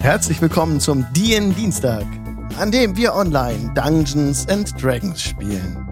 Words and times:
Herzlich 0.00 0.40
willkommen 0.40 0.80
zum 0.80 1.06
DN 1.12 1.54
Dienstag, 1.54 2.06
an 2.58 2.70
dem 2.70 2.96
wir 2.96 3.14
online 3.14 3.72
Dungeons 3.74 4.48
and 4.48 4.72
Dragons 4.80 5.20
spielen. 5.20 5.84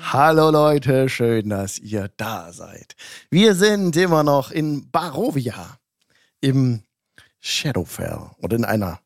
Hallo 0.00 0.50
Leute, 0.50 1.08
schön, 1.08 1.48
dass 1.48 1.78
ihr 1.78 2.10
da 2.16 2.52
seid. 2.52 2.96
Wir 3.30 3.54
sind 3.54 3.96
immer 3.96 4.22
noch 4.24 4.50
in 4.50 4.90
Barovia 4.90 5.78
im 6.40 6.82
Shadowfell 7.40 8.30
oder 8.38 8.56
in 8.56 8.64
einer 8.64 9.00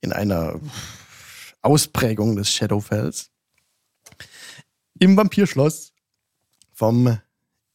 in 0.00 0.12
einer 0.12 0.60
Ausprägung 1.62 2.36
des 2.36 2.52
Shadowfells 2.52 3.30
im 4.98 5.16
Vampirschloss 5.16 5.92
vom 6.72 7.18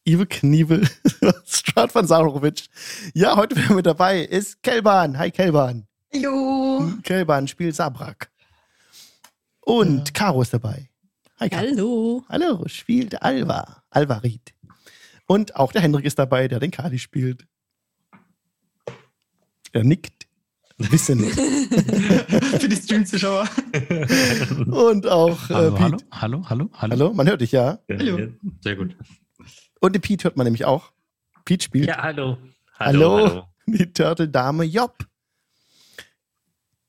Evil 0.05 0.27
Knievel 0.27 0.87
Strat 1.45 1.91
von 1.91 2.05
Sarovic. 2.05 2.65
Ja, 3.15 3.35
heute 3.35 3.55
wieder 3.55 3.73
mit 3.73 3.85
dabei 3.87 4.21
ist 4.21 4.61
Kelban. 4.61 5.17
Hi 5.17 5.31
Kelban. 5.31 5.87
Hallo. 6.13 6.91
Kelban 7.01 7.47
spielt 7.47 7.75
Sabrak. 7.75 8.29
Und 9.61 10.09
ja. 10.09 10.13
Caro 10.13 10.43
ist 10.43 10.53
dabei. 10.53 10.89
Hi 11.39 11.49
Caro. 11.49 11.65
Hallo. 11.65 12.23
Hallo, 12.29 12.63
spielt 12.67 13.19
Alva. 13.23 13.83
Alvarit. 13.89 14.53
Und 15.25 15.55
auch 15.55 15.71
der 15.71 15.81
Hendrik 15.81 16.05
ist 16.05 16.19
dabei, 16.19 16.47
der 16.47 16.59
den 16.59 16.69
Kali 16.69 16.99
spielt. 16.99 17.47
Er 19.71 19.83
nickt. 19.83 20.27
Wissen. 20.77 21.19
Für 22.59 22.69
die 22.69 22.75
Stream-Zuschauer. 22.75 23.49
Und 24.67 25.07
auch 25.07 25.49
äh, 25.49 25.53
hallo, 25.53 25.71
Pete. 25.71 25.81
hallo, 25.81 25.97
hallo, 26.11 26.43
hallo, 26.43 26.43
hallo. 26.49 26.69
Hallo, 26.73 27.13
man 27.13 27.27
hört 27.27 27.41
dich 27.41 27.53
ja. 27.53 27.79
Hallo. 27.89 28.19
Sehr 28.61 28.75
gut. 28.75 28.95
Und 29.85 29.93
den 29.93 30.01
Pete 30.01 30.23
hört 30.23 30.35
man 30.35 30.45
nämlich 30.45 30.65
auch. 30.65 30.91
Pete 31.45 31.63
spielt. 31.63 31.87
Ja, 31.87 32.01
hallo. 32.01 32.39
Hallo, 32.79 33.17
hallo. 33.17 33.43
die 33.67 33.93
Turtle-Dame 33.93 34.63
Job. 34.63 34.97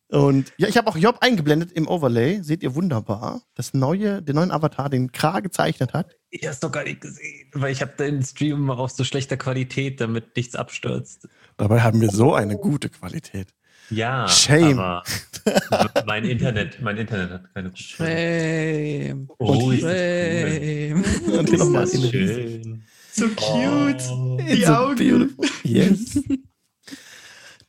Und 0.09 0.51
ja, 0.57 0.67
ich 0.67 0.79
habe 0.79 0.89
auch 0.89 0.97
Job 0.97 1.19
eingeblendet 1.21 1.73
im 1.73 1.89
Overlay. 1.89 2.41
Seht 2.41 2.63
ihr 2.63 2.75
wunderbar. 2.75 3.43
Das 3.55 3.75
neue, 3.75 4.23
den 4.23 4.37
neuen 4.37 4.51
Avatar, 4.51 4.89
den 4.89 5.13
Kra 5.13 5.41
gezeichnet 5.41 5.93
hat. 5.93 6.17
Ich 6.31 6.47
hab's 6.47 6.61
doch 6.61 6.73
gar 6.73 6.85
nicht 6.85 7.03
gesehen, 7.03 7.51
weil 7.53 7.71
ich 7.71 7.83
habe 7.83 7.93
den 7.99 8.23
Stream 8.23 8.57
immer 8.57 8.79
auf 8.79 8.93
so 8.93 9.05
schlechter 9.05 9.37
Qualität, 9.37 10.01
damit 10.01 10.35
nichts 10.35 10.55
abstürzt. 10.55 11.29
Dabei 11.59 11.83
haben 11.83 12.01
wir 12.01 12.11
so 12.11 12.33
eine 12.33 12.57
gute 12.57 12.89
Qualität. 12.89 13.53
Ja, 13.91 14.29
Shame. 14.29 14.79
aber 14.79 15.05
mein 16.07 16.25
Internet, 16.25 16.81
mein 16.81 16.97
Internet 16.97 17.31
hat 17.31 17.55
keine 17.55 17.71
gute 17.71 17.83
Shame. 17.83 19.29
Oh, 19.39 19.71
ist 19.71 19.81
Shame. 19.81 21.05
Das 21.27 21.39
Und 21.39 21.51
ist 21.51 21.73
das 21.73 22.11
schön. 22.11 22.83
So 23.13 23.29
cute. 23.29 24.03
Oh, 24.11 24.39
die 24.39 24.65
so 24.65 24.73
Augen. 24.73 24.97
Beautiful. 24.97 25.49
Yes. 25.63 26.19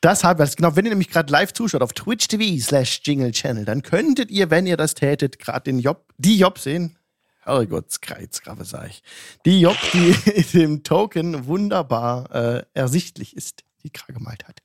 Das 0.01 0.23
haben 0.23 0.39
wir. 0.39 0.45
Genau, 0.47 0.75
wenn 0.75 0.85
ihr 0.85 0.89
nämlich 0.89 1.09
gerade 1.09 1.31
live 1.31 1.53
zuschaut 1.53 1.81
auf 1.81 1.93
Twitch 1.93 2.27
TV 2.27 2.61
slash 2.61 3.01
Jingle 3.03 3.31
Channel, 3.31 3.65
dann 3.65 3.81
könntet 3.81 4.29
ihr, 4.29 4.49
wenn 4.49 4.67
ihr 4.67 4.77
das 4.77 4.93
tätet, 4.93 5.39
gerade 5.39 5.63
den 5.63 5.79
Job, 5.79 6.05
die 6.17 6.37
Job 6.37 6.59
sehen. 6.59 6.97
Herrgott, 7.41 8.01
Kreuzgrave 8.01 8.65
sag 8.65 8.89
ich. 8.89 9.03
Die 9.45 9.61
Job, 9.61 9.77
die 9.93 10.15
in 10.31 10.45
dem 10.53 10.83
Token 10.83 11.45
wunderbar 11.45 12.33
äh, 12.33 12.63
ersichtlich 12.73 13.35
ist, 13.35 13.63
die 13.83 13.89
Kra 13.89 14.11
gemalt 14.11 14.47
hat. 14.47 14.59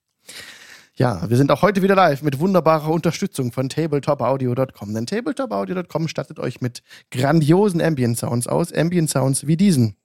Ja, 1.03 1.29
wir 1.29 1.37
sind 1.37 1.51
auch 1.51 1.63
heute 1.63 1.83
wieder 1.83 1.97
live 1.97 2.23
mit 2.23 2.39
wunderbarer 2.39 2.89
Unterstützung 2.89 3.51
von 3.51 3.69
tabletopaudio.com. 3.69 4.95
Denn 4.95 5.05
tabletopaudio.com 5.05 6.07
stattet 6.07 6.39
euch 6.39 6.61
mit 6.61 6.85
grandiosen 7.11 7.83
Ambient 7.83 8.17
Sounds 8.17 8.47
aus. 8.47 8.73
Ambient 8.73 9.11
Sounds 9.11 9.49
wie 9.49 9.57
diesen. 9.57 9.97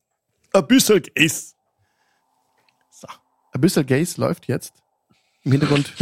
Abyssal 0.53 1.01
Gaze. 1.01 1.53
So. 2.89 3.07
Abyssal 3.51 3.85
Gaze 3.85 4.19
läuft 4.19 4.47
jetzt. 4.47 4.73
Im 5.43 5.51
Hintergrund. 5.51 5.93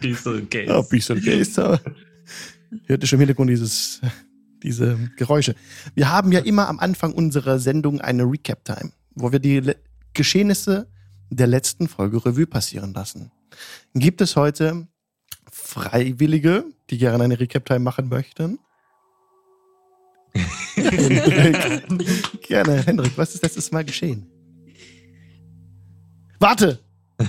Abyssal 0.00 0.42
Gaze. 0.42 0.72
Abyssal 0.72 1.20
Gaze. 1.20 1.80
Hört 2.86 3.02
ihr 3.02 3.08
schon 3.08 3.16
im 3.16 3.20
Hintergrund 3.22 3.50
dieses, 3.50 4.00
diese 4.62 4.96
Geräusche. 5.16 5.56
Wir 5.96 6.10
haben 6.10 6.30
ja 6.30 6.38
immer 6.38 6.68
am 6.68 6.78
Anfang 6.78 7.12
unserer 7.12 7.58
Sendung 7.58 8.00
eine 8.00 8.22
Recap-Time, 8.22 8.92
wo 9.16 9.32
wir 9.32 9.40
die 9.40 9.72
Geschehnisse 10.14 10.86
der 11.30 11.46
letzten 11.46 11.88
Folge 11.88 12.24
Revue 12.24 12.46
passieren 12.46 12.92
lassen. 12.94 13.30
Gibt 13.94 14.20
es 14.20 14.36
heute 14.36 14.86
Freiwillige, 15.50 16.64
die 16.90 16.98
gerne 16.98 17.24
eine 17.24 17.40
Recap-Time 17.40 17.80
machen 17.80 18.08
möchten? 18.08 18.58
gerne, 22.42 22.82
Hendrik, 22.82 23.16
was 23.16 23.34
ist 23.34 23.42
letztes 23.42 23.72
Mal 23.72 23.84
geschehen? 23.84 24.30
Warte! 26.38 26.78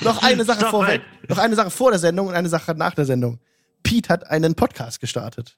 noch 0.00 0.20
eine 0.22 0.44
Sache 0.44 0.58
Stopp, 0.58 0.70
vorweg. 0.70 1.02
Noch 1.28 1.38
eine 1.38 1.54
Sache 1.54 1.70
vor 1.70 1.92
der 1.92 2.00
Sendung 2.00 2.26
und 2.26 2.34
eine 2.34 2.48
Sache 2.48 2.74
nach 2.74 2.94
der 2.94 3.04
Sendung. 3.04 3.38
Pete 3.84 4.08
hat 4.08 4.28
einen 4.28 4.56
Podcast 4.56 5.00
gestartet. 5.00 5.56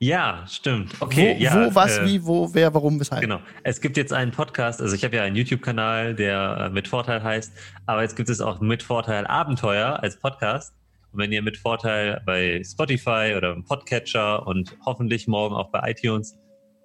Ja, 0.00 0.44
stimmt. 0.46 0.94
Okay, 1.00 1.34
wo, 1.36 1.42
ja. 1.42 1.54
Wo, 1.54 1.74
was, 1.74 1.98
äh, 1.98 2.04
wie, 2.06 2.24
wo, 2.24 2.52
wer, 2.54 2.72
warum, 2.72 3.00
weshalb? 3.00 3.20
Genau. 3.20 3.40
Es 3.64 3.80
gibt 3.80 3.96
jetzt 3.96 4.12
einen 4.12 4.30
Podcast, 4.30 4.80
also 4.80 4.94
ich 4.94 5.04
habe 5.04 5.16
ja 5.16 5.22
einen 5.22 5.34
YouTube-Kanal, 5.34 6.14
der 6.14 6.66
äh, 6.66 6.70
mit 6.70 6.86
Vorteil 6.86 7.22
heißt, 7.22 7.52
aber 7.86 8.02
jetzt 8.02 8.14
gibt 8.14 8.28
es 8.28 8.40
auch 8.40 8.60
mit 8.60 8.82
Vorteil 8.82 9.26
Abenteuer 9.26 10.00
als 10.00 10.18
Podcast. 10.18 10.74
Und 11.12 11.20
wenn 11.20 11.32
ihr 11.32 11.42
mit 11.42 11.56
Vorteil 11.56 12.22
bei 12.26 12.62
Spotify 12.64 13.34
oder 13.36 13.52
im 13.52 13.64
Podcatcher 13.64 14.46
und 14.46 14.76
hoffentlich 14.86 15.26
morgen 15.26 15.54
auch 15.54 15.70
bei 15.70 15.90
iTunes 15.90 16.38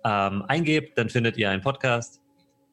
ähm, 0.06 0.44
eingebt, 0.48 0.98
dann 0.98 1.10
findet 1.10 1.38
ihr 1.38 1.50
einen 1.50 1.62
Podcast. 1.62 2.20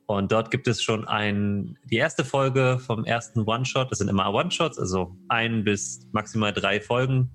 Und 0.07 0.33
dort 0.33 0.51
gibt 0.51 0.67
es 0.67 0.83
schon 0.83 1.07
ein, 1.07 1.77
die 1.85 1.97
erste 1.97 2.25
Folge 2.25 2.79
vom 2.85 3.05
ersten 3.05 3.43
One-Shot. 3.43 3.91
Das 3.91 3.99
sind 3.99 4.09
immer 4.09 4.33
One-Shots, 4.33 4.79
also 4.79 5.17
ein 5.29 5.65
bis 5.65 6.07
maximal 6.13 6.53
drei 6.53 6.81
Folgen 6.81 7.31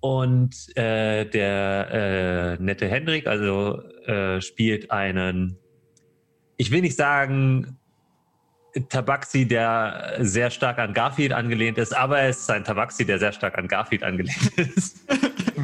und 0.00 0.76
äh, 0.76 1.24
der 1.24 2.56
äh, 2.58 2.62
nette 2.62 2.88
Hendrik, 2.88 3.26
also 3.26 3.82
äh, 4.06 4.40
spielt 4.40 4.90
einen, 4.90 5.58
ich 6.56 6.70
will 6.70 6.82
nicht 6.82 6.96
sagen, 6.96 7.78
Tabaxi, 8.90 9.48
der 9.48 10.18
sehr 10.20 10.50
stark 10.50 10.78
an 10.78 10.94
Garfield 10.94 11.32
angelehnt 11.32 11.78
ist, 11.78 11.96
aber 11.96 12.22
es 12.22 12.40
ist 12.40 12.50
ein 12.50 12.64
Tabaxi, 12.64 13.04
der 13.04 13.18
sehr 13.18 13.32
stark 13.32 13.58
an 13.58 13.66
Garfield 13.66 14.04
angelehnt 14.04 14.52
ist. 14.56 15.04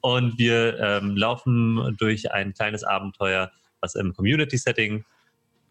und 0.00 0.38
wir 0.38 0.80
ähm, 0.80 1.16
laufen 1.16 1.94
durch 1.98 2.32
ein 2.32 2.54
kleines 2.54 2.84
Abenteuer, 2.84 3.50
was 3.80 3.94
im 3.94 4.14
Community-Setting 4.14 5.04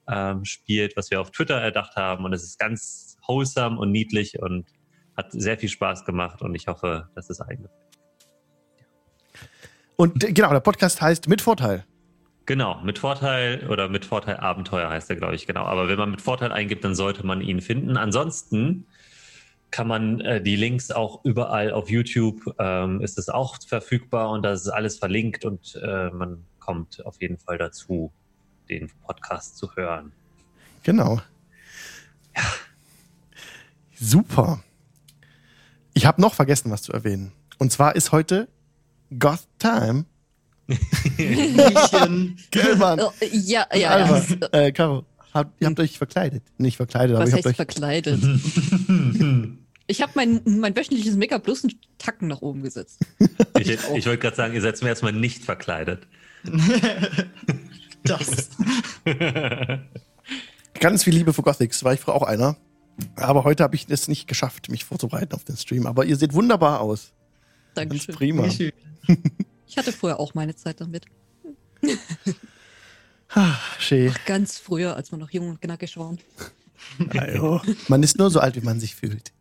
ähm, 0.07 0.45
spielt, 0.45 0.95
was 0.95 1.09
wir 1.09 1.21
auf 1.21 1.31
Twitter 1.31 1.59
erdacht 1.59 1.95
haben. 1.95 2.25
Und 2.25 2.33
es 2.33 2.43
ist 2.43 2.59
ganz 2.59 3.17
wholesome 3.25 3.79
und 3.79 3.91
niedlich 3.91 4.39
und 4.39 4.65
hat 5.19 5.31
sehr 5.33 5.57
viel 5.57 5.69
Spaß 5.69 6.05
gemacht 6.05 6.41
und 6.41 6.55
ich 6.55 6.67
hoffe, 6.67 7.09
dass 7.13 7.29
es 7.29 7.41
allen 7.41 7.63
gefällt. 7.63 7.99
Und 9.97 10.23
äh, 10.23 10.31
genau, 10.31 10.51
der 10.51 10.61
Podcast 10.61 11.01
heißt 11.01 11.27
Mit 11.27 11.41
Vorteil. 11.41 11.85
Genau, 12.45 12.81
mit 12.81 12.97
Vorteil 12.97 13.67
oder 13.69 13.89
mit 13.89 14.05
Vorteil 14.05 14.37
Abenteuer 14.37 14.89
heißt 14.89 15.09
er, 15.11 15.17
glaube 15.17 15.35
ich, 15.35 15.45
genau. 15.45 15.65
Aber 15.65 15.87
wenn 15.87 15.99
man 15.99 16.09
mit 16.09 16.21
Vorteil 16.21 16.51
eingibt, 16.51 16.83
dann 16.83 16.95
sollte 16.95 17.23
man 17.23 17.41
ihn 17.41 17.61
finden. 17.61 17.95
Ansonsten 17.95 18.87
kann 19.69 19.87
man 19.87 20.19
äh, 20.21 20.41
die 20.41 20.55
Links 20.55 20.89
auch 20.89 21.23
überall 21.25 21.71
auf 21.71 21.91
YouTube 21.91 22.55
ähm, 22.57 23.01
ist 23.01 23.19
es 23.19 23.29
auch 23.29 23.57
verfügbar 23.67 24.31
und 24.31 24.41
da 24.41 24.53
ist 24.53 24.67
alles 24.67 24.97
verlinkt 24.97 25.45
und 25.45 25.79
äh, 25.83 26.09
man 26.09 26.43
kommt 26.59 27.05
auf 27.05 27.21
jeden 27.21 27.37
Fall 27.37 27.59
dazu, 27.59 28.11
den 28.67 28.89
Podcast 29.05 29.57
zu 29.57 29.75
hören. 29.75 30.11
Genau. 30.81 31.21
Ja. 32.35 32.43
Super. 33.93 34.63
Ich 35.99 36.05
habe 36.05 36.21
noch 36.21 36.33
vergessen, 36.33 36.71
was 36.71 36.81
zu 36.81 36.93
erwähnen. 36.93 37.33
Und 37.57 37.73
zwar 37.73 37.93
ist 37.93 38.13
heute 38.13 38.47
Goth 39.19 39.45
Time. 39.59 40.05
Gellmann. 42.51 43.01
Oh, 43.01 43.11
ja, 43.33 43.67
ja, 43.73 43.99
ja. 43.99 44.23
Äh, 44.53 44.71
Caro, 44.71 45.03
habt, 45.33 45.59
ihr 45.61 45.67
habt 45.67 45.77
euch 45.77 45.97
verkleidet. 45.97 46.41
Nicht 46.57 46.77
verkleidet, 46.77 47.17
was 47.17 47.19
aber 47.19 47.27
ich 47.27 47.33
heißt 47.33 47.45
habt 47.47 47.51
euch 47.51 47.55
verkleidet. 47.57 48.23
ich 49.87 50.01
habe 50.01 50.13
mein, 50.15 50.39
mein 50.45 50.73
wöchentliches 50.73 51.17
Make-up 51.17 51.43
bloß 51.43 51.65
einen 51.65 51.73
Tacken 51.97 52.29
nach 52.29 52.41
oben 52.41 52.63
gesetzt. 52.63 53.01
Ich, 53.59 53.69
ich 53.69 54.05
wollte 54.05 54.19
gerade 54.19 54.37
sagen, 54.37 54.53
ihr 54.53 54.61
seid 54.61 54.77
zum 54.77 54.87
ersten 54.87 55.03
Mal 55.05 55.11
nicht 55.11 55.43
verkleidet. 55.43 56.07
das. 58.05 58.51
Ganz 60.79 61.03
viel 61.03 61.13
Liebe 61.13 61.33
für 61.33 61.41
Gothics, 61.41 61.83
war 61.83 61.93
ich 61.93 61.99
früher 61.99 62.15
auch 62.15 62.23
einer. 62.23 62.55
Aber 63.15 63.43
heute 63.43 63.63
habe 63.63 63.75
ich 63.75 63.87
es 63.89 64.07
nicht 64.07 64.27
geschafft, 64.27 64.69
mich 64.69 64.85
vorzubereiten 64.85 65.33
auf 65.33 65.43
den 65.43 65.57
Stream. 65.57 65.85
Aber 65.85 66.05
ihr 66.05 66.15
seht 66.15 66.33
wunderbar 66.33 66.81
aus. 66.81 67.11
Dankeschön. 67.73 68.07
Ganz 68.07 68.17
prima. 68.17 68.47
Ich 69.67 69.77
hatte 69.77 69.91
vorher 69.91 70.19
auch 70.19 70.33
meine 70.33 70.55
Zeit 70.55 70.81
damit. 70.81 71.05
ah, 73.29 73.55
schön. 73.79 74.11
Ach, 74.13 74.25
ganz 74.25 74.57
früher, 74.57 74.95
als 74.95 75.11
man 75.11 75.19
noch 75.19 75.31
jung 75.31 75.49
und 75.49 75.61
knackig 75.61 75.95
war. 75.97 76.15
Also, 77.17 77.61
man 77.87 78.03
ist 78.03 78.17
nur 78.17 78.29
so 78.29 78.39
alt, 78.39 78.55
wie 78.55 78.61
man 78.61 78.79
sich 78.79 78.95
fühlt. 78.95 79.31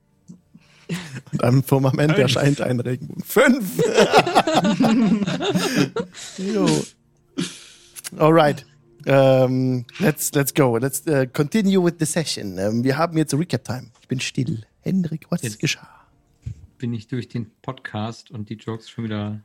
Und 1.32 1.44
am 1.44 1.62
Firmament 1.62 2.12
Fünf. 2.12 2.22
erscheint 2.22 2.60
ein 2.60 2.80
Regenbogen. 2.80 3.22
Fünf! 3.22 3.78
jo. 6.38 6.66
Alright. 8.16 8.64
Ähm, 9.10 9.86
let's, 10.00 10.32
let's 10.34 10.52
go. 10.52 10.76
Let's 10.76 11.02
uh, 11.06 11.24
continue 11.32 11.82
with 11.82 11.94
the 11.98 12.04
session. 12.04 12.58
Ähm, 12.58 12.84
wir 12.84 12.98
haben 12.98 13.16
jetzt 13.16 13.32
Recap-Time. 13.32 13.90
Ich 14.02 14.08
bin 14.08 14.20
still. 14.20 14.66
Hendrik, 14.82 15.26
was 15.30 15.40
Jetzt. 15.40 15.60
geschah? 15.60 15.88
Bin 16.76 16.92
ich 16.92 17.08
durch 17.08 17.26
den 17.26 17.50
Podcast 17.62 18.30
und 18.30 18.50
die 18.50 18.56
Jokes 18.56 18.90
schon 18.90 19.04
wieder 19.04 19.40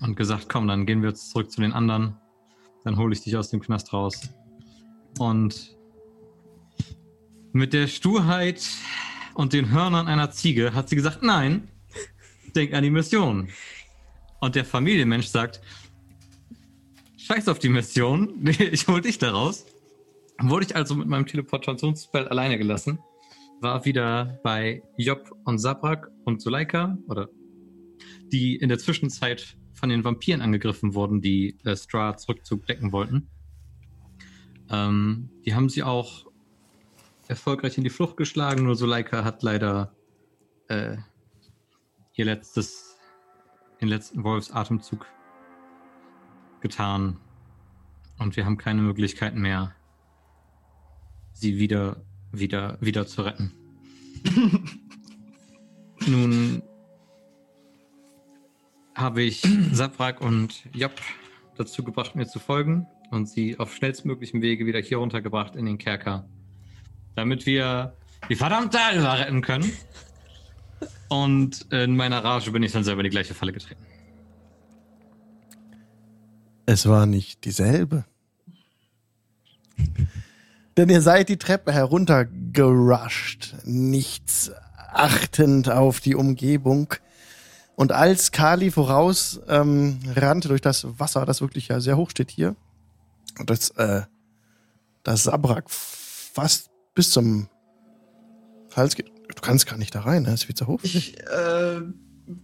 und 0.00 0.16
gesagt, 0.16 0.48
komm, 0.48 0.66
dann 0.68 0.84
gehen 0.84 1.02
wir 1.02 1.10
jetzt 1.10 1.30
zurück 1.30 1.50
zu 1.50 1.60
den 1.60 1.72
anderen. 1.72 2.16
Dann 2.84 2.96
hole 2.98 3.12
ich 3.12 3.22
dich 3.22 3.36
aus 3.36 3.50
dem 3.50 3.60
Knast 3.60 3.92
raus. 3.92 4.30
Und 5.18 5.75
mit 7.56 7.72
der 7.72 7.86
Sturheit 7.86 8.62
und 9.34 9.52
den 9.52 9.70
Hörnern 9.70 10.06
einer 10.08 10.30
Ziege 10.30 10.74
hat 10.74 10.88
sie 10.88 10.96
gesagt, 10.96 11.22
nein, 11.22 11.68
denk 12.54 12.74
an 12.74 12.82
die 12.82 12.90
Mission. 12.90 13.48
Und 14.40 14.54
der 14.54 14.64
Familienmensch 14.64 15.26
sagt, 15.26 15.60
scheiß 17.16 17.48
auf 17.48 17.58
die 17.58 17.70
Mission, 17.70 18.46
ich 18.46 18.86
hol 18.88 19.00
dich 19.00 19.18
da 19.18 19.30
raus. 19.30 19.64
Wurde 20.38 20.66
ich 20.66 20.76
also 20.76 20.94
mit 20.94 21.08
meinem 21.08 21.26
Teleportationsspell 21.26 22.28
alleine 22.28 22.58
gelassen, 22.58 22.98
war 23.62 23.86
wieder 23.86 24.38
bei 24.42 24.82
Job 24.98 25.30
und 25.44 25.58
Sabrak 25.58 26.10
und 26.26 26.42
Suleika, 26.42 26.98
oder 27.08 27.30
die 28.30 28.56
in 28.56 28.68
der 28.68 28.78
Zwischenzeit 28.78 29.56
von 29.72 29.88
den 29.88 30.04
Vampiren 30.04 30.42
angegriffen 30.42 30.94
wurden, 30.94 31.22
die 31.22 31.56
äh, 31.64 31.74
Strahd's 31.74 32.28
Rückzug 32.28 32.66
decken 32.66 32.92
wollten. 32.92 33.30
Ähm, 34.70 35.30
die 35.46 35.54
haben 35.54 35.70
sie 35.70 35.82
auch 35.82 36.25
erfolgreich 37.28 37.76
in 37.78 37.84
die 37.84 37.90
Flucht 37.90 38.16
geschlagen, 38.16 38.64
nur 38.64 38.76
Suleika 38.76 39.24
hat 39.24 39.42
leider 39.42 39.94
äh, 40.68 40.96
ihr 42.14 42.24
letztes, 42.24 42.96
den 43.80 43.88
letzten 43.88 44.24
Wolfsatemzug 44.24 45.06
getan. 46.60 47.18
Und 48.18 48.36
wir 48.36 48.46
haben 48.46 48.56
keine 48.56 48.80
Möglichkeiten 48.80 49.40
mehr, 49.40 49.74
sie 51.32 51.58
wieder, 51.58 52.02
wieder, 52.32 52.78
wieder 52.80 53.06
zu 53.06 53.22
retten. 53.22 53.52
Nun 56.06 56.62
habe 58.94 59.22
ich 59.22 59.46
Sabrak 59.72 60.20
und 60.22 60.64
Job 60.74 60.92
dazu 61.56 61.84
gebracht, 61.84 62.16
mir 62.16 62.26
zu 62.26 62.38
folgen 62.38 62.86
und 63.10 63.28
sie 63.28 63.58
auf 63.58 63.74
schnellstmöglichem 63.74 64.40
Wege 64.40 64.66
wieder 64.66 64.80
hier 64.80 64.98
runtergebracht 64.98 65.56
in 65.56 65.66
den 65.66 65.78
Kerker, 65.78 66.28
damit 67.16 67.46
wir 67.46 67.94
die 68.28 68.36
verdammte 68.36 68.78
Alva 68.80 69.14
retten 69.14 69.42
können. 69.42 69.72
Und 71.08 71.72
in 71.72 71.96
meiner 71.96 72.22
Rage 72.22 72.50
bin 72.50 72.62
ich 72.62 72.72
dann 72.72 72.84
selber 72.84 73.00
in 73.00 73.04
die 73.04 73.10
gleiche 73.10 73.34
Falle 73.34 73.52
getreten. 73.52 73.84
Es 76.66 76.86
war 76.88 77.06
nicht 77.06 77.44
dieselbe. 77.44 78.04
Denn 80.76 80.88
ihr 80.88 81.00
seid 81.00 81.28
die 81.28 81.38
Treppe 81.38 81.72
heruntergerusht, 81.72 83.54
nichts 83.64 84.52
achtend 84.92 85.70
auf 85.70 86.00
die 86.00 86.14
Umgebung. 86.14 86.92
Und 87.76 87.92
als 87.92 88.32
Kali 88.32 88.70
voraus 88.70 89.40
ähm, 89.48 90.00
rannte 90.14 90.48
durch 90.48 90.60
das 90.60 90.86
Wasser, 90.98 91.24
das 91.24 91.40
wirklich 91.40 91.68
ja 91.68 91.80
sehr 91.80 91.96
hoch 91.96 92.10
steht 92.10 92.30
hier, 92.30 92.56
und 93.38 93.50
das, 93.50 93.70
äh, 93.70 94.02
das 95.02 95.24
Sabrak 95.24 95.70
fast 95.70 96.70
bis 96.96 97.10
zum 97.12 97.48
Hals 98.74 98.96
geht. 98.96 99.06
Du 99.28 99.40
kannst 99.40 99.66
gar 99.66 99.76
nicht 99.78 99.94
da 99.94 100.00
rein, 100.00 100.22
ne? 100.24 100.30
Es 100.30 100.40
ist 100.40 100.44
viel 100.46 100.54
zu 100.56 100.66
hoch. 100.66 100.80
Ich 100.82 101.16
äh, 101.20 101.80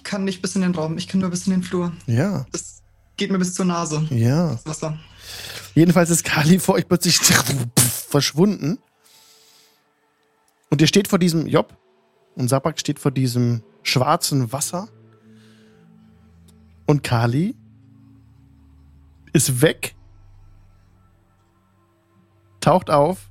kann 0.04 0.22
nicht 0.25 0.40
bis 0.43 0.54
in 0.54 0.62
den 0.62 0.75
Raum, 0.75 0.96
ich 0.99 1.08
kann 1.08 1.20
nur 1.20 1.31
bis 1.31 1.46
in 1.46 1.53
den 1.53 1.62
Flur. 1.65 1.93
Ja, 2.06 2.46
Es 2.53 2.82
geht 3.17 3.31
mir 3.32 3.38
bis 3.38 3.55
zur 3.55 3.65
Nase. 3.65 4.06
ja. 4.10 4.53
Das 4.53 4.67
Wasser. 4.67 4.98
Jedenfalls 5.74 6.10
ist 6.10 6.22
Kali 6.24 6.58
vor 6.58 6.76
euch 6.76 6.86
plötzlich 6.86 7.19
verschwunden. 7.79 8.79
Und 10.70 10.81
ihr 10.81 10.86
steht 10.86 11.08
vor 11.08 11.19
diesem 11.19 11.46
Job 11.46 11.76
und 12.34 12.48
Sabak 12.48 12.79
steht 12.79 12.98
vor 12.98 13.10
diesem 13.10 13.62
schwarzen 13.82 14.53
Wasser. 14.53 14.88
Und 16.86 17.03
Kali 17.03 17.55
ist 19.32 19.62
weg, 19.62 19.94
taucht 22.60 22.91
auf 22.91 23.31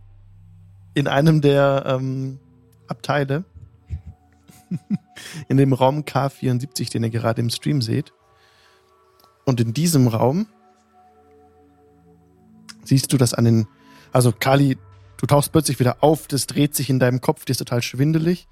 in 0.93 1.07
einem 1.07 1.41
der 1.41 1.83
ähm, 1.85 2.39
Abteile, 2.87 3.43
in 5.47 5.57
dem 5.57 5.73
Raum 5.73 6.01
K74, 6.01 6.91
den 6.91 7.03
ihr 7.03 7.09
gerade 7.09 7.41
im 7.41 7.49
Stream 7.49 7.81
seht. 7.81 8.13
Und 9.45 9.59
in 9.59 9.73
diesem 9.73 10.07
Raum 10.07 10.47
siehst 12.83 13.11
du 13.13 13.17
das 13.17 13.33
an 13.33 13.45
den, 13.45 13.67
also 14.11 14.31
Kali, 14.31 14.77
du 15.17 15.25
tauchst 15.25 15.51
plötzlich 15.51 15.79
wieder 15.79 15.97
auf, 16.01 16.27
das 16.27 16.47
dreht 16.47 16.75
sich 16.75 16.89
in 16.89 16.99
deinem 16.99 17.21
Kopf, 17.21 17.45
dir 17.45 17.51
ist 17.51 17.57
total 17.57 17.81
schwindelig. 17.81 18.47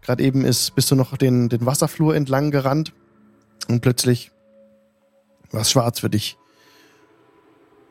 Gerade 0.00 0.22
eben 0.24 0.44
ist, 0.44 0.74
bist 0.74 0.90
du 0.90 0.96
noch 0.96 1.16
den, 1.16 1.48
den 1.48 1.64
Wasserflur 1.64 2.16
entlang 2.16 2.50
gerannt 2.50 2.92
und 3.68 3.80
plötzlich 3.80 4.32
war 5.52 5.60
es 5.60 5.70
schwarz 5.70 6.00
für 6.00 6.10
dich. 6.10 6.36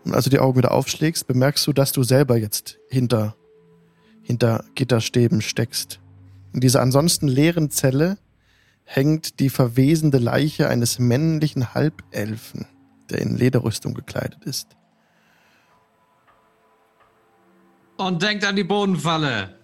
Und 0.04 0.14
als 0.14 0.26
du 0.26 0.30
die 0.30 0.40
Augen 0.40 0.58
wieder 0.58 0.72
aufschlägst, 0.72 1.28
bemerkst 1.28 1.66
du, 1.68 1.74
dass 1.74 1.92
du 1.92 2.04
selber 2.04 2.38
jetzt 2.38 2.80
hinter, 2.90 3.36
hinter 4.22 4.64
Gitterstäben 4.76 5.42
steckst. 5.42 6.00
In 6.54 6.62
dieser 6.62 6.82
ansonsten 6.82 7.28
leeren 7.28 7.70
Zelle 7.72 8.18
hängt 8.84 9.40
die 9.40 9.50
verwesende 9.50 10.18
Leiche 10.18 10.68
eines 10.68 11.00
männlichen 11.00 11.74
Halbelfen, 11.74 12.66
der 13.10 13.20
in 13.20 13.38
Lederrüstung 13.38 13.94
gekleidet 13.94 14.44
ist. 14.44 14.68
Und 17.98 18.22
denkt 18.22 18.44
an 18.46 18.56
die 18.56 18.64
Bodenfalle. 18.64 19.56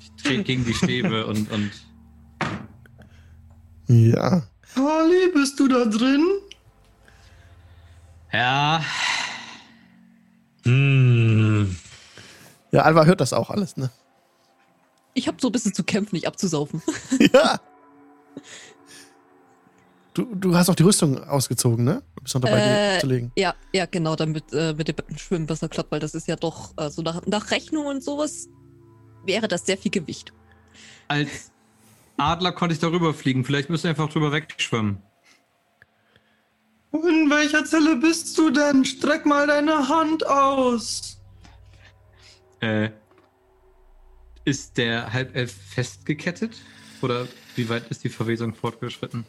Ich 0.00 0.22
trete 0.22 0.42
gegen 0.44 0.64
die 0.64 0.74
Stäbe 0.74 1.26
und, 1.26 1.50
und 1.50 1.70
Ja. 3.88 4.42
Kali, 4.74 5.30
bist 5.34 5.60
du 5.60 5.68
da 5.68 5.84
drin? 5.84 6.24
ja, 8.32 8.82
Hm. 10.64 11.76
Ja, 12.72 12.82
Alva 12.82 13.04
hört 13.04 13.20
das 13.20 13.32
auch 13.32 13.50
alles, 13.50 13.76
ne? 13.76 13.90
Ich 15.14 15.28
habe 15.28 15.36
so 15.40 15.48
ein 15.48 15.52
bisschen 15.52 15.74
zu 15.74 15.84
kämpfen, 15.84 16.16
nicht 16.16 16.26
abzusaufen. 16.26 16.82
Ja. 17.32 17.60
Du, 20.14 20.26
du 20.34 20.54
hast 20.54 20.68
auch 20.68 20.74
die 20.74 20.82
Rüstung 20.82 21.22
ausgezogen, 21.24 21.84
ne? 21.84 22.02
Du 22.16 22.22
bist 22.22 22.34
noch 22.34 22.42
dabei, 22.42 22.58
Äh, 22.60 22.94
die 22.96 23.00
zu 23.00 23.06
legen. 23.06 23.32
Ja, 23.36 23.54
ja, 23.72 23.86
genau, 23.86 24.14
damit 24.14 24.44
äh, 24.52 24.74
mit 24.74 24.88
dem 24.88 25.16
Schwimmen 25.16 25.46
besser 25.46 25.70
klappt, 25.70 25.90
weil 25.90 26.00
das 26.00 26.14
ist 26.14 26.28
ja 26.28 26.36
doch, 26.36 26.72
also 26.76 27.00
nach, 27.00 27.24
nach 27.26 27.50
Rechnung 27.50 27.86
und 27.86 28.04
sowas 28.04 28.48
wäre 29.24 29.48
das 29.48 29.64
sehr 29.64 29.78
viel 29.78 29.90
Gewicht. 29.90 30.32
Als 31.08 31.50
Adler 32.18 32.52
konnte 32.52 32.74
ich 32.74 32.78
darüber 32.80 33.14
fliegen. 33.14 33.42
Vielleicht 33.44 33.70
müsst 33.70 33.84
ihr 33.84 33.90
einfach 33.90 34.10
drüber 34.10 34.32
wegschwimmen. 34.32 34.98
In 36.92 37.30
welcher 37.30 37.64
Zelle 37.64 37.96
bist 37.96 38.36
du 38.36 38.50
denn? 38.50 38.84
Streck 38.84 39.24
mal 39.24 39.46
deine 39.46 39.88
Hand 39.88 40.26
aus. 40.26 41.21
Äh, 42.62 42.90
ist 44.44 44.78
der 44.78 45.12
Halbelf 45.12 45.52
festgekettet? 45.52 46.56
Oder 47.02 47.26
wie 47.56 47.68
weit 47.68 47.88
ist 47.90 48.04
die 48.04 48.08
Verwesung 48.08 48.54
fortgeschritten? 48.54 49.24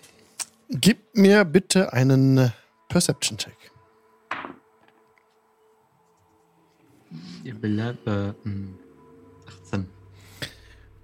Gib 0.69 1.15
mir 1.15 1.43
bitte 1.43 1.91
einen 1.93 2.53
Perception-Check. 2.89 3.57
Ihr 7.43 7.55
bleibt, 7.55 8.07
äh, 8.07 8.33
hm, 8.43 8.75
18. 9.65 9.87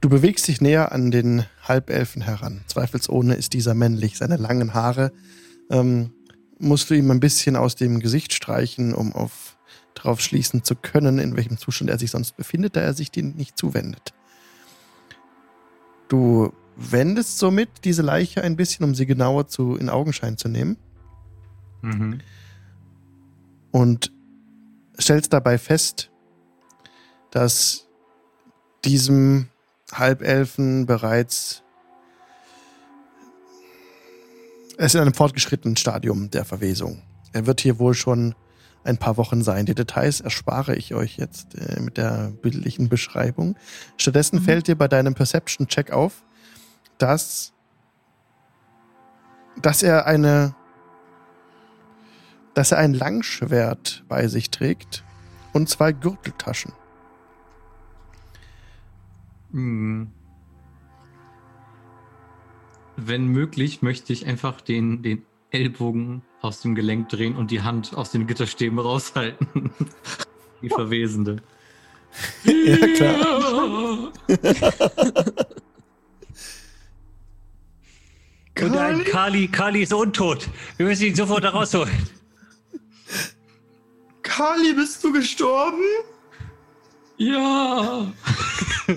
Du 0.02 0.10
bewegst 0.10 0.48
dich 0.48 0.62
näher 0.62 0.92
an 0.92 1.12
den 1.12 1.46
Halbelfen 1.64 2.22
heran. 2.22 2.64
Zweifelsohne 2.68 3.36
ist 3.36 3.54
dieser 3.54 3.74
männlich. 3.74 4.18
Seine 4.18 4.38
langen 4.38 4.74
Haare 4.74 5.12
ähm, 5.70 6.14
musst 6.60 6.90
du 6.90 6.94
ihm 6.94 7.10
ein 7.12 7.20
bisschen 7.20 7.56
aus 7.56 7.76
dem 7.76 8.00
Gesicht 8.00 8.34
streichen, 8.34 8.94
um 8.94 9.14
auf, 9.14 9.58
darauf 10.02 10.22
schließen 10.22 10.64
zu 10.64 10.76
können, 10.76 11.20
in 11.20 11.36
welchem 11.36 11.58
Zustand 11.58 11.90
er 11.90 12.00
sich 12.00 12.12
sonst 12.12 12.38
befindet, 12.38 12.76
da 12.76 12.82
er 12.82 12.94
sich 12.94 13.12
dir 13.12 13.24
nicht 13.24 13.58
zuwendet. 13.58 14.14
Du 16.08 16.54
wendest 16.76 17.38
somit 17.38 17.70
diese 17.84 18.02
Leiche 18.02 18.42
ein 18.42 18.56
bisschen, 18.56 18.86
um 18.86 18.96
sie 18.96 19.06
genauer 19.06 19.48
zu, 19.48 19.76
in 19.76 19.90
Augenschein 19.90 20.38
zu 20.38 20.48
nehmen 20.48 20.78
Mhm. 21.82 22.20
und 23.72 24.12
stellst 25.00 25.32
dabei 25.32 25.58
fest, 25.58 26.12
dass 27.32 27.88
diesem 28.84 29.48
Halbelfen 29.94 30.86
bereits 30.86 31.64
er 34.78 34.86
ist 34.86 34.96
in 34.96 35.02
einem 35.02 35.14
fortgeschrittenen 35.14 35.78
Stadium 35.78 36.32
der 36.32 36.44
Verwesung. 36.46 37.02
Er 37.34 37.46
wird 37.46 37.62
hier 37.62 37.80
wohl 37.80 37.94
schon 37.94 38.36
ein 38.84 38.98
paar 38.98 39.18
Wochen 39.18 39.44
sein. 39.44 39.66
Die 39.66 39.76
Details 39.76 40.22
erspare 40.22 40.76
ich 40.76 40.94
euch 40.94 41.18
jetzt 41.18 41.56
äh, 41.56 41.80
mit 41.80 41.98
der 41.98 42.32
bildlichen 42.42 42.90
Beschreibung. 42.90 43.56
Stattdessen 43.98 44.42
fällt 44.42 44.68
dir 44.68 44.76
bei 44.76 44.88
deinem 44.88 45.14
Perception-Check 45.14 45.92
auf, 45.92 46.24
dass, 46.98 47.54
dass 49.62 49.84
er 49.84 50.06
eine 50.06 50.56
dass 52.60 52.74
er 52.74 52.80
ein 52.80 52.94
Langschwert 52.94 54.04
bei 54.10 54.28
sich 54.28 54.52
trägt 54.52 55.06
und 55.54 55.70
zwei 55.70 55.94
Gürteltaschen. 55.94 56.74
Hm. 59.52 60.12
Wenn 62.98 63.28
möglich, 63.28 63.82
möchte 63.82 64.12
ich 64.12 64.26
einfach 64.26 64.60
den, 64.60 65.04
den 65.04 65.26
Ellbogen 65.52 66.22
aus 66.42 66.62
dem 66.62 66.76
Gelenk 66.76 67.10
drehen 67.10 67.36
und 67.36 67.52
die 67.52 67.62
Hand 67.62 67.96
aus 67.96 68.12
den 68.12 68.28
Gitterstäben 68.28 68.80
raushalten. 68.80 69.72
Die 70.62 70.70
Verwesende. 70.70 71.38
ja, 72.44 72.88
klar. 72.96 74.12
Und 78.62 78.78
ein 78.78 79.04
Kali? 79.04 79.04
Kali, 79.06 79.48
Kali 79.48 79.82
ist 79.84 79.94
untot. 79.94 80.50
Wir 80.76 80.86
müssen 80.86 81.06
ihn 81.06 81.16
sofort 81.16 81.46
da 81.46 81.50
rausholen. 81.50 82.10
Kali, 84.22 84.74
bist 84.74 85.04
du 85.04 85.14
gestorben? 85.14 85.84
Ja! 87.18 88.12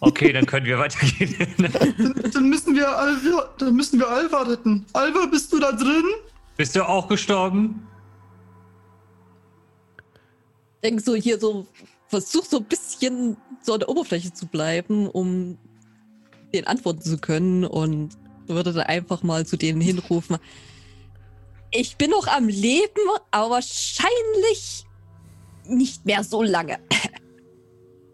Okay, 0.00 0.32
dann 0.32 0.46
können 0.46 0.66
wir 0.66 0.78
weitergehen. 0.78 1.34
Dann, 1.58 2.30
dann 2.32 2.48
müssen 2.48 2.76
wir 2.76 2.88
Alva, 2.88 3.48
dann 3.58 3.74
müssen 3.74 3.98
wir 3.98 4.08
Alva 4.08 4.42
retten. 4.42 4.86
Alva, 4.92 5.26
bist 5.26 5.52
du 5.52 5.58
da 5.58 5.72
drin? 5.72 6.04
Bist 6.58 6.74
du 6.74 6.86
auch 6.86 7.08
gestorben? 7.08 7.86
Denk 10.82 11.00
so 11.00 11.14
hier 11.14 11.38
so, 11.38 11.66
versuch 12.08 12.44
so 12.44 12.58
ein 12.58 12.64
bisschen 12.64 13.36
so 13.62 13.74
an 13.74 13.80
der 13.80 13.88
Oberfläche 13.88 14.32
zu 14.32 14.46
bleiben, 14.46 15.08
um 15.08 15.56
den 16.52 16.66
antworten 16.66 17.00
zu 17.00 17.18
können 17.18 17.64
und 17.64 18.10
würde 18.48 18.72
dann 18.72 18.86
einfach 18.86 19.22
mal 19.22 19.46
zu 19.46 19.56
denen 19.56 19.80
hinrufen. 19.80 20.36
Ich 21.70 21.96
bin 21.96 22.10
noch 22.10 22.26
am 22.26 22.48
Leben, 22.48 23.02
aber 23.30 23.50
wahrscheinlich 23.50 24.84
nicht 25.64 26.04
mehr 26.06 26.24
so 26.24 26.42
lange. 26.42 26.78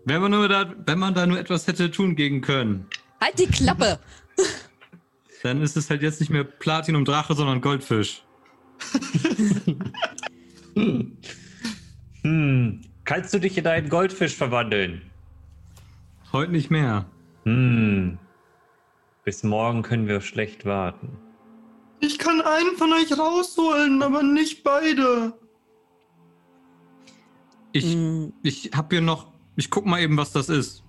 Wenn 0.05 0.21
man, 0.21 0.33
nur 0.33 0.49
da, 0.49 0.75
wenn 0.85 0.99
man 0.99 1.15
da 1.15 1.25
nur 1.25 1.39
etwas 1.39 1.67
hätte 1.67 1.91
tun 1.91 2.15
gegen 2.15 2.43
können, 2.43 2.87
Halt 3.23 3.39
die 3.39 3.47
Klappe! 3.47 3.99
dann 5.43 5.63
ist 5.63 5.79
es 5.79 5.89
halt 5.89 6.03
jetzt 6.03 6.21
nicht 6.21 6.29
mehr 6.31 6.45
Platinum 6.45 7.07
Drache, 7.07 7.35
sondern 7.35 7.63
Goldfisch. 7.63 8.24
Hm. 12.23 12.81
Kannst 13.05 13.35
du 13.35 13.39
dich 13.39 13.59
in 13.59 13.67
einen 13.67 13.89
Goldfisch 13.89 14.35
verwandeln? 14.35 15.03
Heute 16.33 16.53
nicht 16.53 16.71
mehr. 16.71 17.07
Hm. 17.45 18.19
Bis 19.25 19.43
morgen 19.43 19.83
können 19.83 20.07
wir 20.09 20.21
schlecht 20.21 20.65
warten. 20.65 21.09
Ich 22.01 22.19
kann 22.19 22.41
einen 22.41 22.77
von 22.77 22.93
euch 22.93 23.17
rausholen, 23.19 24.03
aber 24.03 24.23
nicht 24.23 24.63
beide. 24.65 25.33
Ich, 27.73 27.93
Hm, 27.95 28.33
ich 28.43 28.71
hab 28.75 28.91
hier 28.93 29.01
noch. 29.01 29.33
Ich 29.57 29.71
guck 29.71 29.87
mal 29.87 30.01
eben, 30.01 30.17
was 30.17 30.33
das 30.33 30.49
ist. 30.49 30.83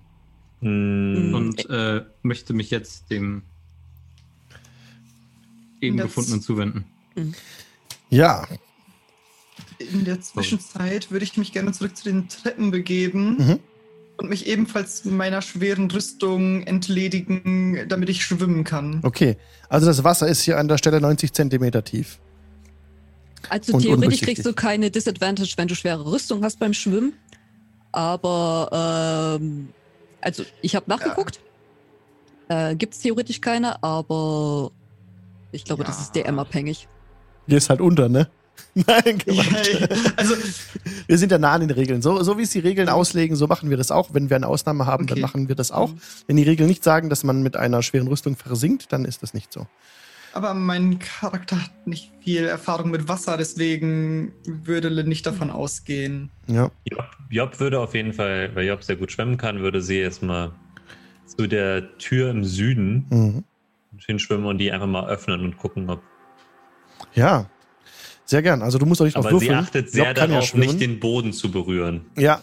Hm. 0.60 1.32
Und 1.34 1.68
äh, 1.70 2.04
möchte 2.22 2.52
mich 2.54 2.70
jetzt 2.70 3.10
dem 3.10 3.42
eben 5.80 5.96
Das- 5.96 6.06
gefundenen 6.06 6.40
zuwenden. 6.42 6.84
Ja, 8.10 8.46
In 9.78 10.04
der 10.04 10.20
Zwischenzeit 10.20 11.10
würde 11.10 11.24
ich 11.24 11.36
mich 11.36 11.52
gerne 11.52 11.72
zurück 11.72 11.96
zu 11.96 12.04
den 12.04 12.28
Treppen 12.28 12.70
begeben 12.70 13.36
Mhm. 13.38 13.58
und 14.16 14.28
mich 14.28 14.46
ebenfalls 14.46 15.04
meiner 15.04 15.42
schweren 15.42 15.90
Rüstung 15.90 16.62
entledigen, 16.62 17.86
damit 17.88 18.08
ich 18.08 18.24
schwimmen 18.24 18.64
kann. 18.64 19.00
okay. 19.02 19.36
Also 19.68 19.86
das 19.86 20.04
Wasser 20.04 20.28
ist 20.28 20.42
hier 20.42 20.58
an 20.58 20.68
der 20.68 20.78
Stelle 20.78 21.00
90 21.00 21.32
Zentimeter 21.32 21.82
tief. 21.84 22.18
Also 23.48 23.74
Und 23.74 23.82
theoretisch 23.82 24.20
kriegst 24.22 24.46
du 24.46 24.52
keine 24.52 24.90
Disadvantage, 24.90 25.54
wenn 25.56 25.68
du 25.68 25.74
schwere 25.74 26.04
Rüstung 26.10 26.42
hast 26.44 26.58
beim 26.58 26.72
Schwimmen. 26.72 27.14
Aber, 27.92 29.38
ähm, 29.40 29.68
also 30.20 30.44
ich 30.62 30.74
habe 30.76 30.86
nachgeguckt. 30.88 31.40
Äh, 32.48 32.76
Gibt 32.76 32.94
es 32.94 33.00
theoretisch 33.00 33.40
keine, 33.40 33.82
aber 33.82 34.70
ich 35.52 35.64
glaube, 35.64 35.82
das 35.84 35.96
Ja. 35.96 36.02
ist 36.02 36.14
DM-abhängig. 36.14 36.88
Hier 37.46 37.58
ist 37.58 37.70
halt 37.70 37.80
unter, 37.80 38.08
ne? 38.08 38.28
Nein, 38.74 39.18
Ja, 39.26 39.42
Quatsch. 39.42 39.88
also, 40.16 40.34
Wir 41.06 41.16
sind 41.18 41.32
ja 41.32 41.38
nah 41.38 41.52
an 41.52 41.60
den 41.62 41.70
Regeln. 41.70 42.02
So, 42.02 42.22
so 42.22 42.36
wie 42.38 42.42
es 42.42 42.50
die 42.50 42.58
Regeln 42.58 42.88
auslegen, 42.88 43.36
so 43.36 43.46
machen 43.46 43.70
wir 43.70 43.76
das 43.76 43.90
auch. 43.90 44.12
Wenn 44.12 44.28
wir 44.28 44.36
eine 44.36 44.46
Ausnahme 44.48 44.84
haben, 44.86 45.06
dann 45.06 45.14
Okay. 45.16 45.22
machen 45.22 45.48
wir 45.48 45.54
das 45.54 45.70
auch. 45.72 45.92
Wenn 46.26 46.36
die 46.36 46.42
Regeln 46.42 46.68
nicht 46.68 46.84
sagen, 46.84 47.08
dass 47.08 47.24
man 47.24 47.42
mit 47.42 47.56
einer 47.56 47.82
schweren 47.82 48.08
Rüstung 48.08 48.36
versinkt, 48.36 48.92
dann 48.92 49.04
ist 49.04 49.22
das 49.22 49.32
nicht 49.34 49.52
so. 49.52 49.66
aber 50.34 50.52
mein 50.52 50.98
Charakter 50.98 51.56
hat 51.62 51.86
nicht 51.86 52.12
viel 52.22 52.44
Erfahrung 52.44 52.90
mit 52.90 53.08
Wasser, 53.08 53.38
deswegen 53.38 54.32
würde 54.44 54.90
nicht 55.04 55.24
davon 55.24 55.50
ausgehen. 55.50 56.30
Ja. 56.46 56.70
Job, 56.84 57.06
Job 57.30 57.60
würde 57.60 57.80
auf 57.80 57.94
jeden 57.94 58.12
Fall, 58.12 58.54
weil 58.54 58.66
Job 58.66 58.82
sehr 58.84 58.96
gut 58.96 59.10
schwimmen 59.12 59.38
kann, 59.38 59.60
würde 59.60 59.80
sie 59.80 59.96
erstmal 59.96 60.52
zu 61.24 61.46
der 61.46 61.96
Tür 61.96 62.30
im 62.30 62.44
Süden 62.44 63.06
Mhm. 63.08 63.44
hinschwimmen 64.06 64.44
und 64.44 64.58
die 64.58 64.70
einfach 64.70 64.86
mal 64.86 65.08
öffnen 65.08 65.40
und 65.40 65.56
gucken, 65.56 65.88
ob. 65.88 66.02
Ja. 67.14 67.46
Sehr 68.24 68.42
gern. 68.42 68.62
Also 68.62 68.78
du 68.78 68.86
musst 68.86 69.00
doch 69.00 69.04
nicht 69.04 69.16
auf 69.16 69.24
Aber 69.26 69.38
sie 69.38 69.46
würfeln. 69.46 69.58
achtet 69.64 69.90
sehr 69.90 70.12
kann 70.14 70.30
ja 70.30 70.36
darauf, 70.40 70.54
nicht 70.54 70.80
den 70.80 70.98
Boden 71.00 71.32
zu 71.32 71.50
berühren. 71.50 72.06
Ja. 72.16 72.42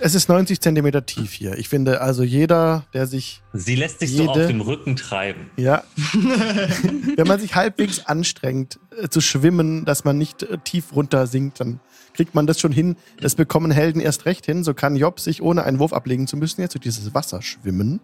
Es 0.00 0.16
ist 0.16 0.28
90 0.28 0.60
Zentimeter 0.60 1.06
tief 1.06 1.32
hier. 1.32 1.56
Ich 1.56 1.68
finde 1.68 2.00
also 2.00 2.24
jeder, 2.24 2.84
der 2.92 3.06
sich, 3.06 3.42
Sie 3.52 3.76
lässt 3.76 4.00
sich 4.00 4.10
so 4.12 4.22
Jede- 4.22 4.30
auf 4.32 4.46
dem 4.48 4.60
Rücken 4.60 4.96
treiben. 4.96 5.50
ja, 5.56 5.84
wenn 7.16 7.26
man 7.28 7.38
sich 7.40 7.54
halbwegs 7.54 8.04
anstrengt 8.06 8.78
äh, 9.00 9.08
zu 9.08 9.20
schwimmen, 9.20 9.84
dass 9.84 10.04
man 10.04 10.18
nicht 10.18 10.42
äh, 10.42 10.58
tief 10.64 10.94
runter 10.96 11.26
sinkt, 11.28 11.60
dann 11.60 11.78
kriegt 12.14 12.34
man 12.34 12.46
das 12.46 12.58
schon 12.60 12.72
hin. 12.72 12.96
Das 13.20 13.34
bekommen 13.34 13.70
Helden 13.70 14.00
erst 14.00 14.24
recht 14.24 14.46
hin. 14.46 14.64
So 14.64 14.72
kann 14.72 14.96
Job 14.96 15.20
sich, 15.20 15.42
ohne 15.42 15.64
einen 15.64 15.78
Wurf 15.78 15.92
ablegen 15.92 16.26
zu 16.26 16.36
müssen, 16.36 16.60
jetzt 16.62 16.74
durch 16.74 16.82
dieses 16.82 17.12
Wasser 17.14 17.42
schwimmen. 17.42 18.00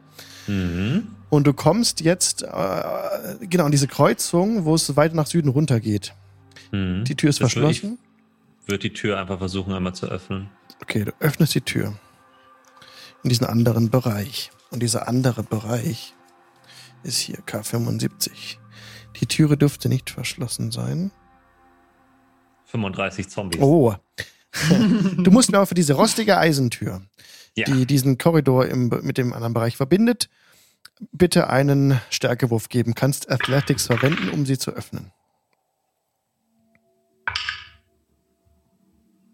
Mhm. 0.46 1.06
Und 1.30 1.46
du 1.46 1.52
kommst 1.54 2.00
jetzt, 2.00 2.42
äh, 2.42 2.46
genau, 3.48 3.64
an 3.64 3.70
diese 3.72 3.86
Kreuzung, 3.88 4.64
wo 4.64 4.74
es 4.74 4.96
weiter 4.96 5.14
nach 5.14 5.26
Süden 5.26 5.48
runtergeht. 5.48 6.14
Mhm. 6.72 7.04
Die 7.04 7.14
Tür 7.14 7.30
ist 7.30 7.40
Das 7.40 7.48
ich- 7.48 7.54
verschlossen. 7.54 7.98
Wird 8.66 8.82
die 8.82 8.92
Tür 8.92 9.18
einfach 9.18 9.38
versuchen, 9.38 9.72
einmal 9.72 9.94
zu 9.94 10.06
öffnen. 10.06 10.48
Okay, 10.82 11.04
du 11.04 11.12
öffnest 11.20 11.54
die 11.54 11.60
Tür 11.60 11.94
in 13.24 13.30
diesen 13.30 13.46
anderen 13.46 13.90
Bereich. 13.90 14.50
Und 14.70 14.82
dieser 14.82 15.08
andere 15.08 15.42
Bereich 15.42 16.14
ist 17.02 17.18
hier 17.18 17.38
K75. 17.46 18.58
Die 19.20 19.26
Türe 19.26 19.56
dürfte 19.56 19.88
nicht 19.88 20.10
verschlossen 20.10 20.70
sein. 20.70 21.10
35 22.70 23.28
Zombies. 23.28 23.60
Oh. 23.60 23.94
du 25.16 25.30
musst 25.30 25.54
aber 25.54 25.66
für 25.66 25.74
diese 25.74 25.94
rostige 25.94 26.38
Eisentür, 26.38 27.02
ja. 27.56 27.64
die 27.66 27.86
diesen 27.86 28.18
Korridor 28.18 28.66
im, 28.66 28.88
mit 29.02 29.18
dem 29.18 29.32
anderen 29.32 29.54
Bereich 29.54 29.76
verbindet, 29.76 30.28
bitte 31.12 31.48
einen 31.48 32.00
Stärkewurf 32.10 32.68
geben. 32.68 32.94
Kannst 32.94 33.30
Athletics 33.30 33.86
verwenden, 33.86 34.30
um 34.30 34.46
sie 34.46 34.58
zu 34.58 34.72
öffnen. 34.72 35.12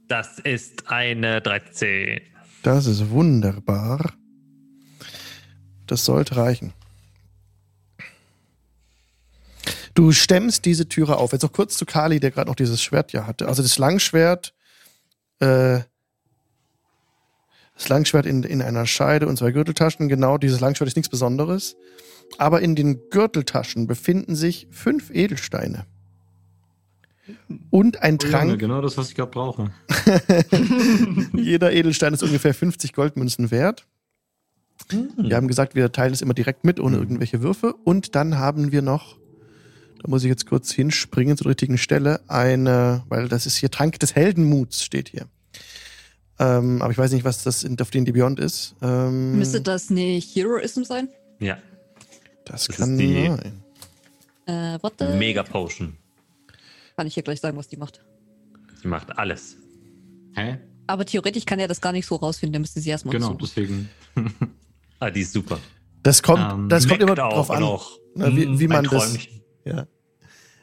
Das 0.08 0.38
ist 0.38 0.88
eine 0.88 1.40
13. 1.40 2.20
Das 2.62 2.86
ist 2.86 3.10
wunderbar. 3.10 4.12
Das 5.86 6.04
sollte 6.04 6.36
reichen. 6.36 6.72
Du 9.96 10.12
stemmst 10.12 10.66
diese 10.66 10.88
Türe 10.88 11.16
auf. 11.16 11.32
Jetzt 11.32 11.42
noch 11.42 11.52
kurz 11.52 11.76
zu 11.78 11.86
Kali, 11.86 12.20
der 12.20 12.30
gerade 12.30 12.48
noch 12.50 12.54
dieses 12.54 12.82
Schwert 12.82 13.12
ja 13.12 13.26
hatte. 13.26 13.48
Also 13.48 13.62
das 13.62 13.78
Langschwert, 13.78 14.52
äh, 15.40 15.80
das 17.74 17.88
Langschwert 17.88 18.26
in, 18.26 18.42
in 18.42 18.60
einer 18.60 18.86
Scheide 18.86 19.26
und 19.26 19.38
zwei 19.38 19.52
Gürteltaschen. 19.52 20.08
Genau, 20.08 20.36
dieses 20.36 20.60
Langschwert 20.60 20.88
ist 20.88 20.96
nichts 20.96 21.08
Besonderes. 21.08 21.76
Aber 22.36 22.60
in 22.60 22.74
den 22.76 23.08
Gürteltaschen 23.08 23.86
befinden 23.86 24.36
sich 24.36 24.68
fünf 24.70 25.10
Edelsteine. 25.10 25.86
Und 27.70 28.02
ein 28.02 28.14
Oh, 28.16 28.18
Trank. 28.18 28.44
Junge, 28.50 28.58
genau 28.58 28.82
das, 28.82 28.98
was 28.98 29.08
ich 29.08 29.14
gerade 29.14 29.30
brauche. 29.30 29.70
Jeder 31.32 31.72
Edelstein 31.72 32.12
ist 32.12 32.22
ungefähr 32.22 32.52
50 32.52 32.92
Goldmünzen 32.92 33.50
wert. 33.50 33.86
Wir 35.16 35.36
haben 35.36 35.48
gesagt, 35.48 35.74
wir 35.74 35.90
teilen 35.90 36.12
es 36.12 36.20
immer 36.20 36.34
direkt 36.34 36.64
mit, 36.64 36.80
ohne 36.80 36.98
irgendwelche 36.98 37.40
Würfe. 37.40 37.72
Und 37.72 38.14
dann 38.14 38.38
haben 38.38 38.72
wir 38.72 38.82
noch, 38.82 39.16
da 40.06 40.10
muss 40.10 40.22
ich 40.22 40.28
jetzt 40.28 40.46
kurz 40.46 40.70
hinspringen 40.70 41.36
zur 41.36 41.48
richtigen 41.48 41.78
Stelle, 41.78 42.20
eine, 42.28 43.02
weil 43.08 43.26
das 43.28 43.44
ist 43.44 43.56
hier 43.56 43.72
Trank 43.72 43.98
des 43.98 44.14
Heldenmuts, 44.14 44.84
steht 44.84 45.08
hier. 45.08 45.26
Ähm, 46.38 46.80
aber 46.80 46.92
ich 46.92 46.98
weiß 46.98 47.10
nicht, 47.10 47.24
was 47.24 47.42
das 47.42 47.64
in 47.64 47.76
auf 47.80 47.90
den 47.90 48.04
Beyond 48.04 48.38
ist. 48.38 48.76
Ähm, 48.82 49.36
Müsste 49.36 49.60
das 49.60 49.90
nicht 49.90 50.36
Heroism 50.36 50.84
sein? 50.84 51.08
Ja. 51.40 51.58
das 52.44 52.66
das 52.68 52.76
kann 52.76 52.92
ist 52.92 53.00
die- 53.00 53.26
sein. 53.26 53.62
Äh, 54.46 54.78
warte. 54.80 55.16
Mega 55.16 55.42
Potion. 55.42 55.96
Kann 56.96 57.08
ich 57.08 57.14
hier 57.14 57.24
gleich 57.24 57.40
sagen, 57.40 57.56
was 57.56 57.66
die 57.66 57.76
macht. 57.76 58.04
Die 58.84 58.86
macht 58.86 59.18
alles. 59.18 59.56
Hä? 60.36 60.58
Aber 60.86 61.04
theoretisch 61.04 61.44
kann 61.46 61.58
er 61.58 61.66
das 61.66 61.80
gar 61.80 61.90
nicht 61.90 62.06
so 62.06 62.14
rausfinden, 62.14 62.52
der 62.52 62.60
müsste 62.60 62.78
sie 62.80 62.90
erstmal 62.90 63.12
Genau, 63.12 63.30
untersuchen. 63.32 63.88
deswegen. 64.14 64.38
Ah, 65.00 65.10
die 65.10 65.22
ist 65.22 65.32
super. 65.32 65.58
Das 66.04 66.22
kommt, 66.22 66.48
Ähm, 66.48 66.68
das 66.68 66.86
kommt 66.86 67.00
immer 67.02 67.16
drauf 67.16 67.50
an. 67.50 67.58
noch. 67.60 67.98
Na, 68.14 68.28
wie- 68.36 68.60
wie 68.60 68.68
man 68.68 68.84
ein 68.86 68.90
das-. 68.90 69.18
Ja. 69.64 69.88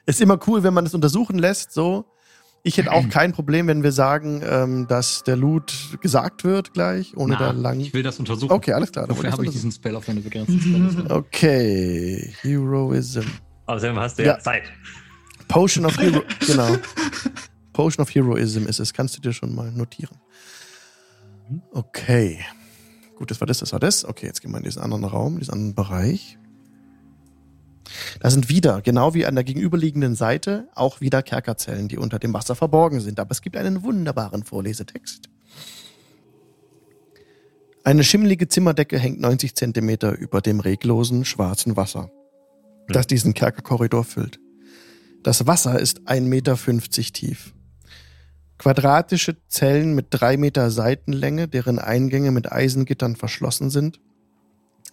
Ist 0.05 0.21
immer 0.21 0.39
cool, 0.47 0.63
wenn 0.63 0.73
man 0.73 0.83
das 0.85 0.93
untersuchen 0.93 1.39
lässt, 1.39 1.71
so. 1.71 2.05
Ich 2.63 2.77
hätte 2.77 2.91
auch 2.91 3.07
kein 3.09 3.33
Problem, 3.33 3.67
wenn 3.67 3.83
wir 3.83 3.91
sagen, 3.91 4.41
ähm, 4.45 4.87
dass 4.87 5.23
der 5.23 5.35
Loot 5.35 5.97
gesagt 6.01 6.43
wird 6.43 6.73
gleich, 6.73 7.15
ohne 7.17 7.35
da 7.37 7.53
Na, 7.53 7.59
lang. 7.59 7.79
Ich 7.79 7.93
will 7.93 8.03
das 8.03 8.19
untersuchen. 8.19 8.51
Okay, 8.51 8.73
alles 8.73 8.91
klar. 8.91 9.07
Wofür 9.09 9.31
habe 9.31 9.45
ich 9.45 9.51
diesen 9.51 9.71
Spell 9.71 9.95
auf 9.95 10.07
eine 10.09 10.21
begrenzte 10.21 10.59
Spell? 10.59 11.05
Okay, 11.09 12.33
Heroism. 12.41 13.23
Außerdem 13.65 13.99
hast 13.99 14.19
du 14.19 14.23
ja, 14.23 14.33
Ja. 14.33 14.39
Zeit. 14.39 14.63
Potion 15.47 15.85
of 15.85 15.97
Hero, 15.97 16.21
genau. 16.47 16.77
Potion 17.73 18.01
of 18.01 18.13
Heroism 18.13 18.65
ist 18.67 18.79
es. 18.79 18.93
Kannst 18.93 19.17
du 19.17 19.21
dir 19.21 19.33
schon 19.33 19.53
mal 19.53 19.71
notieren. 19.71 20.17
Okay. 21.71 22.39
Gut, 23.15 23.29
das 23.29 23.39
war 23.39 23.47
das, 23.47 23.59
das 23.59 23.71
war 23.71 23.79
das. 23.79 24.05
Okay, 24.05 24.25
jetzt 24.25 24.41
gehen 24.41 24.51
wir 24.51 24.57
in 24.57 24.63
diesen 24.63 24.81
anderen 24.81 25.03
Raum, 25.03 25.39
diesen 25.39 25.53
anderen 25.53 25.75
Bereich. 25.75 26.37
Da 28.19 28.29
sind 28.29 28.49
wieder, 28.49 28.81
genau 28.81 29.13
wie 29.13 29.25
an 29.25 29.35
der 29.35 29.43
gegenüberliegenden 29.43 30.15
Seite, 30.15 30.67
auch 30.75 31.01
wieder 31.01 31.21
Kerkerzellen, 31.23 31.87
die 31.87 31.97
unter 31.97 32.19
dem 32.19 32.33
Wasser 32.33 32.55
verborgen 32.55 32.99
sind. 32.99 33.19
Aber 33.19 33.31
es 33.31 33.41
gibt 33.41 33.57
einen 33.57 33.83
wunderbaren 33.83 34.43
Vorlesetext. 34.43 35.29
Eine 37.85 38.03
schimmelige 38.03 38.47
Zimmerdecke 38.47 38.97
hängt 38.97 39.19
90 39.19 39.55
Zentimeter 39.55 40.17
über 40.17 40.39
dem 40.39 40.61
reglosen, 40.61 41.25
schwarzen 41.25 41.75
Wasser, 41.75 42.09
das 42.87 43.07
diesen 43.07 43.33
Kerkerkorridor 43.33 44.05
füllt. 44.05 44.39
Das 45.21 45.47
Wasser 45.47 45.79
ist 45.79 46.01
1,50 46.01 46.21
Meter 46.21 46.55
tief. 47.13 47.53
Quadratische 48.57 49.35
Zellen 49.49 49.95
mit 49.95 50.07
drei 50.11 50.37
Meter 50.37 50.71
Seitenlänge, 50.71 51.49
deren 51.49 51.79
Eingänge 51.79 52.31
mit 52.31 52.49
Eisengittern 52.49 53.17
verschlossen 53.17 53.69
sind, 53.69 53.99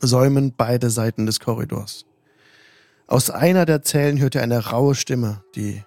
säumen 0.01 0.55
beide 0.57 0.90
Seiten 0.90 1.27
des 1.27 1.38
Korridors. 1.38 2.07
Aus 3.11 3.29
einer 3.29 3.66
der 3.66 3.83
Zellen 3.83 4.20
hört 4.20 4.37
er 4.37 4.42
eine 4.44 4.66
raue 4.66 4.94
Stimme, 4.94 5.42
die 5.57 5.83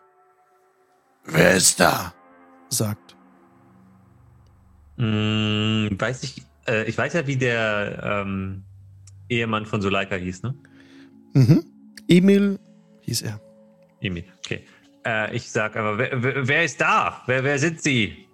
Wer 1.25 1.55
ist 1.55 1.79
da? 1.79 2.13
sagt. 2.69 3.15
Mm, 4.97 5.87
weiß 5.97 6.23
ich, 6.23 6.43
äh, 6.67 6.83
ich 6.83 6.97
weiß 6.97 7.13
ja, 7.13 7.25
wie 7.25 7.37
der 7.37 8.25
ähm, 8.25 8.63
Ehemann 9.29 9.65
von 9.65 9.81
Suleika 9.81 10.15
hieß, 10.15 10.43
ne? 10.43 10.55
Mhm. 11.33 11.63
Emil 12.09 12.59
hieß 13.01 13.21
er. 13.21 13.39
Emil, 14.01 14.25
okay. 14.39 14.65
Äh, 15.05 15.33
ich 15.35 15.49
sag 15.49 15.77
aber, 15.77 15.97
wer, 15.97 16.21
wer, 16.21 16.47
wer 16.47 16.63
ist 16.65 16.81
da? 16.81 17.21
Wer, 17.27 17.43
wer 17.43 17.57
sind 17.57 17.81
Sie? 17.81 18.27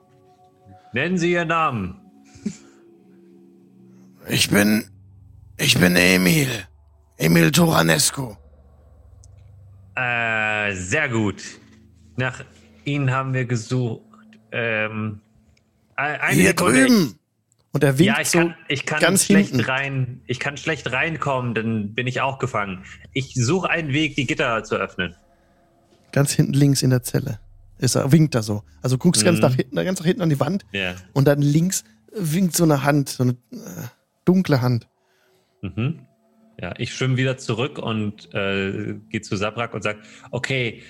Nennen 0.93 1.17
Sie 1.17 1.33
Ihren 1.33 1.49
Namen. 1.49 2.01
Ich 4.27 4.49
bin. 4.49 4.89
Ich 5.57 5.79
bin 5.79 5.95
Emil. 5.95 6.49
Emil 7.17 7.51
Toranescu. 7.51 8.35
Äh, 9.99 10.73
sehr 10.75 11.09
gut. 11.09 11.43
Nach 12.15 12.43
Ihnen 12.85 13.11
haben 13.11 13.33
wir 13.33 13.45
gesucht. 13.45 14.01
Ähm, 14.51 15.19
e- 15.97 16.01
eine 16.01 16.33
Hier 16.35 16.47
Sekunde, 16.49 16.85
drüben. 16.85 17.15
Und 17.71 17.83
er 17.83 17.99
winkt 17.99 18.15
ja, 18.15 18.21
ich 18.21 18.29
so 18.29 18.39
kann, 18.39 18.55
ich 18.67 18.85
kann 18.85 18.99
ganz 18.99 19.25
schlecht 19.25 19.49
hinten. 19.51 19.65
rein. 19.65 20.21
Ich 20.25 20.39
kann 20.39 20.57
schlecht 20.57 20.91
reinkommen, 20.91 21.53
dann 21.53 21.93
bin 21.93 22.07
ich 22.07 22.21
auch 22.21 22.39
gefangen. 22.39 22.83
Ich 23.13 23.33
suche 23.35 23.69
einen 23.69 23.93
Weg, 23.93 24.15
die 24.15 24.25
Gitter 24.25 24.63
zu 24.63 24.75
öffnen. 24.75 25.15
ganz 26.11 26.31
hinten 26.31 26.53
links 26.53 26.81
in 26.81 26.89
der 26.89 27.03
Zelle. 27.03 27.39
Ist 27.77 27.93
er, 27.95 28.11
winkt 28.11 28.33
er 28.33 28.41
so. 28.41 28.63
Also 28.81 28.95
du 28.95 28.99
guckst 29.03 29.23
ganz 29.23 29.37
Mhm. 29.37 29.41
nach 29.43 29.53
hinten, 29.55 29.75
ganz 29.75 29.99
nach 29.99 30.05
hinten 30.07 30.21
an 30.23 30.29
die 30.29 30.39
Wand 30.39 30.65
Ja. 30.71 30.95
und 31.13 31.27
dann 31.27 31.41
links 31.43 31.83
winkt 32.11 32.55
so 32.55 32.63
eine 32.63 32.83
Hand, 32.83 33.09
so 33.09 33.21
eine 33.23 33.33
äh, 33.51 33.55
dunkle 34.25 34.61
Hand. 34.61 34.87
Mhm. 35.61 35.99
Ja, 36.61 36.73
ich 36.77 36.93
schwimme 36.93 37.15
wieder 37.15 37.37
zurück 37.37 37.77
und 37.77 38.33
äh, 38.33 38.95
gehe 39.09 39.21
zu 39.21 39.37
Sabrak 39.37 39.73
und 39.73 39.81
sage, 39.81 39.99
okay, 40.31 40.83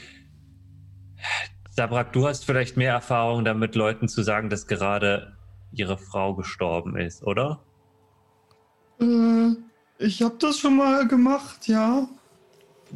Sabrak, 1.70 2.12
du 2.12 2.28
hast 2.28 2.46
vielleicht 2.46 2.76
mehr 2.76 2.94
Erfahrung 2.94 3.46
damit, 3.46 3.76
Leuten 3.76 4.08
zu 4.08 4.24
sagen, 4.24 4.50
dass 4.50 4.66
gerade 4.66 5.38
ihre 5.72 5.98
Frau 5.98 6.34
gestorben 6.34 6.98
ist, 6.98 7.22
oder? 7.24 7.64
Äh, 9.00 9.52
ich 10.00 10.24
habe 10.24 10.38
das 10.40 10.58
schon 10.58 10.76
mal 10.76 11.08
gemacht, 11.08 11.68
ja. 11.68 12.08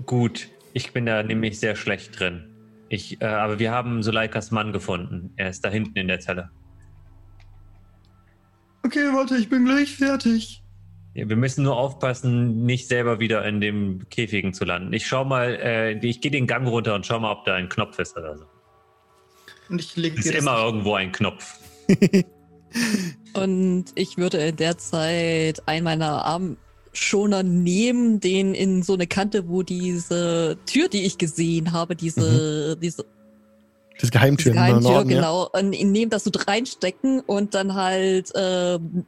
Gut, 0.08 0.50
ich 0.74 0.94
bin 0.94 1.06
da 1.06 1.22
nämlich 1.22 1.60
sehr 1.60 1.76
schlecht 1.76 2.20
drin. 2.20 2.50
Ich, 2.90 3.22
äh, 3.22 3.26
aber 3.26 3.60
wir 3.60 3.72
haben 3.72 4.02
Suleikas 4.02 4.50
Mann 4.50 4.74
gefunden. 4.74 5.32
Er 5.36 5.50
ist 5.50 5.64
da 5.64 5.70
hinten 5.70 5.98
in 5.98 6.08
der 6.08 6.20
Zelle. 6.20 6.50
Okay, 8.84 9.14
warte, 9.14 9.38
ich 9.38 9.48
bin 9.48 9.66
gleich 9.66 9.96
fertig. 9.96 10.62
Ja, 11.15 11.30
wir 11.30 11.36
müssen 11.36 11.63
nur 11.63 11.78
aufpassen, 11.78 12.65
nicht 12.65 12.88
selber 12.88 13.19
wieder 13.19 13.45
in 13.45 13.62
dem 13.62 14.10
Käfigen 14.10 14.54
zu 14.54 14.65
landen. 14.65 14.91
Ich 14.93 15.06
schau 15.06 15.23
mal, 15.23 15.60
äh, 15.62 15.93
ich 15.99 16.21
gehe 16.21 16.32
den 16.32 16.47
Gang 16.47 16.67
runter 16.67 16.95
und 16.95 17.06
schau 17.06 17.19
mal, 17.19 17.32
ob 17.32 17.45
da 17.45 17.54
ein 17.54 17.69
Knopf 17.69 17.99
ist 17.99 18.17
oder 18.17 18.38
so. 18.38 18.45
Und 19.69 19.80
ich 19.80 19.95
leg 19.95 20.17
Ist 20.17 20.30
das 20.30 20.36
immer 20.36 20.58
irgendwo 20.58 20.95
ein 20.95 21.12
Knopf. 21.12 21.60
Und 23.34 23.86
ich 23.95 24.17
würde 24.17 24.38
in 24.38 24.56
der 24.56 24.78
Zeit 24.78 25.67
einen 25.67 25.84
meiner 25.84 26.26
Armschoner 26.26 27.43
nehmen, 27.43 28.19
den 28.19 28.54
in 28.54 28.84
so 28.84 28.93
eine 28.93 29.08
Kante, 29.08 29.47
wo 29.47 29.63
diese 29.63 30.58
Tür, 30.65 30.88
die 30.88 31.06
ich 31.06 31.17
gesehen 31.17 31.71
habe, 31.71 31.95
diese, 31.95 32.78
diese, 32.78 33.04
Das 33.04 34.02
diese 34.02 34.12
Geheimtür 34.12 34.52
im 34.52 34.58
Geheimtür, 34.58 34.91
Norden, 34.91 35.10
ja. 35.10 35.15
genau, 35.17 35.49
und 35.52 35.73
ihn 35.73 35.91
nehmen 35.91 36.12
das 36.12 36.23
so 36.23 36.32
reinstecken 36.36 37.21
und 37.21 37.56
dann 37.56 37.73
halt 37.73 38.32
ähm, 38.36 39.06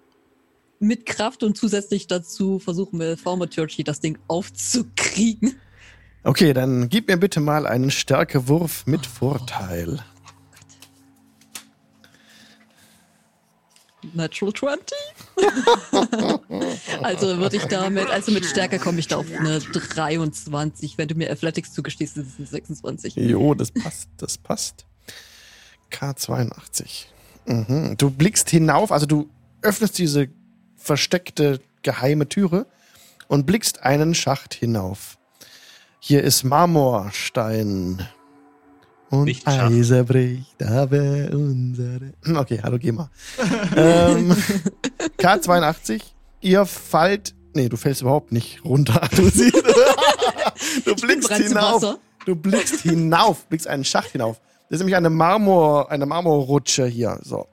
mit 0.80 1.06
Kraft 1.06 1.44
und 1.44 1.58
zusätzlich 1.58 2.08
dazu 2.08 2.60
versuchen 2.60 3.00
wir 3.00 3.18
Thaumaturgy 3.18 3.84
das 3.84 4.00
Ding 4.00 4.18
aufzukriegen. 4.28 5.60
Okay, 6.24 6.54
dann 6.54 6.90
gib 6.90 7.08
mir 7.08 7.18
bitte 7.18 7.40
mal 7.40 7.68
einen 7.68 7.92
Stärkewurf 7.92 8.86
mit 8.88 9.06
Vorteil. 9.06 10.00
Natural 14.14 14.54
20? 14.54 14.98
also 17.02 17.38
würde 17.38 17.58
ich 17.58 17.66
damit, 17.66 18.10
also 18.10 18.32
mit 18.32 18.46
Stärke 18.46 18.80
komme 18.80 19.00
ich 19.00 19.08
da 19.08 19.18
auf 19.18 19.26
eine 19.32 19.60
23. 19.60 20.98
Wenn 20.98 21.08
du 21.08 21.16
mir 21.16 21.32
Athletics 21.32 21.74
zugestehst, 21.74 22.18
ist 22.18 22.28
es 22.28 22.38
eine 22.38 22.48
26. 22.48 23.16
Jo, 23.16 23.54
das 23.54 23.72
passt, 23.72 24.10
das 24.18 24.38
passt. 24.38 24.86
K82. 25.92 27.06
Mhm. 27.46 27.96
Du 27.98 28.10
blickst 28.10 28.50
hinauf, 28.50 28.92
also 28.92 29.06
du 29.06 29.30
öffnest 29.62 29.98
diese 29.98 30.30
versteckte 30.86 31.60
geheime 31.82 32.30
Türe 32.30 32.68
und 33.28 33.46
blickst 33.46 33.84
einen 33.84 34.14
Schacht 34.14 34.54
hinauf. 34.54 35.18
Hier 36.00 36.24
ist 36.24 36.44
Marmorstein. 36.44 38.08
Und 39.10 39.24
Nicht. 39.26 39.48
Eiser 39.48 40.04
bricht, 40.04 40.62
aber 40.64 41.30
unsere. 41.32 42.14
Okay, 42.36 42.60
hallo, 42.62 42.78
geh 42.80 42.92
mal. 42.92 43.10
ähm, 43.76 44.36
K82, 45.20 46.02
ihr 46.42 46.66
fallt. 46.66 47.34
Nee, 47.54 47.70
du 47.70 47.78
fällst 47.78 48.02
überhaupt 48.02 48.32
nicht 48.32 48.64
runter. 48.64 49.02
Du, 49.16 49.30
siehst, 49.30 49.56
du 50.86 50.96
blickst 50.96 51.32
hinauf. 51.34 51.98
Du 52.26 52.36
blickst 52.36 52.82
hinauf, 52.82 53.46
blickst 53.46 53.68
einen 53.68 53.86
Schacht 53.86 54.12
hinauf. 54.12 54.40
Das 54.70 54.78
ist 54.78 54.80
nämlich 54.80 54.96
eine 54.96 55.10
Marmor, 55.12 55.92
eine 55.92 56.06
Marmorrutsche 56.06 56.86
hier. 56.88 57.20
So. 57.24 57.48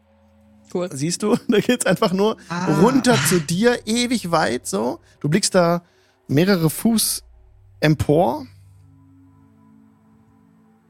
Cool. 0.73 0.89
Siehst 0.93 1.23
du? 1.23 1.37
Da 1.49 1.61
geht's 1.61 1.87
einfach 1.87 2.13
nur 2.13 2.37
Ah. 2.49 2.81
runter 2.81 3.17
zu 3.29 3.41
dir, 3.41 3.79
ewig 3.87 4.31
weit 4.31 4.67
so. 4.67 5.01
Du 5.21 5.29
blickst 5.29 5.55
da 5.55 5.83
mehrere 6.29 6.71
Fuß 6.71 7.23
empor. 7.81 8.47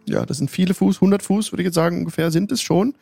Ja, 0.07 0.27
das 0.27 0.39
sind 0.39 0.51
viele 0.51 0.75
Fuß, 0.75 0.97
100 0.97 1.23
Fuß, 1.23 1.53
würde 1.53 1.63
ich 1.63 1.67
jetzt 1.67 1.75
sagen, 1.75 1.99
ungefähr 1.99 2.31
sind 2.31 2.51
es 2.53 2.61
schon. 2.61 2.95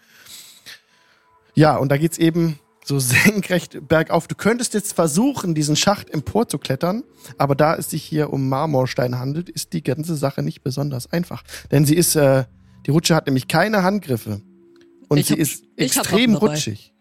Ja, 1.54 1.76
und 1.76 1.90
da 1.90 1.96
geht's 1.96 2.18
eben 2.18 2.58
so 2.84 2.98
senkrecht 2.98 3.88
bergauf. 3.88 4.28
Du 4.28 4.34
könntest 4.34 4.74
jetzt 4.74 4.92
versuchen, 4.94 5.54
diesen 5.54 5.76
Schacht 5.76 6.10
empor 6.10 6.48
zu 6.48 6.58
klettern, 6.58 7.02
aber 7.38 7.54
da 7.54 7.74
es 7.74 7.90
sich 7.90 8.02
hier 8.02 8.32
um 8.32 8.48
Marmorstein 8.48 9.18
handelt, 9.18 9.48
ist 9.48 9.72
die 9.72 9.82
ganze 9.82 10.14
Sache 10.16 10.42
nicht 10.42 10.62
besonders 10.62 11.10
einfach. 11.12 11.42
Denn 11.70 11.84
sie 11.84 11.96
ist, 11.96 12.16
äh, 12.16 12.44
die 12.86 12.90
Rutsche 12.90 13.14
hat 13.14 13.26
nämlich 13.26 13.48
keine 13.48 13.82
Handgriffe. 13.82 14.40
Und 15.10 15.18
Ich 15.18 15.26
sie 15.26 15.32
hab- 15.34 15.40
ist 15.40 15.64
extrem 15.76 16.34
rutschig. 16.36 16.94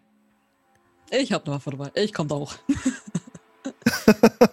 Ich 1.11 1.31
hab 1.31 1.47
noch 1.47 1.53
was 1.55 1.63
dabei. 1.63 1.91
Ich 1.95 2.11
komm 2.13 2.27
da 2.27 2.35
auch. 2.35 2.53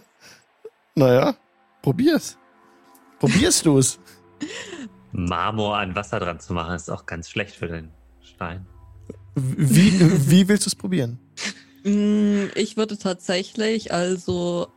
Naja, 0.94 1.36
probier's. 1.82 2.38
Probierst 3.18 3.66
du's? 3.66 3.98
Marmor 5.12 5.76
an 5.78 5.94
Wasser 5.94 6.20
dran 6.20 6.40
zu 6.40 6.52
machen, 6.54 6.74
ist 6.74 6.90
auch 6.90 7.04
ganz 7.06 7.28
schlecht 7.28 7.54
für 7.54 7.68
den 7.68 7.90
Stein. 8.22 8.66
Wie, 9.34 9.92
wie 10.30 10.48
willst 10.48 10.64
du 10.66 10.68
es 10.70 10.74
probieren? 10.74 11.18
Mm, 11.84 12.46
Ich 12.54 12.76
würde 12.76 12.96
tatsächlich, 12.98 13.92
also. 13.92 14.68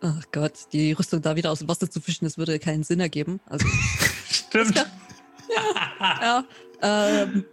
Ach 0.00 0.22
Gott, 0.32 0.52
die 0.72 0.92
Rüstung 0.92 1.22
da 1.22 1.34
wieder 1.36 1.50
aus 1.50 1.58
dem 1.60 1.68
Wasser 1.68 1.90
zu 1.90 2.00
fischen, 2.00 2.24
das 2.24 2.38
würde 2.38 2.58
keinen 2.60 2.82
Sinn 2.84 3.00
ergeben. 3.00 3.40
Also, 3.46 3.66
Stimmt. 4.30 4.84
ja. 6.00 6.44
Ähm, 6.82 7.44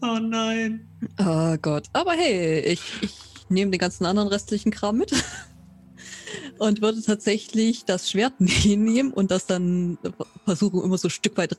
Oh 0.00 0.18
nein. 0.20 0.88
oh 1.18 1.56
Gott. 1.60 1.88
Aber 1.92 2.12
hey, 2.12 2.60
ich, 2.60 2.82
ich 3.00 3.14
nehme 3.48 3.70
den 3.70 3.78
ganzen 3.78 4.06
anderen 4.06 4.28
restlichen 4.28 4.70
Kram 4.70 4.98
mit. 4.98 5.12
Und 6.58 6.82
würde 6.82 7.02
tatsächlich 7.02 7.84
das 7.84 8.10
Schwert 8.10 8.34
nehmen 8.40 9.12
und 9.12 9.30
das 9.30 9.46
dann 9.46 9.96
versuchen, 10.44 10.82
immer 10.82 10.98
so 10.98 11.08
ein 11.08 11.12
Stück 11.12 11.36
weit 11.36 11.56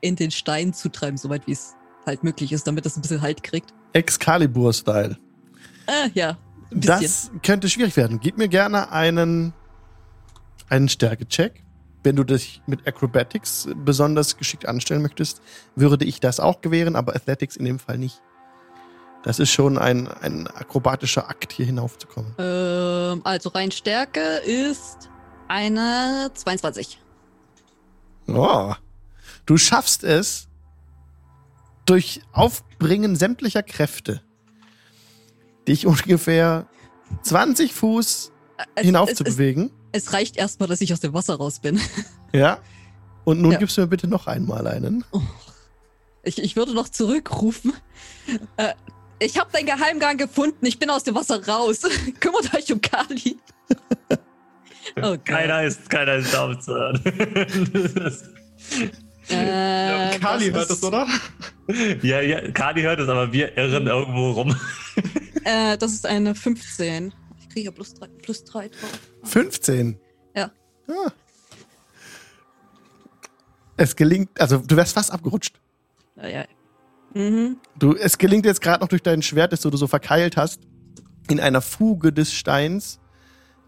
in 0.00 0.16
den 0.16 0.30
Stein 0.30 0.72
zu 0.72 0.88
treiben, 0.88 1.18
soweit 1.18 1.46
wie 1.46 1.52
es 1.52 1.74
halt 2.06 2.24
möglich 2.24 2.52
ist, 2.52 2.66
damit 2.66 2.86
es 2.86 2.96
ein 2.96 3.02
bisschen 3.02 3.20
Halt 3.20 3.42
kriegt. 3.42 3.74
Excalibur-Style. 3.92 5.18
Äh, 5.86 6.10
ja. 6.14 6.38
Das 6.70 7.30
könnte 7.42 7.68
schwierig 7.68 7.96
werden. 7.96 8.20
Gib 8.20 8.38
mir 8.38 8.48
gerne 8.48 8.90
einen, 8.90 9.52
einen 10.68 10.88
Stärke-Check. 10.88 11.62
Wenn 12.02 12.16
du 12.16 12.24
dich 12.24 12.62
mit 12.66 12.86
Acrobatics 12.86 13.68
besonders 13.84 14.36
geschickt 14.36 14.66
anstellen 14.66 15.02
möchtest, 15.02 15.42
würde 15.76 16.04
ich 16.04 16.20
das 16.20 16.40
auch 16.40 16.60
gewähren, 16.60 16.96
aber 16.96 17.14
Athletics 17.14 17.56
in 17.56 17.66
dem 17.66 17.78
Fall 17.78 17.98
nicht. 17.98 18.22
Das 19.22 19.38
ist 19.38 19.50
schon 19.50 19.76
ein, 19.76 20.08
ein 20.08 20.46
akrobatischer 20.46 21.28
Akt, 21.28 21.52
hier 21.52 21.66
hinaufzukommen. 21.66 22.34
Ähm, 22.38 23.20
also 23.24 23.50
rein 23.50 23.70
Stärke 23.70 24.20
ist 24.46 25.10
eine 25.48 26.30
22. 26.32 26.98
Oh. 28.28 28.72
Du 29.44 29.56
schaffst 29.58 30.04
es 30.04 30.48
durch 31.84 32.22
Aufbringen 32.32 33.16
sämtlicher 33.16 33.62
Kräfte, 33.62 34.22
dich 35.68 35.86
ungefähr 35.86 36.66
20 37.22 37.74
Fuß 37.74 38.32
Es, 38.74 38.84
hinauf 38.84 39.10
es, 39.10 39.16
zu 39.18 39.24
es, 39.24 39.34
bewegen. 39.36 39.70
es 39.92 40.12
reicht 40.12 40.36
erstmal, 40.36 40.68
dass 40.68 40.80
ich 40.80 40.92
aus 40.92 41.00
dem 41.00 41.12
Wasser 41.14 41.36
raus 41.36 41.60
bin. 41.60 41.80
Ja. 42.32 42.58
Und 43.24 43.42
nun 43.42 43.52
Ja. 43.52 43.58
gibst 43.58 43.76
du 43.76 43.80
mir 43.80 43.86
bitte 43.88 44.06
noch 44.08 44.26
einmal 44.28 44.66
einen. 44.66 45.04
Ich, 46.22 46.38
ich 46.42 46.54
würde 46.56 46.74
noch 46.74 46.88
zurückrufen. 46.88 47.72
Äh, 48.56 48.72
ich 49.18 49.38
habe 49.38 49.50
deinen 49.52 49.66
Geheimgang 49.66 50.16
gefunden. 50.16 50.64
Ich 50.64 50.78
bin 50.78 50.90
aus 50.90 51.02
dem 51.04 51.14
Wasser 51.16 51.46
raus. 51.46 51.80
Kümmert 52.20 52.54
euch 52.54 52.72
um 52.72 52.80
Kali. 52.80 53.36
Oh. 55.02 55.16
Keiner 55.24 55.62
ist, 55.62 55.88
keiner 55.88 56.14
ist 56.16 56.32
da, 56.34 56.46
um 56.46 56.60
zu 56.60 56.72
hören. 56.74 57.00
Äh, 59.28 60.18
Kali 60.18 60.46
hört 60.50 60.70
das, 60.70 60.78
ist- 60.78 60.84
oder? 60.84 61.06
ja, 62.02 62.20
ja, 62.20 62.50
Kadi 62.50 62.82
hört 62.82 62.98
es, 62.98 63.08
aber 63.08 63.32
wir 63.32 63.56
irren 63.56 63.86
irgendwo 63.86 64.32
rum. 64.32 64.56
Äh, 65.44 65.78
das 65.78 65.92
ist 65.92 66.06
eine 66.06 66.34
15. 66.34 67.12
Kriege 67.52 67.66
ja 67.66 67.70
plus 67.70 67.94
3, 67.94 68.06
plus 68.22 68.44
3 68.44 68.68
drauf. 68.68 69.00
15. 69.24 69.98
Ja. 70.34 70.50
Ah. 70.88 71.12
Es 73.76 73.96
gelingt, 73.96 74.40
also 74.40 74.58
du 74.58 74.76
wärst 74.76 74.94
fast 74.94 75.10
abgerutscht. 75.10 75.60
Ja, 76.16 76.28
ja. 76.28 76.44
Mhm. 77.14 77.56
Du, 77.78 77.94
es 77.94 78.18
gelingt 78.18 78.44
jetzt 78.44 78.60
gerade 78.60 78.80
noch 78.80 78.88
durch 78.88 79.02
dein 79.02 79.22
Schwert, 79.22 79.52
das 79.52 79.60
du 79.60 79.76
so 79.76 79.86
verkeilt 79.86 80.36
hast, 80.36 80.60
in 81.28 81.40
einer 81.40 81.60
Fuge 81.60 82.12
des 82.12 82.32
Steins, 82.32 83.00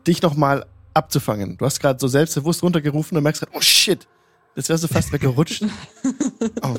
dich 0.06 0.22
nochmal 0.22 0.66
abzufangen. 0.94 1.56
Du 1.56 1.64
hast 1.64 1.80
gerade 1.80 1.98
so 1.98 2.08
selbstbewusst 2.08 2.62
runtergerufen 2.62 3.16
und 3.16 3.22
merkst 3.22 3.42
gerade, 3.42 3.56
oh 3.56 3.60
shit, 3.60 4.06
jetzt 4.54 4.68
wärst 4.68 4.84
du 4.84 4.88
fast 4.88 5.12
weggerutscht. 5.12 5.64
oh, 6.62 6.76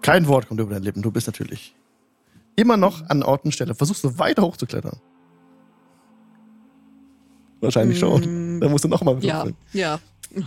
kein 0.00 0.26
Wort 0.26 0.48
kommt 0.48 0.60
über 0.60 0.70
deine 0.70 0.84
Lippen. 0.84 1.02
Du 1.02 1.10
bist 1.10 1.26
natürlich 1.26 1.74
immer 2.56 2.76
noch 2.76 3.08
an 3.08 3.22
Ort 3.22 3.44
und 3.44 3.52
Stelle. 3.52 3.74
Versuchst 3.74 4.04
du 4.04 4.18
weiter 4.18 4.42
hochzuklettern. 4.42 5.00
Wahrscheinlich 7.62 7.98
schon. 7.98 8.56
Mm, 8.56 8.60
Dann 8.60 8.70
musst 8.70 8.84
du 8.84 8.88
nochmal 8.88 9.16
Ja, 9.24 9.38
würfeln. 9.38 9.56
ja. 9.72 9.98
Oh. 10.36 10.42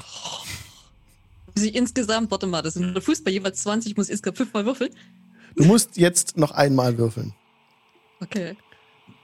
Sie 1.55 1.69
insgesamt, 1.69 2.29
warte 2.31 2.45
mal, 2.47 2.61
das 2.61 2.73
sind 2.75 3.01
Fußball 3.01 3.31
jeweils 3.33 3.61
20, 3.63 3.91
ich 3.91 3.97
muss 3.97 4.09
insgesamt 4.09 4.37
fünfmal 4.37 4.65
würfeln. 4.65 4.89
Du 5.55 5.63
musst 5.63 5.95
jetzt 5.97 6.37
noch 6.37 6.51
einmal 6.51 6.97
würfeln. 6.97 7.33
Okay. 8.21 8.55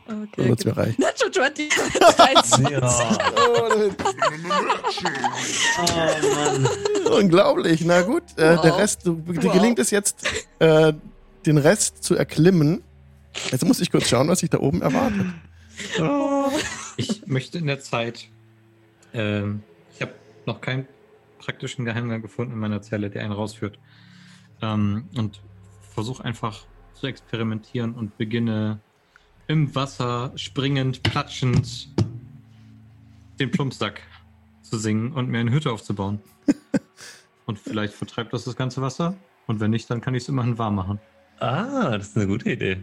Dann 0.08 0.24
Okay. 0.32 0.48
wird's 0.50 0.66
mir 0.66 0.72
genau. 0.74 0.84
reichen. 0.86 1.02
Natural 1.02 1.54
20. 1.54 1.70
23. 2.00 2.68
Oh, 7.10 7.16
Unglaublich. 7.18 7.82
Na 7.86 8.02
gut, 8.02 8.24
äh, 8.36 8.56
der 8.58 8.64
Wow. 8.64 8.80
Rest, 8.80 9.06
du, 9.06 9.16
dir 9.16 9.44
Wow. 9.44 9.54
gelingt 9.54 9.80
es 9.80 9.90
jetzt, 9.92 10.26
äh, 10.60 10.94
den 11.46 11.58
Rest 11.58 12.04
zu 12.04 12.16
erklimmen. 12.16 12.82
Jetzt 13.52 13.66
muss 13.66 13.80
ich 13.80 13.92
kurz 13.92 14.08
schauen, 14.10 14.28
was 14.28 14.40
sich 14.40 14.50
da 14.50 14.60
oben 14.60 14.82
erwartet. 14.82 15.26
Ich 16.98 17.28
möchte 17.28 17.58
in 17.58 17.68
der 17.68 17.80
Zeit. 17.80 18.30
Ähm, 19.14 19.64
ich 19.94 20.02
habe 20.02 20.14
noch 20.46 20.62
keinen 20.62 20.88
praktischen 21.40 21.86
Geheimgang 21.86 22.22
gefunden 22.22 22.54
in 22.54 22.60
meiner 22.60 22.82
Zelle, 22.82 23.10
der 23.10 23.24
einen 23.24 23.34
rausführt. 23.34 23.80
Ähm, 24.62 25.10
und 25.16 25.42
versuche 25.94 26.24
einfach 26.24 26.66
zu 26.94 27.08
experimentieren 27.08 27.94
und 27.94 28.18
beginne 28.18 28.80
im 29.48 29.74
Wasser 29.76 30.32
springend, 30.36 31.04
platschend 31.04 31.90
den 33.40 33.52
Plumpsack 33.52 34.02
zu 34.62 34.78
singen 34.78 35.12
und 35.14 35.30
mir 35.30 35.40
eine 35.40 35.52
Hütte 35.52 35.72
aufzubauen. 35.72 36.22
und 37.46 37.60
vielleicht 37.60 37.94
vertreibt 37.94 38.34
das 38.34 38.46
das 38.46 38.56
ganze 38.56 38.82
Wasser. 38.82 39.16
Und 39.48 39.60
wenn 39.60 39.72
nicht, 39.72 39.90
dann 39.90 40.00
kann 40.00 40.14
ich 40.14 40.24
es 40.24 40.30
immerhin 40.30 40.58
warm 40.58 40.76
machen. 40.76 41.00
Ah, 41.40 41.98
das 41.98 42.10
ist 42.10 42.18
eine 42.18 42.28
gute 42.28 42.52
Idee. 42.52 42.78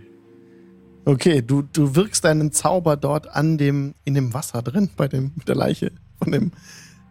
Okay, 1.08 1.40
du, 1.40 1.62
du 1.62 1.94
wirkst 1.96 2.22
deinen 2.26 2.52
Zauber 2.52 2.98
dort 2.98 3.28
an 3.34 3.56
dem, 3.56 3.94
in 4.04 4.12
dem 4.12 4.34
Wasser 4.34 4.60
drin, 4.60 4.90
bei 4.94 5.08
dem, 5.08 5.32
mit 5.36 5.48
der 5.48 5.54
Leiche 5.54 5.90
von 6.22 6.32
dem, 6.32 6.52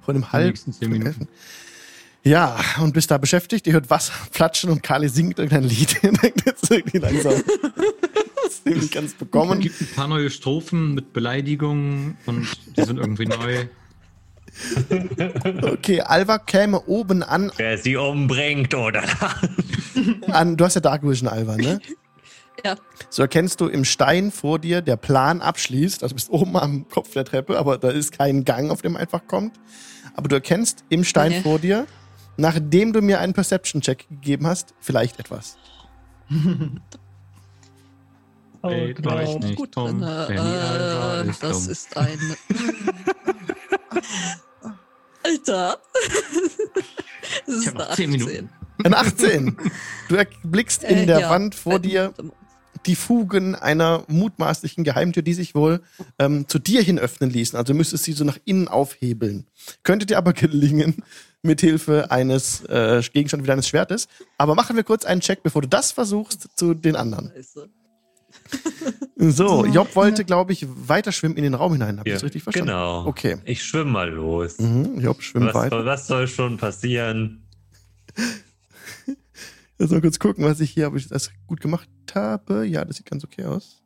von 0.05 0.13
dem 0.13 0.31
Hals. 0.31 0.45
nächsten 0.67 0.73
zehn 0.73 0.91
Minuten. 0.91 1.27
Ja, 2.23 2.59
und 2.79 2.93
bist 2.93 3.09
da 3.09 3.17
beschäftigt. 3.17 3.65
Ihr 3.65 3.73
hört 3.73 3.89
Wasser 3.89 4.13
platschen 4.31 4.69
und 4.69 4.83
Kali 4.83 5.09
singt 5.09 5.39
irgendein 5.39 5.63
Lied. 5.63 5.99
Jetzt 6.45 6.69
irgendwie 6.69 6.99
langsam. 6.99 7.33
Das 8.43 8.53
ist 8.53 8.65
nämlich 8.67 8.91
ganz 8.91 9.13
Es 9.13 9.17
bekommen. 9.17 9.59
gibt 9.61 9.81
ein 9.81 9.87
paar 9.95 10.07
neue 10.07 10.29
Strophen 10.29 10.93
mit 10.93 11.11
Beleidigungen 11.13 12.17
und 12.27 12.47
die 12.77 12.83
sind 12.83 12.97
irgendwie 12.99 13.25
neu. 13.25 13.65
Okay, 15.61 16.01
Alva 16.01 16.39
käme 16.39 16.81
oben 16.87 17.21
an, 17.21 17.51
Wer 17.57 17.77
sie 17.77 17.95
umbringt, 17.95 18.73
oder? 18.73 19.03
an. 20.31 20.57
Du 20.57 20.65
hast 20.65 20.75
ja 20.75 20.81
Dark 20.81 21.03
Vision, 21.03 21.27
Alva, 21.29 21.57
ne? 21.57 21.79
Ja. 22.65 22.75
So 23.09 23.21
erkennst 23.21 23.61
du 23.61 23.67
im 23.67 23.85
Stein 23.85 24.31
vor 24.31 24.59
dir, 24.59 24.81
der 24.81 24.97
Plan 24.97 25.41
abschließt. 25.41 26.01
Also 26.03 26.13
du 26.13 26.15
bist 26.15 26.29
oben 26.31 26.55
am 26.57 26.87
Kopf 26.89 27.11
der 27.13 27.23
Treppe, 27.25 27.57
aber 27.57 27.77
da 27.77 27.89
ist 27.89 28.11
kein 28.17 28.45
Gang, 28.45 28.71
auf 28.71 28.81
dem 28.81 28.93
man 28.93 29.01
einfach 29.01 29.27
kommt. 29.27 29.59
Aber 30.15 30.27
du 30.27 30.35
erkennst 30.35 30.83
im 30.89 31.03
Stein 31.03 31.31
Okay. 31.33 31.41
vor 31.43 31.59
dir, 31.59 31.85
nachdem 32.37 32.93
du 32.93 33.01
mir 33.01 33.19
einen 33.19 33.33
Perception-Check 33.33 34.07
gegeben 34.09 34.47
hast, 34.47 34.73
vielleicht 34.79 35.19
etwas. 35.19 35.57
Dreht 38.63 39.05
euch 39.07 39.39
nicht 39.39 39.55
Gut 39.55 39.75
die 39.75 39.79
Alva 39.79 41.21
Äh, 41.21 41.29
ist 41.29 41.43
das 41.43 41.63
dumm. 41.63 41.71
ist 41.71 41.95
ein. 41.97 42.19
Alter! 45.23 45.77
Das 47.45 47.55
ist 47.55 47.61
Ich 47.61 47.67
hab 47.67 47.75
noch 47.75 47.85
eine 47.87 47.95
10 47.95 48.09
Minuten. 48.09 48.49
Eine 48.83 48.97
18. 48.97 49.57
Du 50.09 50.15
erblickst 50.15 50.83
in 50.83 50.97
Äh, 50.99 51.05
der 51.05 51.19
ja. 51.19 51.29
Wand 51.29 51.55
vor 51.55 51.73
Äh, 51.75 51.79
dir 51.79 52.13
die 52.85 52.95
Fugen 52.95 53.55
einer 53.55 54.03
mutmaßlichen 54.07 54.83
Geheimtür, 54.83 55.23
die 55.23 55.33
sich 55.33 55.55
wohl 55.55 55.81
ähm, 56.19 56.47
zu 56.47 56.59
dir 56.59 56.81
hin 56.81 56.99
öffnen 56.99 57.29
ließen. 57.29 57.57
Also 57.57 57.73
müsstest 57.73 58.03
sie 58.03 58.13
so 58.13 58.23
nach 58.23 58.37
innen 58.45 58.67
aufhebeln. 58.67 59.45
Könnte 59.83 60.05
dir 60.05 60.17
aber 60.17 60.33
gelingen, 60.33 61.03
mithilfe 61.41 62.11
eines 62.11 62.63
äh, 62.65 63.01
Gegenstands 63.13 63.43
wie 63.43 63.47
deines 63.47 63.67
Schwertes. 63.67 64.07
Aber 64.37 64.55
machen 64.55 64.75
wir 64.75 64.83
kurz 64.83 65.05
einen 65.05 65.21
Check, 65.21 65.43
bevor 65.43 65.61
du 65.61 65.67
das 65.67 65.91
versuchst, 65.91 66.47
zu 66.55 66.73
den 66.73 66.95
anderen. 66.95 67.31
So, 69.15 69.65
Job 69.73 69.95
wollte, 69.95 70.23
glaube 70.25 70.53
ich, 70.53 70.65
weiter 70.69 71.11
schwimmen 71.11 71.37
in 71.37 71.43
den 71.43 71.53
Raum 71.53 71.73
hinein. 71.73 71.99
Habe 71.99 72.07
ich 72.09 72.11
Ja, 72.13 72.15
das 72.17 72.23
richtig 72.23 72.43
verstanden? 72.43 72.69
Genau. 72.69 73.05
Okay. 73.05 73.37
Ich 73.45 73.63
schwimme 73.63 73.91
mal 73.91 74.09
los. 74.09 74.59
Mhm, 74.59 74.99
Job 74.99 75.21
schwimmt 75.21 75.47
Was 75.47 75.53
weiter. 75.55 75.77
soll, 75.77 75.85
was 75.85 76.07
soll 76.07 76.27
schon 76.27 76.57
passieren? 76.57 77.43
Jetzt 79.79 79.91
mal 79.91 80.01
kurz 80.01 80.17
gucken, 80.17 80.43
was 80.43 80.59
ich 80.59 80.71
hier, 80.71 80.87
ob 80.87 80.95
ich 80.95 81.07
das 81.07 81.29
gut 81.45 81.61
gemacht 81.61 81.87
habe. 82.15 82.65
Ja, 82.65 82.85
das 82.85 82.97
sieht 82.97 83.05
ganz 83.09 83.23
okay 83.23 83.45
aus. 83.45 83.81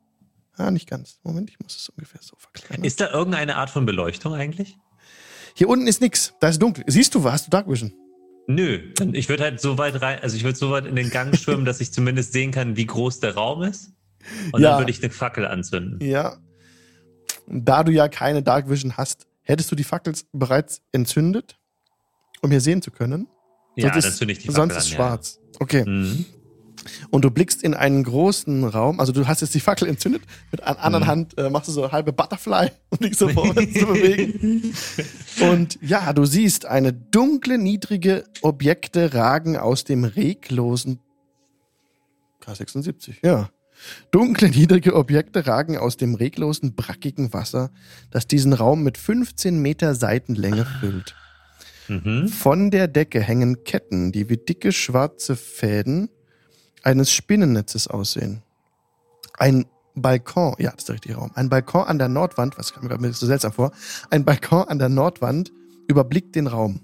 Ah, 0.56 0.70
nicht 0.70 0.88
ganz. 0.88 1.18
Moment, 1.22 1.50
ich 1.50 1.58
muss 1.60 1.76
es 1.76 1.88
ungefähr 1.88 2.20
so 2.22 2.36
verkleinern. 2.38 2.84
Ist 2.84 3.00
da 3.00 3.10
irgendeine 3.10 3.56
Art 3.56 3.70
von 3.70 3.86
Beleuchtung 3.86 4.34
eigentlich? 4.34 4.76
hier 5.54 5.68
unten 5.68 5.86
ist 5.86 6.00
nix. 6.00 6.32
Da 6.40 6.48
ist 6.48 6.60
dunkel. 6.62 6.82
Siehst 6.86 7.14
du 7.14 7.22
was? 7.24 7.32
Hast 7.32 7.46
du 7.46 7.50
Dark 7.50 7.68
Vision? 7.68 7.92
Nö. 8.46 8.92
Ich 9.12 9.28
würde 9.28 9.42
halt 9.44 9.60
so 9.60 9.76
weit 9.78 10.00
rein, 10.00 10.18
also 10.20 10.34
ich 10.36 10.44
würde 10.44 10.56
so 10.58 10.70
weit 10.70 10.86
in 10.86 10.96
den 10.96 11.10
Gang 11.10 11.36
schwimmen, 11.36 11.64
dass 11.66 11.80
ich 11.80 11.92
zumindest 11.92 12.32
sehen 12.32 12.50
kann, 12.52 12.76
wie 12.76 12.86
groß 12.86 13.20
der 13.20 13.34
Raum 13.34 13.62
ist. 13.62 13.92
Und 14.52 14.60
Ja. 14.62 14.70
dann 14.70 14.80
würde 14.80 14.90
ich 14.90 15.02
eine 15.02 15.10
Fackel 15.12 15.46
anzünden. 15.46 15.98
Ja. 16.06 16.38
Da 17.46 17.84
du 17.84 17.92
ja 17.92 18.08
keine 18.08 18.42
Dark 18.42 18.68
Vision 18.70 18.96
hast, 18.96 19.26
hättest 19.42 19.70
du 19.70 19.76
die 19.76 19.84
Fackel 19.84 20.14
bereits 20.32 20.80
entzündet, 20.92 21.58
um 22.40 22.50
hier 22.50 22.60
sehen 22.60 22.80
zu 22.82 22.90
können. 22.90 23.28
Ja, 23.76 23.92
sonst 23.92 24.04
dann 24.04 24.12
ist, 24.12 24.16
zünde 24.18 24.32
ich 24.32 24.38
die 24.38 24.46
Fackel 24.48 24.56
sonst 24.56 24.72
an. 24.72 24.78
ist 24.78 24.88
schwarz. 24.88 25.40
Okay. 25.60 25.80
Ja. 25.80 25.86
Mhm. 25.86 26.24
Und 27.10 27.24
du 27.24 27.30
blickst 27.30 27.62
in 27.62 27.74
einen 27.74 28.02
großen 28.04 28.64
Raum, 28.64 29.00
also 29.00 29.12
du 29.12 29.26
hast 29.26 29.40
jetzt 29.40 29.54
die 29.54 29.60
Fackel 29.60 29.88
entzündet, 29.88 30.22
mit 30.50 30.62
einer 30.62 30.78
anderen 30.80 31.04
Mhm. 31.04 31.08
Hand 31.08 31.38
äh, 31.38 31.50
machst 31.50 31.68
du 31.68 31.72
so 31.72 31.82
eine 31.82 31.92
halbe 31.92 32.12
Butterfly, 32.12 32.70
um 32.90 32.98
dich 32.98 33.16
so 33.16 33.28
vorwärts 33.28 33.72
zu 33.72 33.86
bewegen. 33.86 34.74
Und 35.40 35.78
ja, 35.82 36.12
du 36.12 36.24
siehst 36.24 36.66
eine 36.66 36.92
dunkle, 36.92 37.58
niedrige 37.58 38.24
Objekte 38.42 39.14
ragen 39.14 39.56
aus 39.56 39.84
dem 39.84 40.04
reglosen 40.04 40.98
K76, 42.44 43.14
ja. 43.22 43.50
Dunkle, 44.10 44.48
niedrige 44.48 44.94
Objekte 44.94 45.46
ragen 45.46 45.76
aus 45.76 45.96
dem 45.96 46.14
reglosen, 46.14 46.74
brackigen 46.74 47.32
Wasser, 47.32 47.70
das 48.10 48.26
diesen 48.26 48.52
Raum 48.52 48.82
mit 48.82 48.98
15 48.98 49.60
Meter 49.60 49.94
Seitenlänge 49.94 50.66
füllt. 50.80 51.16
Mhm. 51.88 52.28
Von 52.28 52.70
der 52.70 52.86
Decke 52.86 53.20
hängen 53.20 53.64
Ketten, 53.64 54.12
die 54.12 54.28
wie 54.28 54.36
dicke 54.36 54.72
schwarze 54.72 55.36
Fäden 55.36 56.08
eines 56.82 57.12
Spinnennetzes 57.12 57.88
aussehen. 57.88 58.42
Ein 59.38 59.66
Balkon, 59.94 60.54
ja, 60.58 60.70
das 60.70 60.80
ist 60.80 60.88
der 60.88 60.94
richtige 60.94 61.16
Raum. 61.16 61.30
Ein 61.34 61.48
Balkon 61.48 61.84
an 61.84 61.98
der 61.98 62.08
Nordwand, 62.08 62.58
was 62.58 62.72
kam 62.72 62.84
mir 62.84 62.88
gerade 62.88 63.12
so 63.12 63.26
seltsam 63.26 63.52
vor, 63.52 63.72
ein 64.10 64.24
Balkon 64.24 64.64
an 64.68 64.78
der 64.78 64.88
Nordwand 64.88 65.52
überblickt 65.88 66.34
den 66.34 66.46
Raum. 66.46 66.80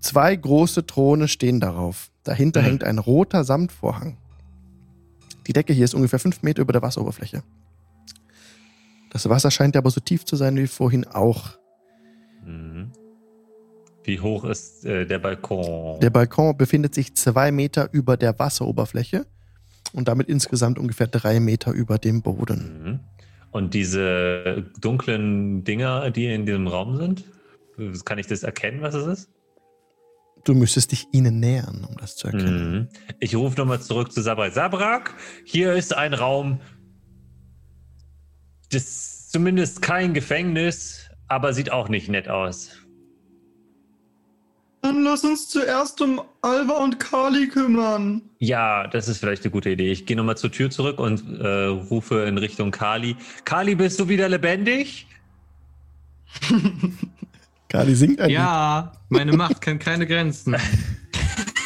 Zwei 0.00 0.36
große 0.36 0.86
Throne 0.86 1.28
stehen 1.28 1.60
darauf. 1.60 2.10
Dahinter 2.24 2.60
Mhm. 2.60 2.66
hängt 2.66 2.84
ein 2.84 2.98
roter 2.98 3.44
Samtvorhang. 3.44 4.18
Die 5.46 5.52
Decke 5.52 5.72
hier 5.72 5.84
ist 5.84 5.94
ungefähr 5.94 6.18
fünf 6.18 6.42
Meter 6.42 6.62
über 6.62 6.72
der 6.72 6.82
Wasseroberfläche. 6.82 7.42
Das 9.10 9.28
Wasser 9.28 9.50
scheint 9.50 9.76
aber 9.76 9.90
so 9.90 10.00
tief 10.00 10.24
zu 10.24 10.36
sein 10.36 10.56
wie 10.56 10.66
vorhin 10.66 11.06
auch. 11.06 11.50
Mhm. 12.44 12.90
Wie 14.04 14.20
hoch 14.20 14.44
ist 14.44 14.84
äh, 14.84 15.06
der 15.06 15.18
Balkon? 15.18 15.98
Der 16.00 16.10
Balkon 16.10 16.56
befindet 16.56 16.94
sich 16.94 17.14
zwei 17.14 17.50
Meter 17.50 17.88
über 17.92 18.16
der 18.16 18.38
Wasseroberfläche 18.38 19.26
und 19.92 20.08
damit 20.08 20.28
insgesamt 20.28 20.78
ungefähr 20.78 21.06
drei 21.06 21.40
Meter 21.40 21.72
über 21.72 21.98
dem 21.98 22.22
Boden. 22.22 22.82
Mhm. 22.84 23.00
Und 23.50 23.72
diese 23.72 24.64
dunklen 24.80 25.64
Dinger, 25.64 26.10
die 26.10 26.26
in 26.26 26.44
diesem 26.44 26.66
Raum 26.66 26.96
sind, 26.96 27.24
kann 28.04 28.18
ich 28.18 28.26
das 28.26 28.42
erkennen, 28.42 28.82
was 28.82 28.94
es 28.94 29.06
ist? 29.06 29.30
Du 30.44 30.54
müsstest 30.54 30.92
dich 30.92 31.06
ihnen 31.12 31.40
nähern, 31.40 31.86
um 31.88 31.96
das 31.96 32.16
zu 32.16 32.26
erkennen. 32.26 32.72
Mhm. 32.72 32.88
Ich 33.20 33.34
rufe 33.34 33.56
nochmal 33.58 33.80
zurück 33.80 34.12
zu 34.12 34.20
Sabrak. 34.20 34.52
Sabrak, 34.52 35.14
hier 35.44 35.72
ist 35.72 35.96
ein 35.96 36.12
Raum, 36.12 36.60
das 38.70 38.82
ist 38.82 39.32
zumindest 39.32 39.80
kein 39.82 40.14
Gefängnis, 40.14 41.08
aber 41.28 41.54
sieht 41.54 41.72
auch 41.72 41.88
nicht 41.88 42.08
nett 42.08 42.28
aus. 42.28 42.70
Dann 44.84 45.02
lass 45.02 45.24
uns 45.24 45.48
zuerst 45.48 46.02
um 46.02 46.20
Alva 46.42 46.74
und 46.74 47.00
Kali 47.00 47.48
kümmern. 47.48 48.20
Ja, 48.38 48.86
das 48.86 49.08
ist 49.08 49.16
vielleicht 49.16 49.42
eine 49.42 49.50
gute 49.50 49.70
Idee. 49.70 49.90
Ich 49.90 50.04
gehe 50.04 50.14
nochmal 50.14 50.36
zur 50.36 50.52
Tür 50.52 50.68
zurück 50.68 50.98
und 50.98 51.40
äh, 51.40 51.64
rufe 51.68 52.26
in 52.26 52.36
Richtung 52.36 52.70
Kali. 52.70 53.16
Kali, 53.46 53.76
bist 53.76 53.98
du 53.98 54.08
wieder 54.08 54.28
lebendig? 54.28 55.06
Kali 57.70 57.94
singt 57.94 58.20
ein 58.20 58.28
Lied. 58.28 58.34
Ja, 58.36 58.92
meine 59.08 59.32
Macht 59.32 59.62
kennt 59.62 59.82
keine 59.82 60.06
Grenzen. 60.06 60.54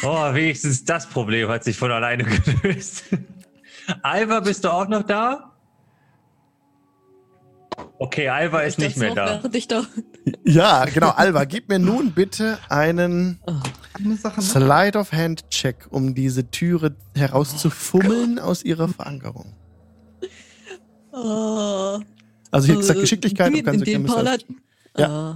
Oh, 0.01 0.33
wenigstens 0.33 0.85
das 0.85 1.09
Problem 1.09 1.49
hat 1.49 1.65
sich 1.65 1.75
von 1.75 1.91
alleine 1.91 2.23
gelöst. 2.61 3.03
Alva, 4.01 4.39
bist 4.39 4.63
du 4.63 4.69
auch 4.71 4.87
noch 4.87 5.03
da? 5.03 5.51
Okay, 7.97 8.29
Alva 8.29 8.61
ist 8.61 8.79
Ich 8.79 8.85
nicht 8.85 8.97
mehr 8.97 9.13
da. 9.13 9.41
ich 9.51 9.67
da. 9.67 9.85
Ja, 10.45 10.85
genau. 10.85 11.09
Alva, 11.09 11.45
gib 11.45 11.69
mir 11.69 11.79
nun 11.79 12.11
bitte 12.11 12.57
einen 12.69 13.39
Oh. 13.47 13.53
Slide 14.41 14.97
of 14.97 15.11
Hand 15.11 15.49
Check, 15.49 15.87
um 15.89 16.15
diese 16.15 16.49
Türe 16.49 16.95
herauszufummeln 17.15 18.39
aus 18.39 18.63
ihrer 18.63 18.87
Verankerung. 18.87 19.53
oh. 21.11 21.99
Also 22.51 22.67
hier 22.67 22.77
gesagt 22.77 22.97
Äh, 22.97 23.01
Geschicklichkeit 23.01 23.47
Dinge, 23.47 23.59
und 23.59 23.65
kannst 23.65 23.87
in 23.87 24.05
gerne 24.07 24.35
Pala, 24.95 25.33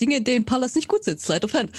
Dinge, 0.00 0.16
in 0.16 0.24
denen 0.24 0.44
Palas 0.44 0.74
nicht 0.74 0.88
gut 0.88 1.04
sitzt. 1.04 1.26
Slide 1.26 1.44
of 1.46 1.54
Hand. 1.54 1.70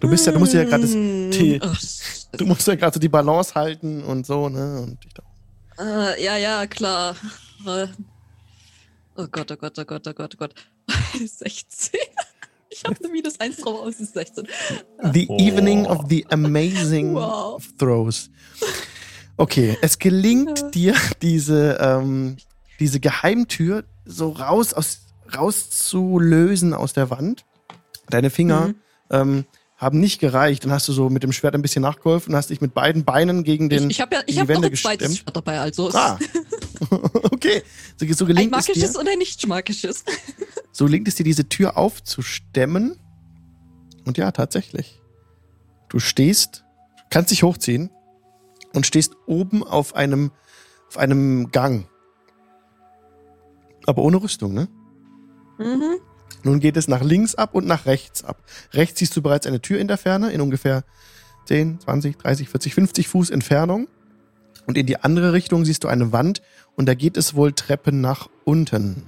Du 0.00 0.08
bist 0.08 0.26
ja, 0.26 0.32
du 0.32 0.38
musst 0.38 0.54
ja 0.54 0.64
gerade 0.64 0.82
das- 0.82 0.92
die- 0.92 1.60
Ach, 1.62 1.80
Du 2.38 2.46
musst 2.46 2.66
ja 2.66 2.74
gerade 2.76 2.94
so 2.94 3.00
die 3.00 3.10
Balance 3.10 3.54
halten 3.54 4.02
und 4.02 4.24
so, 4.24 4.48
ne? 4.48 4.80
Und 4.80 4.98
ich 5.04 5.12
dachte, 5.12 5.28
äh, 5.78 6.24
ja, 6.24 6.36
ja, 6.38 6.66
klar. 6.66 7.14
Oh 9.16 9.26
Gott, 9.30 9.50
oh 9.52 9.56
Gott, 9.56 9.78
oh 9.78 9.84
Gott, 9.84 10.06
oh 10.08 10.12
Gott, 10.12 10.34
oh 10.34 10.38
Gott. 10.38 10.54
16. 11.14 12.00
Ich 12.70 12.84
habe 12.84 12.96
eine 13.02 13.12
minus 13.12 13.38
1 13.38 13.56
drauf, 13.58 13.80
aber 13.80 13.88
es 13.90 14.00
ist 14.00 14.14
16. 14.14 14.46
The 15.12 15.26
Oh. 15.28 15.36
Evening 15.38 15.84
of 15.86 16.06
the 16.08 16.24
Amazing 16.30 17.14
Wow. 17.14 17.62
Throws. 17.78 18.30
Okay, 19.36 19.76
es 19.82 19.98
gelingt 19.98 20.74
dir, 20.74 20.94
diese, 21.20 21.76
ähm, 21.80 22.36
diese 22.80 23.00
Geheimtür 23.00 23.84
so 24.06 24.30
raus 24.30 24.72
aus, 24.72 25.00
rauszulösen 25.36 26.72
aus 26.74 26.92
der 26.94 27.10
Wand. 27.10 27.44
Deine 28.08 28.30
Finger 28.30 28.68
Mhm. 28.68 28.74
ähm, 29.10 29.44
haben 29.76 30.00
nicht 30.00 30.20
gereicht. 30.20 30.64
Dann 30.64 30.72
hast 30.72 30.86
du 30.88 30.92
so 30.92 31.10
mit 31.10 31.22
dem 31.24 31.32
Schwert 31.32 31.54
ein 31.54 31.62
bisschen 31.62 31.82
nachgeholfen 31.82 32.32
und 32.32 32.36
hast 32.36 32.50
dich 32.50 32.60
mit 32.60 32.72
beiden 32.72 33.04
Beinen 33.04 33.42
gegen 33.44 33.68
den. 33.68 33.90
Ich, 33.90 33.96
ich 33.96 34.00
habe 34.00 34.14
ja, 34.16 34.22
ich 34.26 34.34
die 34.36 34.40
hab 34.40 34.48
noch 34.48 34.54
Wände 34.54 34.68
ein 34.68 34.76
zweites. 34.76 35.18
Schwert 35.18 35.36
dabei, 35.36 35.60
also 35.60 35.90
Ah, 35.92 36.18
okay. 37.30 37.62
So, 37.96 38.06
so 38.12 38.24
ein 38.24 38.28
gelingt 38.28 38.56
es 38.56 38.68
magisches 38.68 38.92
dir. 38.92 38.98
und 38.98 39.08
ein 39.08 39.18
nicht 39.18 39.46
magisches. 39.46 40.04
So 40.74 40.86
gelingt 40.86 41.06
es 41.06 41.16
dir, 41.16 41.24
diese 41.24 41.50
Tür 41.50 41.76
aufzustemmen. 41.76 42.98
Und 44.06 44.16
ja, 44.16 44.32
tatsächlich. 44.32 45.02
Du 45.90 45.98
stehst, 45.98 46.64
kannst 47.10 47.30
dich 47.30 47.42
hochziehen 47.42 47.90
und 48.72 48.86
stehst 48.86 49.12
oben 49.26 49.62
auf 49.62 49.94
einem, 49.94 50.32
auf 50.88 50.96
einem 50.96 51.50
Gang. 51.50 51.86
Aber 53.84 54.02
ohne 54.02 54.22
Rüstung, 54.22 54.54
ne? 54.54 54.68
Mhm. 55.58 56.00
Nun 56.42 56.60
geht 56.60 56.78
es 56.78 56.88
nach 56.88 57.02
links 57.02 57.34
ab 57.34 57.54
und 57.54 57.66
nach 57.66 57.84
rechts 57.84 58.24
ab. 58.24 58.42
Rechts 58.72 58.98
siehst 58.98 59.14
du 59.14 59.20
bereits 59.20 59.46
eine 59.46 59.60
Tür 59.60 59.78
in 59.78 59.88
der 59.88 59.98
Ferne, 59.98 60.32
in 60.32 60.40
ungefähr 60.40 60.84
10, 61.46 61.80
20, 61.80 62.16
30, 62.16 62.48
40, 62.48 62.74
50 62.74 63.08
Fuß 63.08 63.30
Entfernung. 63.30 63.88
Und 64.66 64.78
in 64.78 64.86
die 64.86 64.98
andere 64.98 65.32
Richtung 65.32 65.64
siehst 65.64 65.84
du 65.84 65.88
eine 65.88 66.12
Wand 66.12 66.42
und 66.76 66.86
da 66.86 66.94
geht 66.94 67.16
es 67.16 67.34
wohl 67.34 67.52
Treppen 67.52 68.00
nach 68.00 68.28
unten. 68.44 69.04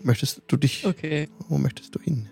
Möchtest 0.00 0.42
du 0.48 0.56
dich, 0.56 0.86
Okay. 0.86 1.28
wo 1.48 1.58
möchtest 1.58 1.94
du 1.94 2.00
hin? 2.00 2.28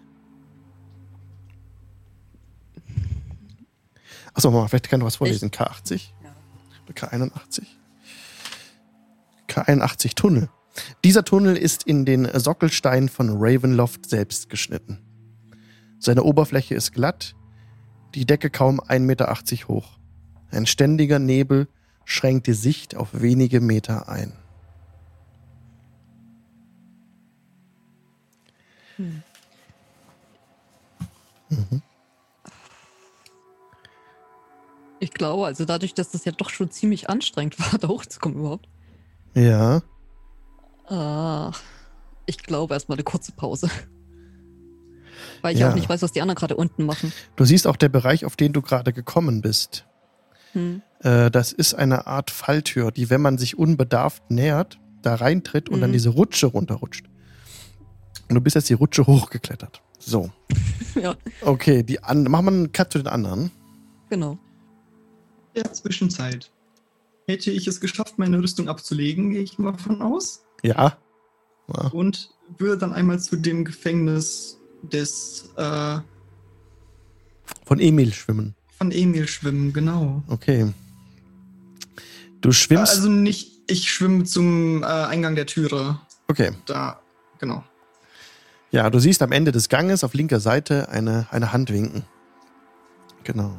Achso, 4.35 4.51
mal, 4.51 4.69
vielleicht 4.69 4.89
kann 4.89 5.01
du 5.01 5.07
was 5.07 5.17
vorlesen. 5.17 5.51
K80? 5.51 6.11
K81? 6.95 7.65
K81 9.49 10.15
Tunnel. 10.15 10.49
Dieser 11.05 11.25
Tunnel 11.25 11.57
ist 11.57 11.83
in 11.85 12.05
den 12.05 12.29
Sockelstein 12.39 13.09
von 13.09 13.31
Ravenloft 13.33 14.09
selbst 14.09 14.49
geschnitten. 14.49 14.99
Seine 15.99 16.23
Oberfläche 16.25 16.75
ist 16.75 16.93
glatt, 16.93 17.35
die 18.15 18.27
Decke 18.27 18.51
kaum 18.51 18.81
1,80 18.81 18.99
Meter 19.01 19.37
hoch. 19.69 19.99
Ein 20.53 20.67
ständiger 20.67 21.19
Nebel 21.19 21.67
schränkt 22.05 22.47
die 22.47 22.53
Sicht 22.53 22.95
auf 22.95 23.09
wenige 23.13 23.61
Meter 23.61 24.09
ein. 24.09 24.33
Ich 35.01 35.13
glaube, 35.13 35.47
also 35.47 35.65
dadurch, 35.65 35.95
dass 35.95 36.11
das 36.11 36.25
ja 36.25 36.33
doch 36.33 36.51
schon 36.51 36.71
ziemlich 36.71 37.11
anstrengend 37.11 37.59
war, 37.73 37.79
da 37.79 37.89
hochzukommen 37.89 38.39
überhaupt. 38.39 38.69
Ja. 39.35 39.83
Ah, 40.87 41.53
ich 42.27 42.39
glaube 42.39 42.75
erstmal 42.75 42.97
eine 42.97 43.05
kurze 43.05 43.33
Pause. 43.33 43.69
Weil 45.41 45.55
ich 45.55 45.61
Ja. 45.61 45.71
auch 45.71 45.75
nicht 45.75 45.89
weiß, 45.89 46.03
was 46.03 46.13
die 46.13 46.21
anderen 46.23 46.37
gerade 46.37 46.57
unten 46.57 46.85
machen. 46.87 47.13
Du 47.37 47.45
siehst 47.45 47.67
auch 47.67 47.77
der 47.77 47.89
Bereich, 47.89 48.25
auf 48.25 48.37
den 48.37 48.53
du 48.53 48.63
gerade 48.63 48.93
gekommen 48.93 49.41
bist. 49.41 49.87
Hm. 50.53 50.83
Äh, 51.01 51.31
das 51.31 51.53
ist 51.53 51.75
eine 51.75 52.07
Art 52.07 52.31
Falltür, 52.31 52.91
die, 52.91 53.11
wenn 53.11 53.21
man 53.21 53.39
sich 53.39 53.59
unbedarft 53.59 54.31
nähert, 54.31 54.79
da 55.03 55.15
reintritt 55.17 55.69
und 55.69 55.81
dann 55.81 55.91
Mhm. 55.91 55.95
diese 55.95 56.11
Rutsche 56.11 56.47
runterrutscht. 56.47 57.07
Und 58.29 58.35
du 58.37 58.41
bist 58.41 58.55
jetzt 58.55 58.69
die 58.71 58.75
Rutsche 58.75 59.07
hochgeklettert. 59.07 59.83
So. 59.99 60.31
Ja, 60.95 61.15
Okay, 61.41 61.83
die 61.83 62.03
an 62.03 62.25
machen 62.25 62.45
wir 62.45 62.53
einen 62.53 62.73
Cut 62.73 62.93
zu 62.93 62.99
den 62.99 63.07
anderen. 63.07 63.51
genau. 64.11 64.39
In 65.55 65.63
der 65.63 65.73
Zwischenzeit 65.73 66.51
hätte 67.27 67.51
ich 67.51 67.67
es 67.67 67.81
geschafft, 67.81 68.19
meine 68.19 68.39
Rüstung 68.39 68.69
abzulegen, 68.69 69.31
gehe 69.31 69.41
ich 69.43 69.59
mal 69.59 69.77
von 69.79 70.03
aus. 70.03 70.45
Ja. 70.63 70.97
ja. 71.69 71.87
Und 71.93 72.31
würde 72.59 72.77
dann 72.79 72.93
einmal 72.93 73.21
zu 73.21 73.37
dem 73.37 73.65
Gefängnis 73.65 74.59
des 74.83 75.51
äh, 75.57 75.99
Von 77.65 77.81
Emil 77.81 78.13
schwimmen. 78.13 78.55
Von 78.83 78.91
Emil 78.91 79.29
schwimmen, 79.29 79.73
genau. 79.73 80.25
Okay. 80.27 80.73
Du 82.41 82.51
schwimmst. 82.51 82.95
Also 82.95 83.09
nicht, 83.09 83.61
ich 83.69 83.93
schwimme 83.93 84.25
zum 84.25 84.83
äh, 84.83 84.87
Eingang 84.87 85.37
der 85.37 85.47
Türe. 85.47 86.01
okay. 86.27 86.51
Da, 86.67 87.01
genau. 87.39 87.63
Ja, 88.73 88.91
du 88.91 88.99
siehst 88.99 89.23
am 89.23 89.31
Ende 89.31 89.53
des 89.53 89.69
Ganges 89.69 90.03
auf 90.03 90.15
linker 90.15 90.41
Seite 90.41 90.89
eine, 90.89 91.29
eine 91.31 91.53
Hand 91.53 91.73
winken. 91.73 92.03
Genau. 93.23 93.57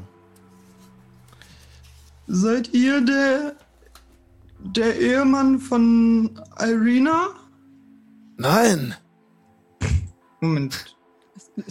Seid 2.27 2.73
ihr 2.73 2.99
der, 2.99 3.55
der 4.59 4.99
Ehemann 4.99 5.57
von 5.59 6.37
Irina? 6.59 7.29
Nein. 8.35 8.93
Moment. 10.41 10.97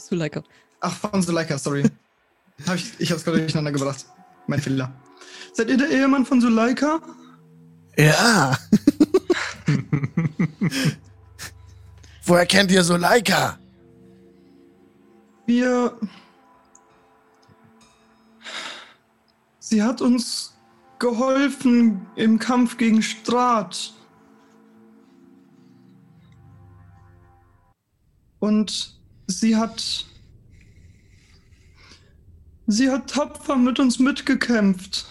Lecker. 0.08 0.42
Ach, 0.80 0.94
von 0.94 1.22
Zuleika, 1.22 1.58
sorry. 1.58 1.82
Hab 2.66 2.76
ich 2.76 2.92
ich 2.98 3.10
hab's 3.10 3.24
gerade 3.24 3.38
durcheinander 3.38 3.72
gebracht. 3.72 4.06
Mein 4.46 4.60
Fehler. 4.60 4.92
Seid 5.52 5.68
ihr 5.68 5.76
der 5.76 5.90
Ehemann 5.90 6.24
von 6.24 6.40
Zuleika? 6.40 7.00
Ja. 7.96 8.56
Woher 12.24 12.46
kennt 12.46 12.70
ihr 12.70 12.84
so 12.84 12.96
Leica? 12.96 13.58
Wir. 15.46 15.98
Sie 19.58 19.82
hat 19.82 20.00
uns 20.00 20.54
geholfen 20.98 22.06
im 22.16 22.38
Kampf 22.38 22.76
gegen 22.78 23.02
Strat. 23.02 23.92
Und 28.38 28.98
sie 29.26 29.56
hat. 29.56 30.06
Sie 32.72 32.90
hat 32.90 33.10
tapfer 33.10 33.56
mit 33.56 33.78
uns 33.78 33.98
mitgekämpft. 33.98 35.04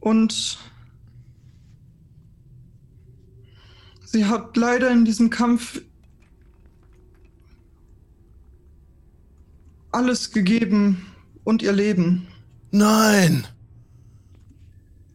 Und 0.00 0.58
sie 4.04 4.26
hat 4.26 4.54
leider 4.58 4.90
in 4.90 5.06
diesem 5.06 5.30
Kampf 5.30 5.80
alles 9.92 10.30
gegeben 10.30 11.06
und 11.44 11.62
ihr 11.62 11.72
Leben. 11.72 12.26
Nein. 12.70 13.46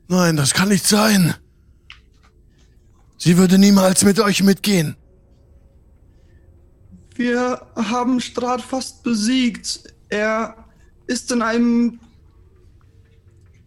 Nein, 0.08 0.38
das 0.38 0.56
kann 0.56 0.70
nicht 0.70 0.88
sein. 0.88 1.36
Sie 3.20 3.38
würde 3.38 3.60
niemals 3.60 4.04
mit 4.04 4.20
euch 4.20 4.42
mitgehen. 4.42 4.96
Wir 7.18 7.66
haben 7.76 8.22
Strat 8.22 8.62
fast 8.62 9.02
besiegt. 9.02 9.92
Er 10.10 10.56
ist 11.08 11.32
in 11.32 11.42
einem 11.42 12.00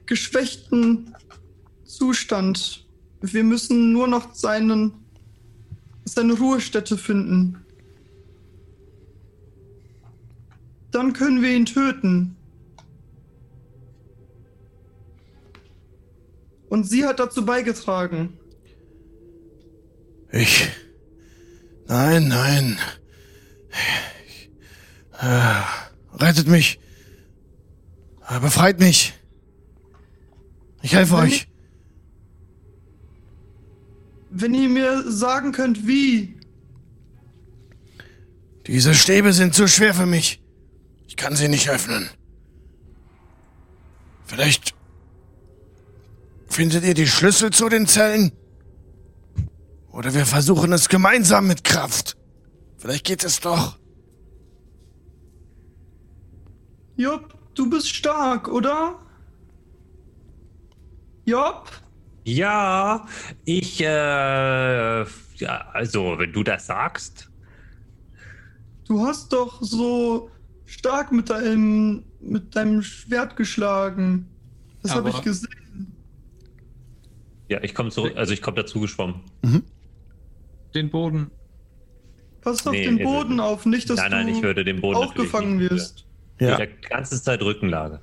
geschwächten 0.07 1.17
Zustand. 1.85 2.87
Wir 3.21 3.43
müssen 3.43 3.93
nur 3.93 4.07
noch 4.07 4.35
seinen, 4.35 4.93
seine 6.05 6.35
Ruhestätte 6.35 6.97
finden. 6.97 7.65
Dann 10.93 11.13
können 11.13 11.43
wir 11.43 11.51
ihn 11.51 11.67
töten. 11.67 12.37
Und 16.69 16.85
sie 16.85 17.05
hat 17.05 17.19
dazu 17.19 17.45
beigetragen. 17.45 18.39
Ich. 20.31 20.69
Nein, 21.89 22.29
nein. 22.29 22.79
Ich, 24.27 24.51
äh, 25.21 25.63
rettet 26.15 26.49
mich. 26.49 26.81
Äh, 28.29 28.41
befreit 28.41 28.81
mich. 28.81 29.15
Ich 30.83 30.95
helfe 30.95 31.15
Wenn 31.15 31.25
euch. 31.25 31.49
Wenn 34.31 34.55
ihr 34.55 34.69
mir 34.69 35.11
sagen 35.11 35.53
könnt, 35.53 35.87
wie. 35.87 36.37
Diese 38.67 38.95
Stäbe 38.95 39.33
sind 39.33 39.55
zu 39.55 39.67
schwer 39.67 39.95
für 39.95 40.07
mich. 40.07 40.43
Ich 41.09 41.17
kann 41.17 41.35
sie 41.35 41.49
nicht 41.49 41.69
öffnen. 41.69 42.09
Vielleicht 44.27 44.75
findet 46.47 46.85
ihr 46.85 46.95
die 46.95 47.09
Schlüssel 47.09 47.51
zu 47.51 47.69
den 47.69 47.89
Zellen? 47.89 48.33
Oder 49.91 50.15
wir 50.15 50.25
versuchen 50.25 50.73
es 50.73 50.89
gemeinsam 50.89 51.49
mit 51.49 51.65
Kraft. 51.65 52.17
Vielleicht 52.81 53.05
geht 53.05 53.25
es 53.25 53.39
doch. 53.41 53.79
Job, 56.97 57.35
du 57.55 57.69
bist 57.69 57.91
stark, 57.91 58.49
oder? 58.49 58.99
Job? 61.27 61.71
Ja, 62.25 63.07
ich, 63.45 63.83
äh, 63.83 63.85
ja, 63.85 65.69
also, 65.75 66.19
wenn 66.19 66.33
du 66.33 66.43
das 66.43 66.67
sagst. 66.67 67.31
Du 68.87 69.07
hast 69.07 69.31
doch 69.35 69.63
so 69.63 70.31
stark 70.65 71.13
mit 71.13 71.29
deinem, 71.29 72.05
mit 72.21 72.57
deinem 72.57 72.83
Schwert 72.83 73.37
geschlagen. 73.37 74.27
Das 74.83 74.95
habe 74.95 75.11
ich 75.11 75.21
gesehen. 75.21 75.95
Ja, 77.49 77.63
ich 77.63 77.75
komme 77.75 77.91
zurück, 77.91 78.15
also 78.17 78.33
ich 78.33 78.41
komme 78.41 78.57
dazu 78.57 78.81
geschwommen. 78.81 79.21
Den 80.75 80.89
Boden. 80.89 81.31
Pass 82.43 82.67
auf 82.67 82.73
Nee, 82.73 82.85
den 82.85 82.99
Boden 82.99 83.39
auf, 83.41 83.67
nicht, 83.67 83.91
dass 83.91 83.97
nein, 83.99 84.11
nein, 84.11 84.27
du 84.29 84.33
ich 84.35 84.43
würde 84.43 84.65
den 84.65 84.81
Boden 84.81 84.97
aufgefangen 84.97 85.61
wirst. 85.61 86.05
Ja, 86.39 86.57
Die 86.57 86.69
ganze 86.89 87.23
Zeit 87.23 87.43
Rückenlage. 87.43 88.01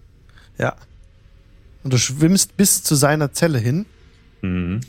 ja. 0.57 0.75
Und 1.83 1.93
du 1.93 1.97
schwimmst 1.97 2.57
bis 2.57 2.83
zu 2.83 2.95
seiner 2.95 3.31
Zelle 3.31 3.59
hin 3.59 3.85
Mhm. 4.41 4.81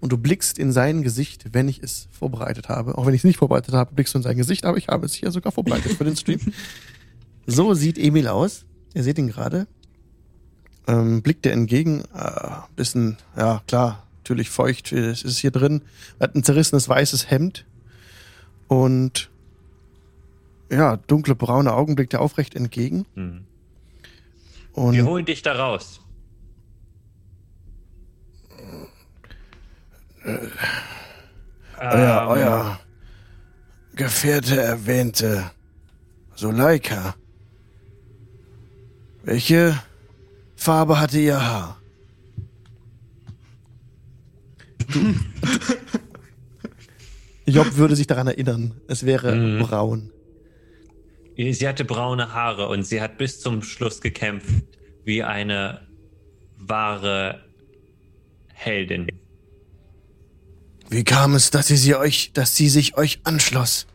und 0.00 0.12
du 0.12 0.18
blickst 0.18 0.58
in 0.58 0.70
sein 0.70 1.02
Gesicht, 1.02 1.46
wenn 1.52 1.66
ich 1.66 1.82
es 1.82 2.08
vorbereitet 2.12 2.68
habe. 2.68 2.98
Auch 2.98 3.06
wenn 3.06 3.14
ich 3.14 3.20
es 3.20 3.24
nicht 3.24 3.38
vorbereitet 3.38 3.74
habe, 3.74 3.94
blickst 3.94 4.12
du 4.14 4.18
in 4.18 4.22
sein 4.22 4.36
Gesicht, 4.36 4.64
aber 4.66 4.76
ich 4.76 4.88
habe 4.88 5.06
es 5.06 5.14
hier 5.14 5.30
sogar 5.30 5.50
vorbereitet 5.52 5.92
für 5.92 6.04
den 6.04 6.16
Stream. 6.16 6.40
So 7.46 7.74
sieht 7.74 7.98
Emil 7.98 8.28
aus. 8.28 8.64
Ihr 8.94 9.02
seht 9.02 9.18
ihn 9.18 9.26
gerade. 9.26 9.66
Ähm, 10.86 11.22
blickt 11.22 11.44
er 11.46 11.52
entgegen. 11.52 12.02
Äh, 12.14 12.50
bisschen, 12.76 13.16
ja 13.36 13.62
klar, 13.66 14.06
natürlich 14.18 14.48
feucht. 14.48 14.92
Es 14.92 15.22
ist 15.24 15.38
hier 15.38 15.50
drin. 15.50 15.82
Er 16.20 16.24
hat 16.28 16.36
ein 16.36 16.44
zerrissenes 16.44 16.88
weißes 16.88 17.30
Hemd. 17.30 17.64
Und 18.72 19.30
ja, 20.70 20.96
dunkle 20.96 21.34
braune 21.34 21.74
Augen 21.74 21.94
blickt 21.94 22.14
er 22.14 22.22
aufrecht 22.22 22.54
entgegen. 22.54 23.04
Mhm. 23.14 23.44
Und 24.72 24.94
Wir 24.94 25.04
holen 25.04 25.26
dich 25.26 25.42
da 25.42 25.52
raus. 25.52 26.00
euer, 30.24 32.22
Ähm, 32.22 32.28
euer 32.28 32.80
Gefährte 33.94 34.58
erwähnte 34.58 35.50
Soleika. 36.34 37.14
Welche 39.22 39.78
Farbe 40.56 40.98
hatte 40.98 41.18
ihr 41.18 41.44
Haar? 41.44 41.76
Du. 44.94 46.01
Job 47.46 47.76
würde 47.76 47.96
sich 47.96 48.06
daran 48.06 48.26
erinnern. 48.26 48.80
Es 48.88 49.04
wäre 49.04 49.34
Mhm. 49.34 49.58
braun. 49.60 50.10
Sie 51.36 51.66
hatte 51.66 51.84
braune 51.84 52.32
Haare 52.32 52.68
und 52.68 52.84
sie 52.84 53.00
hat 53.00 53.18
bis 53.18 53.40
zum 53.40 53.62
Schluss 53.62 54.00
gekämpft 54.00 54.64
wie 55.04 55.22
eine 55.22 55.80
wahre 56.58 57.42
Heldin. 58.52 59.08
Wie 60.90 61.04
kam 61.04 61.34
es, 61.34 61.50
dass 61.50 61.68
sie, 61.68 61.76
sie 61.76 61.94
euch, 61.94 62.32
dass 62.34 62.54
sie 62.54 62.68
sich 62.68 62.96
euch 62.96 63.20
anschloss? 63.24 63.86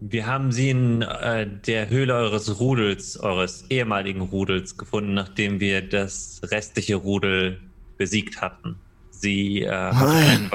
Wir 0.00 0.26
haben 0.26 0.52
sie 0.52 0.70
in 0.70 1.02
äh, 1.02 1.46
der 1.66 1.88
Höhle 1.90 2.14
eures 2.14 2.60
Rudels, 2.60 3.18
eures 3.18 3.64
ehemaligen 3.70 4.20
Rudels 4.20 4.76
gefunden, 4.76 5.14
nachdem 5.14 5.58
wir 5.58 5.82
das 5.82 6.40
restliche 6.44 6.96
Rudel 6.96 7.60
besiegt 7.96 8.40
hatten. 8.40 8.76
Sie 9.10 9.62
äh, 9.62 9.70
hat 9.70 10.06
einen 10.06 10.50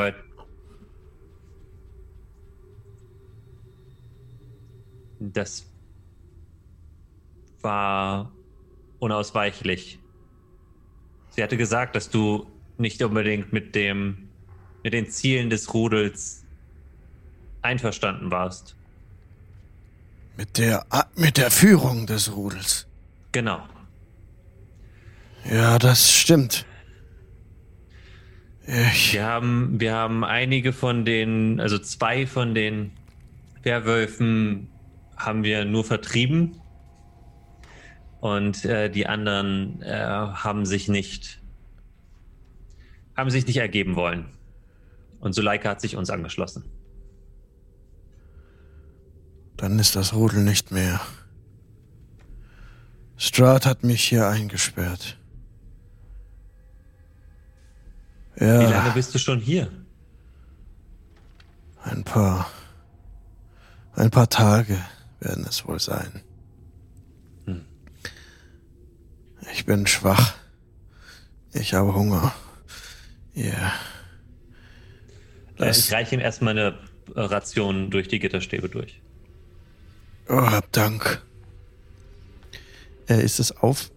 Das 5.22 5.66
war 7.62 8.32
unausweichlich. 9.00 10.00
Sie 11.30 11.44
hatte 11.44 11.58
gesagt, 11.58 11.96
dass 11.96 12.10
du 12.10 12.48
nicht 12.78 13.02
unbedingt 13.04 13.54
mit 13.54 13.76
dem 13.76 14.30
mit 14.84 14.94
den 14.94 15.10
Zielen 15.10 15.50
des 15.50 15.74
Rudels 15.74 16.44
einverstanden 17.62 18.32
warst. 18.32 18.76
Mit 20.38 20.58
der, 20.58 20.86
mit 21.16 21.38
der 21.38 21.52
Führung 21.52 22.08
des 22.08 22.36
Rudels. 22.36 22.88
Genau. 23.32 23.62
Ja, 25.50 25.78
das 25.78 26.12
stimmt. 26.12 26.66
Ich, 28.66 29.14
Wir 29.14 29.26
haben, 29.26 29.80
wir 29.80 29.94
haben 29.94 30.24
einige 30.24 30.74
von 30.74 31.06
den, 31.06 31.60
also 31.60 31.78
zwei 31.78 32.26
von 32.26 32.56
den 32.56 32.92
Werwölfen 33.64 34.71
haben 35.26 35.44
wir 35.44 35.66
nur 35.66 35.84
vertrieben. 35.84 36.62
Und 38.20 38.66
äh, 38.66 38.90
die 38.90 39.08
anderen 39.08 39.82
äh, 39.82 39.92
haben 39.96 40.66
sich 40.66 40.88
nicht, 40.88 41.42
haben 43.18 43.30
sich 43.32 43.48
nicht 43.48 43.58
ergeben 43.58 43.96
wollen. 43.96 44.26
Und 45.20 45.34
Suleika 45.34 45.70
hat 45.70 45.82
sich 45.82 45.96
uns 45.96 46.10
angeschlossen. 46.10 46.66
dann 49.58 49.78
ist 49.78 49.96
das 49.96 50.14
Rudel 50.14 50.44
nicht 50.44 50.72
mehr. 50.72 51.00
Strahd 53.16 53.68
hat 53.68 53.84
mich 53.84 54.04
hier 54.04 54.28
eingesperrt. 54.28 55.20
Wie 58.36 58.46
lange 58.46 58.72
Ja, 58.72 58.90
bist 58.96 59.14
du 59.14 59.20
schon 59.20 59.40
hier? 59.40 59.72
ein 61.84 62.04
paar. 62.04 62.50
Ein 63.94 64.10
paar 64.10 64.30
Tage 64.30 64.78
werden 65.22 65.46
es 65.48 65.66
wohl 65.66 65.80
sein. 65.80 66.22
Hm. 67.46 67.62
Ich 69.54 69.66
bin 69.66 69.88
schwach. 69.88 70.34
Ich 71.54 71.74
habe 71.74 71.94
Hunger. 71.94 72.34
Ja. 73.34 73.52
Äh, 73.54 73.72
Das- 75.58 75.78
ich 75.80 75.94
reiche 75.94 76.16
ihm 76.16 76.22
erstmal 76.22 76.58
eine 76.58 76.78
Ration 77.16 77.90
durch 77.92 78.08
die 78.08 78.20
Gitterstäbe 78.20 78.68
durch. 78.68 79.02
Oh, 80.28 80.42
hab 80.42 80.72
Dank. 80.72 81.22
Er 83.08 83.22
ist 83.22 83.40
es 83.40 83.52
auf. 83.58 83.92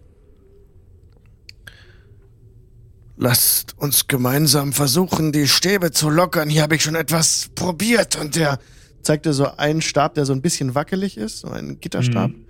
Lasst 3.17 3.77
uns 3.77 4.07
gemeinsam 4.07 4.73
versuchen, 4.73 5.31
die 5.31 5.47
Stäbe 5.47 5.91
zu 5.91 6.09
lockern. 6.09 6.49
Hier 6.49 6.63
habe 6.63 6.75
ich 6.75 6.83
schon 6.83 6.95
etwas 6.95 7.49
probiert 7.55 8.17
und 8.17 8.35
der 8.35 8.59
zeigte 9.05 9.33
so 9.33 9.55
einen 9.57 9.81
Stab, 9.81 10.15
der 10.15 10.25
so 10.25 10.33
ein 10.33 10.41
bisschen 10.41 10.75
wackelig 10.75 11.17
ist, 11.17 11.39
so 11.39 11.47
einen 11.49 11.79
Gitterstab. 11.79 12.31
Mhm. 12.31 12.45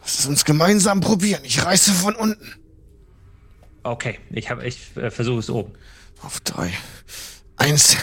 Lasst 0.00 0.26
uns 0.28 0.44
gemeinsam 0.44 1.00
probieren. 1.00 1.40
Ich 1.44 1.64
reiße 1.64 1.92
von 1.92 2.14
unten. 2.14 2.54
Okay, 3.82 4.18
ich, 4.30 4.50
hab- 4.50 4.62
ich 4.62 4.96
äh, 4.96 5.10
versuche 5.10 5.38
es 5.40 5.50
oben. 5.50 5.72
Auf 6.22 6.40
drei. 6.40 6.72
Eins, 7.56 7.96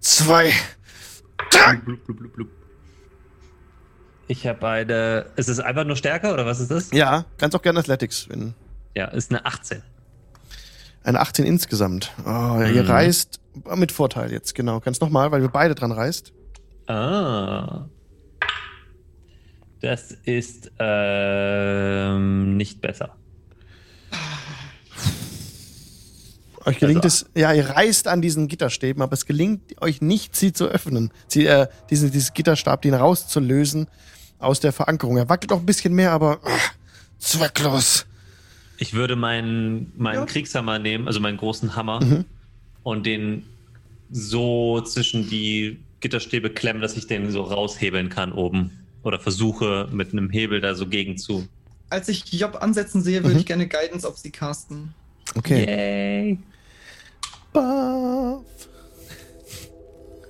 zwei. 0.00 0.52
Blub, 1.84 2.04
blub, 2.04 2.18
blub, 2.18 2.32
blub. 2.34 2.48
Ich 4.28 4.46
habe 4.46 4.66
eine. 4.66 5.26
Ist 5.36 5.48
es 5.48 5.58
einfach 5.60 5.84
nur 5.84 5.96
stärker 5.96 6.32
oder 6.32 6.46
was 6.46 6.60
ist 6.60 6.70
das? 6.70 6.90
Ja, 6.92 7.26
kannst 7.38 7.54
auch 7.56 7.62
gerne 7.62 7.80
Athletics 7.80 8.28
wenn 8.28 8.54
Ja, 8.94 9.06
ist 9.06 9.30
eine 9.30 9.44
18. 9.44 9.82
Eine 11.04 11.20
18 11.20 11.44
insgesamt. 11.44 12.12
Oh, 12.24 12.28
ja, 12.28 12.66
ihr 12.68 12.84
Mhm. 12.84 12.90
reißt 12.90 13.40
mit 13.74 13.90
Vorteil 13.92 14.32
jetzt, 14.32 14.54
genau. 14.54 14.80
Kannst 14.80 15.00
nochmal, 15.02 15.30
weil 15.32 15.42
wir 15.42 15.48
beide 15.48 15.74
dran 15.74 15.92
reißt. 15.92 16.32
Ah. 16.86 17.86
Das 19.80 20.12
ist 20.24 20.70
ähm, 20.78 22.56
nicht 22.56 22.80
besser. 22.80 23.16
Euch 26.64 26.78
gelingt 26.78 27.04
Also- 27.04 27.26
es, 27.34 27.40
ja, 27.40 27.52
ihr 27.52 27.68
reißt 27.70 28.06
an 28.06 28.22
diesen 28.22 28.46
Gitterstäben, 28.46 29.02
aber 29.02 29.14
es 29.14 29.26
gelingt 29.26 29.80
euch 29.82 30.00
nicht, 30.00 30.36
sie 30.36 30.52
zu 30.52 30.66
öffnen. 30.66 31.10
Sie, 31.26 31.46
äh, 31.46 31.66
diesen, 31.90 32.12
dieses 32.12 32.32
Gitterstab, 32.34 32.82
den 32.82 32.94
rauszulösen 32.94 33.88
aus 34.38 34.60
der 34.60 34.72
Verankerung. 34.72 35.16
Er 35.16 35.28
wackelt 35.28 35.50
auch 35.52 35.58
ein 35.58 35.66
bisschen 35.66 35.94
mehr, 35.94 36.12
aber 36.12 36.38
ah, 36.44 36.58
zwecklos. 37.18 38.06
Ich 38.78 38.94
würde 38.94 39.16
meinen, 39.16 39.92
meinen 39.96 40.20
Ja. 40.20 40.26
Kriegshammer 40.26 40.78
nehmen, 40.78 41.08
also 41.08 41.18
meinen 41.18 41.36
großen 41.36 41.74
Hammer, 41.74 42.04
Mhm. 42.04 42.24
und 42.84 43.06
den 43.06 43.44
so 44.10 44.80
zwischen 44.82 45.28
die 45.28 45.80
Gitterstäbe 46.02 46.50
klemmen, 46.50 46.82
dass 46.82 46.96
ich 46.98 47.06
den 47.06 47.30
so 47.30 47.42
raushebeln 47.42 48.10
kann 48.10 48.32
oben. 48.32 48.78
Oder 49.02 49.18
versuche 49.18 49.88
mit 49.90 50.12
einem 50.12 50.28
Hebel 50.30 50.60
da 50.60 50.74
so 50.74 50.86
gegen 50.86 51.16
zu. 51.16 51.48
Als 51.88 52.08
ich 52.08 52.30
Job 52.32 52.58
ansetzen 52.60 53.02
sehe, 53.02 53.22
würde 53.22 53.34
Mhm. 53.34 53.40
ich 53.40 53.46
gerne 53.46 53.66
Guidance 53.66 54.06
auf 54.06 54.18
sie 54.18 54.30
casten. 54.30 54.94
Okay. 55.34 55.64
Yay! 55.66 56.38
Buff. 57.52 58.44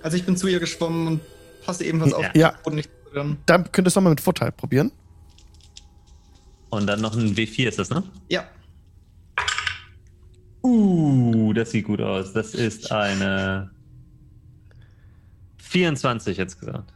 Also 0.02 0.16
ich 0.16 0.24
bin 0.24 0.36
zu 0.36 0.46
ihr 0.48 0.58
geschwommen 0.60 1.06
und 1.06 1.20
passe 1.64 1.84
ebenfalls 1.84 2.14
auf, 2.14 2.24
Ja. 2.34 2.54
und 2.64 2.74
nicht. 2.76 2.90
Dann 3.46 3.70
könntest 3.72 3.94
du 3.96 4.00
nochmal 4.00 4.12
mit 4.12 4.20
Vorteil 4.20 4.50
probieren. 4.52 4.90
Und 6.70 6.86
dann 6.86 7.00
noch 7.02 7.14
ein 7.14 7.36
W4 7.36 7.68
ist 7.68 7.78
das, 7.78 7.90
ne? 7.90 8.02
Ja, 8.28 8.44
Uh, 10.64 11.52
das 11.52 11.72
sieht 11.72 11.86
gut 11.86 12.00
aus. 12.00 12.32
Das 12.32 12.54
ist 12.54 12.92
eine 12.92 13.71
24 15.72 16.36
jetzt 16.36 16.60
gesagt. 16.60 16.92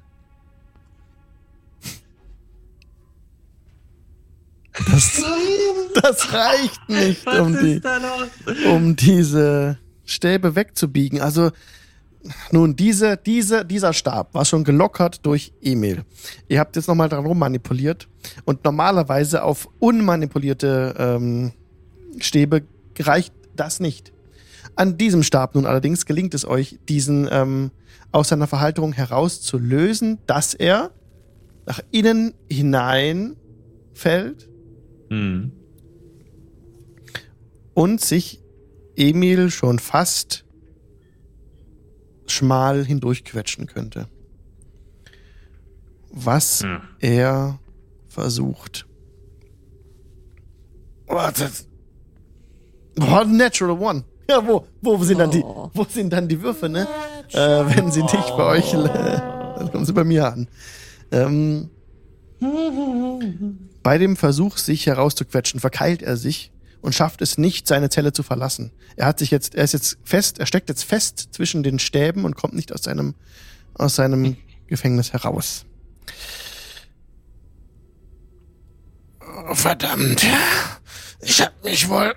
Das, 4.90 5.22
das 6.02 6.32
reicht 6.34 6.88
nicht, 6.88 7.26
um, 7.26 7.56
die, 7.56 7.80
um 8.68 8.94
diese 8.94 9.78
Stäbe 10.04 10.54
wegzubiegen. 10.54 11.22
Also, 11.22 11.50
nun, 12.50 12.76
diese, 12.76 13.16
diese, 13.16 13.64
dieser 13.64 13.94
Stab 13.94 14.34
war 14.34 14.44
schon 14.44 14.64
gelockert 14.64 15.24
durch 15.24 15.52
Emil. 15.62 16.04
Ihr 16.48 16.60
habt 16.60 16.76
jetzt 16.76 16.88
nochmal 16.88 17.08
dran 17.08 17.24
rummanipuliert 17.24 18.08
und 18.44 18.64
normalerweise 18.64 19.42
auf 19.42 19.68
unmanipulierte 19.78 20.94
ähm, 20.98 21.52
Stäbe 22.18 22.62
reicht 22.98 23.32
das 23.54 23.80
nicht. 23.80 24.12
An 24.74 24.98
diesem 24.98 25.22
Stab 25.22 25.54
nun 25.54 25.64
allerdings 25.64 26.04
gelingt 26.04 26.34
es 26.34 26.46
euch, 26.46 26.78
diesen 26.88 27.28
ähm, 27.30 27.70
aus 28.12 28.28
seiner 28.28 28.46
Verhalterung 28.46 28.92
herauszulösen, 28.92 30.18
dass 30.26 30.54
er 30.54 30.90
nach 31.66 31.80
innen 31.90 32.34
hinein 32.50 33.36
fällt 33.94 34.48
Hm. 35.10 35.52
und 37.74 38.00
sich 38.00 38.42
Emil 38.96 39.50
schon 39.50 39.78
fast 39.78 40.44
schmal 42.26 42.84
hindurchquetschen 42.84 43.66
könnte. 43.66 44.08
Was 46.10 46.62
Hm. 46.62 46.80
er 47.00 47.58
versucht. 48.08 48.86
Wartet. 51.06 51.66
Oh, 52.98 53.24
natural 53.24 53.78
one. 53.78 54.04
Ja, 54.30 54.44
wo, 54.46 54.66
wo 54.82 55.02
sind 55.04 55.18
dann 55.18 55.30
die, 55.30 55.42
Oh. 55.42 55.70
wo 55.72 55.84
sind 55.84 56.12
dann 56.12 56.26
die 56.28 56.40
Würfe, 56.42 56.68
ne? 56.68 56.88
Äh, 57.32 57.38
wenn 57.38 57.92
sie 57.92 58.02
nicht 58.02 58.36
bei 58.36 58.44
euch, 58.44 58.74
äh, 58.74 58.76
dann 59.56 59.70
kommen 59.70 59.84
sie 59.86 59.92
bei 59.92 60.04
mir 60.04 60.26
an. 60.32 60.48
Ähm, 61.12 61.70
bei 63.82 63.98
dem 63.98 64.16
Versuch, 64.16 64.56
sich 64.58 64.86
herauszuquetschen, 64.86 65.60
verkeilt 65.60 66.02
er 66.02 66.16
sich 66.16 66.50
und 66.82 66.94
schafft 66.94 67.22
es 67.22 67.38
nicht, 67.38 67.66
seine 67.68 67.88
Zelle 67.88 68.12
zu 68.12 68.22
verlassen. 68.22 68.72
Er 68.96 69.06
hat 69.06 69.18
sich 69.20 69.30
jetzt, 69.30 69.54
er 69.54 69.64
ist 69.64 69.72
jetzt 69.72 69.98
fest, 70.02 70.38
er 70.40 70.46
steckt 70.46 70.68
jetzt 70.68 70.84
fest 70.84 71.28
zwischen 71.32 71.62
den 71.62 71.78
Stäben 71.78 72.24
und 72.24 72.34
kommt 72.36 72.54
nicht 72.54 72.72
aus 72.72 72.82
seinem, 72.82 73.14
aus 73.74 73.94
seinem 73.94 74.36
Gefängnis 74.66 75.12
heraus. 75.12 75.64
Oh, 79.48 79.54
verdammt. 79.54 80.26
Ich 81.20 81.40
hab 81.42 81.52
mich 81.64 81.88
wohl 81.88 82.14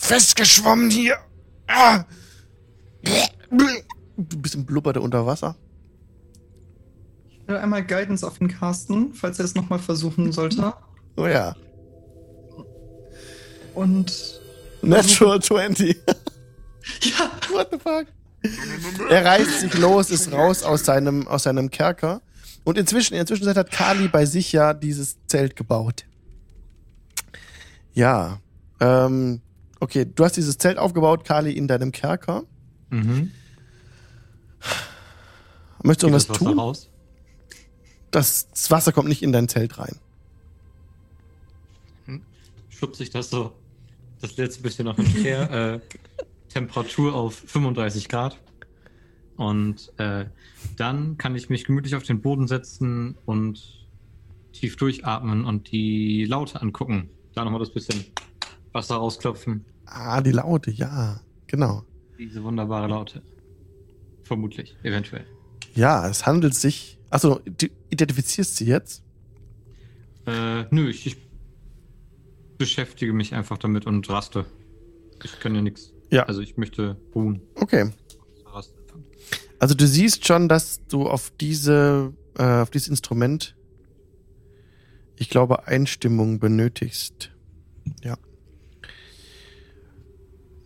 festgeschwommen 0.00 0.90
hier. 0.90 1.18
Ah. 1.68 2.04
Ein 3.50 4.42
bisschen 4.42 4.64
blubberte 4.64 5.00
unter 5.00 5.26
Wasser. 5.26 5.56
ich 7.30 7.46
will 7.46 7.56
einmal 7.56 7.84
Guidance 7.84 8.26
auf 8.26 8.40
ihn 8.40 8.48
casten, 8.48 9.14
falls 9.14 9.38
er 9.38 9.44
es 9.44 9.54
nochmal 9.54 9.78
versuchen 9.78 10.32
sollte. 10.32 10.72
Oh 11.16 11.26
ja. 11.26 11.54
Und 13.74 14.40
Natural 14.82 15.40
20. 15.40 15.96
ja, 17.02 17.30
What 17.52 17.68
the 17.70 17.78
fuck? 17.78 18.06
Er 19.10 19.24
reißt 19.24 19.60
sich 19.60 19.74
los, 19.74 20.10
ist 20.10 20.32
raus 20.32 20.62
aus 20.62 20.84
seinem, 20.84 21.28
aus 21.28 21.42
seinem 21.42 21.70
Kerker. 21.70 22.22
Und 22.64 22.78
inzwischen, 22.78 23.14
in 23.14 23.18
der 23.18 23.26
Zwischenzeit 23.26 23.56
hat 23.56 23.70
Kali 23.70 24.08
bei 24.08 24.24
sich 24.24 24.52
ja 24.52 24.72
dieses 24.72 25.18
Zelt 25.26 25.56
gebaut. 25.56 26.06
Ja. 27.92 28.40
Ähm, 28.80 29.42
okay, 29.80 30.06
du 30.06 30.24
hast 30.24 30.36
dieses 30.36 30.58
Zelt 30.58 30.78
aufgebaut, 30.78 31.24
Kali, 31.24 31.52
in 31.52 31.66
deinem 31.66 31.92
Kerker. 31.92 32.44
Mhm. 32.90 33.32
Möchtest 35.82 36.02
du 36.02 36.06
irgendwas 36.08 36.26
das 36.26 36.36
Wasser 36.36 36.50
tun? 36.50 36.58
raus? 36.58 36.90
Das, 38.10 38.50
das 38.50 38.70
Wasser 38.70 38.92
kommt 38.92 39.08
nicht 39.08 39.22
in 39.22 39.32
dein 39.32 39.48
Zelt 39.48 39.78
rein. 39.78 39.96
Schubst 42.68 42.98
sich 42.98 43.10
das 43.10 43.30
so 43.30 43.52
das 44.20 44.36
letzte 44.36 44.62
bisschen 44.62 44.84
noch 44.86 44.98
her. 44.98 45.80
äh, 45.82 45.96
Temperatur 46.50 47.14
auf 47.14 47.34
35 47.34 48.08
Grad. 48.08 48.38
Und 49.36 49.92
äh, 49.96 50.26
dann 50.76 51.16
kann 51.16 51.34
ich 51.34 51.48
mich 51.48 51.64
gemütlich 51.64 51.94
auf 51.94 52.02
den 52.02 52.20
Boden 52.20 52.46
setzen 52.46 53.16
und 53.24 53.86
tief 54.52 54.76
durchatmen 54.76 55.44
und 55.44 55.72
die 55.72 56.26
Laute 56.26 56.60
angucken. 56.60 57.08
Da 57.34 57.44
nochmal 57.44 57.60
das 57.60 57.72
bisschen 57.72 58.04
Wasser 58.72 58.96
rausklopfen. 58.96 59.64
Ah, 59.86 60.20
die 60.20 60.32
Laute, 60.32 60.70
ja. 60.70 61.20
Genau. 61.46 61.82
Diese 62.18 62.42
wunderbare 62.44 62.86
Laute. 62.86 63.22
Vermutlich, 64.22 64.76
eventuell. 64.82 65.26
Ja, 65.74 66.08
es 66.08 66.26
handelt 66.26 66.54
sich. 66.54 66.98
Achso, 67.10 67.40
du 67.44 67.66
identifizierst 67.90 68.56
sie 68.56 68.66
jetzt? 68.66 69.02
Äh, 70.26 70.64
nö, 70.70 70.88
ich, 70.88 71.06
ich 71.06 71.16
beschäftige 72.58 73.12
mich 73.12 73.34
einfach 73.34 73.58
damit 73.58 73.86
und 73.86 74.08
raste. 74.08 74.46
Ich 75.24 75.40
kann 75.40 75.54
ja 75.54 75.62
nichts. 75.62 75.92
Ja. 76.10 76.24
Also 76.24 76.40
ich 76.40 76.56
möchte 76.56 76.96
ruhen. 77.14 77.42
Okay. 77.54 77.92
Also 79.58 79.74
du 79.74 79.86
siehst 79.86 80.26
schon, 80.26 80.48
dass 80.48 80.86
du 80.86 81.06
auf 81.08 81.30
diese, 81.38 82.14
äh, 82.38 82.62
auf 82.62 82.70
dieses 82.70 82.88
Instrument, 82.88 83.56
ich 85.16 85.28
glaube, 85.28 85.66
Einstimmung 85.66 86.38
benötigst. 86.38 87.30
Ja. 88.02 88.16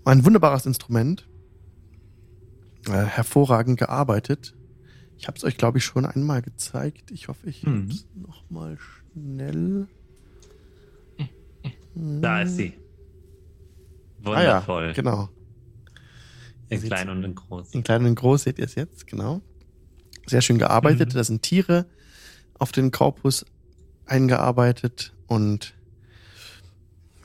Ein 0.05 0.25
wunderbares 0.25 0.67
Instrument. 0.67 1.29
Äh, 2.87 2.93
hervorragend 3.05 3.79
gearbeitet. 3.79 4.55
Ich 5.17 5.27
habe 5.27 5.39
es 5.39 5.45
euch, 5.45 5.57
glaube 5.57 5.79
ich, 5.79 5.85
schon 5.85 6.05
einmal 6.05 6.43
gezeigt. 6.43 7.11
Ich 7.11 7.29
hoffe, 7.29 7.49
ich 7.49 7.63
Mhm. 7.63 7.83
habe 7.85 7.93
es 7.93 8.07
nochmal 8.15 8.79
schnell. 8.79 9.87
Da 11.95 12.43
ist 12.43 12.57
sie. 12.57 12.75
Ah 14.25 14.31
ja, 14.43 14.67
Wundervoll. 14.67 14.93
genau. 14.95 15.29
in 16.71 16.79
Sieht's- 16.81 16.89
klein 16.93 17.09
und 17.11 17.23
in 17.23 17.35
groß. 17.35 17.73
In 17.75 17.83
klein 17.85 18.01
und 18.03 18.09
in 18.09 18.15
groß 18.17 18.43
seht 18.45 18.59
ihr 18.59 18.65
es 18.65 18.75
jetzt, 18.75 19.07
genau. 19.07 19.43
Sehr 20.27 20.41
schön 20.43 20.59
gearbeitet. 20.59 21.11
Mhm. 21.11 21.15
Da 21.19 21.23
sind 21.25 21.43
Tiere 21.43 21.87
auf 22.59 22.73
den 22.73 22.91
Korpus 22.91 23.45
eingearbeitet 24.07 25.15
und 25.29 25.75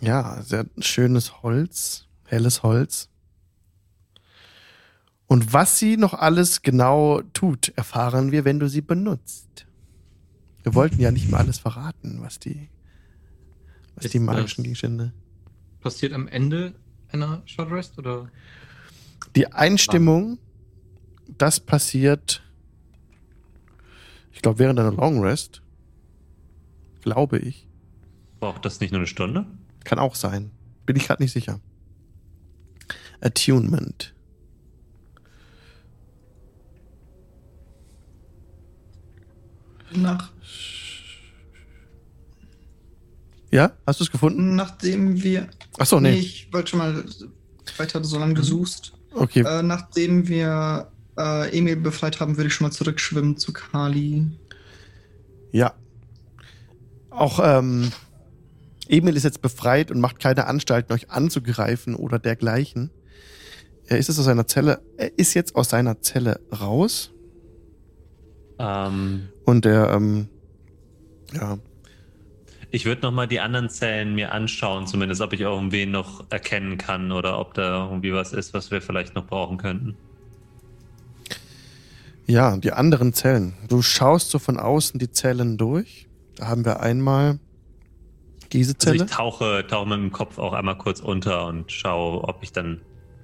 ja, 0.01 0.41
sehr 0.43 0.65
schönes 0.79 1.41
Holz, 1.41 2.05
helles 2.29 2.63
Holz. 2.63 3.09
Und 5.27 5.53
was 5.53 5.77
sie 5.77 5.95
noch 5.97 6.13
alles 6.13 6.61
genau 6.63 7.21
tut, 7.33 7.69
erfahren 7.75 8.31
wir, 8.31 8.45
wenn 8.45 8.59
du 8.59 8.67
sie 8.67 8.81
benutzt. 8.81 9.67
Wir 10.63 10.73
wollten 10.73 10.99
ja 10.99 11.11
nicht 11.11 11.29
mehr 11.29 11.39
alles 11.39 11.59
verraten, 11.59 12.19
was 12.21 12.39
die, 12.39 12.69
was 13.95 14.05
Ist 14.05 14.13
die 14.13 14.19
magischen 14.19 14.57
das- 14.57 14.63
Gegenstände. 14.63 15.13
Passiert 15.81 16.13
am 16.13 16.27
Ende 16.27 16.73
einer 17.09 17.41
Short 17.45 17.71
Rest 17.71 17.97
oder? 17.97 18.29
Die 19.35 19.51
Einstimmung, 19.53 20.39
das 21.37 21.59
passiert, 21.59 22.43
ich 24.31 24.41
glaube, 24.41 24.59
während 24.59 24.79
einer 24.79 24.91
Long 24.91 25.21
Rest. 25.23 25.61
Glaube 27.01 27.39
ich. 27.39 27.65
Braucht 28.39 28.65
das 28.65 28.79
nicht 28.81 28.91
nur 28.91 28.99
eine 28.99 29.07
Stunde? 29.07 29.45
Kann 29.85 29.99
auch 29.99 30.15
sein. 30.15 30.51
Bin 30.85 30.95
ich 30.97 31.07
gerade 31.07 31.23
nicht 31.23 31.31
sicher. 31.31 31.59
Attunement. 33.21 34.13
Nach, 39.91 40.31
Ja? 43.51 43.71
Hast 43.85 43.99
du 43.99 44.03
es 44.03 44.11
gefunden? 44.11 44.55
nachdem 44.55 45.21
wir. 45.23 45.47
Achso, 45.77 45.99
nee. 45.99 46.13
ich 46.13 46.51
wollte 46.51 46.71
schon 46.71 46.79
mal. 46.79 47.03
Ich 47.65 47.79
hatte 47.79 48.03
so 48.03 48.19
lange 48.19 48.33
gesucht. 48.33 48.93
Okay. 49.13 49.41
Äh, 49.41 49.63
nachdem 49.63 50.27
wir 50.27 50.91
äh, 51.17 51.57
Emil 51.57 51.77
befreit 51.77 52.19
haben, 52.19 52.37
würde 52.37 52.47
ich 52.47 52.53
schon 52.53 52.67
mal 52.67 52.71
zurückschwimmen 52.71 53.37
zu 53.37 53.53
Kali. 53.53 54.27
Ja. 55.51 55.73
Auch 57.09 57.39
ähm, 57.43 57.91
Emil 58.87 59.15
ist 59.15 59.23
jetzt 59.23 59.41
befreit 59.41 59.91
und 59.91 59.99
macht 59.99 60.19
keine 60.19 60.45
Anstalten, 60.45 60.93
euch 60.93 61.09
anzugreifen 61.09 61.95
oder 61.95 62.19
dergleichen. 62.19 62.91
Er 63.89 63.97
ist 63.97 64.07
jetzt 64.07 64.19
aus 64.19 64.25
seiner 64.25 64.47
Zelle, 64.47 64.81
er 64.97 65.17
ist 65.17 65.33
jetzt 65.33 65.55
aus 65.55 65.69
seiner 65.69 65.99
Zelle 66.01 66.39
raus 66.61 67.11
Ähm, 68.59 69.33
und 69.45 69.65
er, 69.65 69.91
ähm, 69.93 70.29
ja, 71.33 71.57
ich 72.71 72.85
würde 72.85 73.01
nochmal 73.01 73.27
die 73.27 73.39
anderen 73.39 73.69
Zellen 73.69 74.13
mir 74.15 74.31
anschauen, 74.31 74.85
zumindest, 74.87 75.21
ob 75.21 75.33
ich 75.33 75.41
irgendwen 75.41 75.91
noch 75.91 76.25
erkennen 76.29 76.77
kann 76.77 77.11
oder 77.11 77.39
ob 77.39 77.53
da 77.55 77.85
irgendwie 77.85 78.13
was 78.13 78.33
ist, 78.33 78.53
was 78.53 78.69
wir 78.71 78.81
vielleicht 78.81 79.15
noch 79.15 79.25
brauchen 79.25 79.57
könnten. 79.57 79.97
Ja, 82.27 82.57
die 82.57 82.73
anderen 82.73 83.13
Zellen. 83.13 83.55
Du 83.67 83.81
schaust 83.81 84.29
so 84.29 84.39
von 84.39 84.57
außen 84.59 84.99
die 84.99 85.11
Zellen 85.11 85.57
durch. 85.57 86.09
Da 86.35 86.47
haben 86.47 86.63
wir 86.65 86.79
einmal 86.79 87.39
diese 88.53 88.77
Also 88.85 88.91
Zelle. 88.91 89.05
ich 89.05 89.05
tauche, 89.05 89.65
tauche 89.67 89.89
mit 89.89 89.97
dem 89.99 90.11
Kopf 90.11 90.37
auch 90.37 90.53
einmal 90.53 90.77
kurz 90.77 90.99
unter 91.01 91.47
und 91.47 91.71
schaue, 91.71 92.23
ob 92.23 92.43
ich 92.43 92.51
dann 92.51 92.81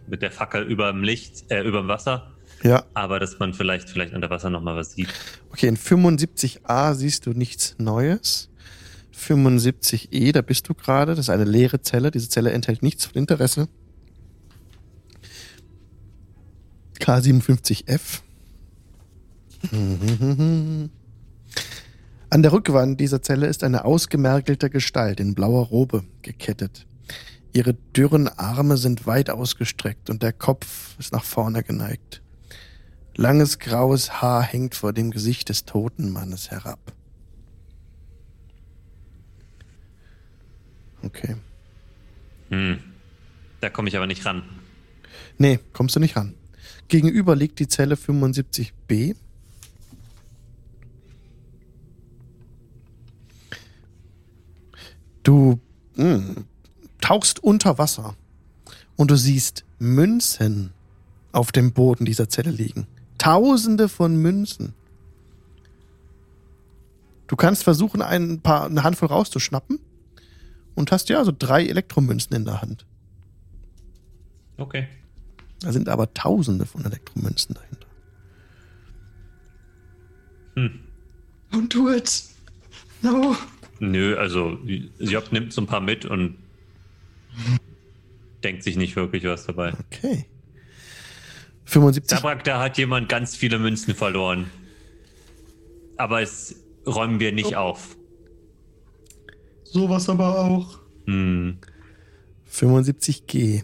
mit 0.07 0.21
der 0.21 0.31
Fackel 0.31 0.63
über 0.63 0.91
dem 0.91 1.03
Licht, 1.03 1.49
äh, 1.49 1.61
über 1.61 1.79
dem 1.79 1.87
Wasser, 1.87 2.31
ja, 2.63 2.83
aber 2.93 3.19
dass 3.19 3.39
man 3.39 3.53
vielleicht, 3.53 3.89
vielleicht 3.89 4.13
unter 4.13 4.29
Wasser 4.29 4.49
nochmal 4.49 4.75
was 4.75 4.93
sieht. 4.93 5.09
okay, 5.51 5.67
in 5.67 5.77
75a 5.77 6.93
siehst 6.93 7.25
du 7.25 7.31
nichts 7.31 7.75
Neues. 7.77 8.49
75e, 9.15 10.31
da 10.33 10.41
bist 10.41 10.67
du 10.67 10.73
gerade. 10.73 11.11
Das 11.15 11.25
ist 11.25 11.29
eine 11.29 11.45
leere 11.45 11.81
Zelle. 11.81 12.11
Diese 12.11 12.29
Zelle 12.29 12.51
enthält 12.51 12.83
nichts 12.83 13.05
von 13.05 13.15
Interesse. 13.15 13.67
K57F. 16.99 18.21
An 22.29 22.41
der 22.41 22.51
Rückwand 22.51 22.99
dieser 22.99 23.21
Zelle 23.21 23.47
ist 23.47 23.63
eine 23.63 23.85
ausgemergelte 23.85 24.69
Gestalt 24.69 25.19
in 25.19 25.33
blauer 25.33 25.65
Robe 25.67 26.03
gekettet. 26.21 26.85
Ihre 27.55 27.73
dürren 27.73 28.27
Arme 28.27 28.75
sind 28.75 29.07
weit 29.07 29.29
ausgestreckt 29.29 30.09
und 30.09 30.21
der 30.21 30.33
Kopf 30.33 30.99
ist 30.99 31.13
nach 31.13 31.23
vorne 31.23 31.63
geneigt. 31.63 32.21
Langes 33.15 33.59
graues 33.59 34.21
Haar 34.21 34.43
hängt 34.43 34.75
vor 34.75 34.91
dem 34.91 35.09
Gesicht 35.09 35.47
des 35.47 35.63
toten 35.63 36.11
Mannes 36.11 36.51
herab. 36.51 36.91
Okay. 41.01 41.37
Hm. 42.49 42.79
Da 43.61 43.69
komme 43.69 43.87
ich 43.87 43.95
aber 43.95 44.07
nicht 44.07 44.25
ran. 44.25 44.43
Nee, 45.37 45.61
kommst 45.71 45.95
du 45.95 46.01
nicht 46.01 46.17
ran. 46.17 46.35
Gegenüber 46.89 47.37
liegt 47.37 47.59
die 47.59 47.69
Zelle 47.69 47.95
75b. 47.95 49.15
Du 55.23 55.61
mh, 55.95 56.43
tauchst 57.05 57.43
unter 57.43 57.77
Wasser 57.77 58.15
und 58.95 59.11
du 59.11 59.15
siehst 59.15 59.63
Münzen 59.77 60.73
auf 61.33 61.51
dem 61.51 61.71
Boden 61.71 62.03
dieser 62.03 62.29
Zelle 62.29 62.49
liegen. 62.49 62.87
Tausende 63.19 63.89
von 63.89 64.15
Münzen. 64.15 64.73
Du 67.27 67.35
kannst 67.35 67.63
versuchen, 67.63 68.01
ein 68.01 68.41
paar, 68.41 68.65
eine 68.65 68.83
Handvoll 68.83 69.09
rauszuschnappen 69.09 69.77
und 70.73 70.91
hast 70.91 71.09
ja 71.09 71.23
so 71.23 71.31
drei 71.37 71.67
Elektromünzen 71.67 72.35
in 72.35 72.43
der 72.43 72.63
Hand. 72.63 72.87
Okay. 74.57 74.87
Da 75.59 75.71
sind 75.71 75.89
aber 75.89 76.11
Tausende 76.15 76.65
von 76.65 76.85
Elektromünzen 76.85 77.53
dahinter. 77.53 77.87
Hm. 80.55 80.79
Don't 81.51 81.71
do 81.71 81.93
it. 81.93 82.23
No. 83.03 83.35
Nö, 83.79 84.17
also 84.17 84.57
Job 84.97 85.31
nimmt 85.31 85.53
so 85.53 85.61
ein 85.61 85.67
paar 85.67 85.81
mit 85.81 86.05
und 86.05 86.37
denkt 88.43 88.63
sich 88.63 88.77
nicht 88.77 88.95
wirklich 88.95 89.23
was 89.23 89.45
dabei. 89.45 89.73
Okay. 89.91 90.25
75. 91.65 92.17
Zabrak, 92.17 92.43
da 92.43 92.61
hat 92.61 92.77
jemand 92.77 93.09
ganz 93.09 93.35
viele 93.35 93.59
Münzen 93.59 93.95
verloren. 93.95 94.49
Aber 95.97 96.21
es 96.21 96.55
räumen 96.85 97.19
wir 97.19 97.31
nicht 97.31 97.55
auf. 97.55 97.97
Sowas 99.63 100.07
aber 100.09 100.39
auch. 100.39 100.79
Hm. 101.05 101.57
75G. 102.51 103.63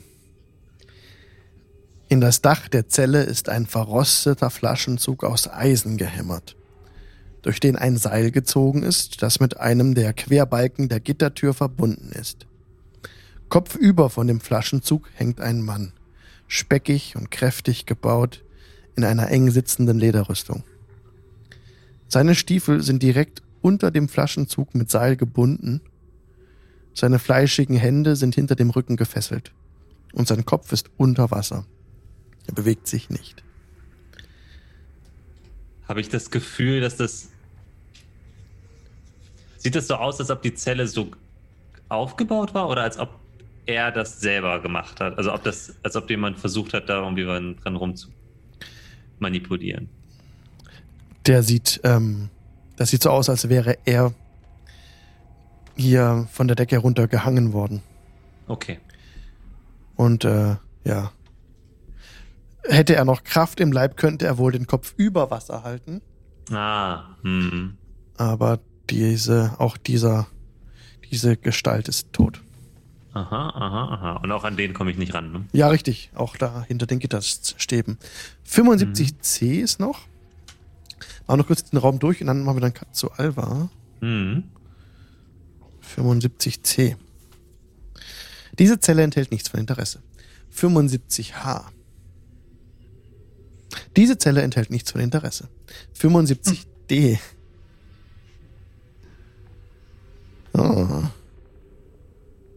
In 2.09 2.19
das 2.19 2.41
Dach 2.41 2.67
der 2.67 2.89
Zelle 2.89 3.24
ist 3.24 3.47
ein 3.47 3.67
verrosteter 3.67 4.49
Flaschenzug 4.49 5.24
aus 5.24 5.47
Eisen 5.47 5.95
gehämmert, 5.95 6.57
durch 7.41 7.59
den 7.61 7.78
ein 7.78 7.95
Seil 7.95 8.32
gezogen 8.32 8.84
ist, 8.84 9.22
das 9.22 9.39
mit 9.39 9.57
einem 9.57 9.95
der 9.95 10.11
Querbalken 10.11 10.89
der 10.89 10.99
Gittertür 10.99 11.53
verbunden 11.53 12.11
ist. 12.11 12.47
Kopfüber 13.52 14.10
von 14.10 14.28
dem 14.28 14.39
Flaschenzug 14.39 15.10
hängt 15.14 15.41
ein 15.41 15.62
Mann, 15.62 15.91
speckig 16.47 17.18
und 17.18 17.32
kräftig 17.32 17.86
gebaut, 17.86 18.45
in 18.95 19.04
einer 19.04 19.28
eng 19.28 19.52
sitzenden 19.52 19.99
Lederrüstung. 19.99 20.64
Seine 22.08 22.34
Stiefel 22.36 22.82
sind 22.82 23.04
direkt 23.04 23.43
unter 23.62 23.91
dem 23.91 24.08
Flaschenzug 24.08 24.74
mit 24.74 24.89
Seil 24.89 25.18
gebunden. 25.18 25.82
Seine 26.93 27.20
fleischigen 27.20 27.76
Hände 27.76 28.16
sind 28.16 28.36
hinter 28.36 28.56
dem 28.56 28.70
Rücken 28.70 28.95
gefesselt. 28.95 29.52
Und 30.14 30.30
sein 30.30 30.45
Kopf 30.45 30.72
ist 30.72 30.89
unter 30.95 31.30
Wasser. 31.30 31.66
Er 32.47 32.54
bewegt 32.54 32.88
sich 32.88 33.10
nicht. 33.10 33.43
Habe 35.89 35.99
ich 35.99 36.08
das 36.08 36.32
Gefühl, 36.32 36.80
dass 36.80 36.95
das. 36.95 37.28
Sieht 39.58 39.76
das 39.76 39.88
so 39.88 39.95
aus, 39.95 40.22
als 40.22 40.30
ob 40.32 40.41
die 40.41 40.54
Zelle 40.54 40.88
so 40.88 41.12
aufgebaut 41.89 42.54
war 42.54 42.70
oder 42.70 42.84
als 42.84 42.97
ob 42.97 43.20
er 43.66 43.91
das 43.91 44.20
selber 44.20 44.62
gemacht 44.62 44.99
hat? 44.99 45.18
Also 45.18 45.34
ob 45.34 45.43
das, 45.43 45.76
als 45.84 45.95
ob 45.95 46.09
jemand 46.09 46.39
versucht 46.39 46.74
hat, 46.74 46.89
da 46.89 47.01
irgendwie 47.01 47.24
dran 47.24 47.76
rum 47.76 47.95
zu 47.95 48.09
manipulieren. 49.20 49.89
Der 51.26 51.43
sieht, 51.43 51.80
ähm, 51.84 52.30
das 52.78 52.89
sieht 52.89 53.03
so 53.03 53.12
aus, 53.12 53.30
als 53.30 53.47
wäre 53.47 53.78
er 53.86 54.14
hier 55.76 56.28
von 56.32 56.47
der 56.47 56.55
Decke 56.55 56.76
herunter 56.76 57.07
gehangen 57.07 57.53
worden. 57.53 57.84
Okay. 58.47 58.80
Und 59.95 60.26
äh, 60.26 60.55
ja. 60.84 61.12
Hätte 62.64 62.95
er 62.95 63.05
noch 63.05 63.24
Kraft 63.24 63.59
im 63.59 63.72
Leib, 63.72 63.97
könnte 63.97 64.26
er 64.26 64.38
wohl 64.38 64.51
den 64.51 64.68
Kopf 64.68 64.93
über 64.97 65.32
Wasser 65.32 65.64
halten. 65.64 66.01
Ah, 66.51 67.16
hm. 67.24 67.78
Aber 68.18 68.59
diese, 68.89 69.55
auch 69.57 69.78
dieser, 69.78 70.28
diese 71.09 71.38
Gestalt 71.38 71.88
ist 71.88 72.14
tot. 72.14 72.41
Aha, 73.14 73.49
aha, 73.49 73.93
aha. 73.93 74.12
Und 74.24 74.32
auch 74.32 74.43
an 74.43 74.55
den 74.55 74.74
komme 74.74 74.91
ich 74.91 74.97
nicht 74.97 75.14
ran, 75.14 75.32
ne? 75.32 75.45
Ja, 75.51 75.68
richtig. 75.68 76.12
Auch 76.16 76.38
da 76.38 76.64
hinter 76.64 76.86
den 76.86 76.99
Gitterstäben. 76.99 77.97
75C 78.47 79.62
ist 79.62 79.80
noch. 79.80 79.99
Machen 81.28 81.39
noch 81.39 81.47
kurz 81.47 81.64
den 81.70 81.78
Raum 81.78 81.99
durch 81.99 82.22
und 82.22 82.28
dann 82.28 82.43
machen 82.43 82.57
wir 82.57 82.62
dann 82.62 82.74
Cut 82.74 82.95
zu 82.95 83.12
Alva. 83.12 83.70
Mhm. 83.99 84.43
75C. 85.95 86.95
Diese 88.57 88.80
Zelle 88.80 89.03
enthält 89.03 89.32
nichts 89.32 89.49
von 89.49 89.59
Interesse. 89.59 90.01
75H. 90.55 91.66
Diese 93.95 94.18
Zelle 94.18 94.41
enthält 94.41 94.70
nichts 94.70 94.91
von 94.91 95.01
Interesse. 95.01 95.49
75D. 95.97 97.20
Oh. 100.53 101.03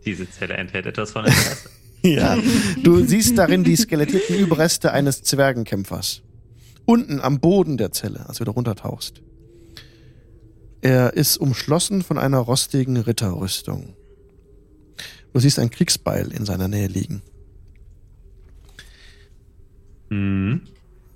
Diese 0.05 0.31
Zelle 0.31 0.55
enthält 0.55 0.87
etwas 0.87 1.13
von 1.13 1.25
Interesse. 1.25 1.71
Ja, 2.07 2.37
du 2.83 3.03
siehst 3.03 3.39
darin 3.39 3.65
die 3.65 3.77
skelettierten 3.77 4.37
Überreste 4.37 4.93
eines 4.93 5.23
Zwergenkämpfers. 5.23 6.21
Unten 6.85 7.19
am 7.19 7.41
Boden 7.41 7.79
der 7.79 7.93
Zelle, 7.93 8.29
als 8.29 8.37
du 8.37 8.45
da 8.45 8.53
runtertauchst. 8.53 9.23
Er 10.83 11.15
ist 11.15 11.39
umschlossen 11.39 12.03
von 12.03 12.19
einer 12.19 12.41
rostigen 12.41 12.99
Ritterrüstung. 12.99 13.97
Du 15.33 15.41
siehst 15.41 15.59
ein 15.59 15.71
Kriegsbeil 15.71 16.31
in 16.31 16.45
seiner 16.45 16.69
Nähe 16.69 16.89
liegen. 16.89 17.23
Mhm. 20.11 20.61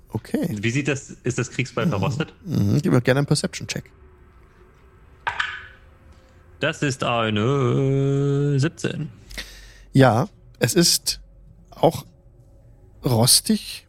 Okay. 0.09 0.57
Wie 0.59 0.71
sieht 0.71 0.87
das, 0.87 1.11
ist 1.23 1.37
das 1.37 1.51
Kriegsbeil 1.51 1.87
verrostet? 1.87 2.33
Mhm, 2.45 2.81
gib 2.81 2.91
mir 2.91 3.01
gerne 3.01 3.19
einen 3.19 3.27
Perception-Check. 3.27 3.91
Das 6.59 6.81
ist 6.81 7.03
eine 7.03 8.59
17. 8.59 9.09
Ja, 9.93 10.27
es 10.59 10.73
ist 10.73 11.21
auch 11.71 12.05
rostig. 13.03 13.87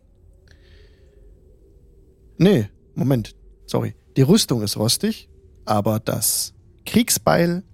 Nee, 2.39 2.69
Moment, 2.95 3.35
sorry. 3.67 3.95
Die 4.17 4.23
Rüstung 4.23 4.63
ist 4.63 4.77
rostig, 4.77 5.29
aber 5.65 6.01
das 6.01 6.55
Kriegsbeil 6.87 7.65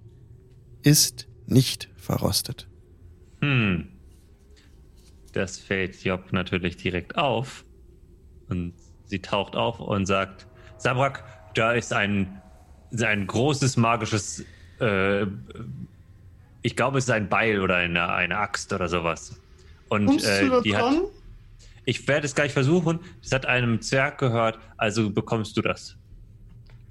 ist 0.82 1.28
nicht 1.46 1.90
verrostet. 1.96 2.68
Hm. 3.40 3.88
Das 5.32 5.58
fällt 5.58 6.02
Job 6.02 6.32
natürlich 6.32 6.76
direkt 6.76 7.16
auf. 7.16 7.64
Und 8.48 8.74
sie 9.04 9.20
taucht 9.20 9.56
auf 9.56 9.80
und 9.80 10.06
sagt: 10.06 10.46
Sabrak, 10.78 11.22
da 11.54 11.72
ist 11.72 11.92
ein, 11.92 12.40
ein 12.98 13.26
großes 13.26 13.76
magisches. 13.76 14.44
Äh, 14.80 15.26
ich 16.62 16.74
glaube, 16.76 16.98
es 16.98 17.04
ist 17.04 17.10
ein 17.10 17.28
Beil 17.28 17.60
oder 17.60 17.76
eine, 17.76 18.08
eine 18.12 18.38
Axt 18.38 18.72
oder 18.72 18.88
sowas. 18.88 19.38
Und 19.88 20.24
äh, 20.24 20.62
die 20.62 20.70
dran? 20.72 20.96
hat. 20.96 21.02
Ich 21.84 22.08
werde 22.08 22.26
es 22.26 22.34
gleich 22.34 22.52
versuchen. 22.52 22.98
Es 23.22 23.30
hat 23.32 23.46
einem 23.46 23.80
Zwerg 23.80 24.18
gehört, 24.18 24.58
also 24.76 25.08
bekommst 25.10 25.56
du 25.56 25.62
das. 25.62 25.96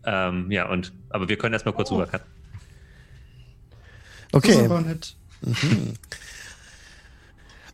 Ähm, 0.06 0.50
ja, 0.52 0.70
und 0.70 0.94
aber 1.10 1.28
wir 1.28 1.38
können 1.38 1.54
erstmal 1.54 1.74
kurz 1.74 1.92
Oh. 1.92 2.02
ist 2.02 2.22
Okay, 4.32 4.68
nett. 4.68 5.16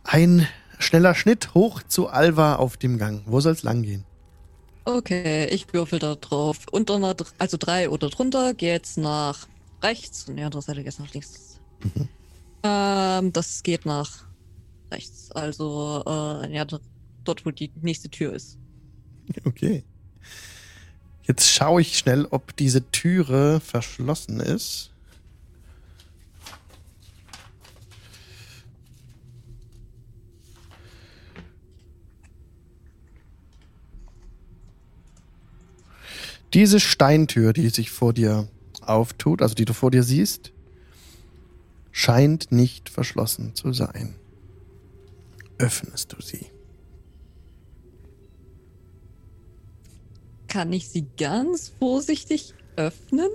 ein 0.04 0.48
schneller 0.80 1.14
Schnitt 1.16 1.54
hoch 1.54 1.84
zu 1.84 2.08
Alva 2.08 2.56
auf 2.56 2.78
dem 2.78 2.98
Gang. 2.98 3.22
Wo 3.26 3.40
soll's 3.40 3.64
lang 3.64 3.84
gehen? 3.84 4.04
Okay, 4.86 5.46
ich 5.46 5.72
würfel 5.74 6.00
da 6.00 6.16
drauf. 6.16 6.58
Unter 6.72 6.96
einer, 6.96 7.16
also 7.38 7.58
drei 7.58 7.90
oder 7.90 8.10
drunter, 8.10 8.54
jetzt 8.60 8.98
nach 8.98 9.48
rechts 9.82 10.28
und 10.28 10.38
die 10.38 10.44
andere 10.44 10.62
Seite 10.62 10.84
geht 10.84 11.00
nach 11.00 11.14
links. 11.14 11.60
Ähm, 12.64 13.34
das 13.34 13.64
geht 13.64 13.86
nach 13.86 14.26
rechts. 14.92 15.32
Also, 15.32 16.04
äh, 16.06 16.54
ja, 16.54 16.66
dort, 17.24 17.46
wo 17.46 17.52
die 17.52 17.72
nächste 17.82 18.10
Tür 18.10 18.34
ist. 18.34 18.60
Okay. 19.46 19.84
Jetzt 21.24 21.50
schaue 21.50 21.82
ich 21.82 21.98
schnell, 21.98 22.28
ob 22.30 22.56
diese 22.58 22.92
Türe 22.92 23.60
verschlossen 23.60 24.40
ist. 24.40 24.92
Diese 36.54 36.80
Steintür, 36.82 37.54
die 37.54 37.70
sich 37.70 37.92
vor 37.92 38.14
dir 38.14 38.50
auftut, 38.92 39.42
also 39.42 39.56
die 39.56 39.66
du 39.66 39.74
vor 39.74 39.92
dir 39.92 40.04
siehst, 40.04 40.52
scheint 41.92 42.52
nicht 42.52 42.90
verschlossen 42.90 43.56
zu 43.56 43.74
sein. 43.74 44.16
Öffnest 45.58 46.14
du 46.14 46.22
sie? 46.22 46.48
Kann 50.48 50.74
ich 50.74 50.90
sie 50.90 51.06
ganz 51.18 51.72
vorsichtig 51.80 52.54
öffnen? 52.76 53.30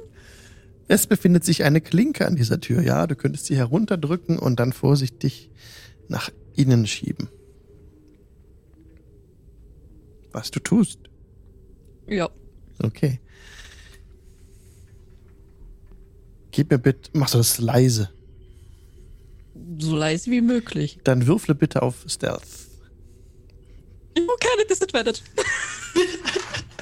Es 0.89 1.07
befindet 1.07 1.45
sich 1.45 1.65
eine 1.65 1.81
Klinke 1.81 2.27
an 2.27 2.37
dieser 2.37 2.61
Tür. 2.61 2.83
Ja, 2.83 3.07
du 3.07 3.17
könntest 3.17 3.47
sie 3.47 3.57
herunterdrücken 3.57 4.39
und 4.39 4.61
dann 4.61 4.73
vorsichtig 4.73 5.51
nach 6.09 6.31
innen 6.55 6.87
schieben. 6.87 7.29
Was 10.33 10.51
du 10.51 10.61
tust. 10.61 11.01
Ja. 12.07 12.29
Okay. 12.83 13.21
Gib 16.57 16.71
mir 16.71 16.79
bitte, 16.79 17.11
machst 17.13 17.35
du 17.35 17.39
das 17.39 17.59
leise. 17.59 18.09
So 19.79 19.95
leise 19.95 20.31
wie 20.31 20.41
möglich. 20.41 20.99
Dann 21.05 21.27
würfle 21.27 21.55
bitte 21.55 21.83
auf 21.83 21.97
Stealth. 22.07 22.41
Oh, 24.19 24.37
keine 24.41 24.67
Disadvantage. 24.67 25.21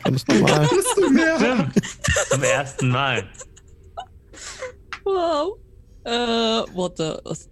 Ganz 0.04 0.24
normal. 0.28 0.68
Zum 2.30 2.42
ersten 2.44 2.88
Mal. 2.88 3.28
Wow. 5.02 5.58
Äh, 6.04 6.10
warte. 6.10 7.20
Was, 7.24 7.48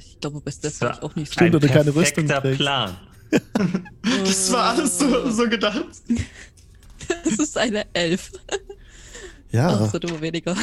ich 0.00 0.18
glaube, 0.18 0.40
bis 0.40 0.58
das 0.58 0.80
habe 0.80 0.94
ich 0.94 1.02
auch 1.02 1.14
nicht 1.14 1.28
so. 1.28 1.34
Stimmt, 1.34 1.56
oder 1.56 1.68
keine 1.68 1.94
Rüstung 1.94 2.26
perfekter 2.26 2.40
trägst. 2.40 2.58
Plan. 2.58 2.96
Das 4.24 4.50
war 4.50 4.70
alles 4.70 4.98
so, 4.98 5.30
so 5.30 5.46
gedacht. 5.46 5.84
Das 7.22 7.34
ist 7.34 7.58
eine 7.58 7.84
Elf. 7.92 8.32
Ja. 9.50 9.68
Also 9.76 9.98
nur 9.98 10.22
weniger. 10.22 10.56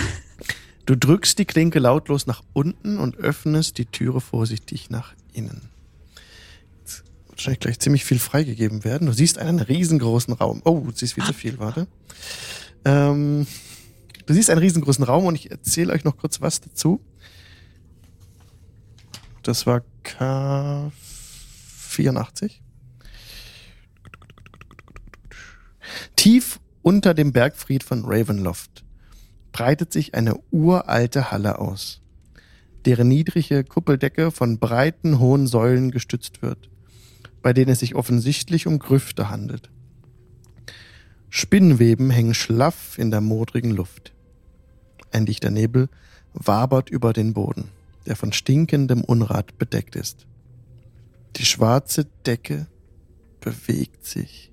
Du 0.86 0.98
drückst 0.98 1.40
die 1.40 1.46
Klinke 1.46 1.80
lautlos 1.80 2.28
nach 2.28 2.44
unten 2.52 2.98
und 2.98 3.16
öffnest 3.16 3.78
die 3.78 3.86
Türe 3.86 4.20
vorsichtig 4.20 4.90
nach 4.90 5.14
innen. 5.32 5.70
Jetzt 6.80 7.06
wird 7.06 7.30
wahrscheinlich 7.30 7.62
gleich 7.62 7.80
ziemlich 7.80 8.04
viel 8.04 8.20
freigegeben 8.20 8.84
werden. 8.84 9.08
Du 9.08 9.14
siehst 9.14 9.38
einen 9.38 9.60
riesengroßen 9.60 10.34
Raum. 10.34 10.62
Oh, 10.66 10.84
du 10.86 10.92
siehst 10.94 11.14
viel 11.14 11.24
zu 11.24 11.34
viel, 11.34 11.58
warte. 11.58 11.88
Ähm, 12.84 13.48
du 14.26 14.34
siehst 14.34 14.50
einen 14.50 14.60
riesengroßen 14.60 15.06
Raum 15.06 15.26
und 15.26 15.36
ich 15.36 15.52
erzähle 15.52 15.94
euch 15.94 16.04
noch 16.04 16.18
kurz 16.18 16.42
was 16.42 16.60
dazu. 16.60 17.00
Das 19.42 19.66
war 19.66 19.84
K84. 20.04 20.92
Tief 26.18 26.60
unter 26.82 27.14
dem 27.14 27.32
Bergfried 27.32 27.84
von 27.84 28.04
Ravenloft 28.06 28.84
breitet 29.54 29.94
sich 29.94 30.16
eine 30.16 30.36
uralte 30.52 31.32
Halle 31.32 31.60
aus, 31.60 32.02
deren 32.86 33.08
niedrige 33.08 33.64
Kuppeldecke 33.64 34.32
von 34.32 34.60
breiten, 34.60 35.20
hohen 35.20 35.48
Säulen 35.48 35.92
gestützt 35.92 36.42
wird, 36.42 36.70
bei 37.42 37.54
denen 37.54 37.72
es 37.72 37.80
sich 37.80 37.96
offensichtlich 37.96 38.68
um 38.68 38.80
Grüfte 38.80 39.30
handelt. 39.30 39.70
Spinnweben 41.30 42.10
hängen 42.10 42.34
schlaff 42.34 42.98
in 42.98 43.10
der 43.10 43.22
modrigen 43.22 43.72
Luft. 43.72 44.14
Ein 45.12 45.26
dichter 45.26 45.52
Nebel 45.52 45.88
wabert 46.34 46.90
über 46.90 47.14
den 47.14 47.34
Boden, 47.34 47.70
der 48.06 48.16
von 48.16 48.34
stinkendem 48.34 49.04
Unrat 49.04 49.58
bedeckt 49.58 49.96
ist. 49.96 50.26
Die 51.36 51.46
schwarze 51.46 52.06
Decke 52.26 52.68
bewegt 53.40 54.06
sich. 54.06 54.53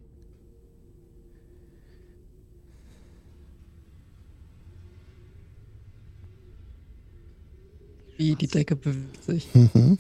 Wie 8.21 8.35
die 8.35 8.49
Decke 8.49 8.77
bewegt 8.77 9.25
sich. 9.25 9.49
Mhm. 9.55 9.99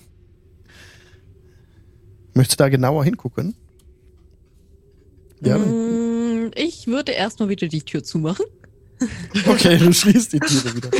Möchtest 2.34 2.60
du 2.60 2.64
da 2.64 2.68
genauer 2.68 3.02
hingucken? 3.02 3.54
Ja. 5.40 5.56
Mm, 5.56 6.50
Ich 6.54 6.86
würde 6.86 7.12
erstmal 7.12 7.48
wieder 7.48 7.66
die 7.66 7.80
Tür 7.80 8.04
zumachen. 8.04 8.44
Okay, 9.46 9.78
du 9.78 9.90
schließt 9.94 10.34
die 10.34 10.40
Türe 10.40 10.76
wieder. 10.76 10.90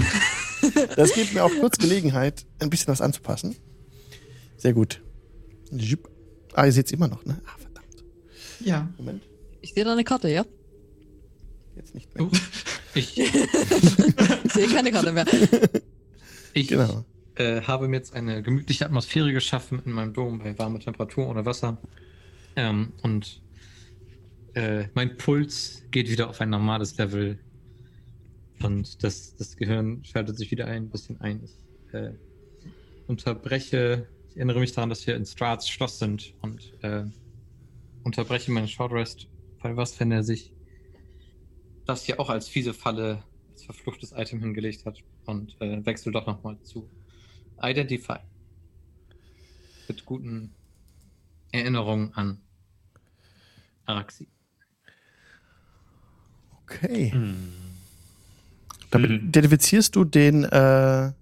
Das 0.97 1.13
gibt 1.13 1.35
mir 1.35 1.45
auch 1.45 1.51
kurz 1.61 1.77
Gelegenheit, 1.77 2.47
ein 2.59 2.71
bisschen 2.71 2.89
was 2.89 3.03
anzupassen. 3.03 3.55
Sehr 4.57 4.73
gut. 4.73 5.03
Ah, 6.55 6.65
ihr 6.65 6.73
seht 6.73 6.87
es 6.87 6.93
immer 6.93 7.09
noch, 7.09 7.23
ne? 7.27 7.39
Ah, 7.45 7.59
verdammt. 7.59 8.03
Ja. 8.61 8.89
Moment. 8.97 9.23
Ich 9.61 9.75
sehe 9.75 9.85
da 9.85 9.93
eine 9.93 10.05
Karte, 10.05 10.31
ja? 10.31 10.47
Jetzt 11.77 11.95
nicht 11.95 12.15
mehr. 12.15 12.25
Oh, 12.25 12.31
ich 12.95 13.19
Ich 13.19 14.53
sehe 14.55 14.69
keine 14.69 14.91
Karte 14.91 15.13
mehr. 15.13 15.27
ich 16.55 16.67
Genau. 16.69 17.05
Äh, 17.41 17.63
habe 17.63 17.89
mir 17.89 17.97
jetzt 17.97 18.15
eine 18.15 18.43
gemütliche 18.43 18.85
Atmosphäre 18.85 19.33
geschaffen 19.33 19.81
in 19.87 19.93
meinem 19.93 20.13
Dom 20.13 20.39
bei 20.41 20.59
warmer 20.59 20.79
Temperatur 20.79 21.27
ohne 21.27 21.47
Wasser. 21.47 21.79
Ähm, 22.55 22.93
und 23.03 23.41
äh, 24.55 24.85
mein 24.95 25.17
Puls 25.17 25.83
geht 25.91 26.11
wieder 26.11 26.29
auf 26.29 26.41
ein 26.41 26.51
normales 26.51 26.99
Level. 26.99 27.39
Und 28.63 29.03
das, 29.03 29.35
das 29.37 29.57
Gehirn 29.57 30.05
schaltet 30.05 30.37
sich 30.37 30.51
wieder 30.51 30.67
ein 30.67 30.91
bisschen 30.91 31.19
ein. 31.23 31.41
Ich 31.43 31.95
äh, 31.95 32.13
unterbreche, 33.07 34.07
ich 34.29 34.37
erinnere 34.37 34.61
mich 34.61 34.73
daran, 34.73 34.91
dass 34.91 35.07
wir 35.07 35.17
in 35.17 35.25
Strats 35.25 35.69
Schloss 35.69 35.99
sind 35.99 36.35
und 36.43 36.75
äh, 36.83 37.05
unterbreche 38.05 38.53
meinen 38.53 38.69
Short 38.69 38.93
Rest, 38.93 39.29
weil 39.61 39.77
was, 39.79 39.99
wenn 39.99 40.13
er 40.13 40.23
sich 40.23 40.53
das 41.87 42.05
hier 42.05 42.21
auch 42.21 42.29
als 42.29 42.49
fiese 42.49 42.75
Falle, 42.75 43.23
als 43.51 43.65
verfluchtes 43.65 44.13
Item 44.13 44.41
hingelegt 44.41 44.85
hat 44.85 45.03
und 45.25 45.57
äh, 45.61 45.85
wechsle 45.87 46.13
doch 46.13 46.27
nochmal 46.27 46.59
zu 46.63 46.87
Identify. 47.63 48.19
Mit 49.89 50.05
guten 50.07 50.55
Erinnerungen 51.53 52.13
an 52.15 52.41
Araxi. 53.87 54.29
Okay. 56.65 57.11
Hm. 57.13 57.53
Damit 58.91 59.11
Mhm. 59.11 59.29
identifizierst 59.29 59.95
du 59.97 60.05
den, 60.05 60.45
äh, 60.45 61.13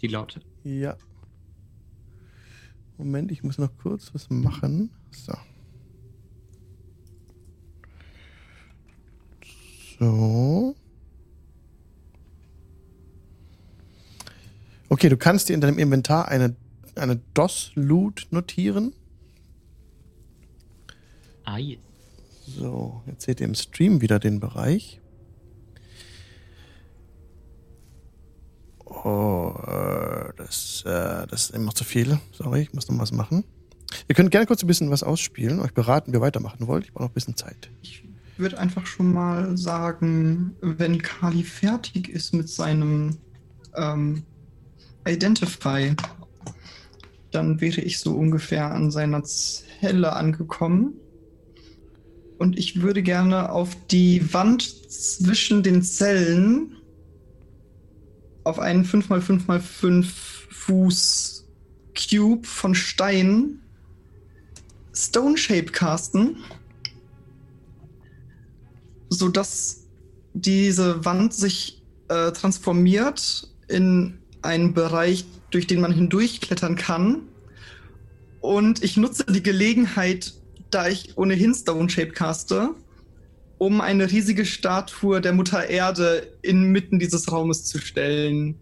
Die 0.00 0.08
Laute. 0.08 0.40
ja. 0.64 0.96
Moment, 2.98 3.32
ich 3.32 3.42
muss 3.42 3.58
noch 3.58 3.76
kurz 3.78 4.14
was 4.14 4.30
machen. 4.30 4.90
So. 5.10 5.32
So. 9.98 10.76
Okay, 14.92 15.08
du 15.08 15.16
kannst 15.16 15.48
dir 15.48 15.54
in 15.54 15.62
deinem 15.62 15.78
Inventar 15.78 16.28
eine, 16.28 16.54
eine 16.96 17.16
DOS-Loot 17.32 18.26
notieren. 18.30 18.92
Ah, 21.44 21.56
yes. 21.56 21.78
So, 22.46 23.00
jetzt 23.06 23.24
seht 23.24 23.40
ihr 23.40 23.46
im 23.46 23.54
Stream 23.54 24.02
wieder 24.02 24.18
den 24.18 24.38
Bereich. 24.38 25.00
Oh, 28.84 29.54
äh, 29.66 30.34
das, 30.36 30.82
äh, 30.84 31.26
das 31.26 31.44
ist 31.44 31.54
immer 31.54 31.74
zu 31.74 31.84
viel. 31.84 32.20
Sorry, 32.30 32.60
ich 32.60 32.74
muss 32.74 32.86
noch 32.90 32.98
was 32.98 33.12
machen. 33.12 33.44
Ihr 34.08 34.14
könnt 34.14 34.30
gerne 34.30 34.46
kurz 34.46 34.62
ein 34.62 34.66
bisschen 34.66 34.90
was 34.90 35.02
ausspielen, 35.02 35.60
euch 35.60 35.72
beraten, 35.72 36.12
wie 36.12 36.18
ihr 36.18 36.20
weitermachen 36.20 36.66
wollt. 36.66 36.84
Ich 36.84 36.92
brauche 36.92 37.04
noch 37.04 37.12
ein 37.12 37.14
bisschen 37.14 37.34
Zeit. 37.34 37.70
Ich 37.80 38.04
würde 38.36 38.58
einfach 38.58 38.84
schon 38.84 39.10
mal 39.10 39.56
sagen, 39.56 40.54
wenn 40.60 41.00
Kali 41.00 41.44
fertig 41.44 42.10
ist 42.10 42.34
mit 42.34 42.50
seinem 42.50 43.16
ähm, 43.74 44.24
Identify, 45.06 45.94
dann 47.30 47.60
wäre 47.60 47.80
ich 47.80 47.98
so 47.98 48.14
ungefähr 48.14 48.70
an 48.70 48.90
seiner 48.90 49.24
Zelle 49.24 50.12
angekommen. 50.14 50.94
Und 52.38 52.58
ich 52.58 52.82
würde 52.82 53.02
gerne 53.02 53.50
auf 53.50 53.76
die 53.90 54.32
Wand 54.34 54.62
zwischen 54.62 55.62
den 55.62 55.82
Zellen 55.82 56.76
auf 58.44 58.58
einen 58.58 58.84
5x5x5 58.84 60.06
Fuß 60.50 61.48
Cube 61.94 62.46
von 62.46 62.74
Stein 62.74 63.60
Stone 64.94 65.36
Shape 65.38 65.66
casten, 65.66 66.36
sodass 69.08 69.88
diese 70.34 71.04
Wand 71.04 71.32
sich 71.34 71.82
äh, 72.08 72.32
transformiert 72.32 73.48
in 73.68 74.18
einen 74.42 74.74
Bereich, 74.74 75.24
durch 75.50 75.66
den 75.66 75.80
man 75.80 75.92
hindurchklettern 75.92 76.76
kann. 76.76 77.22
Und 78.40 78.82
ich 78.82 78.96
nutze 78.96 79.24
die 79.26 79.42
Gelegenheit, 79.42 80.34
da 80.70 80.88
ich 80.88 81.16
ohnehin 81.16 81.54
Stone 81.54 81.88
Shape 81.88 82.12
caste, 82.12 82.70
um 83.58 83.80
eine 83.80 84.10
riesige 84.10 84.44
Statue 84.44 85.20
der 85.20 85.32
Mutter 85.32 85.68
Erde 85.68 86.26
inmitten 86.42 86.98
dieses 86.98 87.30
Raumes 87.30 87.64
zu 87.64 87.78
stellen. 87.78 88.56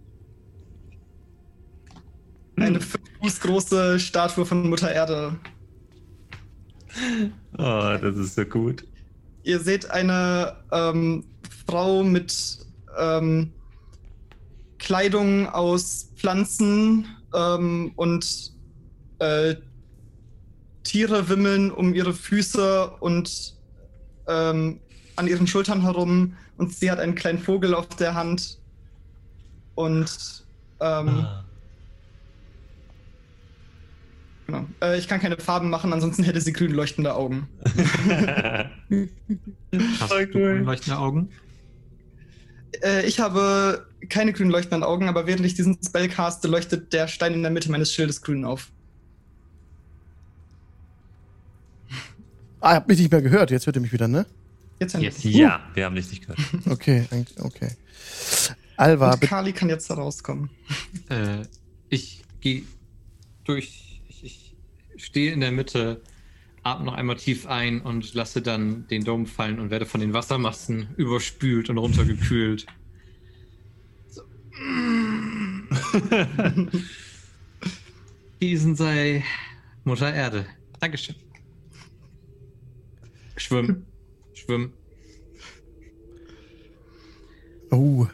Eine 2.56 2.80
fünf 2.80 3.04
Fuß 3.22 3.40
große 3.40 3.98
Statue 3.98 4.44
von 4.44 4.68
Mutter 4.68 4.92
Erde. 4.92 5.38
Oh, 7.54 7.96
das 8.02 8.16
ist 8.16 8.34
so 8.34 8.44
gut. 8.44 8.84
Ihr 9.42 9.60
seht 9.60 9.90
eine 9.90 10.56
ähm, 10.70 11.24
Frau 11.66 12.02
mit 12.02 12.58
ähm, 12.98 13.52
Kleidung 14.90 15.48
aus 15.48 16.10
Pflanzen 16.16 17.06
ähm, 17.32 17.92
und 17.94 18.50
äh, 19.20 19.54
Tiere 20.82 21.28
wimmeln 21.28 21.70
um 21.70 21.94
ihre 21.94 22.12
Füße 22.12 22.90
und 22.98 23.54
ähm, 24.26 24.80
an 25.14 25.28
ihren 25.28 25.46
Schultern 25.46 25.82
herum 25.82 26.34
und 26.56 26.74
sie 26.74 26.90
hat 26.90 26.98
einen 26.98 27.14
kleinen 27.14 27.38
Vogel 27.38 27.72
auf 27.72 27.86
der 27.86 28.16
Hand 28.16 28.58
und 29.76 30.44
ähm, 30.80 31.08
Ah. 31.08 31.44
genau. 34.48 34.66
äh, 34.82 34.98
ich 34.98 35.06
kann 35.06 35.20
keine 35.20 35.36
Farben 35.38 35.70
machen, 35.70 35.92
ansonsten 35.92 36.24
hätte 36.24 36.40
sie 36.40 36.52
grün 36.52 36.72
leuchtende 36.72 37.14
Augen. 37.14 37.46
Hast 40.00 40.10
du 40.12 40.28
cool. 40.34 40.62
leuchtende 40.64 40.98
Augen? 40.98 41.30
Äh, 42.82 43.06
ich 43.06 43.20
habe 43.20 43.86
keine 44.08 44.32
grün 44.32 44.50
leuchtenden 44.50 44.82
Augen, 44.82 45.08
aber 45.08 45.26
während 45.26 45.44
ich 45.44 45.54
diesen 45.54 45.78
Spell 45.84 46.08
caste, 46.08 46.48
leuchtet 46.48 46.92
der 46.92 47.06
Stein 47.08 47.34
in 47.34 47.42
der 47.42 47.50
Mitte 47.50 47.70
meines 47.70 47.92
Schildes 47.92 48.22
grün 48.22 48.44
auf. 48.44 48.70
Ah, 52.60 52.72
ihr 52.72 52.76
habt 52.76 52.88
mich 52.88 52.98
nicht 52.98 53.10
mehr 53.10 53.22
gehört. 53.22 53.50
Jetzt 53.50 53.66
hört 53.66 53.76
ihr 53.76 53.82
mich 53.82 53.92
wieder, 53.92 54.08
ne? 54.08 54.26
Jetzt 54.80 54.94
Yes. 54.96 55.24
wir 55.24 55.30
ja, 55.30 55.60
wir 55.74 55.84
haben 55.84 55.94
dich 55.94 56.08
nicht 56.10 56.22
gehört. 56.22 56.38
Okay, 56.70 57.06
eigentlich- 57.10 57.40
okay. 57.40 57.70
Alva, 58.76 59.12
Und. 59.12 59.20
Kali 59.20 59.52
kann 59.52 59.68
jetzt 59.68 59.88
herauskommen. 59.90 60.48
Äh, 61.10 61.42
ich 61.90 62.22
gehe 62.40 62.62
durch. 63.44 64.00
Ich, 64.08 64.24
ich 64.24 64.54
stehe 65.04 65.32
in 65.32 65.40
der 65.40 65.52
Mitte, 65.52 66.00
atme 66.62 66.86
noch 66.86 66.94
einmal 66.94 67.16
tief 67.16 67.46
ein 67.46 67.82
und 67.82 68.14
lasse 68.14 68.40
dann 68.40 68.86
den 68.88 69.04
Dom 69.04 69.26
fallen 69.26 69.58
und 69.60 69.70
werde 69.70 69.84
von 69.84 70.00
den 70.00 70.12
Wassermassen 70.14 70.88
überspült 70.96 71.68
und 71.68 71.76
runtergekühlt. 71.78 72.66
Diesen 78.40 78.76
sei 78.76 79.24
Mutter 79.84 80.12
Erde. 80.12 80.46
Dankeschön. 80.78 81.16
Schwimm. 83.36 83.86
Schwimm. 84.34 84.72
Oh. 87.70 88.06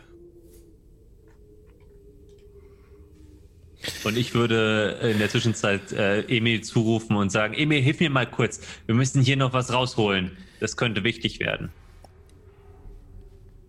Und 4.05 4.16
ich 4.16 4.34
würde 4.34 4.99
in 5.03 5.18
der 5.18 5.28
Zwischenzeit 5.28 5.92
äh, 5.92 6.20
Emil 6.22 6.62
zurufen 6.62 7.16
und 7.16 7.30
sagen, 7.30 7.55
Emil, 7.55 7.82
hilf 7.82 8.01
mir 8.01 8.11
mal 8.11 8.26
kurz. 8.26 8.61
Wir 8.86 8.94
müssen 8.94 9.22
hier 9.22 9.36
noch 9.36 9.53
was 9.53 9.72
rausholen. 9.72 10.36
Das 10.61 10.76
könnte 10.76 11.05
wichtig 11.05 11.40
werden. 11.40 11.70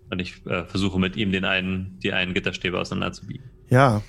Und 0.10 0.20
ich 0.20 0.46
äh, 0.46 0.64
versuche 0.66 1.00
mit 1.00 1.16
ihm 1.18 1.32
den 1.32 1.44
einen, 1.46 1.98
die 2.02 2.14
einen 2.14 2.34
Gitterstäbe 2.34 2.80
auseinanderzubiegen. 2.80 3.44
Ja, 3.70 4.02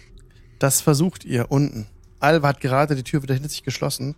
das 0.59 0.81
versucht 0.81 1.25
ihr 1.25 1.51
unten. 1.51 1.87
Alva 2.21 2.49
hat 2.49 2.61
gerade 2.61 2.95
die 2.97 3.03
Tür 3.05 3.23
wieder 3.23 3.35
hinter 3.35 3.49
sich 3.49 3.63
geschlossen, 3.65 4.15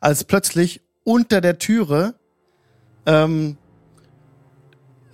als 0.00 0.24
plötzlich 0.24 0.80
unter 1.04 1.40
der 1.40 1.58
Türe 1.58 2.14
ähm, 3.06 3.56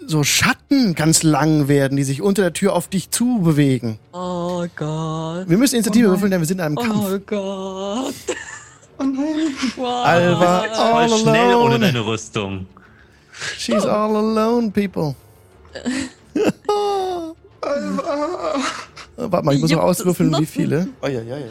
so 0.07 0.23
Schatten 0.25 0.95
ganz 0.95 1.23
lang 1.23 1.69
werden, 1.69 1.97
die 1.97 2.05
sich 2.05 2.23
unter 2.23 2.43
der 2.43 2.53
Tür 2.53 2.75
auf 2.75 2.89
dich 2.89 3.11
zu 3.11 3.41
bewegen. 3.43 3.99
Oh 4.13 4.67
Gott. 4.77 5.49
Wir 5.49 5.59
müssen 5.59 5.75
Initiative 5.77 6.09
Oh 6.09 6.11
würfeln, 6.11 6.31
denn 6.31 6.41
wir 6.41 6.47
sind 6.47 6.59
in 6.59 6.65
einem 6.65 6.77
Kampf. 6.77 7.11
Oh 7.13 7.19
Gott. 7.27 8.15
Oh 8.99 9.05
nein. 9.05 9.55
Wow. 9.77 10.05
Alva, 10.07 10.61
Voll 10.63 10.71
all 10.73 11.09
schnell 11.09 11.55
ohne 11.55 11.75
alone. 11.75 11.79
deine 11.81 12.07
Rüstung. 12.07 12.67
She's 13.57 13.85
all 13.85 14.17
alone, 14.17 14.71
people. 14.73 15.15
Alva. 17.61 18.55
Warte 19.17 19.45
mal, 19.47 19.55
ich 19.55 19.61
muss 19.61 19.71
noch 19.71 19.81
auswürfeln, 19.81 20.31
wie 20.31 20.41
noch? 20.43 20.49
viele. 20.49 20.89
Oh 21.03 21.07
ja, 21.07 21.23
ja, 21.23 21.39
ja. 21.39 21.49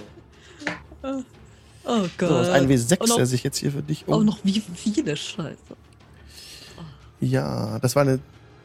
Oh 1.86 2.06
Gott. 2.18 2.30
So, 2.30 2.38
das 2.38 2.48
ist 2.48 2.54
ein 2.54 2.64
Und 2.66 2.72
W6, 2.72 3.12
auch- 3.12 3.16
der 3.18 3.26
sich 3.26 3.44
jetzt 3.44 3.58
hier 3.58 3.72
für 3.72 3.82
dich 3.82 4.06
Auch 4.08 4.18
um. 4.18 4.26
noch 4.26 4.40
wie 4.44 4.62
viele 4.76 5.16
Scheiße. 5.16 5.58
Ja, 7.20 7.80
das 7.80 7.96
war 7.96 8.04
eine. 8.04 8.20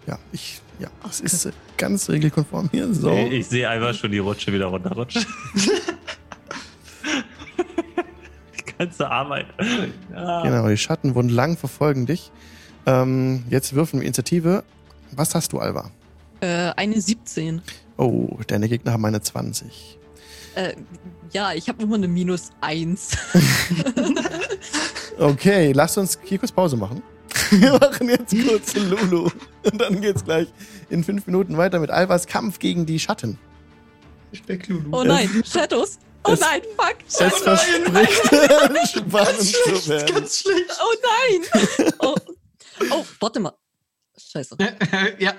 Ja, 0.07 0.19
ich. 0.33 0.61
Ja, 0.79 0.89
das 1.05 1.21
ist 1.21 1.45
äh, 1.47 1.53
ganz 1.77 2.09
regelkonform 2.09 2.69
hier. 2.73 2.93
So. 2.93 3.13
Ich, 3.13 3.33
ich 3.33 3.47
sehe 3.47 3.69
einfach 3.69 3.95
schon 3.95 4.11
die 4.11 4.19
Rutsche 4.19 4.53
wieder 4.53 4.67
runterrutschen. 4.67 5.25
die 8.59 8.73
ganze 8.79 9.09
Arbeit. 9.09 9.47
Ja. 10.13 10.43
Genau, 10.43 10.69
die 10.69 10.77
Schatten 10.77 11.15
wurden 11.15 11.29
lang 11.29 11.57
verfolgen 11.57 12.07
dich. 12.07 12.33
Ähm, 12.87 13.45
jetzt 13.49 13.75
würfeln 13.75 14.01
wir 14.01 14.07
Initiative. 14.07 14.65
Was 15.15 15.35
hast 15.35 15.53
du, 15.53 15.59
Alva? 15.59 15.91
Äh, 16.41 16.73
eine 16.77 17.01
17. 17.01 17.63
Oh, 17.99 18.39
deine 18.47 18.69
Gegner 18.69 18.93
haben 18.93 19.05
eine 19.05 19.21
20. 19.21 19.99
Äh, 20.55 20.75
ja, 21.33 21.53
ich 21.55 21.69
habe 21.69 21.83
immer 21.83 21.97
eine 21.97 22.09
minus 22.09 22.51
1. 22.61 23.11
Okay, 25.19 25.73
lasst 25.73 25.99
uns 25.99 26.19
hier 26.25 26.39
kurz 26.39 26.51
Pause 26.53 26.77
machen. 26.77 27.03
Wir 27.51 27.73
machen 27.79 28.09
jetzt 28.09 28.35
kurz 28.49 28.75
Lulu. 28.75 29.29
Und 29.63 29.81
dann 29.81 30.01
geht's 30.01 30.25
gleich 30.25 30.49
in 30.89 31.05
fünf 31.05 31.27
Minuten 31.27 31.57
weiter 31.59 31.79
mit 31.81 31.91
Alvas 31.91 32.27
Kampf 32.27 32.59
gegen 32.59 32.87
die 32.87 32.99
Schatten. 32.99 33.39
Ich 34.33 34.43
bin 34.43 34.61
Lulu. 34.67 34.89
Oh 34.97 35.05
nein, 35.05 35.29
Shadows. 35.45 35.99
Oh 36.25 36.33
Es- 36.33 36.41
nein, 36.41 36.63
fuck. 36.77 36.97
Es 37.09 37.21
nein. 37.45 37.59
verspricht 37.93 38.97
spannend 38.97 39.13
Ganz 39.13 39.53
zu 39.53 39.53
schlecht, 39.53 39.89
werden. 39.89 40.15
ganz 40.15 40.39
schlecht. 40.39 40.71
Oh 40.81 40.95
nein. 41.03 41.93
Oh, 42.01 42.15
oh 42.91 43.05
warte 43.21 43.39
mal. 43.41 43.53
Scheiße. 44.17 44.57
ja. 45.19 45.35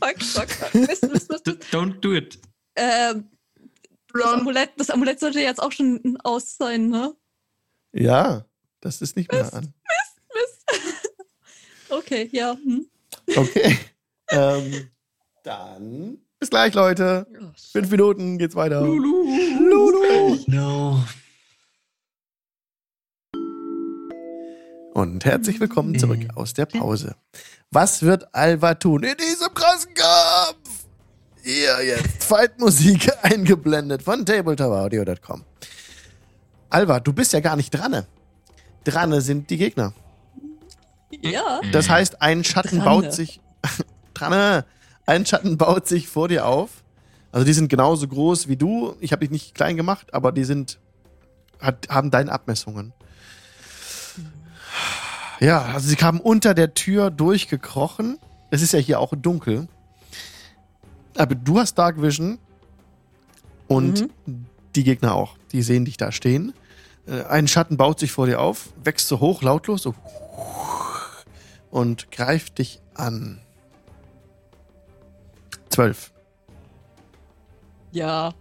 Fuck, 0.00 0.22
fuck, 0.22 0.50
fuck. 0.50 0.74
Mist, 0.74 1.02
Mist, 1.10 1.30
Mist. 1.30 1.46
Don't 1.72 2.00
do 2.00 2.14
it. 2.14 2.38
Ähm, 2.76 3.28
das, 4.12 4.24
Amulett, 4.24 4.70
das 4.76 4.90
Amulett 4.90 5.20
sollte 5.20 5.40
jetzt 5.40 5.62
auch 5.62 5.72
schon 5.72 6.18
aus 6.24 6.56
sein, 6.56 6.88
ne? 6.88 7.14
Ja, 7.92 8.44
das 8.80 9.00
ist 9.02 9.16
nicht 9.16 9.30
mehr 9.30 9.42
Mist. 9.42 9.54
an. 9.54 9.74
Mist. 10.34 10.96
Okay, 11.92 12.28
ja. 12.30 12.54
Hm. 12.54 12.86
Okay. 13.34 13.76
ähm, 14.30 14.90
dann 15.42 16.18
bis 16.40 16.48
gleich, 16.48 16.72
Leute. 16.72 17.26
Fünf 17.72 17.90
Minuten 17.90 18.38
geht's 18.38 18.54
weiter. 18.54 18.80
Lulu. 18.80 19.26
Lulu. 19.58 20.38
No. 20.46 21.04
Und 25.00 25.24
herzlich 25.24 25.58
willkommen 25.60 25.98
zurück 25.98 26.28
aus 26.34 26.52
der 26.52 26.66
Pause. 26.66 27.16
Was 27.70 28.02
wird 28.02 28.34
Alva 28.34 28.74
tun 28.74 29.02
in 29.02 29.16
diesem 29.16 29.48
krassen 29.54 29.94
Kampf? 29.94 30.84
Hier 31.42 31.82
jetzt 31.82 32.22
Fightmusik 32.22 33.10
eingeblendet 33.22 34.02
von 34.02 34.26
tabletopaudio.com. 34.26 35.46
Alva, 36.68 37.00
du 37.00 37.14
bist 37.14 37.32
ja 37.32 37.40
gar 37.40 37.56
nicht 37.56 37.70
dran. 37.70 38.04
Dran 38.84 39.18
sind 39.22 39.48
die 39.48 39.56
Gegner. 39.56 39.94
Ja. 41.22 41.62
Das 41.72 41.88
heißt, 41.88 42.20
ein 42.20 42.44
Schatten 42.44 42.80
Dranne. 42.80 42.84
baut 42.84 43.14
sich. 43.14 43.40
Dranne. 44.12 44.66
Ein 45.06 45.24
Schatten 45.24 45.56
baut 45.56 45.88
sich 45.88 46.08
vor 46.08 46.28
dir 46.28 46.44
auf. 46.44 46.84
Also 47.32 47.46
die 47.46 47.54
sind 47.54 47.70
genauso 47.70 48.06
groß 48.06 48.48
wie 48.48 48.56
du. 48.58 48.96
Ich 49.00 49.12
habe 49.12 49.20
dich 49.20 49.30
nicht 49.30 49.54
klein 49.54 49.78
gemacht, 49.78 50.12
aber 50.12 50.30
die 50.30 50.44
sind 50.44 50.78
hat, 51.58 51.88
haben 51.88 52.10
deine 52.10 52.30
Abmessungen. 52.30 52.92
Ja, 55.40 55.62
also 55.62 55.88
sie 55.88 55.96
kamen 55.96 56.20
unter 56.20 56.54
der 56.54 56.74
Tür 56.74 57.10
durchgekrochen. 57.10 58.18
Es 58.50 58.62
ist 58.62 58.72
ja 58.72 58.78
hier 58.78 59.00
auch 59.00 59.14
dunkel. 59.16 59.68
Aber 61.16 61.34
du 61.34 61.58
hast 61.58 61.74
Dark 61.74 62.00
Vision 62.00 62.38
und 63.68 64.08
die 64.74 64.84
Gegner 64.84 65.14
auch. 65.14 65.36
Die 65.52 65.62
sehen 65.62 65.84
dich 65.84 65.96
da 65.96 66.12
stehen. 66.12 66.52
Äh, 67.06 67.22
Ein 67.24 67.48
Schatten 67.48 67.76
baut 67.76 67.98
sich 67.98 68.12
vor 68.12 68.26
dir 68.26 68.40
auf, 68.40 68.68
wächst 68.84 69.08
so 69.08 69.20
hoch, 69.20 69.42
lautlos, 69.42 69.82
so 69.82 69.94
und 71.70 72.10
greift 72.10 72.58
dich 72.58 72.80
an. 72.94 73.40
Zwölf. 75.70 76.12
Ja. 77.92 78.34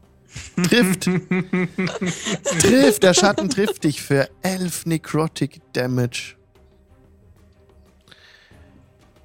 Trifft. 0.55 1.03
trifft. 2.61 3.03
Der 3.03 3.13
Schatten 3.13 3.49
trifft 3.49 3.83
dich 3.83 4.01
für 4.01 4.29
elf 4.41 4.85
Necrotic 4.85 5.61
Damage. 5.73 6.38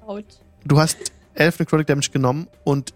Out. 0.05 0.41
Du 0.63 0.79
hast 0.79 0.97
elf 1.33 1.59
Necrotic 1.59 1.87
Damage 1.87 2.09
genommen 2.11 2.47
und 2.63 2.93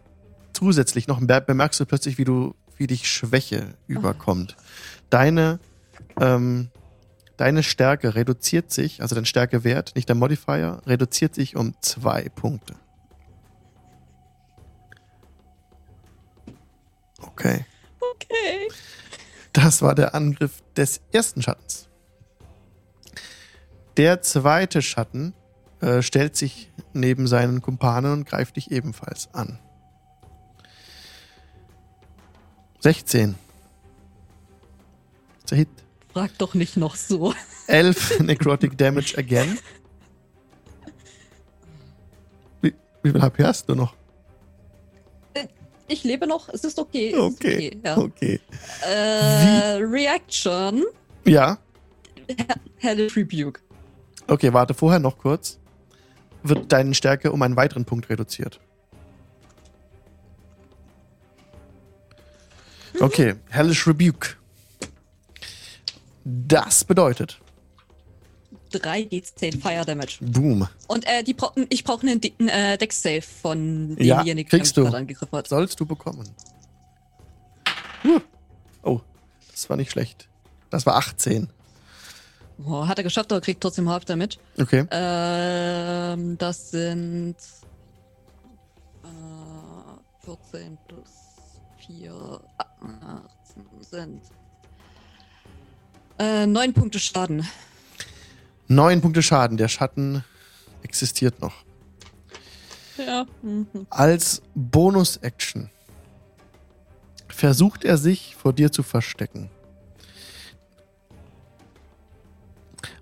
zusätzlich 0.54 1.08
noch 1.08 1.20
be- 1.22 1.42
bemerkst 1.42 1.80
du 1.80 1.86
plötzlich, 1.86 2.18
wie 2.18 2.24
du, 2.26 2.56
wie 2.78 2.88
dich 2.88 3.10
Schwäche 3.12 3.74
überkommt. 3.88 4.56
Deine, 5.10 5.60
ähm, 6.20 6.70
deine 7.38 7.64
Stärke 7.64 8.16
reduziert 8.16 8.72
sich, 8.72 9.02
also 9.02 9.16
dein 9.16 9.26
Stärkewert, 9.26 9.96
nicht 9.96 10.08
der 10.10 10.16
Modifier, 10.16 10.82
reduziert 10.86 11.36
sich 11.36 11.56
um 11.56 11.74
zwei 11.82 12.30
Punkte. 12.30 12.76
Okay. 17.22 17.66
Okay. 18.14 18.70
Das 19.54 19.82
war 19.82 19.96
der 19.96 20.16
Angriff 20.16 20.62
des 20.76 21.02
ersten 21.12 21.42
Schattens. 21.42 21.88
Der 23.98 24.22
zweite 24.22 24.82
Schatten 24.82 25.34
äh, 25.82 26.02
stellt 26.02 26.36
sich 26.36 26.72
neben 26.94 27.28
seinen 27.28 27.62
Kumpanen 27.62 28.12
und 28.14 28.26
greift 28.28 28.56
dich 28.58 28.72
ebenfalls 28.72 29.30
an. 29.34 29.60
16. 32.80 33.36
Ist 35.40 35.52
der 35.52 35.58
Hit. 35.60 35.70
Frag 36.14 36.38
doch 36.38 36.54
nicht 36.54 36.78
noch 36.78 36.96
so. 36.96 37.34
11 37.68 38.20
Necrotic 38.22 38.78
Damage 38.78 39.16
again. 39.18 39.60
Wie, 42.62 42.74
wie 43.04 43.12
viel 43.12 43.22
HP 43.22 43.44
hast 43.44 43.68
du 43.70 43.76
noch? 43.76 43.94
Ich 45.92 46.04
lebe 46.04 46.28
noch, 46.28 46.50
es 46.50 46.64
ist 46.64 46.78
okay. 46.78 47.10
es 47.10 47.16
ist 47.18 47.22
Okay. 47.44 47.80
ja. 47.84 47.98
Okay. 47.98 48.40
Äh, 48.88 49.78
Reaction, 49.82 50.86
Ja. 51.26 51.58
Hellish 52.78 53.16
Rebuke. 53.18 53.60
Okay, 54.28 54.54
warte, 54.54 54.76
vorher 54.76 55.00
noch 55.00 55.18
kurz. 55.18 55.59
Wird 56.44 56.72
deine 56.72 56.94
Stärke 56.94 57.32
um 57.32 57.42
einen 57.42 57.56
weiteren 57.56 57.86
Punkt 57.86 58.10
reduziert. 58.10 58.60
Okay, 63.00 63.36
Hellish 63.50 63.88
Rebuke. 63.88 64.30
Das 66.24 66.84
bedeutet, 66.84 67.40
3d10 68.72 69.60
Fire 69.60 69.84
Damage. 69.86 70.18
boom, 70.22 70.68
Und 70.88 71.06
äh, 71.08 71.24
die 71.24 71.34
bra 71.34 71.52
ich 71.70 71.84
brauche 71.84 72.02
einen 72.06 72.22
Di- 72.22 72.34
äh, 72.40 72.78
Dex-Save 72.78 73.22
von 73.22 73.96
Ja, 74.00 74.18
demjenigen, 74.18 74.50
kriegst 74.50 74.76
der 74.78 74.84
mich 74.84 74.92
gerade 74.92 75.02
angegriffen 75.02 75.38
hat. 75.38 75.48
sollst 75.48 75.80
du 75.80 75.86
bekommen. 75.86 76.30
Huh. 78.04 78.20
Oh, 78.84 79.02
das 79.52 79.70
war 79.70 79.78
nicht 79.78 79.92
schlecht. 79.92 80.30
Das 80.70 80.86
war 80.86 80.96
18. 80.98 81.50
Oh, 82.66 82.88
hat 82.88 82.98
er 82.98 83.04
geschafft, 83.04 83.32
aber 83.32 83.42
kriegt 83.42 83.62
trotzdem 83.62 83.90
Half 83.90 84.06
Damage. 84.06 84.38
Okay. 84.58 84.86
Ähm, 84.92 86.38
das 86.38 86.72
sind 86.72 87.36
äh, 89.04 90.26
14 90.26 90.78
plus 90.88 91.10
4, 91.88 92.42
18 92.58 93.66
sind 93.82 94.22
äh, 96.20 96.46
9 96.46 96.74
Punkte 96.74 97.00
Schaden. 97.00 97.48
Neun 98.68 99.02
Punkte 99.02 99.24
Schaden. 99.24 99.58
Der 99.58 99.70
Schatten 99.70 100.24
existiert 100.84 101.42
noch. 101.42 101.64
Ja. 102.98 103.26
Mhm. 103.42 103.88
Als 103.90 104.42
Bonus-Action 104.54 105.70
versucht 107.30 107.86
er 107.86 107.98
sich 107.98 108.36
vor 108.36 108.52
dir 108.52 108.72
zu 108.72 108.84
verstecken. 108.84 109.50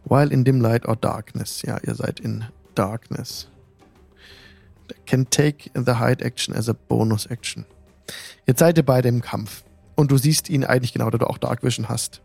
While 0.10 0.32
in 0.32 0.44
dim 0.44 0.62
light 0.62 0.88
or 0.88 0.96
darkness. 0.96 1.62
Ja, 1.64 1.80
ihr 1.86 1.96
seid 1.96 2.20
in 2.20 2.46
darkness. 2.76 3.50
Can 5.06 5.30
take 5.30 5.70
the 5.74 5.96
hide 5.96 6.24
action 6.24 6.56
as 6.56 6.70
a 6.70 6.74
bonus 6.74 7.26
action. 7.26 7.66
Jetzt 8.46 8.60
seid 8.60 8.78
ihr 8.78 8.86
beide 8.86 9.10
im 9.10 9.22
Kampf. 9.22 9.64
Und 9.96 10.12
du 10.12 10.18
siehst 10.18 10.50
ihn 10.50 10.64
eigentlich 10.64 10.94
genau, 10.94 11.10
da 11.10 11.18
du 11.18 11.28
auch 11.28 11.38
Dark 11.38 11.64
Vision 11.64 11.90
hast. 11.90 12.22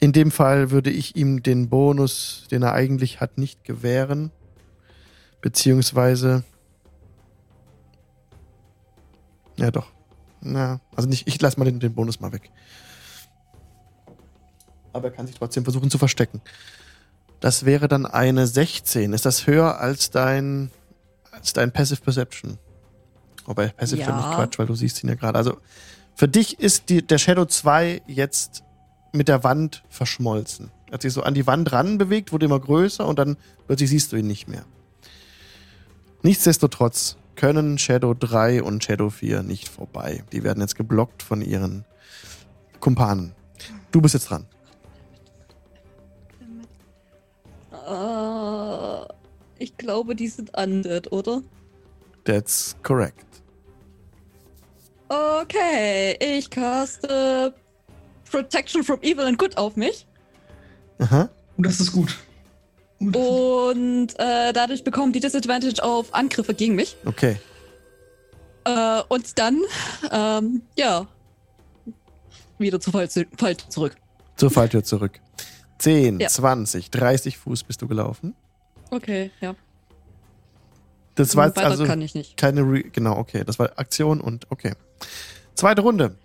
In 0.00 0.12
dem 0.12 0.32
Fall 0.32 0.70
würde 0.70 0.90
ich 0.90 1.14
ihm 1.14 1.42
den 1.42 1.68
Bonus, 1.68 2.48
den 2.50 2.62
er 2.62 2.72
eigentlich 2.72 3.20
hat, 3.20 3.38
nicht 3.38 3.62
gewähren. 3.62 4.32
Beziehungsweise. 5.40 6.42
Ja, 9.56 9.70
doch. 9.70 9.92
Na, 10.40 10.80
also 10.96 11.08
nicht, 11.08 11.28
ich 11.28 11.40
lasse 11.40 11.58
mal 11.60 11.66
den, 11.66 11.78
den 11.78 11.94
Bonus 11.94 12.18
mal 12.18 12.32
weg. 12.32 12.50
Aber 14.92 15.08
er 15.08 15.10
kann 15.10 15.26
sich 15.26 15.36
trotzdem 15.36 15.64
versuchen 15.64 15.90
zu 15.90 15.98
verstecken. 15.98 16.40
Das 17.40 17.64
wäre 17.64 17.88
dann 17.88 18.06
eine 18.06 18.46
16. 18.46 19.12
Ist 19.12 19.26
das 19.26 19.46
höher 19.46 19.80
als 19.80 20.10
dein, 20.10 20.70
als 21.30 21.52
dein 21.52 21.72
Passive 21.72 22.00
Perception? 22.00 22.58
Wobei 23.46 23.68
Passive 23.68 24.00
Ja. 24.00 24.16
nicht 24.16 24.36
Quatsch, 24.36 24.58
weil 24.58 24.66
du 24.66 24.74
siehst 24.74 25.02
ihn 25.02 25.08
ja 25.08 25.16
gerade. 25.16 25.36
Also 25.38 25.56
für 26.14 26.28
dich 26.28 26.60
ist 26.60 26.88
die, 26.88 27.04
der 27.04 27.18
Shadow 27.18 27.44
2 27.44 28.02
jetzt 28.06 28.62
mit 29.12 29.28
der 29.28 29.42
Wand 29.44 29.82
verschmolzen. 29.88 30.70
Er 30.86 30.92
hat 30.94 31.02
sich 31.02 31.12
so 31.12 31.22
an 31.22 31.34
die 31.34 31.46
Wand 31.46 31.72
ran 31.72 31.98
bewegt, 31.98 32.32
wurde 32.32 32.46
immer 32.46 32.60
größer 32.60 33.06
und 33.06 33.18
dann 33.18 33.36
plötzlich 33.66 33.90
siehst 33.90 34.12
du 34.12 34.16
ihn 34.16 34.26
nicht 34.26 34.46
mehr. 34.46 34.64
Nichtsdestotrotz 36.22 37.16
können 37.34 37.78
Shadow 37.78 38.14
3 38.14 38.62
und 38.62 38.84
Shadow 38.84 39.10
4 39.10 39.42
nicht 39.42 39.68
vorbei. 39.68 40.22
Die 40.32 40.44
werden 40.44 40.60
jetzt 40.60 40.76
geblockt 40.76 41.22
von 41.22 41.42
ihren 41.42 41.84
Kumpanen. 42.78 43.34
Du 43.90 44.00
bist 44.00 44.14
jetzt 44.14 44.30
dran. 44.30 44.46
Äh, 47.92 49.06
ich 49.58 49.76
glaube, 49.76 50.14
die 50.14 50.28
sind 50.28 50.56
undead, 50.56 51.12
oder? 51.12 51.42
That's 52.24 52.76
correct. 52.82 53.26
Okay, 55.08 56.16
ich 56.20 56.48
caste 56.48 57.54
Protection 58.30 58.82
from 58.82 59.00
Evil 59.02 59.26
and 59.26 59.38
Good 59.38 59.58
auf 59.58 59.76
mich. 59.76 60.06
Aha. 60.98 61.28
Oh, 61.58 61.62
das 61.62 61.80
ist 61.80 61.92
gut. 61.92 62.16
Und 62.98 64.08
äh, 64.18 64.52
dadurch 64.52 64.84
bekommen 64.84 65.12
die 65.12 65.20
Disadvantage 65.20 65.82
auf 65.82 66.14
Angriffe 66.14 66.54
gegen 66.54 66.76
mich. 66.76 66.96
Okay. 67.04 67.36
Äh, 68.64 69.02
und 69.08 69.38
dann, 69.38 69.60
ähm, 70.10 70.62
ja, 70.76 71.06
wieder 72.58 72.80
zu 72.80 72.92
Fall, 72.92 73.10
zu 73.10 73.26
Fall 73.36 73.56
zurück. 73.56 73.96
Zur 74.36 74.50
Falltür 74.50 74.84
zurück. 74.84 75.20
10, 75.82 76.20
Ja. 76.20 76.28
20, 76.28 76.90
30 76.90 77.38
Fuß 77.38 77.64
bist 77.64 77.82
du 77.82 77.88
gelaufen. 77.88 78.34
Okay, 78.90 79.30
ja. 79.40 79.54
Das 81.14 81.36
war 81.36 81.46
jetzt 81.48 81.58
also 81.58 81.84
kann 81.84 82.00
ich 82.00 82.14
nicht. 82.14 82.36
keine 82.36 82.62
Re 82.62 82.84
genau, 82.84 83.18
okay. 83.18 83.42
Das 83.44 83.58
war 83.58 83.78
Aktion 83.78 84.20
und 84.20 84.50
okay. 84.50 84.74
Zweite 85.54 85.82
Runde. 85.82 86.16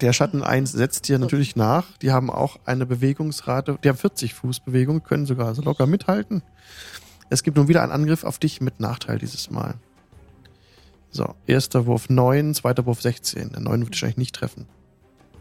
Der 0.00 0.12
Schatten 0.12 0.42
1 0.42 0.72
setzt 0.72 1.08
dir 1.08 1.18
natürlich 1.18 1.56
nach. 1.56 1.96
Die 1.98 2.12
haben 2.12 2.30
auch 2.30 2.58
eine 2.64 2.86
Bewegungsrate. 2.86 3.78
Die 3.82 3.88
haben 3.88 3.98
40 3.98 4.34
Fuß 4.34 4.60
Bewegung, 4.60 5.02
können 5.02 5.26
sogar 5.26 5.48
also 5.48 5.62
locker 5.62 5.86
mithalten. 5.86 6.42
Es 7.30 7.42
gibt 7.42 7.56
nun 7.56 7.68
wieder 7.68 7.82
einen 7.82 7.92
Angriff 7.92 8.24
auf 8.24 8.38
dich 8.38 8.60
mit 8.60 8.78
Nachteil 8.78 9.18
dieses 9.18 9.50
Mal. 9.50 9.74
So, 11.10 11.34
erster 11.46 11.86
Wurf 11.86 12.08
9, 12.08 12.54
zweiter 12.54 12.86
Wurf 12.86 13.02
16. 13.02 13.50
Der 13.50 13.60
9 13.60 13.80
wird 13.80 13.90
wahrscheinlich 13.90 14.16
nicht 14.18 14.34
treffen. 14.34 14.66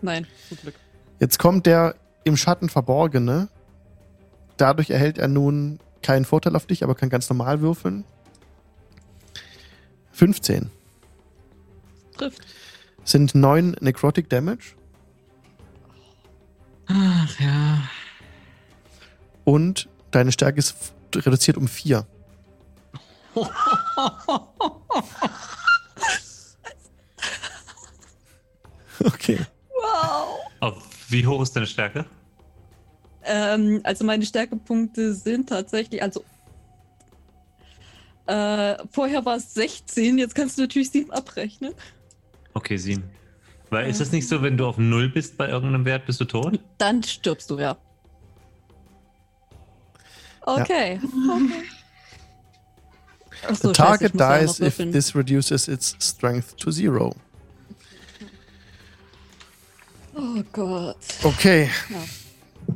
Nein, 0.02 0.26
zum 0.50 0.58
Glück. 0.58 0.76
Jetzt 1.20 1.38
kommt 1.38 1.66
der 1.66 1.96
im 2.24 2.38
Schatten 2.38 2.70
Verborgene. 2.70 3.50
Dadurch 4.58 4.90
erhält 4.90 5.18
er 5.18 5.28
nun 5.28 5.80
keinen 6.02 6.26
Vorteil 6.26 6.56
auf 6.56 6.66
dich, 6.66 6.84
aber 6.84 6.96
kann 6.96 7.10
ganz 7.10 7.30
normal 7.30 7.62
würfeln. 7.62 8.04
15 10.12 10.70
Trifft. 12.18 12.42
sind 13.04 13.34
9 13.34 13.78
Necrotic 13.80 14.30
Damage 14.30 14.76
Ach 16.88 17.40
ja. 17.40 17.82
und 19.46 19.88
deine 20.12 20.32
Stärke 20.32 20.60
ist 20.60 20.94
reduziert 21.16 21.58
um 21.58 21.68
4. 21.68 22.06
Okay. 29.04 29.40
Wow. 29.70 30.40
Auf 30.60 30.91
wie 31.12 31.26
hoch 31.26 31.42
ist 31.42 31.56
deine 31.56 31.68
Stärke? 31.68 32.06
Ähm, 33.24 33.82
also 33.84 34.04
meine 34.04 34.26
Stärkepunkte 34.26 35.14
sind 35.14 35.50
tatsächlich, 35.50 36.02
also 36.02 36.24
äh, 38.26 38.78
vorher 38.92 39.26
war 39.26 39.38
es 39.38 39.54
16, 39.54 40.18
jetzt 40.18 40.36
kannst 40.36 40.58
du 40.58 40.64
natürlich 40.64 40.92
7 40.92 41.12
abrechnen. 41.12 41.74
Okay, 42.54 42.78
sieben. 42.78 43.04
Weil 43.70 43.90
ist 43.90 44.02
das 44.02 44.12
nicht 44.12 44.28
so, 44.28 44.42
wenn 44.42 44.58
du 44.58 44.66
auf 44.66 44.78
null 44.78 45.08
bist 45.08 45.38
bei 45.38 45.48
irgendeinem 45.48 45.86
Wert, 45.86 46.06
bist 46.06 46.20
du 46.20 46.26
tot? 46.26 46.60
Dann 46.78 47.02
stirbst 47.04 47.50
du, 47.50 47.58
ja. 47.58 47.78
Okay. 50.42 51.00
okay. 51.00 51.00
Ach 53.48 53.56
so, 53.56 53.70
The 53.70 53.76
scheiße, 53.76 54.12
target 54.12 54.20
ja 54.20 54.36
auch 54.36 54.40
dies 54.40 54.60
if 54.60 54.78
this 54.92 55.16
reduces 55.16 55.68
its 55.68 55.96
strength 56.00 56.58
to 56.58 56.72
zero. 56.72 57.16
Oh 60.22 60.44
Gott. 60.54 60.98
Okay. 61.24 61.70
Ja. 61.90 62.76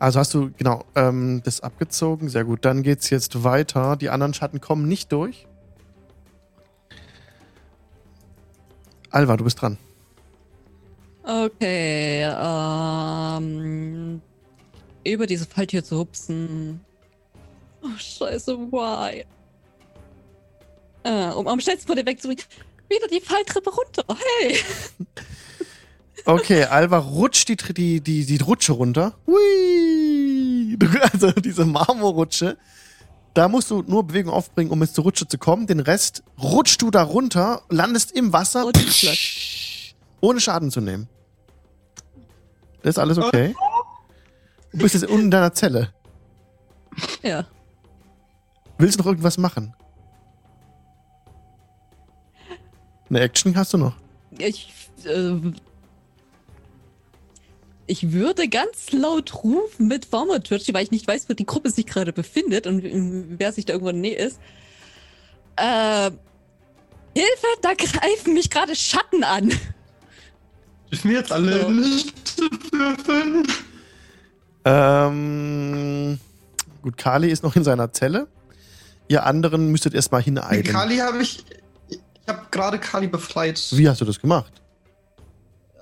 Also 0.00 0.18
hast 0.18 0.34
du, 0.34 0.50
genau, 0.56 0.84
ähm, 0.96 1.40
das 1.44 1.60
abgezogen. 1.60 2.28
Sehr 2.28 2.44
gut. 2.44 2.64
Dann 2.64 2.82
geht's 2.82 3.10
jetzt 3.10 3.44
weiter. 3.44 3.96
Die 3.96 4.10
anderen 4.10 4.34
Schatten 4.34 4.60
kommen 4.60 4.88
nicht 4.88 5.12
durch. 5.12 5.46
Alva, 9.10 9.36
du 9.36 9.44
bist 9.44 9.62
dran. 9.62 9.78
Okay, 11.22 12.22
ähm, 12.24 14.20
über 15.04 15.26
diese 15.26 15.46
Falltür 15.46 15.82
zu 15.84 15.98
hupsen. 15.98 16.80
Oh, 17.82 17.96
scheiße, 17.96 18.58
why? 18.58 19.24
Äh, 21.04 21.30
um 21.30 21.46
am 21.46 21.60
schnellsten 21.60 21.86
von 21.86 21.96
dir 21.96 22.04
wegzubringen. 22.04 22.44
Wieder 22.88 23.06
die 23.08 23.20
Falltreppe 23.20 23.70
runter. 23.70 24.04
Hey! 24.40 24.58
Okay, 26.26 26.64
Alva 26.64 26.98
rutscht 26.98 27.48
die, 27.48 27.56
die, 27.56 28.00
die, 28.00 28.24
die 28.24 28.36
Rutsche 28.42 28.72
runter. 28.72 29.14
Hui! 29.26 30.78
Also 31.12 31.30
diese 31.32 31.64
Marmorrutsche. 31.64 32.56
Da 33.34 33.48
musst 33.48 33.70
du 33.70 33.82
nur 33.82 34.06
Bewegung 34.06 34.32
aufbringen, 34.32 34.70
um 34.70 34.80
jetzt 34.80 34.94
zur 34.94 35.04
Rutsche 35.04 35.26
zu 35.26 35.38
kommen. 35.38 35.66
Den 35.66 35.80
Rest 35.80 36.22
rutschst 36.40 36.80
du 36.82 36.90
da 36.90 37.02
runter, 37.02 37.62
landest 37.68 38.12
im 38.12 38.32
Wasser, 38.32 38.64
Und 38.66 38.78
flash. 38.78 39.94
ohne 40.20 40.40
Schaden 40.40 40.70
zu 40.70 40.80
nehmen. 40.80 41.08
Das 42.82 42.94
ist 42.94 42.98
alles 42.98 43.18
okay. 43.18 43.54
Du 44.72 44.78
bist 44.78 44.94
jetzt 44.94 45.06
unten 45.06 45.24
in 45.26 45.30
deiner 45.30 45.52
Zelle. 45.52 45.92
Ja. 47.22 47.44
Willst 48.78 48.96
du 48.98 49.02
noch 49.02 49.06
irgendwas 49.06 49.36
machen? 49.38 49.74
Eine 53.10 53.20
Action 53.20 53.56
hast 53.56 53.72
du 53.72 53.78
noch. 53.78 53.96
Ich, 54.38 54.72
äh, 55.04 55.34
ich 57.86 58.12
würde 58.12 58.48
ganz 58.48 58.92
laut 58.92 59.44
rufen 59.44 59.88
mit 59.88 60.10
Thaumaturgy, 60.10 60.72
weil 60.74 60.84
ich 60.84 60.90
nicht 60.90 61.06
weiß, 61.06 61.28
wo 61.28 61.34
die 61.34 61.46
Gruppe 61.46 61.70
sich 61.70 61.86
gerade 61.86 62.12
befindet 62.12 62.66
und 62.66 62.84
äh, 62.84 63.24
wer 63.38 63.52
sich 63.52 63.64
da 63.66 63.74
irgendwo 63.74 63.90
in 63.90 64.02
der 64.02 64.10
Nähe 64.10 64.18
ist. 64.18 64.38
Äh, 65.56 66.10
Hilfe, 67.16 67.46
da 67.62 67.74
greifen 67.74 68.34
mich 68.34 68.50
gerade 68.50 68.74
Schatten 68.74 69.22
an. 69.22 69.52
Dürfen 70.90 71.10
wir 71.10 71.18
jetzt 71.18 71.30
alle 71.32 71.60
So. 71.60 71.68
Initiative 71.68 72.50
würfeln? 72.72 73.46
Ähm, 74.64 76.18
gut, 76.82 76.96
Kali 76.96 77.30
ist 77.30 77.42
noch 77.42 77.54
in 77.54 77.64
seiner 77.64 77.92
Zelle. 77.92 78.26
Ihr 79.08 79.24
anderen 79.26 79.70
müsstet 79.70 79.94
erstmal 79.94 80.22
hineilen. 80.22 80.64
Kali 80.64 80.96
habe 80.96 81.22
ich. 81.22 81.44
Ich 81.88 81.98
habe 82.26 82.46
gerade 82.50 82.78
Kali 82.78 83.06
befreit. 83.06 83.62
Wie 83.72 83.88
hast 83.88 84.00
du 84.00 84.06
das 84.06 84.18
gemacht? 84.18 84.50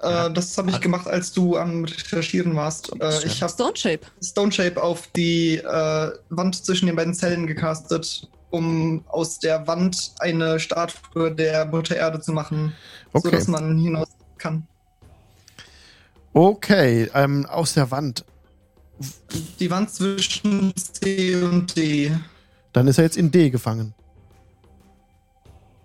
Äh, 0.02 0.30
das 0.32 0.56
habe 0.58 0.70
ich 0.70 0.80
gemacht, 0.80 1.06
als 1.06 1.32
du 1.32 1.56
am 1.56 1.84
Recherchieren 1.84 2.54
warst. 2.56 2.92
Äh, 3.00 3.24
ich 3.24 3.40
habe 3.42 3.52
Stone 3.52 3.76
Shape. 3.76 4.00
Stone 4.22 4.50
Shape 4.52 4.82
auf 4.82 5.06
die 5.14 5.56
äh, 5.58 6.10
Wand 6.30 6.64
zwischen 6.64 6.86
den 6.86 6.96
beiden 6.96 7.14
Zellen 7.14 7.46
gecastet, 7.46 8.28
um 8.50 9.04
aus 9.08 9.38
der 9.38 9.66
Wand 9.66 10.12
eine 10.18 10.58
Statue 10.58 11.32
der 11.34 11.66
Mutter 11.66 11.96
Erde 11.96 12.20
zu 12.20 12.32
machen, 12.32 12.72
Okay. 13.12 13.28
sodass 13.28 13.46
man 13.48 13.78
hinaus 13.78 14.08
kann. 14.38 14.66
Okay, 16.32 17.10
ähm, 17.14 17.44
aus 17.46 17.74
der 17.74 17.90
Wand. 17.90 18.24
Die 19.60 19.70
Wand 19.70 19.90
zwischen 19.90 20.72
C 20.76 21.36
und 21.36 21.76
D. 21.76 22.10
Dann 22.72 22.86
ist 22.88 22.98
er 22.98 23.04
jetzt 23.04 23.16
in 23.18 23.30
D 23.30 23.50
gefangen. 23.50 23.92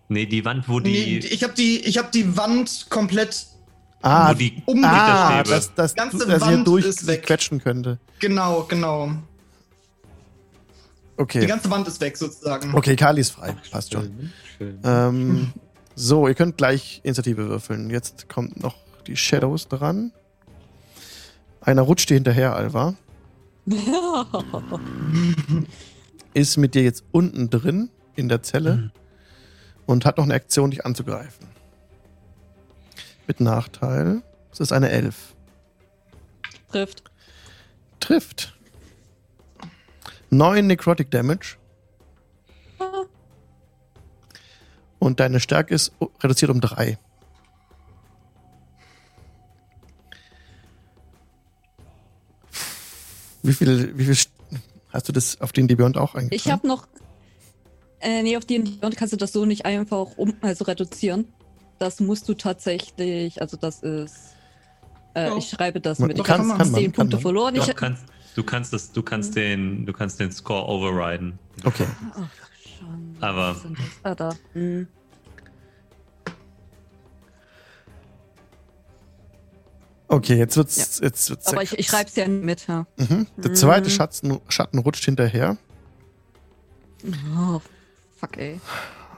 Nee, 0.09 0.25
die 0.25 0.45
Wand, 0.45 0.69
wo 0.69 0.79
Nee, 0.79 1.19
die. 1.19 1.27
ich 1.27 1.43
habe 1.43 1.53
die, 1.53 1.79
ich 1.81 1.97
hab 1.97 2.11
die 2.13 2.37
Wand 2.37 2.87
komplett 2.89 3.45
Ah, 4.01 4.29
wo 4.29 4.33
die 4.37 4.61
um 4.65 4.77
die 4.77 4.83
ah 4.83 5.41
Gitterstäbe. 5.43 5.49
dass, 5.55 5.73
dass, 5.75 5.95
Ganze 5.95 6.17
dass 6.27 6.27
ihr 6.27 6.41
Wand 6.41 6.67
durch 6.67 6.85
ist 6.85 7.07
weg. 7.07 7.23
quetschen 7.23 7.59
könnte. 7.61 7.97
Genau, 8.19 8.63
genau. 8.63 9.07
Die 9.09 9.17
Okay. 11.21 11.45
ganze 11.47 11.69
Wand 11.71 11.87
ist 11.87 11.99
weg 11.99 12.15
sozusagen. 12.15 12.75
Okay, 12.75 12.95
Kali 12.95 13.21
ist 13.21 13.31
frei. 13.31 13.55
Passt 13.71 13.91
schon. 13.93 14.31
Schön. 14.57 14.79
Ähm, 14.83 15.51
so, 15.95 16.27
ihr 16.27 16.35
könnt 16.35 16.57
gleich 16.57 17.01
Initiative 17.03 17.49
würfeln. 17.49 17.89
Jetzt 17.89 18.29
kommt 18.29 18.61
noch 18.61 18.75
die 19.07 19.15
Shadows 19.17 19.67
dran. 19.67 20.11
Einer 21.61 21.81
rutscht 21.81 22.09
dir 22.11 22.13
hinterher, 22.15 22.55
Alva. 22.55 22.93
Ist 26.33 26.57
mit 26.57 26.75
dir 26.75 26.83
jetzt 26.83 27.03
unten 27.11 27.49
drin 27.49 27.89
in 28.15 28.29
der 28.29 28.43
Zelle 28.43 28.91
und 29.85 30.05
hat 30.05 30.17
noch 30.17 30.23
eine 30.25 30.35
Aktion, 30.35 30.69
dich 30.71 30.85
anzugreifen. 30.85 31.47
Mit 33.27 33.39
Nachteil. 33.41 34.21
Es 34.51 34.59
ist 34.59 34.71
eine 34.71 34.89
11. 34.89 35.35
Trifft. 36.71 37.03
Trifft. 37.99 38.57
9 40.29 40.65
Necrotic 40.67 41.11
Damage. 41.11 41.57
Ah. 42.79 43.03
Und 44.99 45.19
deine 45.19 45.39
Stärke 45.39 45.73
ist 45.75 45.91
reduziert 46.21 46.51
um 46.51 46.61
3. 46.61 46.97
Wie 53.43 53.53
viel, 53.53 53.97
wie 53.97 54.05
viel 54.05 54.13
st- 54.13 54.29
hast 54.89 55.07
du 55.07 55.13
das 55.13 55.39
auf 55.41 55.51
den 55.51 55.67
Beyond 55.67 55.97
auch 55.97 56.15
eingetragen? 56.15 56.35
Ich 56.35 56.51
habe 56.51 56.67
noch. 56.67 56.87
Äh, 57.99 58.23
nee, 58.23 58.37
auf 58.37 58.45
die 58.45 58.59
und 58.59 58.95
kannst 58.97 59.13
du 59.13 59.17
das 59.17 59.31
so 59.31 59.45
nicht 59.45 59.65
einfach 59.65 60.17
um, 60.17 60.33
also 60.41 60.65
reduzieren. 60.65 61.25
Das 61.79 61.99
musst 61.99 62.27
du 62.27 62.33
tatsächlich, 62.33 63.41
also 63.41 63.57
das 63.57 63.83
ist. 63.83 64.35
Äh, 65.13 65.27
Ja. 65.29 65.37
Ich 65.37 65.49
schreibe 65.49 65.79
das 65.81 65.99
Man- 65.99 66.07
mit. 66.09 66.17
Doch, 66.19 66.23
Ich 66.25 66.27
kann 66.27 66.39
habe 66.39 66.47
man, 66.49 66.57
kann 66.57 66.71
man, 66.71 66.79
10 66.81 66.91
kann 66.91 66.95
Punkte 67.03 67.15
man. 67.17 67.21
verloren. 67.21 67.55
Doch, 67.55 67.67
Ich, 67.67 67.75
kannst, 67.75 68.03
du 68.35 68.43
kannst 68.43 68.73
das, 68.73 68.91
du 68.91 69.01
kannst 69.03 69.35
den, 69.35 69.85
du 69.85 69.93
kannst 69.93 70.19
den 70.19 70.31
Score 70.31 70.67
overriden. 70.67 71.37
Okay. 71.63 71.85
Ach, 72.13 72.29
schon. 72.79 73.15
Aber-? 73.21 73.55
Ah, 74.03 74.15
da. 74.15 74.33
Hm. 74.53 74.87
Okay, 80.09 80.35
jetzt 80.37 80.55
wird's, 80.55 80.99
jetzt 81.01 81.29
wird's 81.29 81.47
Aber 81.47 81.63
ich, 81.63 81.77
ich 81.77 81.87
schreibe 81.87 82.09
es 82.09 82.15
ja 82.15 82.27
mit, 82.27 82.67
ja. 82.67 82.85
Mhm. 82.95 83.27
Der 83.37 83.53
zweite 83.53 83.87
Mhm. 83.89 83.91
Schatten, 83.93 84.39
Schatten 84.47 84.79
rutscht 84.79 85.03
hinterher 85.03 85.57
Oh, 87.37 87.61
fuck, 88.17 88.37
ey. 88.37 88.59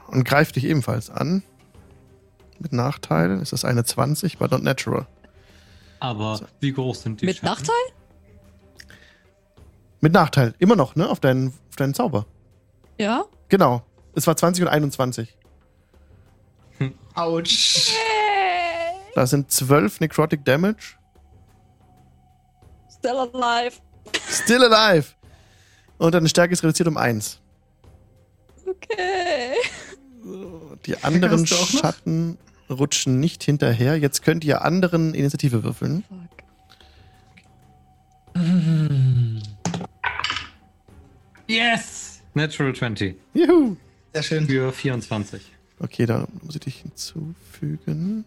und 0.08 0.24
greift 0.24 0.56
dich 0.56 0.64
ebenfalls 0.64 1.08
an. 1.08 1.42
Mit 2.60 2.72
Nachteil 2.74 3.40
ist 3.40 3.52
das 3.52 3.64
eine 3.64 3.84
20 3.84 4.36
bei 4.38 4.46
Not 4.46 4.62
Natural. 4.62 5.06
Aber 5.98 6.36
So. 6.36 6.44
wie 6.60 6.72
groß 6.72 7.02
sind 7.02 7.20
die 7.20 7.26
Mit 7.26 7.36
Schatten? 7.38 7.46
Nachteil? 7.46 7.74
Mit 10.00 10.12
Nachteil, 10.12 10.54
immer 10.58 10.76
noch, 10.76 10.94
ne? 10.94 11.08
Auf 11.08 11.20
deinen, 11.20 11.48
auf 11.70 11.76
deinen 11.76 11.94
Zauber. 11.94 12.26
Ja. 12.98 13.24
Genau. 13.48 13.82
Es 14.14 14.26
war 14.26 14.36
20 14.36 14.62
und 14.64 14.68
21. 14.68 15.36
Autsch. 17.14 17.92
Da 19.14 19.26
sind 19.26 19.50
12 19.50 20.00
Necrotic 20.00 20.44
Damage. 20.44 20.96
Still 22.98 23.16
alive. 23.32 23.76
Still 24.30 24.64
alive. 24.72 25.08
Und 25.98 26.14
deine 26.14 26.28
Stärke 26.28 26.52
ist 26.52 26.62
reduziert 26.62 26.88
um 26.88 26.96
1. 26.96 27.40
Okay. 28.66 29.54
Die 30.86 30.96
anderen? 31.02 31.46
Schatten 31.46 32.38
rutschen 32.70 33.20
nicht 33.20 33.42
hinterher. 33.42 33.98
Jetzt 33.98 34.22
könnt 34.22 34.44
ihr 34.44 34.62
anderen 34.62 35.14
Initiative 35.14 35.64
würfeln. 35.64 36.04
Fuck. 36.08 36.40
Yes! 41.46 42.22
Natural 42.34 42.72
20 42.74 43.16
Juhu. 43.34 43.76
Sehr 44.12 44.22
schön. 44.22 44.46
für 44.46 44.72
24. 44.72 45.42
Okay, 45.80 46.06
da 46.06 46.26
muss 46.42 46.54
ich 46.54 46.60
dich 46.60 46.76
hinzufügen. 46.76 48.24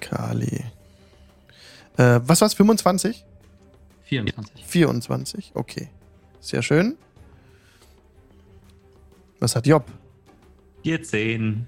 Kali. 0.00 0.64
Äh, 1.96 2.20
was 2.22 2.40
war's? 2.40 2.54
25? 2.54 3.24
24. 4.04 4.64
24? 4.64 5.52
Okay. 5.54 5.88
Sehr 6.40 6.62
schön. 6.62 6.96
Was 9.38 9.54
hat 9.56 9.66
Job? 9.66 9.86
14. 10.82 11.66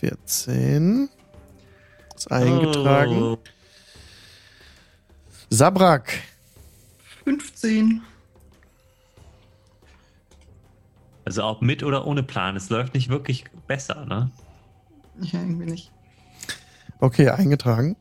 14. 0.00 1.08
Ist 2.14 2.30
eingetragen. 2.30 3.22
Oh. 3.22 3.38
Sabrak. 5.50 6.12
15. 7.24 8.02
Also 11.24 11.44
ob 11.44 11.60
mit 11.60 11.82
oder 11.82 12.06
ohne 12.06 12.22
Plan, 12.22 12.56
es 12.56 12.70
läuft 12.70 12.94
nicht 12.94 13.08
wirklich 13.08 13.44
besser, 13.66 14.04
ne? 14.06 14.30
Ja, 15.20 15.40
irgendwie 15.40 15.66
nicht. 15.66 15.92
Okay, 17.00 17.28
eingetragen. 17.28 17.96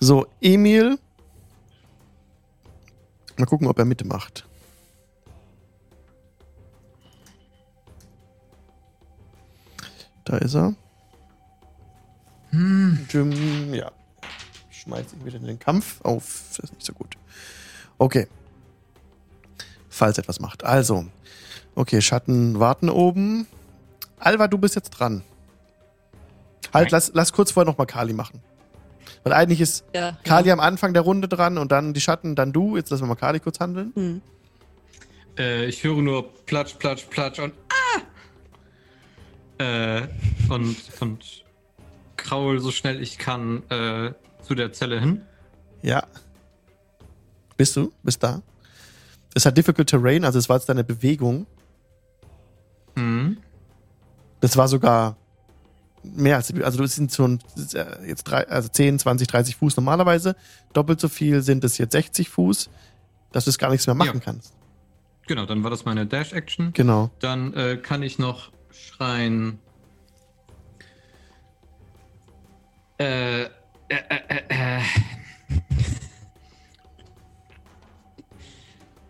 So, 0.00 0.26
Emil. 0.40 0.98
Mal 3.36 3.46
gucken, 3.46 3.68
ob 3.68 3.78
er 3.78 3.84
mitmacht. 3.84 4.49
Da 10.30 10.36
ist 10.38 10.54
er. 10.54 10.74
Jim, 12.52 13.74
ja. 13.74 13.90
Schmeißt 14.70 15.12
ihn 15.14 15.24
wieder 15.26 15.38
in 15.38 15.44
den 15.46 15.58
Kampf 15.58 16.00
auf. 16.02 16.44
Das 16.50 16.60
ist 16.60 16.72
nicht 16.72 16.86
so 16.86 16.92
gut. 16.92 17.16
Okay. 17.98 18.28
Falls 19.88 20.18
er 20.18 20.22
etwas 20.22 20.38
macht. 20.38 20.62
Also. 20.62 21.06
Okay, 21.74 22.00
Schatten 22.00 22.60
warten 22.60 22.90
oben. 22.90 23.48
Alva, 24.20 24.46
du 24.46 24.56
bist 24.58 24.76
jetzt 24.76 24.90
dran. 24.90 25.22
Halt, 26.72 26.84
Nein. 26.84 26.88
lass, 26.92 27.10
lass 27.12 27.32
kurz 27.32 27.50
vorher 27.50 27.68
nochmal 27.68 27.88
Kali 27.88 28.12
machen. 28.12 28.40
Weil 29.24 29.32
eigentlich 29.32 29.60
ist 29.60 29.84
Ja. 29.92 30.16
Kali 30.22 30.52
am 30.52 30.60
Anfang 30.60 30.94
der 30.94 31.02
Runde 31.02 31.26
dran 31.26 31.58
und 31.58 31.72
dann 31.72 31.92
die 31.92 32.00
Schatten, 32.00 32.36
dann 32.36 32.52
du. 32.52 32.76
Jetzt 32.76 32.90
lassen 32.90 33.02
wir 33.02 33.08
mal 33.08 33.16
Kali 33.16 33.40
kurz 33.40 33.58
handeln. 33.58 33.90
Hm. 33.96 34.22
Äh, 35.36 35.64
ich 35.66 35.82
höre 35.82 36.00
nur 36.00 36.32
Platsch, 36.46 36.74
Platsch, 36.78 37.06
Platsch 37.10 37.40
und 37.40 37.52
Ah! 37.68 37.79
Äh, 39.60 40.08
und, 40.48 40.76
und 41.00 41.44
kraul 42.16 42.60
so 42.60 42.70
schnell 42.70 43.02
ich 43.02 43.18
kann 43.18 43.62
äh, 43.68 44.12
zu 44.42 44.54
der 44.54 44.72
Zelle 44.72 44.98
hin. 44.98 45.20
Ja. 45.82 46.02
Bist 47.58 47.76
du? 47.76 47.92
Bist 48.02 48.22
da? 48.22 48.40
Es 49.34 49.44
hat 49.44 49.56
Difficult 49.58 49.88
Terrain, 49.90 50.24
also 50.24 50.38
es 50.38 50.48
war 50.48 50.56
jetzt 50.56 50.68
deine 50.68 50.82
Bewegung. 50.82 51.46
Mhm. 52.94 53.36
Das 54.40 54.56
war 54.56 54.66
sogar 54.66 55.16
mehr 56.02 56.36
als, 56.36 56.52
also 56.54 56.78
du 56.78 56.86
sind 56.86 57.16
äh, 57.74 58.06
jetzt 58.08 58.24
drei, 58.24 58.48
also 58.48 58.68
10, 58.70 58.98
20, 58.98 59.28
30 59.28 59.56
Fuß 59.56 59.76
normalerweise. 59.76 60.36
Doppelt 60.72 61.00
so 61.00 61.08
viel 61.08 61.42
sind 61.42 61.62
es 61.64 61.76
jetzt 61.76 61.92
60 61.92 62.30
Fuß, 62.30 62.70
dass 63.32 63.44
du 63.44 63.50
es 63.50 63.58
gar 63.58 63.70
nichts 63.70 63.86
mehr 63.86 63.94
machen 63.94 64.14
Ja. 64.18 64.20
kannst. 64.24 64.54
Genau, 65.26 65.44
dann 65.44 65.62
war 65.62 65.70
das 65.70 65.84
meine 65.84 66.06
Dash-Action. 66.06 66.72
Genau. 66.72 67.10
Dann 67.20 67.52
äh, 67.52 67.76
kann 67.76 68.02
ich 68.02 68.18
noch 68.18 68.50
schreien. 68.72 69.58
Äh, 72.98 73.42
äh, 73.42 73.48
äh, 73.88 74.20
äh, 74.28 74.42
äh. 74.48 74.80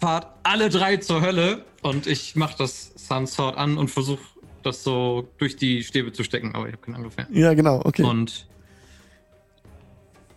Fahrt 0.01 0.29
alle 0.43 0.71
drei 0.71 0.97
zur 0.97 1.21
Hölle 1.21 1.65
und 1.83 2.07
ich 2.07 2.35
mach 2.37 2.55
das 2.55 2.93
Sunsword 2.97 3.57
an 3.57 3.77
und 3.77 3.91
versuche 3.91 4.23
das 4.63 4.83
so 4.83 5.29
durch 5.39 5.57
die 5.57 5.83
Stäbe 5.83 6.13
zu 6.13 6.25
stecken, 6.25 6.55
aber 6.55 6.69
ich 6.69 6.73
habe 6.73 6.83
keinen 6.83 6.97
Angriff 6.97 7.17
mehr. 7.17 7.27
Ja, 7.31 7.55
genau, 7.55 7.83
okay. 7.85 8.03
Und 8.03 8.47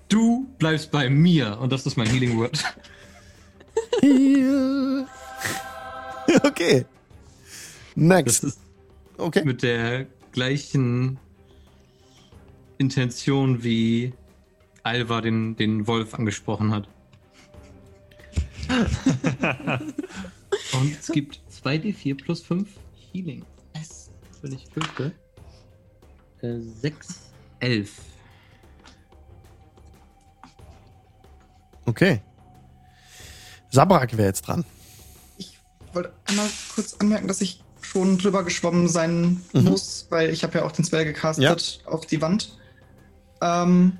du 0.09 0.47
bleibst 0.57 0.91
bei 0.91 1.09
mir 1.09 1.59
und 1.59 1.71
das 1.71 1.85
ist 1.85 1.95
mein 1.97 2.07
Healing 2.07 2.37
Word. 2.37 2.63
Okay. 6.43 6.85
Das 7.95 7.95
Next. 7.95 8.43
ist 8.43 8.59
Okay. 9.17 9.43
mit 9.45 9.63
der 9.63 10.07
gleichen 10.31 11.19
Intention 12.77 13.63
wie 13.63 14.13
Alva 14.83 15.21
den, 15.21 15.55
den 15.55 15.87
Wolf 15.87 16.13
angesprochen 16.13 16.71
hat. 16.71 16.87
Und 20.73 20.99
es 20.99 21.07
gibt 21.07 21.41
2d4 21.63 22.15
plus 22.15 22.41
5 22.41 22.67
Healing. 23.11 23.45
Yes. 23.75 24.09
Wenn 24.41 24.53
ich 24.53 24.65
fünfte. 24.67 25.13
Äh, 26.41 26.59
6, 26.59 27.31
11. 27.59 28.01
Okay. 31.85 32.21
Sabrak 33.69 34.17
wäre 34.17 34.27
jetzt 34.27 34.41
dran. 34.47 34.65
wollte 35.93 36.13
einmal 36.25 36.49
kurz 36.73 36.95
anmerken, 36.95 37.27
dass 37.27 37.41
ich 37.41 37.63
schon 37.93 38.17
drüber 38.17 38.43
geschwommen 38.43 38.87
sein 38.89 39.41
Mhm. 39.53 39.63
muss, 39.65 40.07
weil 40.09 40.31
ich 40.31 40.43
habe 40.43 40.57
ja 40.57 40.65
auch 40.65 40.71
den 40.71 40.83
Spell 40.83 41.05
gecastet 41.05 41.43
Ja. 41.85 41.91
auf 41.91 42.05
die 42.07 42.21
Wand. 42.21 42.57
Ähm, 43.41 43.97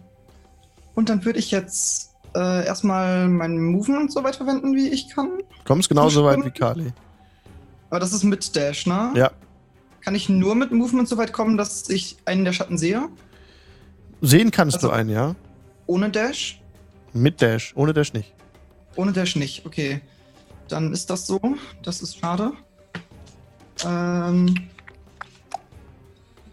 und 0.95 1.09
dann 1.09 1.23
würde 1.25 1.39
ich 1.39 1.51
jetzt 1.51 2.09
äh, 2.35 2.65
erstmal 2.65 3.27
mein 3.27 3.59
Movement 3.61 4.11
so 4.11 4.23
weit 4.23 4.35
verwenden, 4.37 4.75
wie 4.75 4.89
ich 4.89 5.09
kann. 5.13 5.29
Kommst 5.65 5.87
genauso 5.89 6.25
weit 6.25 6.43
wie 6.43 6.49
Kali. 6.49 6.91
Aber 7.91 7.99
das 7.99 8.11
ist 8.11 8.23
mit 8.23 8.55
Dash, 8.55 8.87
ne? 8.87 9.11
Ja. 9.15 9.29
Kann 10.01 10.15
ich 10.15 10.29
nur 10.29 10.55
mit 10.55 10.71
Movement 10.71 11.07
so 11.07 11.15
weit 11.17 11.31
kommen, 11.31 11.57
dass 11.57 11.87
ich 11.91 12.17
einen 12.25 12.43
der 12.43 12.53
Schatten 12.53 12.79
sehe? 12.79 13.07
Sehen 14.21 14.49
kannst 14.49 14.77
Also- 14.77 14.87
du 14.87 14.93
einen, 14.93 15.09
ja? 15.11 15.35
Ohne 15.85 16.09
Dash? 16.09 16.59
Mit 17.13 17.39
Dash. 17.39 17.73
Ohne 17.75 17.93
Dash 17.93 18.13
nicht. 18.13 18.33
Ohne 18.95 19.11
Dash 19.13 19.35
nicht, 19.35 19.67
okay. 19.67 20.01
Dann 20.69 20.91
ist 20.91 21.11
das 21.11 21.27
so. 21.27 21.39
Das 21.83 22.01
ist 22.01 22.17
schade. 22.17 22.53
Ähm, 23.85 24.55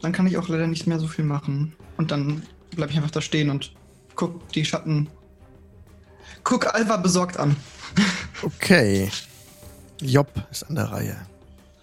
dann 0.02 0.12
kann 0.12 0.26
ich 0.26 0.36
auch 0.38 0.48
leider 0.48 0.66
nicht 0.66 0.86
mehr 0.86 0.98
so 0.98 1.06
viel 1.06 1.24
machen. 1.24 1.74
Und 1.96 2.10
dann 2.10 2.42
bleibe 2.74 2.90
ich 2.92 2.96
einfach 2.98 3.10
da 3.10 3.20
stehen 3.20 3.50
und 3.50 3.72
guck 4.14 4.48
die 4.52 4.64
Schatten. 4.64 5.08
Guck 6.44 6.74
Alva 6.74 6.96
besorgt 6.96 7.36
an. 7.38 7.56
Okay. 8.42 9.10
Job 10.00 10.28
ist 10.50 10.62
an 10.62 10.74
der 10.76 10.84
Reihe. 10.90 11.16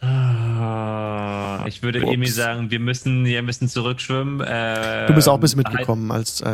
Ah, 0.02 1.64
Ich 1.68 1.84
würde 1.84 2.02
Ups. 2.04 2.12
Emi 2.14 2.26
sagen, 2.28 2.72
wir 2.72 2.80
müssen, 2.80 3.26
wir 3.26 3.44
müssen 3.44 3.68
zurückschwimmen. 3.68 4.40
Du 4.40 5.14
bist 5.14 5.30
auch 5.30 5.36
ein 5.36 5.40
bisschen 5.40 5.60
Ähm, 5.64 5.72
mitgekommen, 5.72 6.12
als 6.12 6.42
äh, 6.42 6.46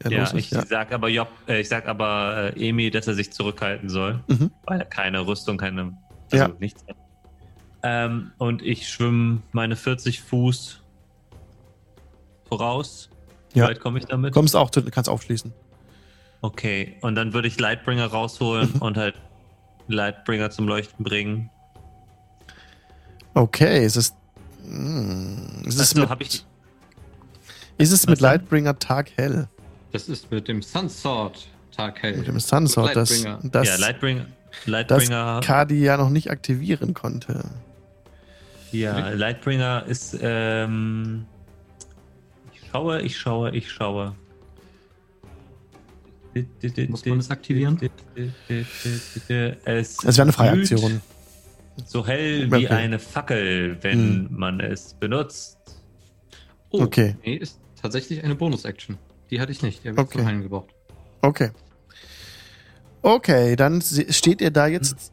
er 0.00 0.10
Ja, 0.10 0.18
los 0.20 0.32
ist. 0.32 0.38
ich 0.40 0.50
Ja. 0.50 0.66
sag 0.66 0.90
aber 0.92 1.08
Job, 1.08 1.28
äh, 1.46 1.60
ich 1.60 1.68
sag 1.68 1.86
aber 1.86 2.52
äh, 2.56 2.68
Emi, 2.68 2.90
dass 2.90 3.06
er 3.06 3.14
sich 3.14 3.32
zurückhalten 3.32 3.88
soll, 3.88 4.24
Mhm. 4.26 4.50
weil 4.64 4.80
er 4.80 4.86
keine 4.86 5.24
Rüstung, 5.24 5.56
keine, 5.56 5.96
also 6.32 6.44
Ja. 6.46 6.50
nichts 6.58 6.82
hat. 6.88 6.96
Ähm, 7.82 8.32
und 8.38 8.62
ich 8.62 8.88
schwimme 8.88 9.42
meine 9.52 9.76
40 9.76 10.20
Fuß 10.22 10.80
voraus. 12.48 13.08
Wie 13.52 13.58
Ja. 13.60 13.66
weit 13.68 13.80
komme 13.80 13.98
ich 13.98 14.06
damit? 14.06 14.32
Kommst 14.32 14.54
auch, 14.56 14.70
zu, 14.70 14.82
kannst 14.84 15.08
aufschließen. 15.10 15.52
Okay, 16.42 16.96
und 17.02 17.14
dann 17.14 17.32
würde 17.34 17.48
ich 17.48 17.58
Lightbringer 17.58 18.06
rausholen 18.06 18.72
und 18.80 18.96
halt 18.96 19.14
Lightbringer 19.88 20.50
zum 20.50 20.66
Leuchten 20.68 21.04
bringen. 21.04 21.50
Okay, 23.34 23.84
es 23.84 23.96
ist. 23.96 24.14
Hm, 24.64 25.62
ist 25.64 25.78
es 25.80 25.96
Also 25.96 26.06
mit, 26.08 26.20
ich. 26.22 26.44
ist 27.78 27.92
es 27.92 28.06
mit? 28.06 28.20
Lightbringer 28.20 28.78
Tag 28.78 29.10
hell? 29.16 29.48
Das 29.92 30.08
ist 30.08 30.30
mit 30.30 30.46
dem 30.48 30.62
Sunsword 30.62 31.48
Tag 31.76 32.02
hell. 32.02 32.16
Mit 32.18 32.26
dem 32.28 32.38
Sunsword, 32.38 32.94
das, 32.94 33.10
Lightbringer. 33.22 33.50
das, 33.50 33.68
ja, 33.68 33.76
Lightbringer. 33.76 34.26
das 34.50 34.66
Lightbringer. 34.66 35.40
Kadi 35.42 35.82
ja 35.82 35.96
noch 35.96 36.10
nicht 36.10 36.30
aktivieren 36.30 36.94
konnte. 36.94 37.44
Ja, 38.72 39.10
Lightbringer 39.10 39.84
ist. 39.86 40.18
Ähm, 40.20 41.26
ich 42.52 42.60
schaue, 42.70 43.02
ich 43.02 43.18
schaue, 43.18 43.50
ich 43.54 43.70
schaue. 43.70 44.14
Muss 46.88 47.04
man 47.04 47.18
das 47.18 47.30
aktivieren? 47.30 47.78
Es, 48.48 48.76
Es 49.24 49.28
wäre 49.28 50.22
eine 50.22 50.32
freie 50.32 50.52
Aktion. 50.52 51.02
So 51.86 52.06
hell 52.06 52.50
wie 52.50 52.64
Okay. 52.66 52.68
eine 52.68 52.98
Fackel, 52.98 53.76
wenn 53.82 54.28
man 54.32 54.60
es 54.60 54.94
benutzt. 54.94 55.58
Oh, 56.70 56.82
Okay. 56.82 57.16
Nee, 57.24 57.34
ist 57.36 57.58
tatsächlich 57.80 58.24
eine 58.24 58.34
Bonus-Action. 58.34 58.96
Die 59.30 59.40
hatte 59.40 59.52
ich 59.52 59.62
nicht. 59.62 59.84
Die 59.84 59.88
habe 59.88 60.00
ich 60.00 60.06
Okay. 60.06 60.18
zum 60.18 60.26
Heilen 60.26 60.42
gebraucht. 60.42 60.70
Okay. 61.20 61.50
Okay, 63.02 63.56
dann 63.56 63.82
steht 63.82 64.40
ihr 64.40 64.50
da 64.50 64.66
jetzt. 64.66 65.12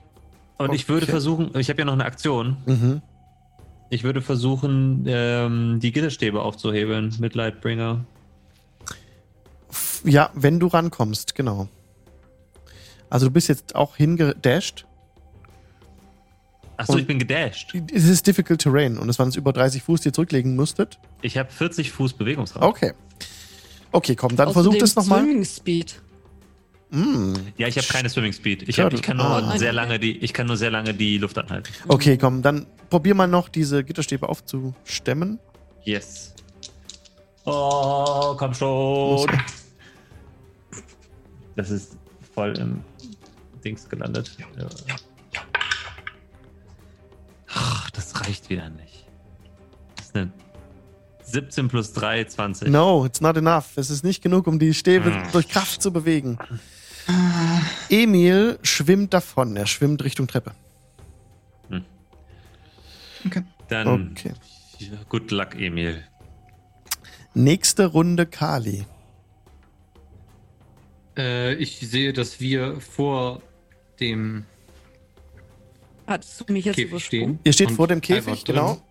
Und 0.58 0.74
ich 0.74 0.88
würde 0.88 1.04
Okay. 1.04 1.12
versuchen, 1.12 1.52
ich 1.58 1.70
habe 1.70 1.80
ja 1.80 1.86
noch 1.86 1.94
eine 1.94 2.06
Aktion. 2.06 2.58
Mhm. 2.66 3.02
Ich 3.90 4.04
würde 4.04 4.22
versuchen, 4.22 5.06
ähm, 5.08 5.80
die 5.80 5.92
Gitterstäbe 5.92 6.42
aufzuhebeln 6.42 7.16
mit 7.20 7.34
Lightbringer. 7.34 8.06
Ja, 10.04 10.30
wenn 10.36 10.60
du 10.60 10.68
rankommst, 10.68 11.36
genau. 11.36 11.68
Also 13.10 13.28
du 13.28 13.32
bist 13.32 13.50
jetzt 13.50 13.76
auch 13.76 13.96
hingedasht. 13.96 14.86
Achso, 16.78 16.98
ich 16.98 17.08
bin 17.08 17.20
gedasht. 17.20 17.76
Es 17.92 18.06
ist 18.06 18.26
difficult 18.26 18.62
terrain 18.62 18.98
und 18.98 19.10
es 19.10 19.20
waren 19.20 19.28
jetzt 19.28 19.36
über 19.36 19.52
30 19.52 19.84
Fuß, 19.84 20.02
die 20.02 20.10
ihr 20.10 20.14
zurücklegen 20.14 20.56
musstet. 20.56 20.98
Ich 21.22 21.38
habe 21.38 21.52
40 21.52 21.92
Fuß 21.92 22.14
Bewegungsraum. 22.14 22.64
Okay. 22.64 22.94
Okay, 23.92 24.16
komm, 24.16 24.36
dann 24.36 24.50
Außerdem 24.50 24.72
versucht 24.72 24.82
es 24.84 24.96
nochmal. 24.96 25.24
Swimming 25.24 25.44
Speed. 25.44 26.02
Mm. 26.92 27.34
Ja, 27.58 27.68
ich 27.68 27.78
habe 27.78 27.86
keine 27.88 28.10
Swimming 28.10 28.34
Speed. 28.34 28.68
Ich, 28.68 28.80
hab, 28.80 28.92
ich 28.94 29.02
kann 29.02 29.18
nur 29.18 29.26
Ah. 29.26 29.58
sehr 29.58 29.74
lange 29.74 30.00
die, 30.00 30.18
ich 30.18 30.34
kann 30.34 30.48
nur 30.48 30.58
sehr 30.58 30.72
lange 30.72 30.94
die 30.94 31.18
Luft 31.20 31.38
anhalten. 31.38 31.72
Okay, 31.88 32.18
komm, 32.18 32.42
dann 32.42 32.66
probier 32.90 33.14
mal 33.14 33.28
noch 33.28 33.48
diese 33.50 33.84
Gitterstäbe 33.84 34.28
aufzustemmen. 34.28 35.40
Yes. 35.84 36.34
Oh, 37.46 38.36
komm 38.38 38.54
schon. 38.54 39.30
Das 41.56 41.70
ist 41.70 41.98
voll 42.34 42.58
im 42.58 42.82
Dings 43.64 43.88
gelandet. 43.88 44.36
Ja. 44.58 44.68
Ach, 47.54 47.90
das 47.92 48.20
reicht 48.22 48.50
wieder 48.50 48.70
nicht. 48.70 49.06
Das 49.96 50.06
ist 50.08 50.16
eine 50.16 50.32
17 51.24 51.68
plus 51.68 51.94
3, 51.94 52.24
20. 52.26 52.70
No, 52.70 53.06
it's 53.06 53.22
not 53.22 53.38
enough. 53.38 53.78
Es 53.78 53.90
ist 53.90 54.04
nicht 54.04 54.22
genug, 54.24 54.48
um 54.48 54.58
die 54.60 54.74
Stäbe 54.74 55.14
Hm. 55.14 55.32
durch 55.32 55.48
Kraft 55.48 55.82
zu 55.82 55.92
bewegen. 55.94 56.38
Emil 57.90 58.60
schwimmt 58.64 59.14
davon. 59.14 59.56
Er 59.56 59.66
schwimmt 59.66 60.04
Richtung 60.04 60.28
Treppe. 60.28 60.52
Okay. 63.26 63.44
Dann 63.68 64.12
Okay. 64.12 64.34
good 65.10 65.30
luck, 65.32 65.56
Emil. 65.56 66.04
Nächste 67.34 67.86
Runde 67.88 68.26
Kali. 68.26 68.86
Äh, 71.18 71.56
ich 71.56 71.80
sehe, 71.80 72.14
dass 72.14 72.40
wir 72.40 72.80
vor 72.80 73.42
dem 74.00 74.46
Hattest 76.08 76.40
du 76.48 76.54
mich 76.54 76.66
jetzt 76.66 76.76
Käfig 76.76 76.92
übersprungen? 76.92 77.26
stehen. 77.36 77.40
Ihr 77.44 77.54
steht 77.54 77.72
vor 77.72 77.88
dem 77.88 78.02
Käfig, 78.02 78.44
drin. 78.46 78.56
genau. 78.56 78.82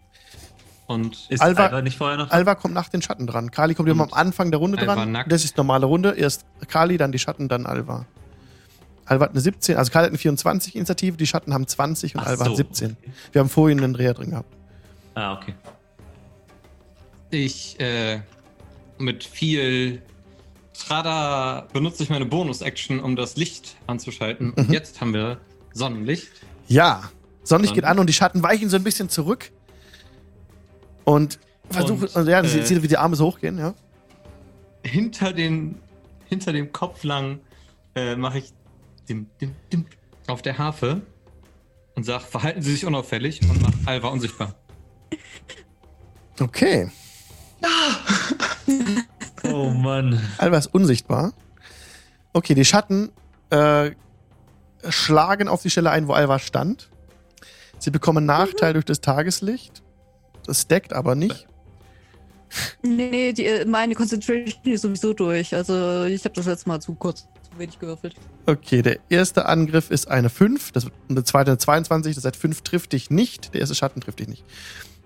Und 0.88 1.26
Ist 1.28 1.40
Alva- 1.42 1.66
Alva, 1.66 1.82
nicht 1.82 1.96
vorher 1.98 2.16
noch? 2.16 2.30
Alva 2.30 2.54
kommt 2.56 2.72
nach 2.74 2.88
den 2.88 3.02
Schatten 3.02 3.26
dran. 3.26 3.50
Kali 3.52 3.74
kommt 3.74 3.88
immer 3.90 4.02
am 4.04 4.08
Und 4.08 4.14
Anfang 4.16 4.50
der 4.50 4.58
Runde 4.58 4.78
Alva 4.78 4.94
dran. 4.96 5.12
nackt. 5.12 5.30
Das 5.30 5.44
ist 5.44 5.56
normale 5.56 5.84
Runde. 5.86 6.14
Erst 6.16 6.44
Kali, 6.66 6.96
dann 6.96 7.12
die 7.12 7.18
Schatten, 7.20 7.46
dann 7.48 7.66
Alva. 7.66 8.06
Alva 9.04 9.26
hat 9.26 9.30
eine 9.32 9.40
17, 9.40 9.76
also 9.76 9.92
Kali 9.92 10.04
hat 10.06 10.10
eine 10.10 10.18
24 10.18 10.74
Initiative, 10.76 11.16
die 11.16 11.26
Schatten 11.26 11.52
haben 11.54 11.66
20 11.66 12.14
und 12.14 12.22
Ach 12.22 12.26
Alva 12.26 12.44
so. 12.46 12.50
hat 12.52 12.56
17. 12.56 12.96
Wir 13.32 13.40
haben 13.40 13.48
vorhin 13.50 13.82
einen 13.84 13.92
Dreher 13.94 14.14
drin 14.14 14.30
gehabt. 14.30 14.52
Ah, 15.14 15.34
okay. 15.34 15.54
ich 17.30 17.78
äh, 17.80 18.20
mit 18.98 19.24
viel 19.24 20.00
Trada 20.72 21.66
benutze 21.72 22.02
ich 22.02 22.10
meine 22.10 22.24
Bonus-Action, 22.24 23.00
um 23.00 23.16
das 23.16 23.36
Licht 23.36 23.76
anzuschalten. 23.86 24.52
Und 24.52 24.68
Mhm. 24.68 24.72
jetzt 24.72 25.00
haben 25.00 25.12
wir 25.12 25.38
Sonnenlicht. 25.74 26.28
Ja, 26.68 27.02
Sonnenlicht 27.42 27.74
geht 27.74 27.84
Dann- 27.84 27.92
an 27.92 27.98
und 27.98 28.06
die 28.06 28.12
Schatten 28.12 28.42
weichen 28.42 28.70
so 28.70 28.76
ein 28.76 28.84
bisschen 28.84 29.08
zurück. 29.08 29.50
Und 31.08 31.38
versuchen, 31.70 32.02
Und, 32.02 32.16
also 32.16 32.30
ja, 32.30 32.44
sie 32.44 32.58
äh, 32.58 32.66
sieht, 32.66 32.82
wie 32.82 32.88
die 32.88 32.98
Arme 32.98 33.16
so 33.16 33.24
hochgehen, 33.24 33.56
ja. 33.56 33.74
Hinter, 34.84 35.32
den, 35.32 35.80
hinter 36.26 36.52
dem 36.52 36.70
Kopf 36.70 37.02
lang 37.02 37.40
äh, 37.94 38.14
mache 38.14 38.40
ich 38.40 38.52
dim, 39.08 39.26
dim, 39.40 39.54
dim, 39.72 39.86
auf 40.26 40.42
der 40.42 40.58
Harfe 40.58 41.00
und 41.94 42.04
sage, 42.04 42.24
verhalten 42.24 42.60
Sie 42.60 42.72
sich 42.72 42.84
unauffällig 42.84 43.40
und 43.40 43.62
mache 43.62 43.72
Alva 43.86 44.08
unsichtbar. 44.08 44.54
Okay. 46.38 46.90
Oh 49.44 49.70
Mann. 49.70 50.20
Alba 50.36 50.58
ist 50.58 50.66
unsichtbar. 50.66 51.32
Okay, 52.34 52.54
die 52.54 52.66
Schatten 52.66 53.10
äh, 53.48 53.92
schlagen 54.90 55.48
auf 55.48 55.62
die 55.62 55.70
Stelle 55.70 55.90
ein, 55.90 56.06
wo 56.06 56.12
Alva 56.12 56.38
stand. 56.38 56.90
Sie 57.78 57.90
bekommen 57.90 58.26
Nachteil 58.26 58.74
durch 58.74 58.84
das 58.84 59.00
Tageslicht. 59.00 59.82
Das 60.48 60.66
deckt 60.66 60.94
aber 60.94 61.14
nicht. 61.14 61.46
Nee, 62.82 63.10
nee, 63.10 63.32
die, 63.34 63.66
meine 63.66 63.94
Concentration 63.94 64.46
ist 64.64 64.80
sowieso 64.80 65.12
durch. 65.12 65.54
Also 65.54 66.04
ich 66.04 66.24
habe 66.24 66.34
das 66.34 66.46
letzte 66.46 66.70
Mal 66.70 66.80
zu 66.80 66.94
kurz, 66.94 67.28
zu 67.42 67.58
wenig 67.58 67.78
gewürfelt. 67.78 68.14
Okay, 68.46 68.80
der 68.80 68.98
erste 69.10 69.44
Angriff 69.44 69.90
ist 69.90 70.08
eine 70.08 70.30
5. 70.30 70.72
Das, 70.72 70.86
und 70.86 71.14
der 71.16 71.26
zweite 71.26 71.50
eine 71.50 71.58
22. 71.58 72.14
Das 72.14 72.24
heißt, 72.24 72.36
5 72.36 72.62
trifft 72.62 72.94
dich 72.94 73.10
nicht. 73.10 73.52
Der 73.52 73.60
erste 73.60 73.74
Schatten 73.74 74.00
trifft 74.00 74.20
dich 74.20 74.28
nicht. 74.28 74.42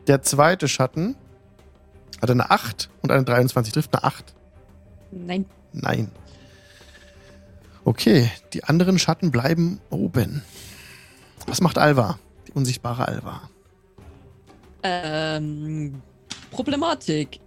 Der 0.06 0.22
zweite 0.22 0.68
Schatten 0.68 1.16
hat 2.20 2.30
eine 2.30 2.52
8 2.52 2.88
und 3.02 3.10
eine 3.10 3.24
23 3.24 3.72
trifft 3.72 3.92
eine 3.94 4.04
8. 4.04 4.36
Nein. 5.10 5.44
Nein. 5.72 6.12
Okay, 7.84 8.30
die 8.52 8.62
anderen 8.62 9.00
Schatten 9.00 9.32
bleiben 9.32 9.80
oben. 9.90 10.44
Was 11.48 11.60
macht 11.60 11.78
Alva? 11.78 12.20
Die 12.46 12.52
unsichtbare 12.52 13.08
Alva. 13.08 13.50
Ähm, 14.82 16.02
Problematik. 16.50 17.40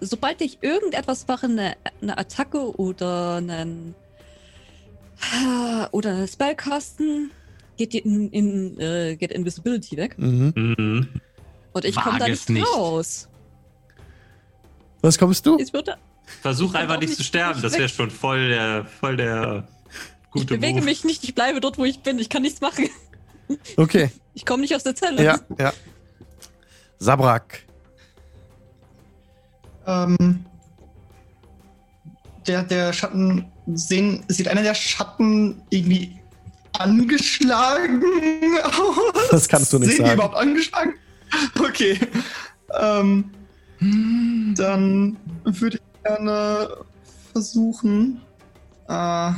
Sobald 0.00 0.40
ich 0.40 0.58
irgendetwas 0.62 1.26
mache, 1.26 1.46
eine, 1.46 1.76
eine 2.02 2.18
Attacke 2.18 2.76
oder 2.78 3.36
einen 3.36 3.94
oder 5.92 6.10
eine 6.10 6.28
Spellcasten, 6.28 7.30
geht 7.76 7.92
die 7.92 7.98
in, 7.98 8.30
in 8.30 8.80
äh, 8.80 9.16
geht 9.16 9.32
Invisibility 9.32 9.96
weg. 9.96 10.18
Mhm. 10.18 10.52
Mhm. 10.54 11.08
Und 11.72 11.84
ich 11.84 11.96
komme 11.96 12.18
da 12.18 12.28
nicht, 12.28 12.48
nicht. 12.48 12.66
raus. 12.74 13.28
Was 15.02 15.18
kommst 15.18 15.46
du? 15.46 15.58
Ich, 15.58 15.72
würde, 15.72 15.96
Versuch 16.42 16.74
Ich 16.74 16.80
einfach 16.80 17.00
nicht 17.00 17.14
zu 17.14 17.22
sterben. 17.22 17.60
Das 17.62 17.74
wäre 17.74 17.88
schon 17.88 18.10
voll 18.10 18.48
der, 18.48 18.84
voll 18.84 19.16
der 19.16 19.68
ich 20.26 20.30
gute 20.30 20.54
bewege 20.54 20.76
Move. 20.76 20.84
mich 20.84 21.04
nicht, 21.04 21.24
ich 21.24 21.34
bleibe 21.34 21.60
dort, 21.60 21.78
wo 21.78 21.84
ich 21.84 22.00
bin. 22.00 22.18
Ich 22.18 22.28
kann 22.28 22.42
nichts 22.42 22.60
machen. 22.60 22.88
Okay. 23.76 24.10
Ich 24.34 24.44
komme 24.44 24.60
nicht 24.60 24.76
aus 24.76 24.82
der 24.82 24.94
Zelle. 24.94 25.24
Ja, 25.24 25.40
ja. 25.58 25.72
Sabrak. 26.98 27.62
Ähm, 29.86 30.44
der, 32.46 32.62
der 32.64 32.92
Schatten 32.92 33.46
sehen, 33.66 34.24
sieht 34.28 34.48
einer 34.48 34.62
der 34.62 34.74
Schatten 34.74 35.62
irgendwie 35.70 36.18
angeschlagen 36.72 38.02
aus? 38.64 39.28
Das 39.30 39.48
kannst 39.48 39.72
du 39.72 39.78
nicht 39.78 39.90
sehen 39.90 39.98
sagen. 39.98 40.08
Die 40.10 40.14
überhaupt 40.14 40.36
angeschlagen? 40.36 40.94
Okay. 41.58 41.98
Ähm, 42.78 43.30
dann 44.56 45.16
würde 45.44 45.76
ich 45.76 46.02
gerne 46.04 46.68
versuchen. 47.32 48.20
Äh, 48.88 48.92
ne, 48.92 49.36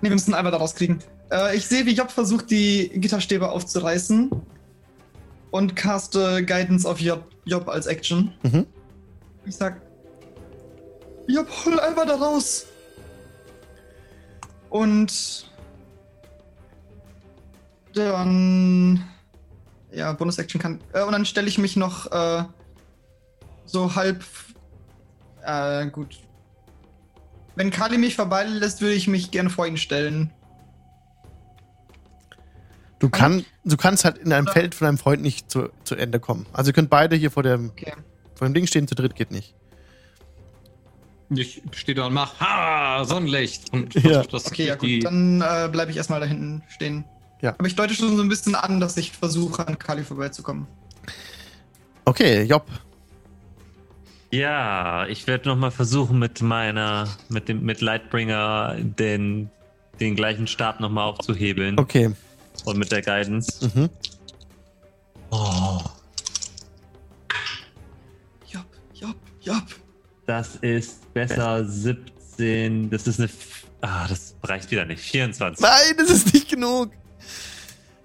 wir 0.00 0.10
müssen 0.10 0.34
einmal 0.34 0.52
da 0.52 0.58
rauskriegen. 0.58 0.98
Äh, 1.30 1.56
ich 1.56 1.66
sehe, 1.66 1.86
wie 1.86 1.94
Job 1.94 2.10
versucht, 2.10 2.50
die 2.50 2.88
Gitterstäbe 2.94 3.50
aufzureißen. 3.50 4.30
Und 5.50 5.76
caste 5.76 6.44
Guidance 6.44 6.88
auf 6.88 7.00
Job, 7.00 7.24
Job 7.44 7.68
als 7.68 7.86
Action. 7.86 8.32
Mhm. 8.42 8.66
Ich 9.46 9.56
sag, 9.56 9.80
Job, 11.26 11.48
hol 11.64 11.80
einfach 11.80 12.06
da 12.06 12.16
raus. 12.16 12.66
Und 14.70 15.46
dann, 17.94 19.04
ja, 19.90 20.12
Bonus-Action 20.12 20.60
kann, 20.60 20.80
äh, 20.92 21.02
und 21.02 21.12
dann 21.12 21.24
stelle 21.24 21.48
ich 21.48 21.58
mich 21.58 21.76
noch 21.76 22.10
äh, 22.12 22.44
so 23.64 23.94
halb, 23.94 24.24
äh, 25.42 25.86
gut. 25.86 26.18
Wenn 27.56 27.70
Kali 27.70 27.98
mich 27.98 28.14
vorbeilässt, 28.14 28.80
würde 28.80 28.94
ich 28.94 29.08
mich 29.08 29.30
gerne 29.30 29.50
vor 29.50 29.66
ihn 29.66 29.76
stellen. 29.76 30.32
Du, 32.98 33.08
kann, 33.08 33.44
du 33.64 33.76
kannst 33.76 34.04
halt 34.04 34.18
in 34.18 34.32
einem 34.32 34.46
Feld 34.48 34.74
von 34.74 34.86
deinem 34.86 34.98
Freund 34.98 35.22
nicht 35.22 35.50
zu, 35.50 35.68
zu 35.84 35.94
Ende 35.94 36.18
kommen. 36.18 36.46
Also 36.52 36.70
ihr 36.70 36.74
könnt 36.74 36.90
beide 36.90 37.14
hier 37.16 37.30
vor 37.30 37.42
dem, 37.42 37.70
Okay. 37.70 37.92
vor 38.34 38.48
dem 38.48 38.54
Ding 38.54 38.66
stehen, 38.66 38.88
zu 38.88 38.94
dritt 38.94 39.14
geht 39.14 39.30
nicht. 39.30 39.54
Ich 41.30 41.62
stehe 41.72 41.94
da 41.94 42.06
und 42.06 42.14
mach 42.14 42.40
Ha, 42.40 43.04
Sonnenlicht. 43.04 43.72
Und 43.72 43.94
Ja. 43.94 44.22
das 44.22 44.46
Okay, 44.46 44.66
ja 44.66 44.74
gut, 44.76 45.04
dann 45.04 45.40
äh, 45.42 45.68
bleibe 45.70 45.90
ich 45.90 45.96
erstmal 45.96 46.20
da 46.20 46.26
hinten 46.26 46.62
stehen. 46.68 47.04
Ja. 47.40 47.54
Aber 47.58 47.66
ich 47.68 47.76
deute 47.76 47.94
schon 47.94 48.16
so 48.16 48.22
ein 48.22 48.28
bisschen 48.28 48.54
an, 48.54 48.80
dass 48.80 48.96
ich 48.96 49.12
versuche, 49.12 49.66
an 49.68 49.78
Kali 49.78 50.02
vorbeizukommen. 50.02 50.66
Okay, 52.04 52.42
Job. 52.44 52.66
Ja, 54.30 55.06
ich 55.06 55.26
werde 55.26 55.48
nochmal 55.48 55.70
versuchen, 55.70 56.18
mit 56.18 56.42
meiner, 56.42 57.08
mit 57.28 57.48
dem, 57.48 57.62
mit 57.62 57.80
Lightbringer 57.80 58.76
den, 58.80 59.50
den 60.00 60.16
gleichen 60.16 60.46
Start 60.46 60.80
nochmal 60.80 61.04
aufzuhebeln. 61.04 61.78
Okay. 61.78 62.10
Und 62.68 62.76
mit 62.76 62.92
der 62.92 63.00
Guidance. 63.00 63.66
Mhm. 63.74 63.88
Oh, 65.30 65.80
Job, 68.46 68.66
Job, 68.92 69.16
Job. 69.40 69.62
das 70.26 70.56
ist 70.56 71.12
besser 71.14 71.64
17. 71.64 72.90
Das 72.90 73.06
ist 73.06 73.20
eine. 73.20 73.30
Ah, 73.80 74.06
das 74.06 74.34
reicht 74.42 74.70
wieder 74.70 74.84
nicht. 74.84 75.00
24. 75.00 75.62
Nein, 75.62 75.94
das 75.96 76.10
ist 76.10 76.34
nicht 76.34 76.50
genug. 76.50 76.90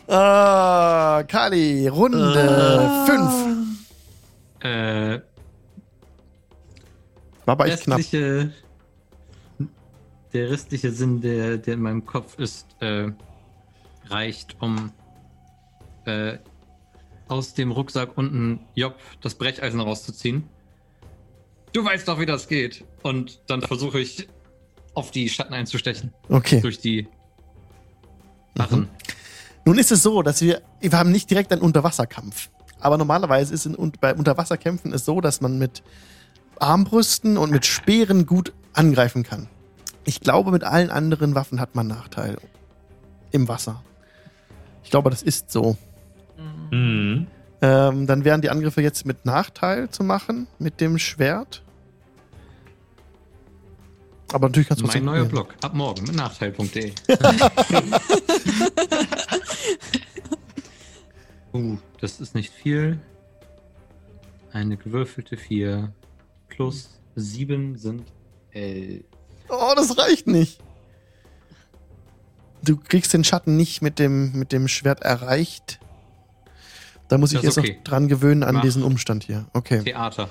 Ah, 0.08 1.24
Kali, 1.28 1.90
Runde 1.90 3.06
5. 3.06 3.34
Äh, 4.62 5.20
War 7.46 7.52
aber 7.52 7.66
echt 7.68 7.84
knapp. 7.84 8.00
der 8.10 8.52
restliche 10.34 10.92
Sinn, 10.92 11.20
der, 11.20 11.58
der 11.58 11.74
in 11.74 11.82
meinem 11.82 12.06
Kopf 12.06 12.40
ist, 12.40 12.66
äh, 12.80 13.12
reicht, 14.14 14.56
um 14.62 14.92
äh, 16.06 16.38
aus 17.28 17.54
dem 17.54 17.72
Rucksack 17.72 18.18
unten 18.18 18.60
Job 18.76 18.96
das 19.22 19.36
Brecheisen 19.36 19.80
rauszuziehen. 19.80 20.48
Du 21.74 21.84
weißt 21.84 22.08
doch, 22.08 22.20
wie 22.20 22.26
das 22.26 22.48
geht. 22.48 22.86
Und 23.02 23.42
dann 23.48 23.62
versuche 23.62 24.00
ich, 24.00 24.28
auf 24.94 25.10
die 25.10 25.28
Schatten 25.28 25.54
einzustechen. 25.54 26.14
Okay. 26.30 26.62
Durch 26.62 26.80
die 26.80 27.08
Barren. 28.54 28.88
Nun 29.66 29.80
ist 29.80 29.92
es 29.92 30.04
so, 30.04 30.22
dass 30.22 30.42
wir, 30.42 30.62
wir 30.82 30.92
haben 30.92 31.12
nicht 31.12 31.32
direkt 31.32 31.52
einen 31.52 31.62
Unterwasserkampf. 31.62 32.50
Aber 32.80 32.98
normalerweise 32.98 33.54
ist 33.54 33.66
in, 33.66 33.92
bei 34.00 34.14
Unterwasserkämpfen 34.14 34.94
es 34.94 35.06
so, 35.06 35.20
dass 35.22 35.42
man 35.42 35.58
mit 35.58 35.82
Armbrüsten 36.60 37.38
und 37.38 37.50
mit 37.50 37.66
Speeren 37.66 38.26
gut 38.26 38.54
angreifen 38.74 39.24
kann. 39.24 39.48
Ich 40.04 40.20
glaube, 40.20 40.52
mit 40.52 40.64
allen 40.64 40.92
anderen 40.92 41.34
Waffen 41.34 41.60
hat 41.60 41.76
man 41.76 41.88
Nachteil 41.88 42.38
im 43.32 43.48
Wasser. 43.48 43.82
Ich 44.84 44.92
glaube, 44.92 45.10
das 45.10 45.24
ist 45.24 45.52
so. 45.52 45.78
Mhm. 46.72 47.28
Ähm, 47.62 48.08
dann 48.08 48.26
wären 48.26 48.42
die 48.42 48.50
Angriffe 48.50 48.82
jetzt 48.82 49.06
mit 49.06 49.26
Nachteil 49.26 49.90
zu 49.90 50.04
machen, 50.04 50.48
mit 50.60 50.82
dem 50.82 51.00
Schwert. 51.00 51.64
Aber 54.34 54.48
natürlich 54.48 54.68
kannst 54.68 54.84
du 54.84 54.88
Mein 54.88 55.06
neuer. 55.06 55.26
Blog. 55.26 55.56
Ab 55.62 55.74
morgen 55.74 56.04
mit 56.04 56.16
nachteil.de. 56.16 56.92
uh, 61.54 61.78
das 62.02 62.20
ist 62.20 62.34
nicht 62.34 62.52
viel. 62.52 63.00
Eine 64.52 64.76
gewürfelte 64.76 65.38
4 65.38 65.94
plus 66.50 67.00
7 67.16 67.78
sind 67.78 68.04
11. 68.52 69.04
Oh, 69.50 69.74
das 69.76 69.98
reicht 69.98 70.28
nicht. 70.28 70.60
Du 72.64 72.78
kriegst 72.78 73.14
den 73.14 73.24
Schatten 73.24 73.58
nicht 73.58 73.82
mit 73.82 74.00
dem, 74.00 74.32
mit 74.34 74.52
dem 74.52 74.68
Schwert 74.68 75.02
erreicht. 75.02 75.80
Da 77.10 77.18
muss 77.18 77.32
ich 77.32 77.38
Das 77.40 77.46
erst 77.46 77.58
okay. 77.60 77.76
noch 77.76 77.84
dran 77.84 78.08
gewöhnen 78.08 78.44
an 78.44 78.56
Mach. 78.56 78.62
diesen 78.62 78.84
Umstand 78.84 79.24
hier. 79.26 79.46
Okay. 79.54 79.84
Theater. 79.84 80.30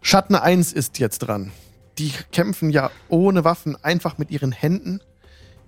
Schatten 0.00 0.34
1 0.34 0.72
ist 0.72 0.98
jetzt 0.98 1.18
dran. 1.20 1.52
Die 1.98 2.12
kämpfen 2.32 2.70
ja 2.70 2.90
ohne 3.08 3.44
Waffen 3.44 3.76
einfach 3.84 4.16
mit 4.18 4.30
ihren 4.30 4.52
Händen, 4.52 5.00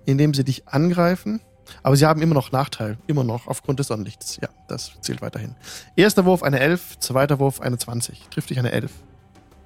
indem 0.05 0.33
sie 0.33 0.43
dich 0.43 0.67
angreifen. 0.67 1.41
Aber 1.83 1.95
sie 1.95 2.05
haben 2.05 2.21
immer 2.21 2.33
noch 2.33 2.51
Nachteil. 2.51 2.97
Immer 3.07 3.23
noch 3.23 3.47
aufgrund 3.47 3.79
des 3.79 3.87
Sonnenlichts. 3.87 4.37
Ja, 4.41 4.49
das 4.67 4.93
zählt 5.01 5.21
weiterhin. 5.21 5.55
Erster 5.95 6.25
Wurf 6.25 6.41
eine 6.43 6.59
11, 6.59 6.99
zweiter 6.99 7.39
Wurf 7.39 7.61
eine 7.61 7.77
20. 7.77 8.29
Trifft 8.31 8.49
dich 8.49 8.57
eine 8.59 8.71
11. 8.71 8.91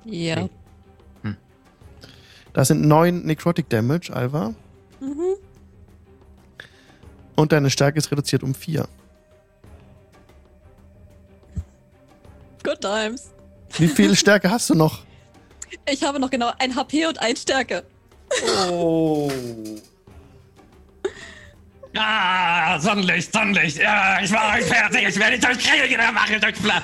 Ja. 0.04 0.50
Das 2.54 2.70
sind 2.70 2.86
9 2.88 3.24
Necrotic 3.24 3.70
Damage, 3.70 4.14
Alva. 4.14 4.54
Mhm. 5.00 5.36
Und 7.36 7.52
deine 7.52 7.70
Stärke 7.70 7.98
ist 7.98 8.12
reduziert 8.12 8.44
um 8.44 8.56
4. 8.56 8.88
Good 12.64 12.82
times. 12.82 13.30
Wie 13.78 13.88
viel 13.88 14.16
Stärke 14.16 14.50
hast 14.50 14.70
du 14.70 14.76
noch? 14.76 15.04
Ich 15.90 16.04
habe 16.04 16.20
noch 16.20 16.30
genau 16.30 16.52
ein 16.60 16.76
HP 16.76 17.06
und 17.06 17.20
ein 17.20 17.36
Stärke. 17.36 17.84
Oh. 18.70 19.32
Ah, 21.96 22.80
Sonnenlicht, 22.80 23.32
Sonnenlicht. 23.32 23.78
Ja, 23.78 24.20
ich 24.22 24.32
war 24.32 24.56
euch 24.56 24.66
fertig. 24.66 25.08
Ich 25.08 25.18
werde 25.18 25.38
dich 25.38 25.46
durchkriegen. 25.46 25.98
Dann 25.98 26.14
mache 26.14 26.36
ich 26.36 26.46
euch 26.46 26.56
platt. 26.56 26.84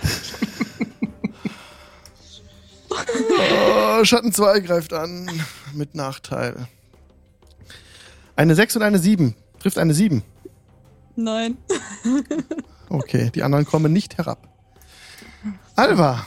oh. 3.99 4.05
Schatten 4.05 4.31
2 4.31 4.59
greift 4.59 4.93
an. 4.93 5.29
Mit 5.73 5.95
Nachteil. 5.95 6.67
Eine 8.41 8.55
6 8.55 8.77
und 8.77 8.81
eine 8.81 8.97
7. 8.97 9.35
Trifft 9.59 9.77
eine 9.77 9.93
7. 9.93 10.23
Nein. 11.15 11.57
Okay, 12.89 13.29
die 13.33 13.41
anderen 13.43 13.65
kommen 13.65 13.93
nicht 13.93 14.17
herab. 14.17 14.49
Alva. 15.77 16.25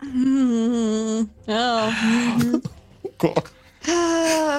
Hm, 0.00 1.28
Ja. 1.46 1.92
hm. 2.38 2.62
Oh 3.02 3.10
Gott. 3.18 3.44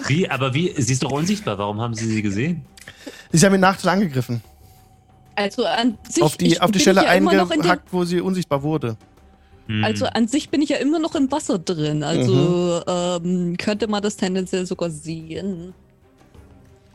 Wie, 0.07 0.29
aber 0.29 0.53
wie, 0.53 0.73
sie 0.77 0.91
ist 0.93 1.01
doch 1.01 1.11
unsichtbar. 1.11 1.57
Warum 1.57 1.79
haben 1.79 1.95
sie 1.95 2.05
sie 2.07 2.21
gesehen? 2.21 2.65
Sie 3.31 3.43
haben 3.45 3.53
mit 3.53 3.61
Nachteil 3.61 3.93
angegriffen. 3.93 4.43
Also 5.35 5.65
an 5.65 5.97
sich. 6.09 6.21
auf 6.21 6.35
die, 6.35 6.59
auf 6.59 6.71
die 6.71 6.79
Stelle 6.79 7.03
ja 7.03 7.09
eingehackt, 7.09 7.91
wo 7.93 8.03
sie 8.03 8.19
unsichtbar 8.19 8.61
wurde. 8.61 8.97
Hm. 9.67 9.83
Also 9.83 10.05
an 10.05 10.27
sich 10.27 10.49
bin 10.49 10.61
ich 10.61 10.69
ja 10.69 10.77
immer 10.77 10.99
noch 10.99 11.15
im 11.15 11.31
Wasser 11.31 11.57
drin. 11.59 12.03
Also 12.03 12.81
ähm, 12.87 13.57
könnte 13.57 13.87
man 13.87 14.01
das 14.03 14.15
tendenziell 14.17 14.65
sogar 14.65 14.89
sehen. 14.91 15.73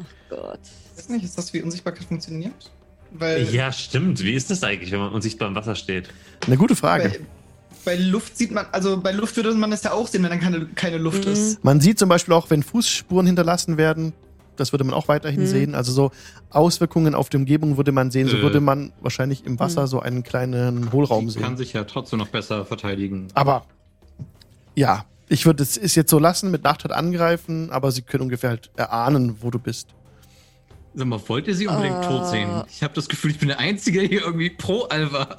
Ach 0.00 0.04
Gott. 0.30 0.60
Ich 0.92 0.98
weiß 0.98 1.08
nicht, 1.10 1.24
ist 1.24 1.36
das, 1.38 1.52
wie 1.52 1.62
Unsichtbarkeit 1.62 2.04
funktioniert? 2.04 2.70
Weil, 3.12 3.52
ja, 3.52 3.72
stimmt. 3.72 4.22
Wie 4.22 4.34
ist 4.34 4.50
das 4.50 4.62
eigentlich, 4.62 4.92
wenn 4.92 5.00
man 5.00 5.12
unsichtbar 5.12 5.48
im 5.48 5.54
Wasser 5.56 5.74
steht? 5.74 6.10
Eine 6.46 6.56
gute 6.56 6.76
Frage. 6.76 7.04
weil 7.04 7.20
bei 7.84 7.96
Luft 7.96 8.36
sieht 8.36 8.50
man, 8.52 8.66
also 8.72 9.00
bei 9.00 9.10
Luft 9.10 9.36
würde 9.36 9.52
man 9.54 9.72
es 9.72 9.82
ja 9.82 9.92
auch 9.92 10.06
sehen, 10.06 10.22
wenn 10.22 10.30
dann 10.30 10.40
keine, 10.40 10.66
keine 10.74 10.98
Luft 10.98 11.24
Mhm. 11.26 11.32
ist. 11.32 11.64
Man 11.64 11.80
sieht 11.80 11.98
zum 11.98 12.08
Beispiel 12.08 12.34
auch, 12.34 12.50
wenn 12.50 12.62
Fußspuren 12.62 13.26
hinterlassen 13.26 13.78
werden, 13.78 14.12
das 14.56 14.72
würde 14.72 14.84
man 14.84 14.94
auch 14.94 15.08
weiterhin 15.08 15.40
Mhm. 15.42 15.46
sehen. 15.46 15.74
Also 15.74 15.92
so 15.92 16.10
Auswirkungen 16.50 17.14
auf 17.14 17.28
die 17.28 17.36
Umgebung 17.38 17.76
würde 17.76 17.92
man 17.92 18.10
sehen. 18.10 18.28
So 18.28 18.36
Äh. 18.38 18.42
würde 18.42 18.60
man 18.60 18.92
wahrscheinlich 19.00 19.44
im 19.46 19.58
Wasser 19.58 19.82
Mhm. 19.82 19.86
so 19.86 20.00
einen 20.00 20.22
kleinen 20.22 20.92
Hohlraum 20.92 21.30
Sie 21.30 21.38
kann 21.40 21.50
sehen. 21.50 21.56
sich 21.58 21.72
ja 21.72 21.84
trotzdem 21.84 22.18
noch 22.18 22.28
besser 22.28 22.64
verteidigen. 22.64 23.28
Aber 23.34 23.64
ja, 24.74 25.04
ich 25.28 25.46
würde 25.46 25.62
es 25.62 25.76
ist 25.76 25.94
jetzt 25.94 26.10
so 26.10 26.18
lassen, 26.18 26.50
mit 26.50 26.64
Nacht 26.64 26.84
halt 26.84 26.92
angreifen, 26.92 27.70
aber 27.70 27.92
sie 27.92 28.02
können 28.02 28.24
ungefähr 28.24 28.50
halt 28.50 28.70
erahnen, 28.76 29.36
wo 29.40 29.50
du 29.50 29.58
bist. 29.58 29.88
Sag 30.92 31.06
mal, 31.06 31.20
wollt 31.28 31.46
ihr 31.46 31.54
sie 31.54 31.68
unbedingt 31.68 32.04
Äh. 32.04 32.08
tot 32.08 32.26
sehen? 32.26 32.48
Ich 32.68 32.82
habe 32.82 32.92
das 32.94 33.08
Gefühl, 33.08 33.30
ich 33.30 33.38
bin 33.38 33.46
der 33.48 33.60
Einzige 33.60 34.00
hier 34.00 34.22
irgendwie 34.22 34.50
pro 34.50 34.82
Alva. 34.82 35.36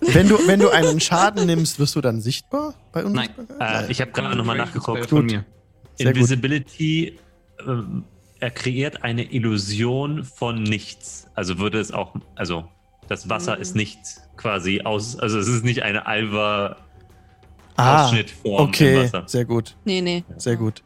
Wenn 0.00 0.26
du, 0.28 0.38
wenn 0.46 0.58
du 0.58 0.70
einen 0.70 1.00
Schaden 1.00 1.46
nimmst, 1.46 1.78
wirst 1.78 1.96
du 1.96 2.00
dann 2.00 2.20
sichtbar 2.22 2.74
bei 2.92 3.02
Nein. 3.02 3.28
Unsichtbarkeit? 3.36 3.88
Äh, 3.88 3.92
ich 3.92 4.00
habe 4.00 4.10
gerade 4.12 4.34
nochmal 4.36 4.56
nachgeguckt. 4.56 5.06
Von 5.10 5.26
mir. 5.26 5.44
Gut. 5.98 6.06
Invisibility, 6.06 7.18
ähm, 7.66 8.04
er 8.40 8.50
kreiert 8.50 9.02
eine 9.02 9.24
Illusion 9.32 10.24
von 10.24 10.62
nichts. 10.62 11.28
Also 11.34 11.58
würde 11.58 11.80
es 11.80 11.92
auch, 11.92 12.14
also 12.34 12.64
das 13.08 13.28
Wasser 13.28 13.56
Mhm. 13.56 13.62
ist 13.62 13.76
nicht 13.76 13.98
quasi 14.36 14.82
aus, 14.84 15.18
also 15.18 15.38
es 15.38 15.48
ist 15.48 15.64
nicht 15.64 15.82
eine 15.82 16.06
Alva 16.06 16.76
ah, 17.76 18.04
Ausschnittform 18.04 18.62
im 18.64 18.68
okay, 18.68 19.04
Wasser. 19.04 19.24
sehr 19.26 19.44
gut, 19.44 19.76
Nee, 19.84 20.00
nee. 20.00 20.24
sehr 20.36 20.56
gut. 20.56 20.82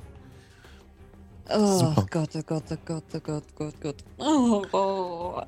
Oh 1.53 1.79
Super. 1.79 2.07
Gott, 2.11 2.31
oh 2.37 2.43
Gott, 2.47 2.63
oh 2.71 2.77
Gott, 2.85 3.05
oh 3.15 3.21
Gott, 3.21 3.45
Gott, 3.57 3.75
Gott. 3.81 3.97
Oh, 4.19 4.63
oh. 4.73 5.43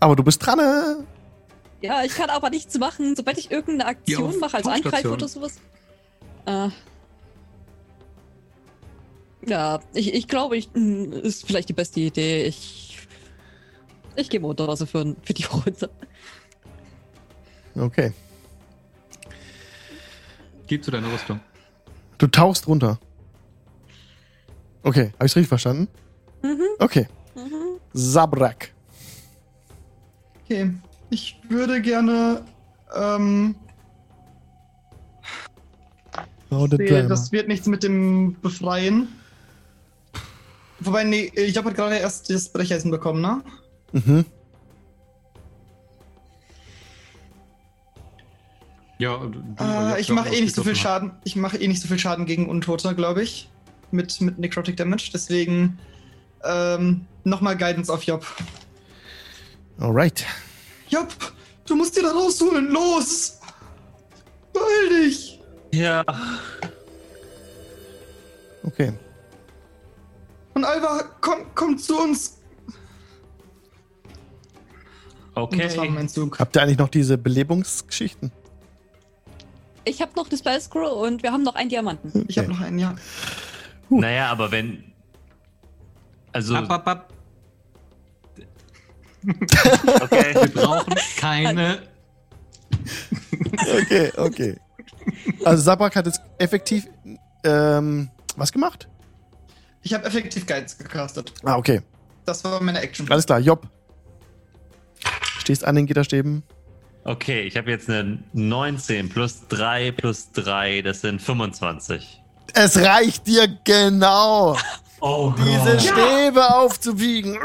Aber 0.00 0.14
du 0.14 0.22
bist 0.22 0.44
dran, 0.44 0.58
äh? 0.58 1.86
Ja, 1.86 2.02
ich 2.04 2.12
kann 2.14 2.28
aber 2.28 2.50
nichts 2.50 2.76
machen, 2.78 3.16
sobald 3.16 3.38
ich 3.38 3.50
irgendeine 3.50 3.86
Aktion 3.90 4.38
mache, 4.40 4.58
also 4.58 4.68
Angreife 4.70 5.10
oder 5.12 5.26
sowas. 5.28 5.58
Äh. 6.44 6.68
Ja, 9.46 9.80
ich, 9.94 10.12
ich 10.14 10.28
glaube, 10.28 10.56
ich 10.56 10.68
mh, 10.74 11.16
ist 11.18 11.46
vielleicht 11.46 11.68
die 11.68 11.72
beste 11.74 12.00
Idee. 12.00 12.44
Ich. 12.44 13.06
Ich 14.16 14.28
gehe 14.30 14.40
mal 14.40 14.48
unter 14.48 14.66
Wasser 14.66 14.86
für, 14.86 15.14
für 15.22 15.32
die 15.34 15.44
Runde. 15.44 15.88
Okay. 17.76 18.12
Gib 20.66 20.84
zu 20.84 20.90
deiner 20.90 21.12
Rüstung. 21.12 21.38
Du 22.18 22.26
tauchst 22.26 22.66
runter. 22.66 22.98
Okay, 24.82 25.12
habe 25.14 25.26
ich 25.26 25.36
richtig 25.36 25.48
verstanden? 25.48 25.86
Mhm, 26.42 26.62
Okay. 26.80 27.06
mhm. 27.36 27.78
Sabrak. 27.92 28.72
Okay. 30.44 30.72
Ich 31.10 31.36
würde 31.48 31.80
gerne. 31.80 32.44
Ähm, 32.96 33.54
Oh, 36.50 36.66
das 36.66 37.30
wird 37.30 37.46
nichts 37.46 37.66
mit 37.66 37.82
dem 37.82 38.34
Befreien. 38.40 39.08
Wobei, 40.80 41.04
nee, 41.04 41.32
ich 41.34 41.56
habe 41.56 41.72
gerade 41.72 41.96
erst 41.96 42.30
das 42.30 42.48
Brecheisen 42.48 42.90
bekommen, 42.90 43.20
ne? 43.20 43.42
Mhm. 43.92 44.24
Ja, 48.98 49.16
du, 49.16 49.40
Äh, 49.62 50.00
ich 50.00 50.08
mache 50.10 50.28
eh 50.34 50.40
nicht 50.40 50.54
so 50.54 50.62
viel 50.64 50.74
Schaden. 50.76 51.12
Ich 51.24 51.36
mache 51.36 51.56
eh 51.56 51.68
nicht 51.68 51.80
so 51.80 51.88
viel 51.88 51.98
Schaden 51.98 52.26
gegen 52.26 52.48
Untote, 52.48 52.94
glaube 52.94 53.22
ich. 53.22 53.48
Mit, 53.90 54.20
mit 54.20 54.38
Necrotic 54.38 54.76
Damage. 54.76 55.10
Deswegen 55.12 55.78
ähm, 56.44 57.06
nochmal 57.24 57.56
Guidance 57.56 57.92
auf 57.92 58.02
Job. 58.02 58.26
Alright. 59.78 60.26
Job, 60.88 61.08
du 61.66 61.76
musst 61.76 61.96
dir 61.96 62.02
da 62.02 62.10
rausholen. 62.10 62.68
Los! 62.70 63.38
Beeil 64.52 65.04
dich! 65.04 65.38
Ja. 65.72 66.04
Okay. 68.64 68.92
Und 70.58 70.64
Alva, 70.64 71.04
komm, 71.20 71.42
komm 71.54 71.78
zu 71.78 71.96
uns. 71.96 72.38
Und 75.36 75.56
das 75.56 75.76
war 75.76 75.84
Okay. 75.84 75.90
mein 75.94 76.08
Zug. 76.08 76.36
Habt 76.40 76.56
ihr 76.56 76.62
eigentlich 76.62 76.78
noch 76.78 76.88
diese 76.88 77.16
Belebungsgeschichten? 77.16 78.32
Ich 79.84 80.02
habe 80.02 80.10
noch 80.16 80.28
eine 80.28 80.36
Spell 80.36 80.60
Scroll 80.60 80.90
und 80.90 81.22
wir 81.22 81.30
haben 81.30 81.44
noch 81.44 81.54
einen 81.54 81.70
Diamanten. 81.70 82.24
Ich 82.26 82.38
habe 82.38 82.48
noch 82.48 82.60
einen, 82.60 82.80
ja. 82.80 82.96
Naja, 83.88 84.32
aber 84.32 84.50
wenn. 84.50 84.82
Also, 86.32 86.56
Ab, 86.56 86.68
ab, 86.72 86.88
ab. 86.88 87.12
okay. 90.02 90.34
Wir 90.34 90.48
brauchen 90.54 90.94
keine. 91.18 91.82
Okay, 93.60 94.12
okay. 94.16 94.56
Also 95.44 95.62
Sabrak 95.62 95.94
hat 95.94 96.06
jetzt 96.06 96.20
effektiv 96.38 96.88
ähm, 97.44 98.08
was 98.36 98.50
gemacht? 98.52 98.88
Ich 99.82 99.94
habe 99.94 100.04
effektiv 100.04 100.46
Guidance 100.46 100.76
gecastet. 100.76 101.32
Ah, 101.44 101.56
okay. 101.56 101.82
Das 102.24 102.44
war 102.44 102.62
meine 102.62 102.80
Action. 102.80 103.10
Alles 103.10 103.26
klar, 103.26 103.38
Job. 103.38 103.66
Stehst 105.38 105.64
an 105.64 105.76
den 105.76 105.86
Gitterstäben. 105.86 106.42
Okay, 107.04 107.42
ich 107.42 107.56
habe 107.56 107.70
jetzt 107.70 107.88
eine 107.88 108.18
19 108.34 109.08
plus 109.08 109.48
3 109.48 109.92
plus 109.92 110.30
3, 110.32 110.82
das 110.82 111.00
sind 111.00 111.22
25. 111.22 112.20
Es 112.54 112.76
reicht 112.76 113.26
dir 113.26 113.48
genau, 113.64 114.58
Oh 115.00 115.32
diese 115.38 115.78
Stäbe 115.80 116.54
aufzuwiegen. 116.54 117.38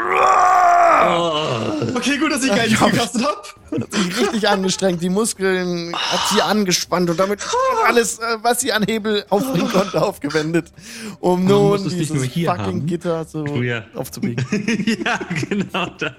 Oh. 1.06 1.96
Okay, 1.96 2.18
gut, 2.18 2.32
dass 2.32 2.44
ich 2.44 2.50
Guidance 2.50 2.72
Ja. 2.82 2.88
gecastet 2.90 3.24
habe. 3.24 3.82
Hat 3.84 3.94
sich 3.94 4.18
richtig 4.20 4.48
angestrengt, 4.48 5.02
die 5.02 5.10
Muskeln 5.10 5.96
hat 5.96 6.30
sie 6.30 6.42
angespannt 6.42 7.10
und 7.10 7.20
damit 7.20 7.40
alles, 7.86 8.20
äh, 8.20 8.38
was 8.42 8.60
sie 8.62 8.72
an 8.72 8.84
Hebel 8.84 9.26
aufbringen 9.30 9.70
konnte, 9.70 10.02
aufgewendet, 10.02 10.72
um 11.20 11.44
Man 11.44 11.54
nun 11.54 11.84
nicht 11.84 12.00
dieses 12.00 12.14
nur 12.14 12.24
hier 12.24 12.50
fucking 12.50 12.66
haben. 12.66 12.86
Gitter 12.86 13.26
so 13.26 13.46
ja. 13.62 13.84
aufzubiegen. 13.96 14.46
ja, 15.06 15.20
genau 15.50 15.88
das. 15.98 16.14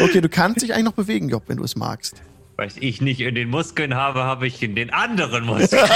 Okay, 0.00 0.20
du 0.20 0.28
kannst 0.28 0.62
dich 0.62 0.72
eigentlich 0.72 0.84
noch 0.86 0.92
bewegen, 0.92 1.28
Job, 1.28 1.44
wenn 1.46 1.58
du 1.58 1.64
es 1.64 1.76
magst. 1.76 2.22
Weil 2.56 2.70
ich 2.78 3.00
nicht 3.00 3.20
in 3.20 3.34
den 3.34 3.50
Muskeln 3.50 3.94
habe, 3.94 4.22
habe 4.24 4.46
ich 4.46 4.62
in 4.62 4.74
den 4.74 4.90
anderen 4.90 5.44
Muskeln. 5.46 5.86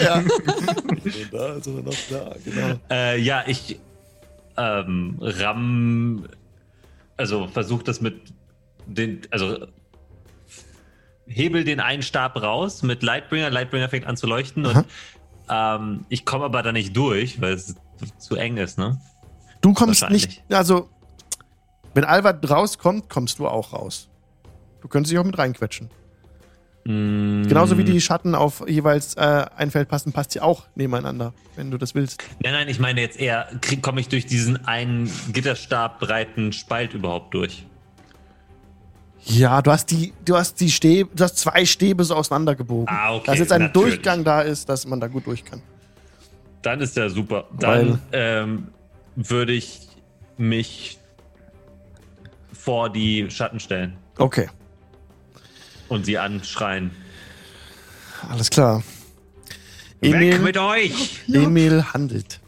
ja. 0.00 0.22
da 1.30 1.54
ist 1.54 1.66
noch 1.66 1.94
da, 2.10 2.34
genau. 2.44 2.80
äh, 2.90 3.20
ja, 3.20 3.44
ich 3.46 3.78
ähm, 4.56 5.16
ramm, 5.20 6.24
also 7.16 7.48
versuche 7.48 7.84
das 7.84 8.00
mit 8.00 8.32
den, 8.86 9.22
also 9.30 9.66
hebel 11.26 11.64
den 11.64 11.80
einen 11.80 12.02
Stab 12.02 12.40
raus 12.40 12.82
mit 12.82 13.02
Lightbringer. 13.02 13.50
Lightbringer 13.50 13.88
fängt 13.88 14.06
an 14.06 14.16
zu 14.16 14.26
leuchten 14.26 14.66
Aha. 14.66 14.78
und 14.78 14.86
ähm, 15.48 16.06
ich 16.08 16.24
komme 16.24 16.44
aber 16.44 16.62
da 16.62 16.72
nicht 16.72 16.96
durch, 16.96 17.40
weil 17.40 17.54
es 17.54 17.76
zu 18.18 18.36
eng 18.36 18.56
ist, 18.56 18.78
ne? 18.78 19.00
Du 19.60 19.72
kommst 19.72 20.08
nicht, 20.10 20.42
also, 20.50 20.88
wenn 21.94 22.04
Albert 22.04 22.48
rauskommt, 22.48 23.08
kommst 23.08 23.38
du 23.38 23.48
auch 23.48 23.72
raus. 23.72 24.08
Du 24.80 24.88
könntest 24.88 25.12
dich 25.12 25.18
auch 25.18 25.24
mit 25.24 25.38
reinquetschen. 25.38 25.90
Mm, 26.86 27.48
Genauso 27.48 27.76
wie 27.78 27.84
die 27.84 28.00
Schatten 28.00 28.36
auf 28.36 28.62
jeweils 28.68 29.14
äh, 29.14 29.46
ein 29.56 29.72
Feld 29.72 29.88
passen, 29.88 30.12
passt 30.12 30.30
sie 30.32 30.40
auch 30.40 30.66
nebeneinander, 30.76 31.32
wenn 31.56 31.72
du 31.72 31.78
das 31.78 31.96
willst. 31.96 32.22
Nein, 32.44 32.52
nein, 32.52 32.68
ich 32.68 32.78
meine 32.78 33.00
jetzt 33.00 33.18
eher, 33.18 33.48
komme 33.82 34.00
ich 34.00 34.08
durch 34.08 34.24
diesen 34.24 34.64
einen 34.66 35.10
Gitterstab 35.32 35.98
breiten 35.98 36.52
Spalt 36.52 36.94
überhaupt 36.94 37.34
durch? 37.34 37.66
Ja, 39.24 39.60
du 39.62 39.72
hast 39.72 39.90
die, 39.90 40.12
du 40.24 40.36
hast 40.36 40.60
die 40.60 40.70
Stäbe, 40.70 41.10
du 41.12 41.24
hast 41.24 41.38
zwei 41.38 41.64
Stäbe 41.64 42.04
so 42.04 42.14
auseinandergebogen. 42.14 42.86
Ah, 42.88 43.16
okay, 43.16 43.24
Dass 43.26 43.38
jetzt 43.40 43.50
ein 43.52 43.62
natürlich. 43.62 43.94
Durchgang 43.94 44.22
da 44.22 44.42
ist, 44.42 44.68
dass 44.68 44.86
man 44.86 45.00
da 45.00 45.08
gut 45.08 45.26
durch 45.26 45.44
kann. 45.44 45.60
Dann 46.62 46.80
ist 46.80 46.96
der 46.96 47.10
super. 47.10 47.48
Dann 47.58 48.00
ähm, 48.12 48.68
würde 49.16 49.52
ich 49.52 49.88
mich 50.36 50.98
vor 52.52 52.90
die 52.90 53.28
Schatten 53.30 53.58
stellen 53.58 53.96
Okay, 54.18 54.48
und 55.88 56.06
sie 56.06 56.18
anschreien. 56.18 56.90
alles 58.28 58.50
klar. 58.50 58.82
Weg 60.00 60.14
Emil, 60.14 60.38
mit 60.40 60.58
euch! 60.58 61.20
Emil 61.28 61.84
handelt. 61.92 62.40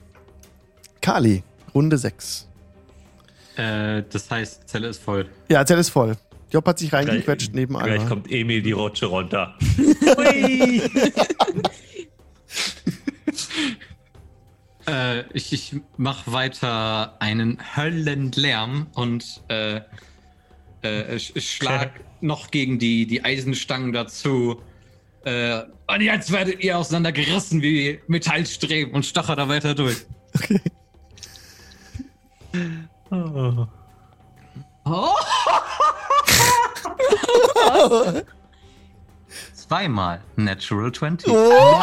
Kali, 1.01 1.43
Runde 1.75 1.97
6. 1.97 2.47
Äh, 3.57 4.03
das 4.11 4.31
heißt, 4.31 4.69
Zelle 4.69 4.89
ist 4.89 5.03
voll. 5.03 5.29
Ja, 5.49 5.65
Zell 5.65 5.79
ist 5.79 5.91
voll. 5.91 6.17
Job 6.51 6.67
hat 6.67 6.79
sich 6.79 6.93
reingequetscht 6.93 7.55
neben 7.55 7.77
gleich 7.77 8.07
kommt 8.07 8.31
Emil 8.31 8.63
die 8.63 8.73
Rutsche 8.73 9.07
runter. 9.07 9.55
Äh, 14.89 15.25
ich, 15.35 15.53
ich 15.53 15.77
mach 15.99 16.33
weiter 16.33 17.21
einen 17.21 17.59
Höllenlärm 17.77 18.87
und 18.95 19.43
äh, 19.49 19.83
äh, 20.83 21.17
ich, 21.17 21.35
ich 21.37 21.51
schlag 21.51 21.91
noch 22.21 22.51
gegen 22.51 22.79
die, 22.79 23.07
die 23.07 23.25
Eisenstangen 23.25 23.93
dazu. 23.93 24.61
Äh, 25.25 25.63
und 25.87 26.01
jetzt 26.01 26.33
werdet 26.33 26.63
ihr 26.63 26.79
auseinandergerissen 26.79 27.61
wie 27.63 28.01
Metallstreben 28.07 28.95
und 28.95 29.05
stocher 29.05 29.37
da 29.37 29.49
weiter 29.49 29.75
durch. 29.75 30.07
Oh. 33.11 33.67
Oh, 34.91 35.13
zweimal 39.55 40.23
Natural 40.37 40.91
20. 40.91 41.29
Oh! 41.31 41.83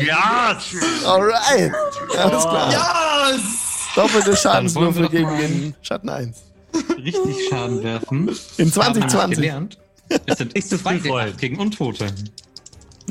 Ja! 0.00 0.58
Alright. 1.06 1.72
Alles 2.18 2.42
klar. 2.42 2.72
Ja! 2.72 3.30
Doppelte 3.94 4.36
Schadenswürfel 4.36 5.08
gegen 5.08 5.38
den 5.38 5.74
Schatten 5.82 6.08
1. 6.10 6.51
Richtig 6.96 7.48
Schaden 7.48 7.82
werfen. 7.82 8.28
In 8.58 8.68
Ich 8.68 8.76
habe 8.76 8.92
nämlich 8.94 9.12
2020. 9.12 9.36
gelernt. 9.36 9.78
Es 10.26 10.38
sind 10.68 10.80
Freund. 10.80 11.04
D8 11.04 11.36
gegen 11.38 11.58
Untote. 11.58 12.06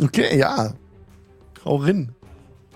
Okay, 0.02 0.38
ja. 0.38 0.74
Hau 1.66 1.76
rein. 1.78 2.14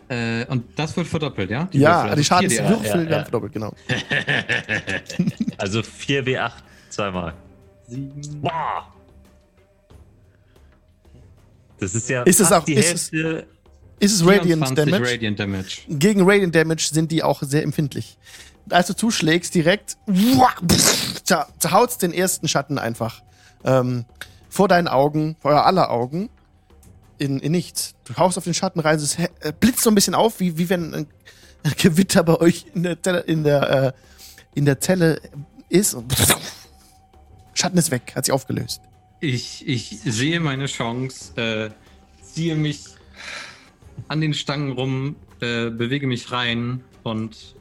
Äh, 0.08 0.46
und 0.46 0.64
das 0.78 0.96
wird 0.96 1.08
verdoppelt, 1.08 1.50
ja? 1.50 1.68
Die 1.72 1.80
Ja, 1.80 2.04
die 2.04 2.10
also 2.12 2.22
4 2.22 2.24
D8. 2.24 2.28
Schadenswürfel 2.28 2.86
ja, 2.86 3.04
ja. 3.04 3.10
werden 3.10 3.24
verdoppelt, 3.24 3.54
genau. 3.54 3.74
Also 5.58 5.80
4W8 5.80 6.52
zweimal. 6.90 7.34
Boah! 8.42 8.92
Das 11.80 11.94
ist 11.96 12.10
ja 12.10 12.24
Ist 12.24 12.40
es 12.40 12.52
auch- 12.52 12.64
die 12.66 12.74
ist 12.76 12.94
es- 12.94 13.12
Hälfte. 13.12 13.48
Ist 14.00 14.14
es 14.14 14.22
Radiant 14.26 14.68
24 14.68 14.76
Damage? 14.86 15.12
Radiant 15.14 15.40
Damage. 15.40 15.78
Gegen 15.88 16.22
Radiant 16.30 16.54
Damage 16.54 16.90
sind 16.92 17.12
die 17.12 17.24
auch 17.24 17.42
sehr 17.42 17.64
empfindlich. 17.64 18.18
Als 18.70 18.88
du 18.88 18.96
zuschlägst, 18.96 19.54
direkt 19.54 19.98
zer- 20.08 21.48
zerhautst 21.60 22.02
den 22.02 22.14
ersten 22.14 22.48
Schatten 22.48 22.78
einfach 22.80 23.22
ähm, 23.64 24.06
vor 24.50 24.68
deinen 24.68 24.88
Augen, 24.88 25.36
vor 25.40 25.66
aller 25.66 25.92
Augen, 25.92 26.30
in, 27.18 27.40
in 27.40 27.52
nichts. 27.52 27.94
Du 28.06 28.16
haust 28.18 28.38
auf 28.38 28.44
den 28.44 28.54
Schatten 28.54 28.80
rein, 28.80 28.96
es 28.98 29.18
äh, 29.18 29.30
blitzt 29.60 29.82
so 29.84 29.90
ein 29.92 29.96
bisschen 29.96 30.16
auf, 30.16 30.40
wie, 30.40 30.58
wie 30.58 30.70
wenn 30.70 30.94
ein, 30.94 31.08
Gewitter 31.78 32.24
bei 32.24 32.36
euch 32.40 32.66
in 32.76 32.84
der, 32.84 33.02
Zelle- 33.02 33.22
in 33.26 33.44
der, 33.44 33.70
äh, 33.70 33.92
in 34.54 34.66
der 34.66 34.80
Zelle 34.80 35.20
ist. 35.70 35.98
Schatten 37.54 37.78
ist 37.78 37.92
weg, 37.92 38.14
hat 38.16 38.26
sich 38.26 38.34
aufgelöst. 38.34 38.82
Ich, 39.20 39.68
ich 39.68 40.00
sehe 40.04 40.40
meine 40.40 40.66
Chance, 40.68 41.36
äh, 41.42 41.70
ziehe 42.24 42.56
mich 42.56 42.84
an 44.10 44.22
den 44.22 44.34
Stangen 44.34 44.74
rum, 44.74 45.16
äh, 45.40 45.70
bewege 45.70 46.06
mich 46.06 46.32
rein 46.32 46.84
und 47.04 47.56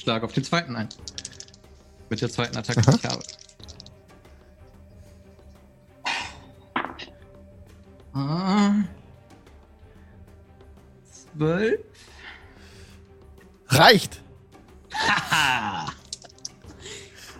schlage 0.00 0.24
auf 0.24 0.32
den 0.32 0.44
zweiten 0.44 0.76
ein. 0.76 0.88
Mit 2.08 2.20
der 2.20 2.30
zweiten 2.30 2.56
Attacke, 2.56 2.80
die 2.82 2.96
ich 2.96 3.04
habe. 3.04 3.22
Ah. 8.12 8.72
Zwölf. 11.36 11.80
Reicht! 13.68 14.20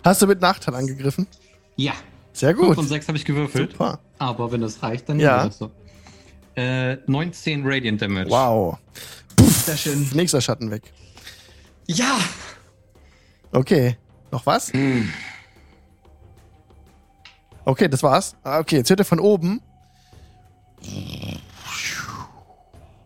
Hast 0.03 0.21
du 0.21 0.27
mit 0.27 0.41
Nachteil 0.41 0.75
angegriffen? 0.75 1.27
Ja. 1.75 1.93
Sehr 2.33 2.55
5 2.55 2.67
gut. 2.67 2.77
und 2.77 2.87
6 2.87 3.07
habe 3.09 3.17
ich 3.17 3.25
gewürfelt. 3.25 3.73
Super. 3.73 3.99
Aber 4.17 4.51
wenn 4.51 4.61
das 4.61 4.81
reicht, 4.81 5.09
dann 5.09 5.19
Ja. 5.19 5.45
das 5.45 5.57
so. 5.57 5.71
Äh, 6.55 6.97
19 7.07 7.63
Radiant 7.65 8.01
Damage. 8.01 8.29
Wow. 8.29 8.77
Sehr 9.39 9.77
schön. 9.77 10.09
Nächster 10.13 10.41
Schatten 10.41 10.71
weg. 10.71 10.93
Ja! 11.87 12.17
Okay. 13.51 13.97
Noch 14.31 14.45
was? 14.45 14.71
Okay, 17.65 17.87
das 17.89 18.01
war's. 18.03 18.35
Ah, 18.43 18.59
Okay, 18.59 18.77
jetzt 18.77 18.89
hört 18.89 18.99
ihr 19.01 19.05
von 19.05 19.19
oben. 19.19 19.61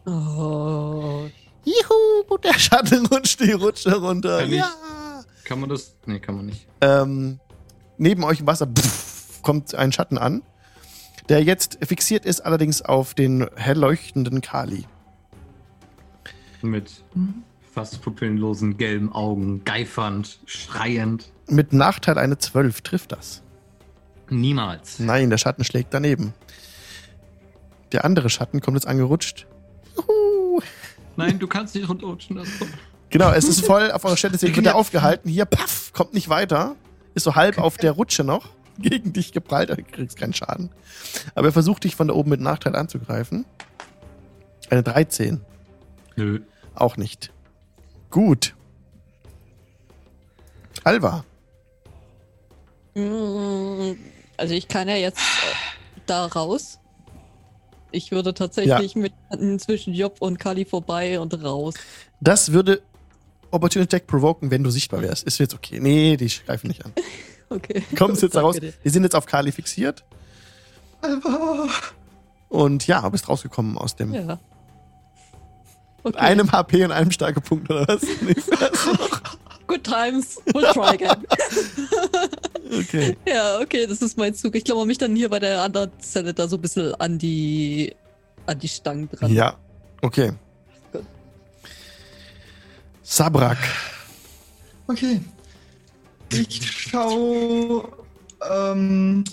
Oh. 0.05 1.27
Juhu, 1.65 2.37
der 2.43 2.53
Schatten 2.59 3.05
rutscht 3.07 3.39
die 3.39 3.51
Rutsche 3.51 3.95
runter. 3.99 4.39
Kann 4.41 4.49
ich- 4.51 4.57
Ja. 4.57 4.71
Kann 5.43 5.59
man 5.59 5.69
das? 5.69 5.95
Nee, 6.05 6.19
kann 6.19 6.35
man 6.35 6.45
nicht. 6.47 6.67
Ähm, 6.81 7.39
neben 7.97 8.23
euch 8.23 8.39
im 8.39 8.47
Wasser 8.47 8.67
pff, 8.67 9.41
kommt 9.41 9.75
ein 9.75 9.91
Schatten 9.91 10.17
an, 10.17 10.41
der 11.29 11.43
jetzt 11.43 11.77
fixiert 11.83 12.25
ist, 12.25 12.41
allerdings 12.41 12.81
auf 12.81 13.13
den 13.13 13.47
hell 13.55 13.77
leuchtenden 13.77 14.41
Kali. 14.41 14.85
Mit 16.61 17.03
fast 17.75 18.01
pupillenlosen 18.01 18.77
gelben 18.77 19.11
Augen, 19.11 19.63
geifernd, 19.65 20.39
schreiend. 20.45 21.29
Mit 21.49 21.73
Nachteil 21.73 22.17
eine 22.17 22.37
12 22.37 22.81
trifft 22.81 23.11
das. 23.11 23.43
Niemals. 24.29 24.99
Nein, 24.99 25.29
der 25.29 25.37
Schatten 25.37 25.65
schlägt 25.65 25.93
daneben. 25.93 26.33
Der 27.91 28.05
andere 28.05 28.29
Schatten 28.29 28.61
kommt 28.61 28.77
jetzt 28.77 28.87
angerutscht. 28.87 29.45
Juhu. 29.97 30.61
Nein, 31.17 31.37
du 31.37 31.47
kannst 31.47 31.75
nicht 31.75 31.87
rundrutschen. 31.87 32.41
Genau, 33.09 33.31
es 33.31 33.43
ist 33.45 33.65
voll 33.65 33.91
auf 33.91 34.05
eurer 34.05 34.17
Stelle, 34.17 34.31
deswegen 34.31 34.55
wird 34.55 34.67
er 34.67 34.75
aufgehalten. 34.75 35.29
Hier, 35.29 35.45
paff, 35.45 35.91
kommt 35.91 36.13
nicht 36.13 36.29
weiter. 36.29 36.77
Ist 37.13 37.23
so 37.23 37.35
halb 37.35 37.57
auf 37.57 37.75
der 37.75 37.91
Rutsche 37.91 38.23
noch. 38.23 38.47
Gegen 38.79 39.11
dich 39.11 39.33
geprallt, 39.33 39.69
du 39.69 39.83
kriegst 39.83 40.17
keinen 40.17 40.33
Schaden. 40.33 40.69
Aber 41.35 41.47
er 41.47 41.53
versucht 41.53 41.83
dich 41.83 41.95
von 41.97 42.07
da 42.07 42.13
oben 42.13 42.29
mit 42.29 42.39
Nachteil 42.39 42.75
anzugreifen. 42.75 43.45
Eine 44.69 44.81
13. 44.81 45.41
Nö. 46.15 46.39
Auch 46.73 46.95
nicht. 46.95 47.31
Gut. 48.09 48.55
Alva. 50.83 51.23
Mm, 52.95 53.93
Also 54.37 54.53
ich 54.53 54.67
kann 54.67 54.87
ja 54.87 54.95
jetzt 54.95 55.19
äh, 55.19 55.99
da 56.05 56.25
raus. 56.27 56.79
Ich 57.91 58.11
würde 58.11 58.33
tatsächlich 58.33 58.95
mit 58.95 59.13
zwischen 59.61 59.93
Job 59.93 60.17
und 60.19 60.37
Kali 60.37 60.65
vorbei 60.65 61.19
und 61.19 61.33
raus. 61.43 61.75
Das 62.19 62.51
würde 62.51 62.81
Opportunity 63.51 63.95
Attack 63.95 64.07
provoken, 64.07 64.51
wenn 64.51 64.63
du 64.63 64.69
sichtbar 64.69 65.01
wärst. 65.01 65.23
Ist 65.23 65.37
jetzt 65.37 65.53
okay. 65.53 65.79
Nee, 65.79 66.17
die 66.17 66.27
greifen 66.45 66.67
nicht 66.67 66.85
an. 66.85 66.93
Okay. 67.47 67.83
Kommst 67.95 68.23
jetzt 68.23 68.35
raus. 68.35 68.55
Dir. 68.59 68.73
Die 68.83 68.89
sind 68.89 69.03
jetzt 69.03 69.15
auf 69.15 69.27
Kali 69.27 69.51
fixiert. 69.51 70.03
Alva! 71.01 71.67
Und 72.49 72.87
ja, 72.87 73.07
bist 73.09 73.29
rausgekommen 73.29 73.77
aus 73.77 73.95
dem. 73.95 74.15
Ja. 74.15 74.39
Okay. 76.05 76.19
Einem 76.19 76.51
HP 76.51 76.85
und 76.85 76.91
einem 76.91 77.09
starke 77.09 77.41
Punkt, 77.41 77.67
oder 77.67 77.87
was? 77.87 78.01
Good 79.67 79.83
times. 79.83 80.37
We'll 80.53 80.71
try 80.71 80.93
again. 80.93 81.25
okay. 82.79 83.17
ja, 83.27 83.59
okay, 83.59 83.87
das 83.87 84.03
ist 84.03 84.15
mein 84.15 84.35
Zug. 84.35 84.53
Ich 84.53 84.63
glaube, 84.63 84.85
mich 84.85 84.99
dann 84.99 85.15
hier 85.15 85.29
bei 85.29 85.39
der 85.39 85.63
anderen 85.63 85.89
Zelle 85.97 86.31
da 86.35 86.47
so 86.47 86.57
ein 86.57 86.61
bisschen 86.61 86.93
an 87.01 87.17
die 87.17 87.95
an 88.45 88.59
die 88.59 88.67
Stangen 88.67 89.09
dran. 89.09 89.33
Ja, 89.33 89.55
okay. 90.03 90.33
Sabrak. 93.01 93.57
Okay. 94.85 95.19
Ich 96.31 96.71
schau 96.71 97.89
ähm, 98.47 99.23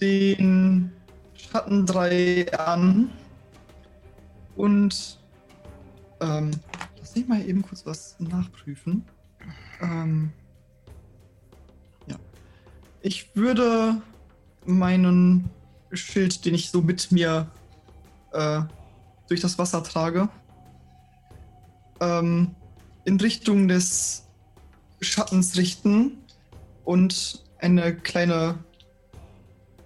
den 0.00 0.90
Schatten 1.36 1.86
3 1.86 2.58
an 2.58 3.12
und 4.56 5.18
ähm, 6.20 6.50
lass 6.98 7.14
mich 7.14 7.28
mal 7.28 7.46
eben 7.46 7.62
kurz 7.62 7.84
was 7.86 8.16
nachprüfen. 8.18 9.04
Ähm, 9.80 10.32
ja. 12.06 12.16
Ich 13.02 13.36
würde 13.36 14.00
meinen 14.64 15.50
Schild, 15.92 16.44
den 16.44 16.54
ich 16.54 16.70
so 16.70 16.82
mit 16.82 17.12
mir 17.12 17.50
äh, 18.32 18.62
durch 19.28 19.40
das 19.40 19.58
Wasser 19.58 19.82
trage, 19.82 20.28
ähm, 22.00 22.54
in 23.04 23.20
Richtung 23.20 23.68
des 23.68 24.24
Schattens 25.00 25.56
richten 25.56 26.18
und 26.84 27.44
eine 27.58 27.94
kleine 27.94 28.58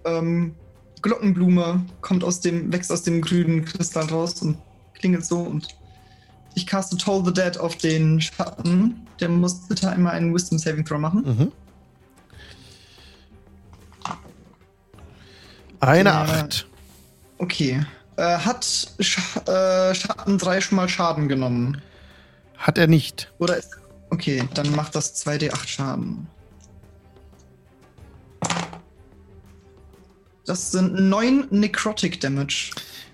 ähm, 0.05 0.55
Glockenblume 1.01 1.85
kommt 2.01 2.23
aus 2.23 2.39
dem, 2.41 2.71
wächst 2.71 2.91
aus 2.91 3.03
dem 3.03 3.21
grünen 3.21 3.65
Kristall 3.65 4.05
raus 4.05 4.41
und 4.41 4.57
klingelt 4.93 5.25
so 5.25 5.39
und 5.39 5.67
ich 6.53 6.67
caste 6.67 6.97
Toll 6.97 7.23
the 7.25 7.33
Dead 7.33 7.57
auf 7.57 7.77
den 7.77 8.19
Schatten. 8.19 9.07
Der 9.19 9.29
muss 9.29 9.67
bitte 9.67 9.89
einmal 9.89 10.13
einen 10.13 10.33
Wisdom 10.33 10.59
Saving 10.59 10.85
Throw 10.85 10.99
machen. 10.99 11.23
Mhm. 11.23 11.51
Eine 15.79 16.09
Ja. 16.09 16.21
Acht. 16.23 16.67
Okay. 17.37 17.83
Äh, 18.17 18.37
hat 18.37 18.65
Sch 18.99 19.17
äh, 19.47 19.95
Schatten 19.95 20.37
3 20.37 20.61
schon 20.61 20.75
mal 20.75 20.89
Schaden 20.89 21.27
genommen? 21.27 21.81
Hat 22.57 22.77
er 22.77 22.87
nicht. 22.87 23.31
Oder 23.39 23.57
ist. 23.57 23.77
Okay, 24.11 24.43
dann 24.53 24.75
macht 24.75 24.93
das 24.93 25.25
2d8 25.25 25.67
Schaden. 25.67 26.27
Das 30.51 30.69
sind 30.69 30.95
9 30.95 31.47
Necrotic 31.49 32.19
Damage. 32.19 32.71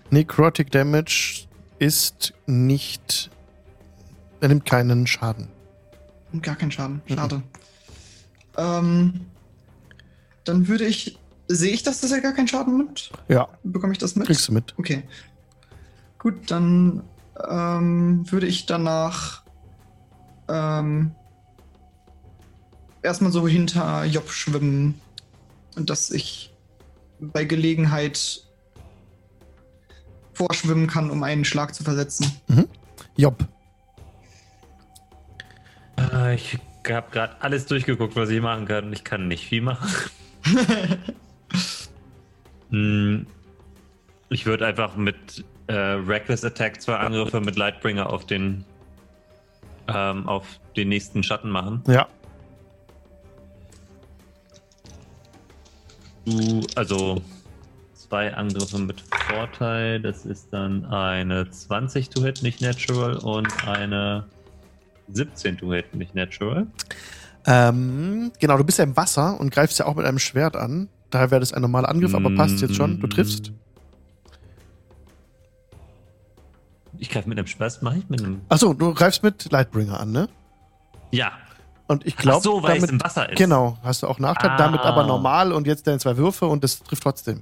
Necrotic 0.10 0.72
Damage 0.72 1.46
ist 1.78 2.34
nicht. 2.48 3.30
Er 4.42 4.48
nimmt 4.48 4.66
keinen 4.66 5.06
Schaden. 5.06 5.48
Und 6.34 6.42
gar 6.42 6.56
kein 6.56 6.72
Schaden. 6.72 7.04
Mhm. 7.08 7.14
Schade. 7.14 7.44
Ähm, 8.58 9.22
dann 10.46 10.68
würde 10.68 10.88
ich. 10.88 11.20
Sehe 11.48 11.72
ich, 11.72 11.84
dass 11.84 12.02
das 12.02 12.10
ja 12.10 12.22
gar 12.22 12.34
keinen 12.34 12.48
Schaden 12.48 12.76
nimmt? 12.76 13.12
Ja, 13.28 13.48
Bekomme 13.64 13.94
ich 13.94 14.00
das 14.00 14.16
mit? 14.16 14.26
kriegst 14.26 14.48
du 14.48 14.54
mit. 14.54 14.74
Okay. 14.80 15.04
Gut, 16.18 16.50
dann 16.50 17.04
ähm, 17.48 18.26
würde 18.32 18.48
ich 18.48 18.66
danach 18.66 19.44
ähm, 20.50 21.12
erstmal 23.04 23.32
so 23.32 23.48
hinter 23.48 24.06
Job 24.06 24.32
schwimmen 24.32 25.00
und 25.76 25.92
dass 25.92 26.10
ich 26.10 26.52
bei 27.20 27.46
Gelegenheit 27.46 28.44
vorschwimmen 30.34 30.88
kann, 30.88 31.10
um 31.10 31.24
einen 31.24 31.46
Schlag 31.46 31.74
zu 31.74 31.84
versetzen. 31.84 32.32
Job. 33.16 33.44
Äh, 35.98 36.36
ich 36.36 36.60
habe 36.90 37.12
gerade 37.12 37.36
alles 37.42 37.66
durchgeguckt, 37.66 38.16
was 38.16 38.30
ich 38.30 38.42
machen 38.42 38.66
kann. 38.66 38.86
und 38.86 38.94
Ich 38.94 39.04
kann 39.04 39.28
nicht 39.28 39.48
viel 39.48 39.62
machen. 39.62 39.90
Hm, 42.70 43.26
ich 44.30 44.46
würde 44.46 44.68
einfach 44.68 44.96
mit 44.96 45.44
äh, 45.68 45.74
Reckless 45.74 46.44
Attack 46.46 46.82
zwei 46.82 46.98
Angriffe 46.98 47.42
mit 47.42 47.58
Lightbringer 47.58 48.10
auf 48.10 48.26
den 48.26 48.64
ähm, 49.88 50.28
auf 50.28 50.60
den 50.76 50.90
nächsten 50.90 51.24
Schatten 51.24 51.50
machen. 51.50 51.84
Ja. 51.88 52.08
Du, 56.28 56.62
also 56.76 57.22
zwei 57.94 58.34
Angriffe 58.34 58.80
mit 58.80 59.02
Vorteil. 59.30 60.02
Das 60.02 60.26
ist 60.26 60.52
dann 60.52 60.84
eine 60.84 61.50
20 61.50 62.10
to 62.10 62.22
hit, 62.22 62.44
nicht 62.44 62.60
natural, 62.60 63.16
und 63.16 63.66
eine 63.66 64.26
17 65.14 65.58
to 65.58 65.74
hit, 65.74 65.96
nicht 65.96 66.16
natural. 66.16 66.68
Ähm, 67.46 68.34
genau, 68.42 68.58
du 68.58 68.66
bist 68.66 68.78
ja 68.78 68.84
im 68.84 68.98
Wasser 68.98 69.40
und 69.40 69.54
greifst 69.54 69.80
ja 69.80 69.86
auch 69.86 69.96
mit 69.96 70.06
einem 70.06 70.20
Schwert 70.20 70.58
an. 70.58 70.90
Daher 71.12 71.32
wäre 71.32 71.40
das 71.40 71.54
ein 71.54 71.62
normaler 71.62 71.88
Angriff, 71.88 72.14
aber 72.14 72.36
passt 72.36 72.60
jetzt 72.60 72.76
schon. 72.76 73.00
Du 73.00 73.08
triffst. 73.08 73.54
Ich 76.98 77.10
greife 77.10 77.30
mit 77.30 77.38
einem 77.38 77.48
Spaß, 77.48 77.82
mache 77.84 78.00
ich 78.00 78.10
mit 78.10 78.22
einem. 78.22 78.42
Achso, 78.50 78.74
du 78.74 78.94
greifst 78.94 79.24
mit 79.24 79.50
Lightbringer 79.50 79.98
an, 79.98 80.12
ne? 80.12 80.28
Ja. 81.12 81.32
Und 81.88 82.06
ich 82.06 82.18
glaube, 82.18 82.42
so, 82.44 82.62
weil 82.64 82.78
es 82.78 82.82
damit, 82.86 82.92
im 82.92 83.02
Wasser 83.04 83.30
ist. 83.30 83.38
genau, 83.38 83.78
hast 83.84 84.04
du 84.04 84.08
auch 84.08 84.20
Nachteil, 84.20 84.52
Ah. 84.52 84.58
damit 84.58 84.82
aber 84.82 85.06
normal 85.06 85.54
und 85.54 85.68
jetzt 85.68 85.88
deine 85.88 86.00
zwei 86.00 86.18
Würfe 86.18 86.46
und 86.48 86.64
das 86.64 86.84
trifft 86.84 87.04
trotzdem. 87.04 87.42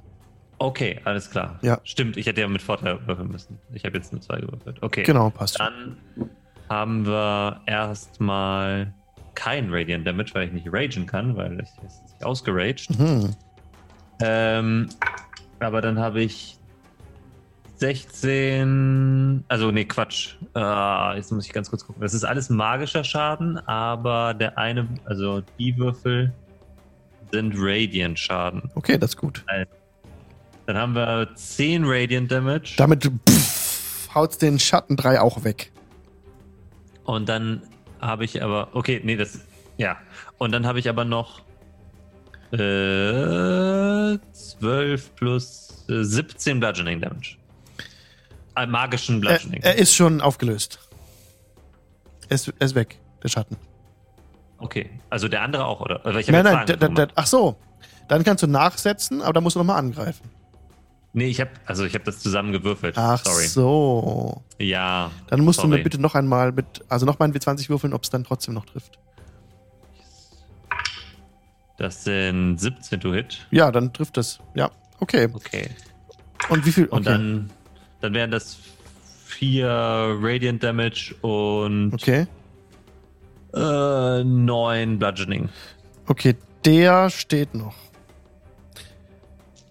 Okay, 0.59 1.01
alles 1.03 1.29
klar. 1.31 1.59
Ja. 1.63 1.79
Stimmt, 1.83 2.15
ich 2.15 2.27
hätte 2.27 2.41
ja 2.41 2.47
mit 2.47 2.61
Vorteil 2.61 2.99
würfeln 3.07 3.29
müssen. 3.29 3.59
Ich 3.73 3.83
habe 3.85 3.97
jetzt 3.97 4.11
nur 4.13 4.21
zwei 4.21 4.39
gewürfelt. 4.39 4.81
Okay. 4.81 5.03
Genau, 5.03 5.29
passt. 5.31 5.59
Dann 5.59 5.97
haben 6.69 7.05
wir 7.05 7.59
erstmal 7.65 8.93
kein 9.33 9.73
Radiant 9.73 10.07
Damage, 10.07 10.31
weil 10.33 10.47
ich 10.47 10.53
nicht 10.53 10.67
ragen 10.71 11.05
kann, 11.05 11.35
weil 11.35 11.55
ich 11.59 11.83
ist 11.85 12.03
nicht 12.03 12.23
ausgeraged. 12.23 12.97
Mhm. 12.97 13.35
Ähm, 14.21 14.89
aber 15.59 15.81
dann 15.81 15.99
habe 15.99 16.21
ich 16.21 16.57
16. 17.77 19.43
Also, 19.47 19.71
nee, 19.71 19.85
Quatsch. 19.85 20.35
Ah, 20.53 21.13
jetzt 21.15 21.31
muss 21.31 21.45
ich 21.45 21.53
ganz 21.53 21.69
kurz 21.69 21.85
gucken. 21.85 22.01
Das 22.01 22.13
ist 22.13 22.23
alles 22.23 22.49
magischer 22.49 23.03
Schaden, 23.03 23.57
aber 23.67 24.33
der 24.33 24.57
eine, 24.57 24.87
also 25.05 25.41
die 25.59 25.77
Würfel 25.77 26.33
sind 27.31 27.53
Radiant 27.57 28.17
Schaden. 28.17 28.71
Okay, 28.75 28.97
das 28.97 29.11
ist 29.11 29.17
gut. 29.17 29.43
Dann 30.65 30.77
haben 30.77 30.95
wir 30.95 31.29
10 31.35 31.83
Radiant 31.85 32.31
Damage. 32.31 32.75
Damit 32.77 33.11
pff, 33.29 34.15
haut's 34.15 34.37
den 34.37 34.57
Schatten 34.59 34.95
3 34.95 35.21
auch 35.21 35.43
weg. 35.43 35.71
Und 37.03 37.29
dann 37.29 37.61
habe 38.01 38.25
ich 38.25 38.41
aber, 38.41 38.69
okay, 38.73 39.01
nee, 39.03 39.15
das, 39.15 39.39
ja. 39.77 39.97
Und 40.37 40.51
dann 40.51 40.65
habe 40.65 40.79
ich 40.79 40.89
aber 40.89 41.05
noch 41.05 41.41
äh, 42.51 44.17
12 44.31 45.15
plus 45.15 45.85
äh, 45.89 46.03
17 46.03 46.59
Bludgeoning 46.59 47.01
Damage. 47.01 47.37
Äh, 48.55 48.65
magischen 48.67 49.15
Er, 49.15 49.19
Bludgeoning. 49.21 49.61
er 49.61 49.75
ist 49.77 49.93
schon 49.95 50.21
aufgelöst. 50.21 50.79
Er 52.29 52.35
ist, 52.35 52.47
er 52.47 52.65
ist 52.65 52.75
weg, 52.75 52.97
der 53.23 53.29
Schatten. 53.29 53.57
okay, 54.57 54.89
also 55.09 55.27
der 55.27 55.41
andere 55.41 55.65
auch, 55.65 55.81
oder? 55.81 55.95
Hab 56.03 56.13
Nein, 56.13 56.43
nein, 56.43 56.65
der, 56.65 56.77
der, 56.77 57.07
ach 57.15 57.27
so. 57.27 57.55
Dann 58.07 58.23
kannst 58.23 58.43
du 58.43 58.47
nachsetzen, 58.47 59.21
aber 59.21 59.33
dann 59.33 59.43
musst 59.43 59.55
du 59.55 59.59
nochmal 59.59 59.77
angreifen. 59.79 60.29
Nee, 61.13 61.27
ich 61.27 61.39
habe, 61.39 61.51
also 61.65 61.85
ich 61.85 61.93
habe 61.93 62.03
das 62.03 62.19
zusammen 62.19 62.51
gewürfelt. 62.51 62.97
Ach 62.97 63.23
Sorry. 63.23 63.45
so. 63.47 64.43
Ja. 64.59 65.11
Dann 65.27 65.41
musst 65.41 65.59
du 65.59 65.63
Sorry. 65.63 65.77
mir 65.77 65.83
bitte 65.83 65.99
noch 65.99 66.13
einmal 66.13 66.51
mit, 66.51 66.65
also 66.89 67.05
nochmal 67.05 67.29
ein 67.29 67.33
W20 67.33 67.69
würfeln, 67.69 67.93
ob 67.93 68.03
es 68.03 68.09
dann 68.09 68.23
trotzdem 68.25 68.53
noch 68.53 68.65
trifft. 68.65 68.99
Das 71.77 72.03
sind 72.03 72.57
17 72.57 72.99
to 73.01 73.13
hit. 73.13 73.47
Ja, 73.51 73.71
dann 73.71 73.91
trifft 73.93 74.17
es. 74.17 74.39
Ja, 74.55 74.71
okay. 74.99 75.27
Okay. 75.33 75.69
Und 76.49 76.65
wie 76.65 76.71
viel? 76.71 76.85
Okay. 76.85 76.95
Und 76.95 77.05
dann, 77.07 77.49
dann 78.05 78.13
wären 78.13 78.31
das 78.31 78.57
4 79.25 79.67
Radiant 80.21 80.63
Damage 80.63 81.15
und 81.21 81.93
okay. 81.93 82.27
äh, 83.53 84.23
9 84.23 84.99
Bludgeoning. 84.99 85.49
Okay, 86.07 86.35
der 86.63 87.09
steht 87.09 87.53
noch. 87.55 87.73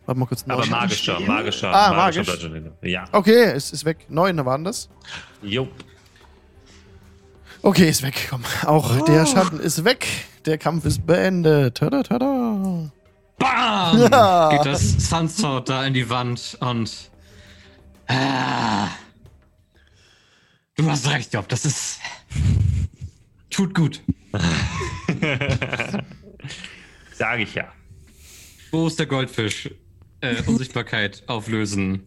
Warte 0.06 0.19
mal 0.19 0.27
kurz. 0.27 0.44
Aber 0.48 0.62
neun. 0.62 0.70
magischer, 0.70 1.20
magischer, 1.20 1.69
Ah, 1.73 1.93
magischer 1.94 2.20
magisch. 2.23 2.27
Bludgeoning. 2.27 2.73
Ja. 2.82 3.05
Okay, 3.12 3.52
es 3.55 3.73
ist 3.73 3.85
weg. 3.85 4.05
Neun 4.09 4.44
waren 4.44 4.65
das. 4.65 4.89
Jo. 5.43 5.69
Okay, 7.62 7.89
ist 7.89 8.02
weg. 8.02 8.27
Komm. 8.28 8.43
Auch 8.66 9.01
der 9.06 9.24
Schatten 9.27 9.61
ist 9.61 9.85
weg. 9.85 10.06
Der 10.44 10.59
Kampf 10.59 10.85
ist 10.85 11.06
beendet. 11.06 11.77
Tada, 11.77 12.02
tada. 12.02 12.90
Bam! 13.39 13.98
Ja. 14.11 14.48
Geht 14.51 14.66
das 14.66 15.09
Sunsword 15.09 15.69
da 15.69 15.85
in 15.86 15.94
die 15.94 16.11
Wand 16.11 16.59
und. 16.61 17.11
Ah, 18.07 18.89
du 20.77 20.91
hast 20.91 21.09
recht, 21.09 21.33
Job. 21.33 21.49
Das 21.49 21.65
ist. 21.65 21.99
Tut 23.51 23.75
gut. 23.75 24.03
Sage 27.15 27.43
ich 27.45 27.55
ja. 27.55 27.73
Wo 28.71 28.87
ist 28.89 28.99
der 28.99 29.07
Goldfisch? 29.07 29.71
Äh, 30.21 30.43
Unsichtbarkeit 30.43 31.23
auflösen. 31.29 32.03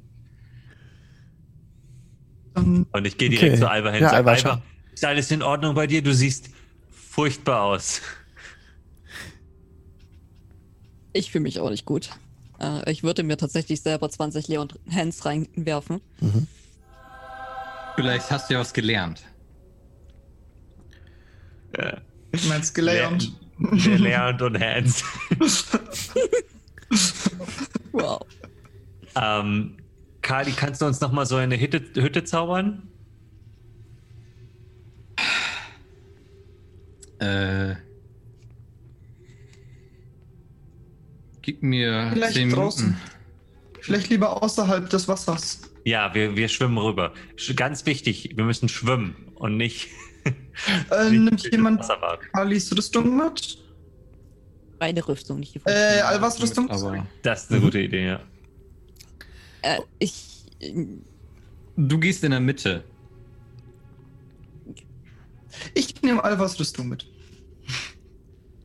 Dann 2.54 2.84
Und 2.92 3.06
ich 3.08 3.18
gehe 3.18 3.30
direkt 3.30 3.54
Okay. 3.54 3.62
zu 3.62 3.70
Alba 3.70 3.92
hin 3.92 4.02
Ja, 4.04 4.12
Alba, 4.12 4.32
Alba, 4.34 4.62
ist 4.92 5.06
alles 5.06 5.32
in 5.32 5.42
Ordnung 5.42 5.76
bei 5.76 5.88
dir? 5.88 6.02
Du 6.02 6.14
siehst 6.14 6.50
furchtbar 6.92 7.62
aus. 7.64 8.02
Ich 11.14 11.32
fühle 11.32 11.44
mich 11.44 11.60
auch 11.60 11.70
nicht 11.70 11.86
gut. 11.86 12.10
Äh, 12.60 12.92
ich 12.92 13.04
würde 13.04 13.24
mir 13.24 13.38
tatsächlich 13.38 13.82
selber 13.82 14.10
20 14.10 14.48
Leon 14.48 14.70
Hands 14.92 15.26
reinwerfen. 15.26 16.02
Vielleicht 17.96 18.30
hast 18.32 18.50
du 18.50 18.56
ja 18.56 18.60
was 18.60 18.74
gelernt. 18.74 19.24
du 21.74 22.48
meinst 22.48 22.74
gelernt. 22.76 23.32
Der 23.60 24.00
lernt 24.00 24.42
und 24.42 24.60
Hans. 24.60 25.04
Wow. 27.92 28.22
ähm, 29.16 29.78
Kali, 30.22 30.52
kannst 30.52 30.82
du 30.82 30.86
uns 30.86 31.02
noch 31.02 31.12
mal 31.12 31.26
so 31.26 31.36
eine 31.36 31.60
Hütte, 31.60 31.82
Hütte 31.96 32.24
zaubern? 32.24 32.88
Äh. 37.20 37.76
Gib 41.48 41.64
mir 41.64 42.10
Vielleicht 42.12 42.34
10 42.34 42.50
draußen. 42.50 42.86
Minuten. 42.88 43.02
Vielleicht 43.80 44.10
lieber 44.10 44.44
außerhalb 44.44 44.90
des 44.90 45.08
Wassers. 45.08 45.62
Ja, 45.86 46.14
wir, 46.14 46.36
wir 46.36 46.50
schwimmen 46.50 46.78
rüber. 46.78 47.14
Sch- 47.38 47.54
Ganz 47.56 47.86
wichtig, 47.86 48.34
wir 48.36 48.44
müssen 48.44 48.68
schwimmen 48.68 49.16
und 49.36 49.56
nicht. 49.58 49.88
Äh, 50.92 51.10
nicht 51.12 51.20
nimmt 51.24 51.46
im 51.46 51.52
jemand 51.52 51.80
Wasser 51.80 52.02
warten. 52.02 52.26
Alis 52.34 52.76
Rüstung 52.76 53.16
mit? 53.16 53.60
Meine 54.78 55.08
Rüstung, 55.08 55.40
nicht 55.40 55.56
die 55.56 55.62
Äh, 55.66 56.02
Alvas 56.02 56.42
Rüstung? 56.42 56.70
Aber 56.70 57.08
Das 57.22 57.44
ist 57.44 57.52
eine 57.52 57.62
gute 57.62 57.80
Idee, 57.80 58.08
ja. 58.08 58.20
Äh, 59.62 59.80
ich. 60.00 60.44
du 61.78 61.98
gehst 62.00 62.26
in 62.26 62.32
der 62.32 62.42
Mitte. 62.42 62.84
Ich 65.76 66.02
nehme 66.02 66.22
Alvas 66.22 66.60
Rüstung 66.60 66.90
mit. 66.90 67.08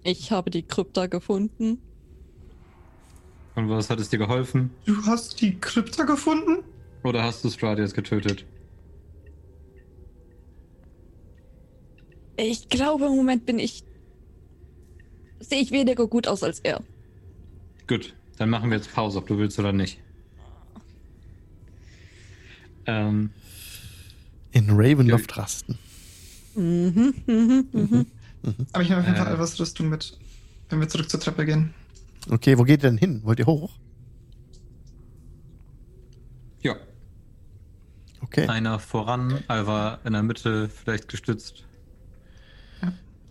Ich 0.03 0.33
habe 0.33 0.51
die 0.51 0.65
Krypta 0.65 1.07
gefunden. 1.07 1.79
Und 3.55 3.69
was 3.69 3.91
hat 3.91 4.01
es 4.01 4.09
dir 4.09 4.19
geholfen? 4.19 4.71
Du 4.87 4.97
hast 5.07 5.41
die 5.41 5.59
Krypta 5.59 6.05
gefunden? 6.05 6.65
Oder 7.03 7.23
hast 7.23 7.45
du 7.45 7.51
Stradius 7.51 7.93
getötet? 7.93 8.47
Ich 12.37 12.69
glaube, 12.69 13.07
im 13.07 13.17
Moment 13.17 13.45
bin 13.47 13.59
ich. 13.59 13.85
Sehe 15.41 15.61
ich 15.61 15.71
weniger 15.71 16.07
gut 16.07 16.27
aus 16.29 16.43
als 16.43 16.61
er. 16.61 16.83
Gut, 17.89 18.15
dann 18.39 18.49
machen 18.49 18.71
wir 18.71 18.79
jetzt 18.79 18.93
Pause, 18.93 19.19
ob 19.19 19.27
du 19.27 19.39
willst 19.39 19.59
oder 19.59 19.73
nicht. 19.73 19.99
Ähm, 22.87 23.31
In 24.53 24.71
Ravenloft 24.71 25.37
rasten. 25.37 25.79
Mhm, 26.55 27.15
mhm, 27.27 27.69
mhm. 27.73 28.07
Aber 28.73 28.83
ich 28.83 28.89
nehme 28.89 29.01
auf 29.01 29.07
jeden 29.07 29.17
Fall 29.19 29.27
Äh. 29.27 29.31
Alvas 29.31 29.59
Rüstung 29.61 29.89
mit, 29.89 30.19
wenn 30.69 30.81
wir 30.81 30.89
zurück 30.89 31.11
zur 31.11 31.21
Treppe 31.21 31.45
gehen. 31.45 31.75
Okay, 32.31 32.57
wo 32.59 32.63
geht 32.65 32.83
ihr 32.83 32.91
denn 32.91 32.99
hin? 32.99 33.21
Wollt 33.25 33.39
ihr 33.39 33.47
hoch? 33.47 33.71
ja, 36.61 36.77
Okay, 38.21 38.47
einer 38.47 38.79
voran, 38.79 39.43
Alva 39.49 39.99
in 40.05 40.13
der 40.13 40.23
Mitte, 40.23 40.69
vielleicht 40.69 41.09
gestützt, 41.09 41.65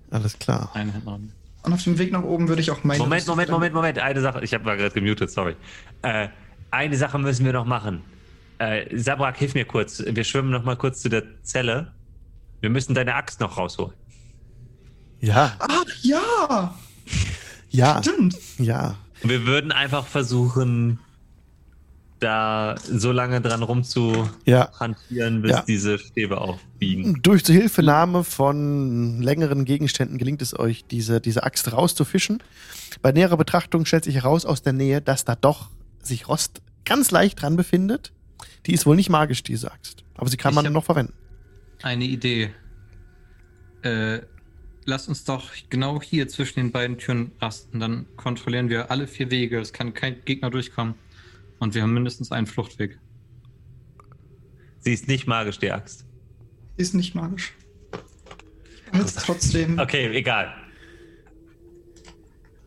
alles 0.09 0.37
klar. 0.37 0.69
einer 0.73 0.91
hinten. 0.91 1.31
Und 1.63 1.73
auf 1.73 1.83
dem 1.83 1.97
Weg 1.97 2.11
nach 2.11 2.23
oben 2.23 2.49
würde 2.49 2.61
ich 2.61 2.69
auch 2.71 2.83
meine. 2.83 2.99
Moment, 2.99 3.25
Moment, 3.27 3.49
Moment, 3.49 3.73
Moment. 3.73 3.99
Eine 3.99 4.19
Sache. 4.19 4.43
Ich 4.43 4.53
habe 4.53 4.65
mal 4.65 4.75
gerade 4.75 4.93
gemutet, 4.93 5.29
sorry. 5.31 5.55
Äh, 6.01 6.27
eine 6.71 6.97
Sache 6.97 7.17
müssen 7.19 7.45
wir 7.45 7.53
noch 7.53 7.65
machen. 7.65 8.01
Äh, 8.57 8.97
Sabrak, 8.97 9.37
hilf 9.37 9.53
mir 9.53 9.63
kurz. 9.65 10.03
Wir 10.05 10.23
schwimmen 10.25 10.49
noch 10.49 10.63
mal 10.63 10.75
kurz 10.75 11.01
zu 11.01 11.07
der 11.09 11.23
Zelle. 11.43 11.93
Wir 12.59 12.69
müssen 12.71 12.93
deine 12.95 13.15
Axt 13.15 13.39
noch 13.39 13.57
rausholen. 13.57 13.93
Ja, 15.21 15.55
Ah, 15.59 15.83
ja! 16.01 16.75
Ja, 17.71 18.01
Stimmt. 18.03 18.37
ja. 18.59 18.95
Wir 19.23 19.45
würden 19.45 19.71
einfach 19.71 20.05
versuchen, 20.05 20.99
da 22.19 22.75
so 22.87 23.11
lange 23.11 23.41
dran 23.41 23.63
rumzuhantieren, 23.63 24.35
Ja. 24.45 25.41
bis 25.41 25.51
Ja. 25.51 25.63
diese 25.67 25.97
Stäbe 25.97 26.39
aufbiegen. 26.39 27.19
Durch 27.23 27.43
Zuhilfenahme 27.43 28.23
von 28.23 29.21
längeren 29.21 29.65
Gegenständen 29.65 30.17
gelingt 30.19 30.41
es 30.43 30.57
euch, 30.57 30.85
diese, 30.85 31.19
diese 31.19 31.43
Axt 31.43 31.71
rauszufischen. 31.73 32.43
Bei 33.01 33.11
näherer 33.11 33.37
Betrachtung 33.37 33.85
stellt 33.85 34.03
sich 34.03 34.15
heraus 34.15 34.45
aus 34.45 34.61
der 34.61 34.73
Nähe, 34.73 35.01
dass 35.01 35.25
da 35.25 35.35
doch 35.35 35.69
sich 36.03 36.27
Rost 36.27 36.61
ganz 36.85 37.09
leicht 37.09 37.41
dran 37.41 37.55
befindet. 37.55 38.11
Die 38.67 38.73
ist 38.73 38.85
wohl 38.85 38.95
nicht 38.95 39.09
magisch, 39.09 39.41
diese 39.41 39.71
Axt. 39.71 40.03
Aber 40.15 40.29
sie 40.29 40.37
kann 40.37 40.51
Ich 40.51 40.55
man 40.61 40.71
noch 40.71 40.83
verwenden. 40.85 41.13
Eine 41.81 42.05
Idee. 42.05 42.51
Äh, 43.81 44.19
lass 44.85 45.07
uns 45.07 45.23
doch 45.23 45.51
genau 45.69 46.01
hier 46.01 46.27
zwischen 46.27 46.59
den 46.59 46.71
beiden 46.71 46.97
Türen 46.97 47.31
rasten. 47.39 47.79
Dann 47.79 48.05
kontrollieren 48.15 48.69
wir 48.69 48.91
alle 48.91 49.07
vier 49.07 49.31
Wege. 49.31 49.59
Es 49.59 49.73
kann 49.73 49.93
kein 49.93 50.23
Gegner 50.25 50.49
durchkommen. 50.49 50.95
Und 51.59 51.75
wir 51.75 51.83
haben 51.83 51.93
mindestens 51.93 52.31
einen 52.31 52.47
Fluchtweg. 52.47 52.97
Sie 54.79 54.93
ist 54.93 55.07
nicht 55.07 55.27
magisch, 55.27 55.59
die 55.59 55.71
Axt. 55.71 56.05
Ist 56.77 56.95
nicht 56.95 57.13
magisch. 57.13 57.53
Behalte 58.91 59.07
es 59.07 59.15
trotzdem. 59.15 59.79
Okay, 59.79 60.11
egal. 60.15 60.53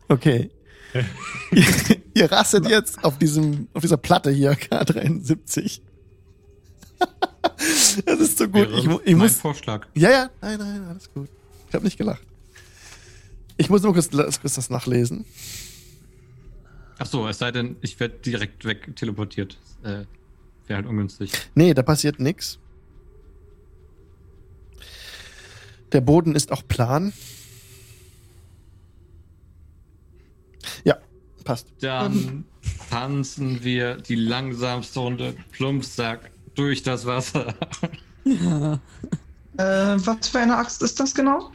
Okay. 0.07 0.49
ihr 2.15 2.31
rastet 2.31 2.67
jetzt 2.67 3.03
auf, 3.03 3.17
diesem, 3.17 3.67
auf 3.73 3.81
dieser 3.81 3.97
Platte 3.97 4.31
hier, 4.31 4.53
K73. 4.57 5.81
das 8.05 8.19
ist 8.19 8.37
so 8.37 8.47
gut. 8.47 8.69
Ich, 8.71 8.85
ich 8.85 8.89
mein 8.89 9.17
muss. 9.17 9.35
Vorschlag. 9.35 9.87
Ja, 9.93 10.09
ja, 10.09 10.29
nein, 10.41 10.57
nein, 10.57 10.83
alles 10.85 11.11
gut. 11.13 11.29
Ich 11.75 11.77
habe 11.77 11.87
nicht 11.87 11.97
gelacht. 11.97 12.21
Ich 13.57 13.69
muss 13.69 13.83
nur 13.83 13.91
kurz, 13.91 14.09
kurz 14.09 14.55
das 14.55 14.69
nachlesen. 14.69 15.25
Ach 16.99 17.05
so, 17.05 17.27
es 17.27 17.37
sei 17.37 17.51
denn, 17.51 17.75
ich 17.81 17.99
werde 17.99 18.15
direkt 18.19 18.63
weg 18.63 18.95
teleportiert. 18.95 19.57
Äh, 19.83 20.05
Wäre 20.67 20.77
halt 20.77 20.85
ungünstig. 20.85 21.33
Nee, 21.53 21.73
da 21.73 21.83
passiert 21.83 22.21
nichts. 22.21 22.59
Der 25.91 25.99
Boden 25.99 26.33
ist 26.33 26.53
auch 26.53 26.65
plan. 26.65 27.11
Ja, 30.85 30.97
passt. 31.43 31.67
Dann 31.81 32.45
tanzen 32.89 33.65
wir 33.65 33.97
die 33.97 34.15
langsamste 34.15 35.01
Runde 35.01 35.35
Plumpsack 35.51 36.31
durch 36.53 36.83
das 36.83 37.05
Wasser. 37.05 37.53
Äh, 39.57 39.95
was 40.05 40.27
für 40.27 40.39
eine 40.39 40.57
Axt 40.57 40.81
ist 40.81 40.99
das 40.99 41.15
genau? 41.15 41.51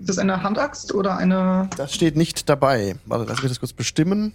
Ist 0.00 0.08
das 0.08 0.18
eine 0.18 0.42
Handaxt 0.42 0.92
oder 0.94 1.16
eine. 1.16 1.68
Das 1.76 1.94
steht 1.94 2.16
nicht 2.16 2.48
dabei. 2.48 2.96
Warte, 3.06 3.24
lass 3.30 3.42
mich 3.42 3.50
das 3.50 3.60
kurz 3.60 3.72
bestimmen. 3.72 4.32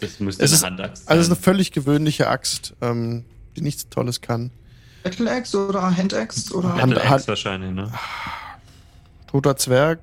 Das 0.00 0.18
müsste 0.18 0.42
Es 0.44 0.50
eine 0.50 0.56
ist- 0.56 0.64
Handaxt 0.64 1.08
Also 1.08 1.20
es 1.20 1.26
ist 1.26 1.28
sein. 1.28 1.36
eine 1.36 1.42
völlig 1.44 1.72
gewöhnliche 1.72 2.28
Axt, 2.28 2.74
ähm, 2.80 3.24
die 3.56 3.60
nichts 3.60 3.88
Tolles 3.88 4.20
kann. 4.20 4.50
Battle 5.02 5.30
Axe 5.30 5.66
oder 5.68 5.96
Handaxe 5.96 6.54
oder. 6.54 6.70
Hand- 6.74 6.96
Hand- 6.96 6.98
Axe 7.10 7.28
wahrscheinlich, 7.28 7.70
ne? 7.72 7.92
Toter 9.28 9.56
Zwerg. 9.56 10.00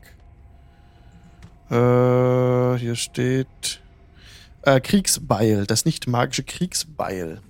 Äh, 1.70 2.78
hier 2.80 2.96
steht 2.96 3.82
äh, 4.64 4.80
Kriegsbeil, 4.80 5.66
das 5.66 5.84
nicht 5.86 6.08
magische 6.08 6.44
Kriegsbeil. 6.44 7.42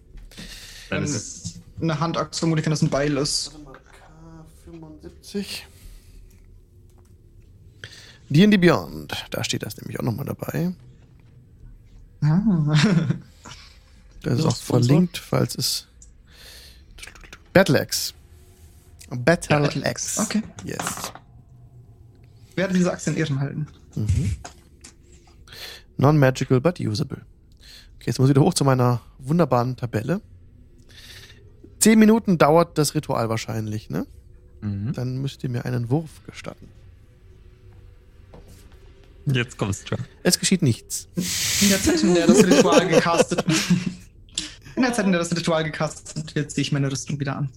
Dann 0.89 1.03
ist 1.03 1.13
es 1.15 1.59
Eine 1.81 1.99
Handaxt, 1.99 2.39
vermutlich, 2.39 2.65
wenn 2.65 2.71
das 2.71 2.81
ein 2.81 2.89
Beil 2.89 3.15
ist. 3.17 3.51
K75. 5.27 5.63
D&D 8.29 8.57
Beyond, 8.57 9.25
da 9.31 9.43
steht 9.43 9.63
das 9.63 9.77
nämlich 9.77 9.99
auch 9.99 10.03
nochmal 10.03 10.25
dabei. 10.25 10.73
Ah. 12.21 12.75
Das 14.23 14.39
ist 14.39 14.45
auch 14.45 14.57
verlinkt, 14.57 15.17
falls 15.17 15.55
es. 15.55 15.87
Battleaxe. 17.53 18.13
Battleaxe. 19.09 20.21
Okay. 20.21 20.43
Yes. 20.65 21.13
Werde 22.55 22.73
diese 22.73 22.91
Axt 22.91 23.07
in 23.07 23.15
Ehren 23.15 23.39
halten. 23.39 23.67
Mhm. 23.95 24.35
Non-magical, 25.97 26.59
but 26.59 26.79
usable. 26.79 27.21
Okay, 27.95 28.07
jetzt 28.07 28.19
muss 28.19 28.29
ich 28.29 28.35
wieder 28.35 28.45
hoch 28.45 28.53
zu 28.53 28.65
meiner 28.65 29.01
wunderbaren 29.19 29.77
Tabelle. 29.77 30.21
Zehn 31.79 31.99
Minuten 31.99 32.37
dauert 32.37 32.77
das 32.77 32.95
Ritual 32.95 33.29
wahrscheinlich, 33.29 33.89
ne? 33.89 34.05
Mhm. 34.61 34.93
Dann 34.93 35.17
müsst 35.17 35.43
ihr 35.43 35.49
mir 35.49 35.65
einen 35.65 35.89
Wurf 35.89 36.09
gestatten. 36.25 36.67
Jetzt 39.25 39.57
kommst 39.57 39.91
du. 39.91 39.97
Es 40.23 40.39
geschieht 40.39 40.61
nichts. 40.61 41.07
In 41.61 41.69
der 41.69 41.81
Zeit, 41.81 42.01
in 42.01 42.15
der 42.15 42.27
das 42.27 42.43
Ritual 42.45 42.87
gecastet 42.87 43.43
In 44.75 44.83
der 44.83 44.93
Zeit, 44.93 45.05
in 45.05 45.11
der 45.11 45.19
das 45.19 45.35
Ritual 45.35 45.63
gecastet 45.63 46.33
wird, 46.35 46.51
ziehe 46.51 46.61
ich 46.61 46.71
meine 46.71 46.89
Rüstung 46.89 47.19
wieder 47.19 47.35
an. 47.35 47.49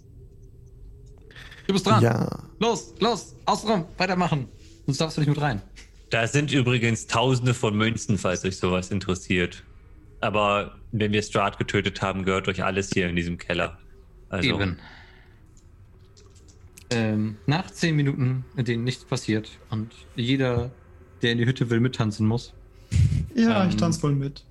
Du 1.67 1.75
bist 1.75 1.87
dran. 1.87 2.03
Ja. 2.03 2.43
Los, 2.59 2.95
los, 2.99 3.35
außenrum, 3.45 3.85
weitermachen. 3.99 4.49
Sonst 4.87 5.01
darfst 5.01 5.17
du 5.17 5.21
nicht 5.21 5.29
mit 5.29 5.41
rein. 5.41 5.63
Da 6.09 6.27
sind 6.27 6.51
übrigens 6.51 7.07
tausende 7.07 7.55
von 7.55 7.77
Münzen, 7.77 8.19
falls 8.19 8.45
euch 8.45 8.57
sowas 8.57 8.91
interessiert. 8.91 9.63
Aber 10.21 10.77
wenn 10.91 11.13
wir 11.13 11.23
Strahd 11.23 11.59
getötet 11.59 12.03
haben, 12.03 12.25
gehört 12.25 12.49
euch 12.49 12.65
alles 12.65 12.91
hier 12.93 13.09
in 13.09 13.15
diesem 13.15 13.39
Keller. 13.39 13.79
Also, 14.29 14.49
Eben. 14.49 14.79
Ähm, 16.93 17.37
nach 17.47 17.71
zehn 17.71 17.95
Minuten, 17.95 18.45
in 18.57 18.65
denen 18.65 18.85
nichts 18.85 19.05
passiert 19.05 19.49
und 19.71 19.95
jeder, 20.17 20.73
der 21.23 21.33
in 21.33 21.39
die 21.39 21.47
Hütte 21.47 21.71
will, 21.71 21.81
mittanzen 21.81 22.27
muss, 22.27 22.53
Ja, 23.35 23.63
Ähm, 23.65 23.71
ich 23.71 23.77
tanze 23.77 24.03
wohl 24.03 24.15
mit. 24.15 24.45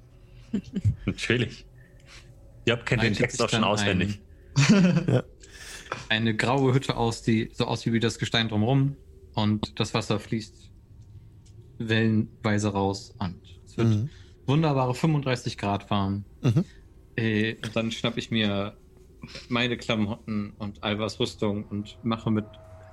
natürlich. 1.05 1.65
Job 2.65 2.85
kennt 2.85 3.03
den 3.03 3.13
Text 3.13 3.41
auch 3.41 3.49
schon 3.49 3.63
auswendig. 3.63 4.21
Ein, 4.69 5.21
eine 6.07 6.35
graue 6.35 6.73
Hütte 6.73 6.95
aus, 6.97 7.23
die 7.23 7.49
so 7.53 7.65
aussieht 7.65 7.93
wie 7.93 7.99
das 7.99 8.19
Gestein 8.19 8.47
drumherum 8.47 8.95
und 9.33 9.79
das 9.79 9.93
Wasser 9.93 10.19
fließt 10.19 10.71
wellenweise 11.77 12.69
raus 12.69 13.13
und 13.19 13.41
es 13.65 13.77
wird 13.77 13.87
Mhm. 13.89 14.09
wunderbare 14.45 14.93
35 14.95 15.57
Grad 15.57 15.89
warm. 15.89 16.25
Mhm. 16.41 16.65
Äh, 17.15 17.55
und 17.63 17.75
dann 17.75 17.91
schnapp 17.91 18.17
ich 18.17 18.31
mir 18.31 18.77
meine 19.49 19.77
Klamotten 19.77 20.53
und 20.57 20.83
Alvas 20.83 21.19
Rüstung 21.19 21.65
und 21.65 21.97
mache 22.03 22.31
mit 22.31 22.45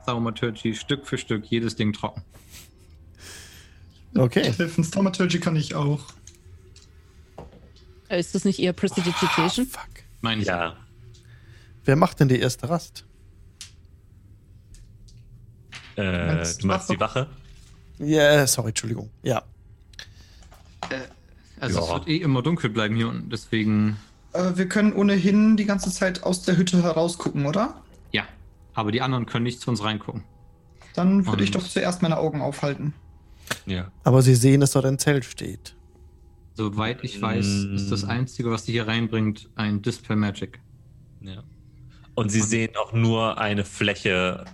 Thaumaturgy 0.07 0.75
Stück 0.75 1.07
für 1.07 1.19
Stück 1.19 1.45
jedes 1.47 1.77
Ding 1.77 1.93
trocken. 1.93 2.23
Okay. 4.17 4.45
Helfens 4.53 4.91
Thaumaturgy 4.91 5.41
kann 5.41 5.57
ich 5.57 5.75
auch. 5.75 6.01
Äh, 8.09 8.21
Ist 8.21 8.35
das 8.35 8.45
nicht 8.45 8.59
eher 8.61 8.73
Prestidigitation? 8.73 9.67
Fuck. 9.67 9.89
Meine 10.21 10.41
ich. 10.43 10.49
Ja. 10.49 10.77
Wer 11.85 11.97
macht 11.97 12.21
denn 12.21 12.29
die 12.29 12.39
erste 12.39 12.69
Rast? 12.69 13.05
Äh, 15.97 16.27
Meinst 16.35 16.63
du 16.63 16.69
Wache? 16.69 16.93
die 16.93 17.01
Wache? 17.01 17.27
Ja, 17.99 18.47
sorry, 18.47 18.69
Entschuldigung. 18.69 19.11
Ja. 19.23 19.43
Also 21.59 21.81
es 21.81 21.89
Ja. 21.89 21.95
wird 21.95 22.09
eh 22.09 22.17
immer 22.19 22.43
dunkel 22.43 22.71
bleiben 22.71 22.97
hier 22.97 23.09
unten, 23.09 23.31
deswegen 23.31 23.97
Äh, 24.37 24.57
wir 24.59 24.69
können 24.69 24.93
ohnehin 24.93 25.57
die 25.57 25.65
ganze 25.65 25.91
Zeit 25.91 26.23
aus 26.23 26.43
der 26.43 26.57
Hütte 26.57 26.83
herausgucken, 26.83 27.47
oder? 27.47 27.83
ja. 28.13 28.25
Aber 28.75 28.93
die 28.93 29.01
anderen 29.01 29.25
können 29.25 29.45
nicht 29.45 29.61
zu 29.61 29.71
uns 29.71 29.83
reingucken. 29.83 30.23
Dann 30.95 31.27
würde 31.27 31.43
ich 31.45 31.51
doch 31.51 31.63
zuerst 31.67 32.03
meine 32.03 32.19
Augen 32.19 32.43
aufhalten. 32.43 32.93
Ja. 33.65 33.91
Aber 34.05 34.21
Sie 34.21 34.35
sehen, 34.35 34.61
dass 34.61 34.73
dort 34.73 34.85
ein 34.85 34.99
Zelt 34.99 35.25
steht. 35.25 35.75
Soweit 36.55 37.03
ich 37.03 37.21
weiß, 37.23 37.47
Mm. 37.47 37.75
ist 37.75 37.91
das 37.91 38.05
Einzige, 38.05 38.51
was 38.51 38.65
die 38.65 38.73
hier 38.73 38.87
reinbringt, 38.87 39.49
ein 39.57 39.81
Dispel 39.83 40.17
Magic. 40.17 40.61
ja. 41.21 41.43
Und 42.15 42.31
sie 42.31 42.41
sehen 42.41 42.71
auch 42.83 42.93
nur 42.95 43.37
eine 43.39 43.63
Fläche 43.65 44.45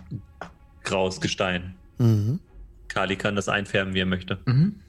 graues 0.83 1.21
Gestein. 1.21 1.75
Mhm. 1.97 2.39
Kali 2.89 3.15
kann 3.15 3.37
das 3.37 3.47
einfärben, 3.47 3.93
wie 3.93 3.99
er 4.01 4.05
möchte. 4.05 4.39
Mhm. 4.45 4.81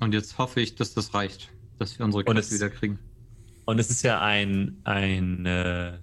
Und 0.00 0.14
jetzt 0.14 0.38
hoffe 0.38 0.60
ich, 0.60 0.76
dass 0.76 0.94
das 0.94 1.12
reicht, 1.12 1.50
dass 1.80 1.98
wir 1.98 2.04
unsere 2.06 2.24
es- 2.38 2.52
wieder 2.52 2.70
kriegen. 2.70 3.00
Und 3.64 3.78
es 3.78 3.90
ist 3.90 4.02
ja 4.02 4.20
ein, 4.20 4.78
ein, 4.84 5.46
äh, 5.46 5.98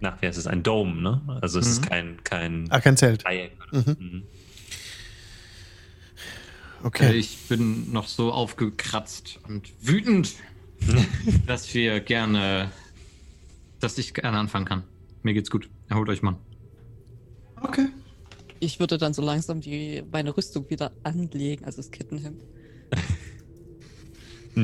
nach, 0.00 0.22
wie 0.22 0.26
heißt 0.26 0.38
es, 0.38 0.46
ein 0.46 0.62
Dome, 0.62 1.00
ne? 1.02 1.38
Also 1.42 1.58
es 1.58 1.66
Mhm. 1.66 1.72
ist 1.72 1.82
kein, 1.88 2.24
kein 2.24 2.70
Ah, 2.70 2.80
kein 2.80 2.96
Zelt. 2.96 3.24
Mhm. 3.72 3.96
Mhm. 3.98 4.22
Okay. 6.84 7.12
Ich 7.16 7.36
bin 7.48 7.92
noch 7.92 8.06
so 8.06 8.32
aufgekratzt 8.32 9.40
und 9.48 9.72
wütend, 9.80 10.34
dass 11.46 11.74
wir 11.74 12.00
gerne, 12.00 12.70
dass 13.80 13.98
ich 13.98 14.14
gerne 14.14 14.38
anfangen 14.38 14.64
kann. 14.64 14.84
Mir 15.22 15.34
geht's 15.34 15.50
gut. 15.50 15.68
Erholt 15.88 16.08
euch, 16.08 16.22
Mann. 16.22 16.36
Okay. 17.60 17.88
Ich 18.60 18.78
würde 18.78 18.96
dann 18.98 19.12
so 19.12 19.22
langsam 19.22 19.60
die, 19.60 20.04
meine 20.10 20.36
Rüstung 20.36 20.70
wieder 20.70 20.92
anlegen, 21.02 21.64
also 21.64 21.78
das 21.78 21.90
Kettenhemd. 21.90 22.40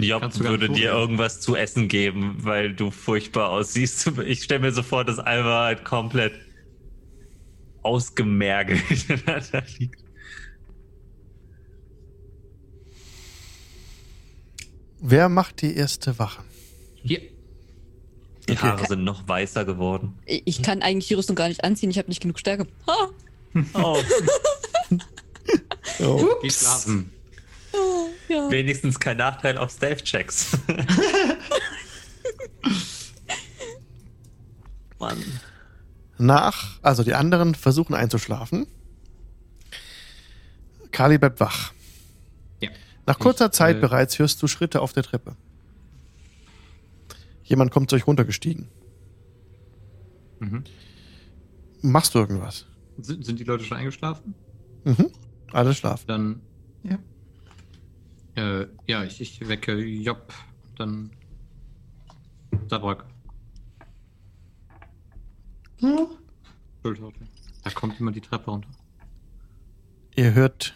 Job 0.03 0.39
würde 0.41 0.69
dir 0.69 0.91
irgendwas 0.93 1.41
zu 1.41 1.57
essen 1.57 1.89
geben, 1.89 2.37
weil 2.41 2.75
du 2.75 2.91
furchtbar 2.91 3.51
aussiehst. 3.51 4.11
Ich 4.27 4.43
stelle 4.43 4.61
mir 4.61 4.73
so 4.73 4.83
vor, 4.83 5.05
dass 5.05 5.19
Alva 5.19 5.65
halt 5.65 5.85
komplett 5.85 6.35
ausgemergelt 7.83 8.83
da 9.27 9.63
liegt. 9.79 10.03
Wer 15.01 15.29
macht 15.29 15.61
die 15.63 15.77
erste 15.77 16.19
Wache? 16.19 16.43
Hier. 17.03 17.21
Die 17.21 18.53
Okay. 18.53 18.57
Haare 18.57 18.87
sind 18.87 19.05
noch 19.05 19.27
weißer 19.29 19.65
geworden. 19.65 20.19
Ich 20.27 20.63
kann 20.63 20.83
eigentlich 20.83 21.09
die 21.09 21.15
Rüstung 21.15 21.35
gar 21.37 21.49
nicht 21.49 21.65
anziehen, 21.65 21.91
ich 21.91 21.99
habe 21.99 22.09
nicht 22.09 22.21
genug 22.21 22.39
Stärke. 22.39 22.67
Ha! 22.87 23.11
Oh, 23.75 23.99
Oh. 26.01 26.27
Geh 26.43 26.51
schlafen. 26.51 27.11
Ja. 28.29 28.51
wenigstens 28.51 28.99
kein 28.99 29.19
Nachteil 29.19 29.59
auf 29.59 29.71
Stealth-Checks. 29.71 30.57
Mann. 34.99 35.19
Nach, 36.17 36.79
also 36.83 37.03
die 37.03 37.13
anderen 37.15 37.55
versuchen 37.55 37.95
einzuschlafen. 37.95 38.67
Kali 40.91 41.19
bleibt 41.19 41.41
wach. 41.41 41.73
Ja. 42.63 42.71
Nach 43.07 43.19
kurzer 43.19 43.47
Ich, 43.47 43.53
Zeit 43.53 43.77
äh, 43.77 43.81
bereits 43.81 44.19
hörst 44.19 44.41
du 44.43 44.47
Schritte 44.47 44.81
auf 44.81 44.93
der 44.95 45.03
Treppe. 45.03 45.37
Jemand 47.43 47.71
kommt 47.71 47.91
zu 47.91 47.97
euch 47.97 48.07
runtergestiegen. 48.07 48.69
Mhm. 50.39 50.65
Machst 51.83 52.15
du 52.15 52.21
irgendwas? 52.21 52.65
Sind, 52.99 53.27
sind 53.27 53.39
die 53.39 53.45
Leute 53.45 53.65
schon 53.65 53.77
eingeschlafen? 53.77 54.35
Mhm. 54.85 55.11
Alle 55.53 55.75
schlafen. 55.75 56.05
Dann. 56.07 56.41
Ja. 56.85 56.99
Äh, 58.37 58.67
ja, 58.87 59.05
ich, 59.05 59.21
ich 59.21 59.49
wecke 59.49 59.77
Job. 59.79 60.33
Dann. 60.77 61.11
Sabrak. 62.69 63.05
Hm? 65.81 66.07
Da 67.63 67.71
kommt 67.71 67.99
immer 68.01 68.13
die 68.13 68.21
Treppe 68.21 68.51
runter. 68.51 68.69
Ihr 70.17 70.35
hört. 70.35 70.75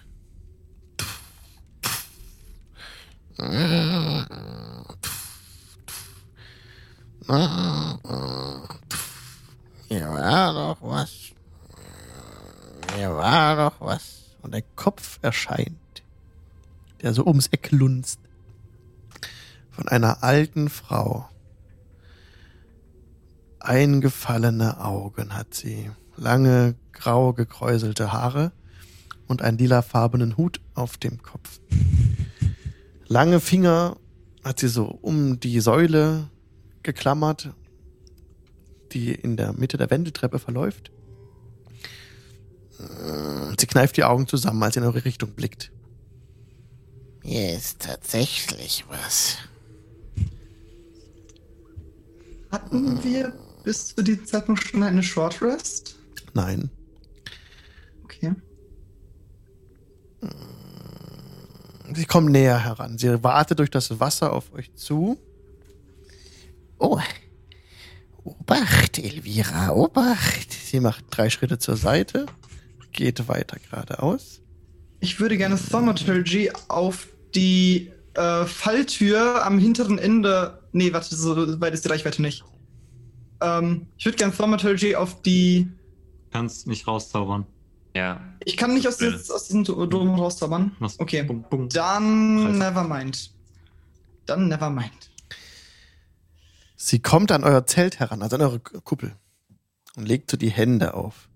Hier 9.89 10.09
war 10.09 10.53
doch 10.53 10.79
was. 10.83 11.33
Hier 12.97 13.15
war 13.15 13.57
doch 13.57 13.81
was. 13.81 14.37
Und 14.43 14.55
ein 14.55 14.65
Kopf 14.75 15.19
erscheint, 15.23 15.79
der 17.03 17.15
so 17.15 17.25
ums 17.27 17.49
Eck 17.49 17.71
lunzt. 17.71 18.21
Von 19.71 19.89
einer 19.89 20.23
alten 20.23 20.69
Frau. 20.69 21.29
Eingefallene 23.61 24.81
Augen 24.81 25.35
hat 25.35 25.55
sie. 25.55 25.91
Lange, 26.17 26.75
grau 26.93 27.33
gekräuselte 27.33 28.13
Haare 28.13 28.53
und 29.29 29.43
einen 29.43 29.59
lilafarbenen 29.59 30.37
Hut 30.37 30.61
auf 30.75 30.97
dem 30.97 31.23
Kopf. 31.23 31.61
Lange 33.07 33.41
Finger 33.41 33.97
hat 34.43 34.59
sie 34.59 34.69
so 34.69 34.85
um 34.87 35.39
die 35.39 35.61
Säule 35.61 36.29
geklammert, 36.83 37.51
die 38.93 39.15
in 39.15 39.37
der 39.37 39.53
Mitte 39.53 39.77
der 39.77 39.91
Wendeltreppe 39.91 40.39
verläuft. 40.39 40.91
Sie 43.59 43.67
kneift 43.67 43.97
die 43.97 44.05
Augen 44.05 44.27
zusammen, 44.27 44.63
als 44.63 44.75
sie 44.75 44.81
in 44.81 44.87
eure 44.87 45.05
Richtung 45.05 45.31
blickt. 45.33 45.73
Hier 47.23 47.55
ist 47.55 47.81
tatsächlich 47.81 48.85
was. 48.89 49.39
Hatten 52.51 53.03
wir 53.05 53.33
bis 53.65 53.95
zu 53.95 54.03
diesem 54.03 54.27
Zeitpunkt 54.27 54.63
schon 54.63 54.83
eine 54.83 55.03
Short 55.03 55.43
Rest? 55.43 55.97
Nein. 56.33 56.71
Okay. 58.05 58.33
Sie 61.95 62.05
kommen 62.05 62.33
näher 62.33 62.65
heran. 62.65 62.99
Sie 62.99 63.23
wartet 63.23 63.59
durch 63.59 63.71
das 63.71 64.01
Wasser 64.01 64.33
auf 64.33 64.53
euch 64.53 64.75
zu. 64.75 65.19
Oh. 66.79 67.01
Obacht, 68.25 68.99
Elvira, 68.99 69.71
Obacht. 69.71 70.53
Sie 70.53 70.81
macht 70.81 71.05
drei 71.11 71.31
Schritte 71.31 71.59
zur 71.59 71.77
Seite, 71.77 72.27
geht 72.93 73.27
weiter 73.29 73.59
geradeaus. 73.59 74.43
Ich 75.01 75.21
würde 75.21 75.37
gerne 75.37 75.57
Thaumaturgy 75.59 76.51
auf 76.69 77.09
die 77.35 77.91
äh, 78.15 78.45
Falltür 78.45 79.45
am 79.47 79.59
hinteren 79.59 79.99
Ende. 79.99 80.61
Nee, 80.73 80.93
warte, 80.93 81.15
so 81.15 81.61
weit 81.61 81.75
ist 81.75 81.85
die 81.85 81.89
Reichweite 81.89 82.21
nicht. 82.23 82.45
Ähm, 83.41 83.87
ich 83.97 84.05
würde 84.05 84.19
gerne 84.19 84.35
Thaumaturgy 84.35 84.97
auf 84.97 85.23
die. 85.23 85.69
Kannst 86.33 86.67
nicht 86.67 86.87
rauszaubern. 86.87 87.47
Ja. 87.95 88.21
Ich 88.45 88.57
kann 88.57 88.75
nicht 88.75 88.87
aus, 88.87 88.99
des, 88.99 89.31
aus 89.31 89.47
diesem 89.47 89.65
Dom 89.65 90.15
rauszaubern. 90.15 90.77
Okay. 90.99 91.23
Bum, 91.23 91.45
bum. 91.49 91.69
Dann 91.69 92.59
nevermind. 92.59 93.33
Dann 94.27 94.49
nevermind. 94.49 95.11
Sie 96.77 97.01
kommt 97.01 97.33
an 97.33 97.45
euer 97.45 97.67
Zelt 97.67 97.99
heran, 97.99 98.23
also 98.23 98.37
an 98.37 98.43
eure 98.43 98.61
Kuppel. 98.61 99.17
Und 99.97 100.07
legt 100.07 100.31
so 100.31 100.37
die 100.37 100.51
Hände 100.51 100.95
auf. 100.95 101.29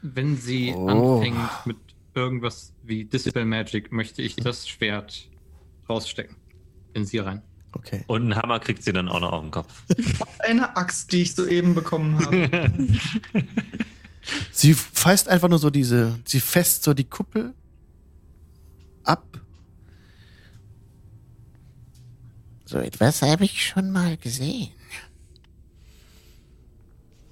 Wenn 0.00 0.36
sie 0.38 0.72
Oh. 0.74 1.16
anfängt 1.18 1.36
mit 1.66 1.76
irgendwas 2.14 2.74
wie 2.82 3.04
Dispel 3.04 3.44
Magic, 3.44 3.92
möchte 3.92 4.22
ich 4.22 4.36
das 4.36 4.68
Schwert 4.68 5.28
rausstecken. 5.88 6.36
In 6.94 7.04
sie 7.04 7.18
rein. 7.18 7.42
Okay. 7.72 8.04
Und 8.08 8.22
einen 8.22 8.36
Hammer 8.36 8.58
kriegt 8.58 8.82
sie 8.82 8.92
dann 8.92 9.08
auch 9.08 9.20
noch 9.20 9.32
auf 9.32 9.42
den 9.42 9.50
Kopf. 9.50 9.84
Eine 10.40 10.76
Axt, 10.76 11.12
die 11.12 11.22
ich 11.22 11.34
soeben 11.34 11.74
bekommen 11.74 12.18
habe. 12.18 12.72
Sie 14.52 14.74
fasst 14.74 15.28
einfach 15.28 15.48
nur 15.48 15.58
so 15.58 15.70
diese, 15.70 16.18
sie 16.26 16.40
fest 16.40 16.82
so 16.84 16.92
die 16.92 17.04
Kuppel 17.04 17.54
ab. 19.02 19.40
So 22.64 22.78
etwas 22.78 23.22
habe 23.22 23.44
ich 23.44 23.66
schon 23.66 23.90
mal 23.90 24.16
gesehen. 24.16 24.70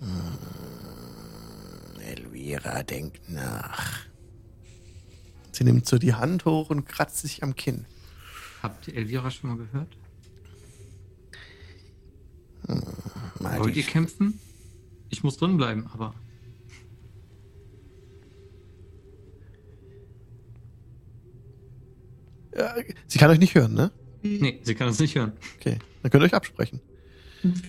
Hm, 0.00 0.38
Elvira 2.00 2.82
denkt 2.82 3.28
nach. 3.28 4.07
Sie 5.58 5.64
nimmt 5.64 5.88
so 5.88 5.98
die 5.98 6.14
Hand 6.14 6.44
hoch 6.44 6.70
und 6.70 6.84
kratzt 6.84 7.18
sich 7.18 7.42
am 7.42 7.56
Kinn. 7.56 7.84
Habt 8.62 8.86
ihr 8.86 8.94
Elvira 8.94 9.28
schon 9.28 9.50
mal 9.50 9.56
gehört? 9.56 9.88
Mal 13.40 13.58
Wollt 13.58 13.74
ihr 13.74 13.82
kämpfen? 13.82 14.38
Ich 15.08 15.24
muss 15.24 15.36
drin 15.36 15.56
bleiben, 15.56 15.88
aber. 15.92 16.14
Ja, 22.56 22.76
sie 23.08 23.18
kann 23.18 23.30
euch 23.30 23.40
nicht 23.40 23.56
hören, 23.56 23.74
ne? 23.74 23.90
Nee, 24.22 24.60
sie 24.62 24.76
kann 24.76 24.86
es 24.86 25.00
nicht 25.00 25.16
hören. 25.16 25.32
Okay, 25.56 25.80
dann 26.02 26.12
könnt 26.12 26.22
ihr 26.22 26.26
euch 26.26 26.34
absprechen. 26.34 26.80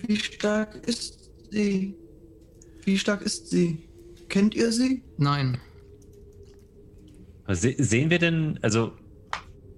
Wie 0.06 0.14
stark 0.14 0.76
ist 0.86 1.28
sie? 1.50 1.96
Wie 2.84 2.96
stark 2.96 3.22
ist 3.22 3.50
sie? 3.50 3.82
Kennt 4.28 4.54
ihr 4.54 4.70
sie? 4.70 5.02
Nein. 5.18 5.58
Se 7.54 7.74
sehen 7.78 8.10
wir 8.10 8.18
denn, 8.18 8.58
also 8.62 8.92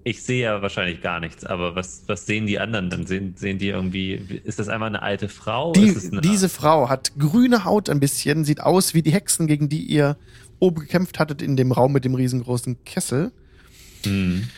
ich 0.04 0.22
sehe 0.22 0.44
ja 0.44 0.62
wahrscheinlich 0.62 1.00
gar 1.00 1.20
nichts, 1.20 1.44
aber 1.44 1.76
was, 1.76 2.02
was 2.06 2.26
sehen 2.26 2.46
die 2.46 2.58
anderen 2.58 2.90
dann? 2.90 3.06
Sehen, 3.06 3.34
sehen 3.36 3.58
die 3.58 3.68
irgendwie, 3.68 4.14
ist 4.44 4.58
das 4.58 4.68
einmal 4.68 4.88
eine 4.88 5.02
alte 5.02 5.28
Frau? 5.28 5.72
Die, 5.72 5.94
eine, 6.10 6.20
diese 6.20 6.48
Frau 6.48 6.88
hat 6.88 7.12
grüne 7.18 7.64
Haut 7.64 7.88
ein 7.88 8.00
bisschen, 8.00 8.44
sieht 8.44 8.60
aus 8.60 8.94
wie 8.94 9.02
die 9.02 9.12
Hexen, 9.12 9.46
gegen 9.46 9.68
die 9.68 9.82
ihr 9.82 10.16
oben 10.58 10.80
gekämpft 10.80 11.18
hattet 11.18 11.42
in 11.42 11.56
dem 11.56 11.72
Raum 11.72 11.92
mit 11.92 12.04
dem 12.04 12.14
riesengroßen 12.14 12.84
Kessel. 12.84 13.32
Hm. 14.04 14.48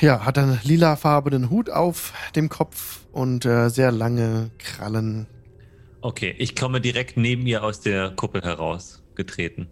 Ja, 0.00 0.24
hat 0.24 0.38
einen 0.38 0.58
lilafarbenen 0.62 1.50
Hut 1.50 1.70
auf 1.70 2.12
dem 2.36 2.48
Kopf 2.48 3.00
und 3.12 3.44
äh, 3.44 3.68
sehr 3.68 3.92
lange 3.92 4.50
Krallen. 4.58 5.26
Okay, 6.00 6.34
ich 6.38 6.56
komme 6.56 6.80
direkt 6.80 7.16
neben 7.16 7.46
ihr 7.46 7.62
aus 7.62 7.80
der 7.80 8.10
Kuppel 8.10 8.42
heraus 8.42 9.02
getreten. 9.14 9.68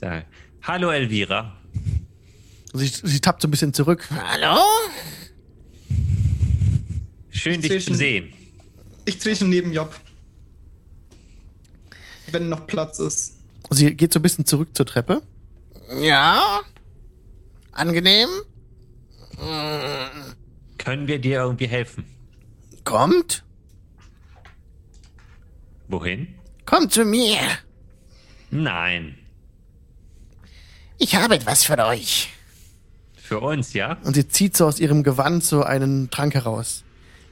Da. 0.00 0.22
Hallo 0.62 0.90
Elvira. 0.90 1.56
Sie, 2.72 2.86
sie 2.88 3.20
tappt 3.20 3.42
so 3.42 3.48
ein 3.48 3.50
bisschen 3.50 3.72
zurück. 3.72 4.08
Hallo? 4.10 4.58
Schön 7.30 7.60
dich 7.60 7.70
zu 7.70 7.76
Zwischen- 7.78 7.94
sehen. 7.96 8.32
Ich 9.04 9.18
trete 9.18 9.44
neben 9.44 9.72
Job. 9.72 9.94
Wenn 12.30 12.48
noch 12.48 12.66
Platz 12.66 12.98
ist. 12.98 13.34
Sie 13.70 13.94
geht 13.94 14.12
so 14.12 14.18
ein 14.18 14.22
bisschen 14.22 14.46
zurück 14.46 14.70
zur 14.74 14.86
Treppe. 14.86 15.22
Ja? 16.00 16.60
Angenehm? 17.72 18.28
Können 20.78 21.06
wir 21.06 21.18
dir 21.18 21.40
irgendwie 21.40 21.66
helfen? 21.66 22.04
Kommt? 22.84 23.44
Wohin? 25.88 26.34
Kommt 26.66 26.92
zu 26.92 27.04
mir. 27.04 27.38
Nein. 28.50 29.18
Ich 31.04 31.16
habe 31.16 31.34
etwas 31.34 31.64
für 31.64 31.76
euch. 31.84 32.32
Für 33.14 33.38
uns, 33.40 33.74
ja? 33.74 33.98
Und 34.04 34.14
sie 34.14 34.26
zieht 34.26 34.56
so 34.56 34.64
aus 34.64 34.80
ihrem 34.80 35.02
Gewand 35.02 35.44
so 35.44 35.62
einen 35.62 36.08
Trank 36.08 36.32
heraus. 36.32 36.82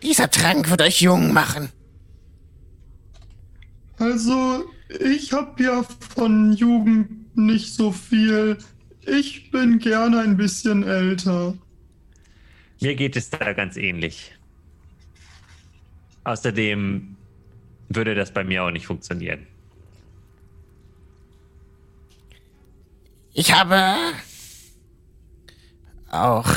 Dieser 0.03 0.31
Trank 0.31 0.69
wird 0.69 0.83
euch 0.83 1.01
jung 1.01 1.33
machen. 1.33 1.71
Also, 3.97 4.67
ich 5.01 5.33
habe 5.33 5.63
ja 5.63 5.87
von 6.15 6.53
Jugend 6.53 7.35
nicht 7.35 7.73
so 7.73 7.93
viel. 7.93 8.59
Ich 9.07 9.51
bin 9.51 9.79
gerne 9.79 10.21
ein 10.21 10.37
bisschen 10.37 10.83
älter. 10.83 11.55
Mir 12.83 12.95
geht 12.95 13.17
es 13.17 13.31
da 13.31 13.55
ganz 13.55 13.79
ähnlich. 13.79 14.35
Außerdem 16.25 17.17
würde 17.89 18.15
das 18.15 18.35
bei 18.35 18.45
mir 18.45 18.65
auch 18.65 18.71
nicht 18.71 18.87
funktionieren. 18.87 19.47
Ich 23.35 23.53
habe 23.53 23.97
auch 26.11 26.51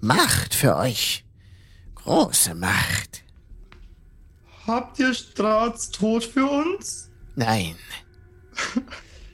Macht 0.00 0.54
für 0.54 0.76
euch. 0.76 1.24
Große 1.96 2.54
Macht. 2.54 3.24
Habt 4.66 4.98
ihr 4.98 5.12
Strats 5.12 5.90
Tod 5.90 6.24
für 6.24 6.46
uns? 6.46 7.10
Nein. 7.34 7.74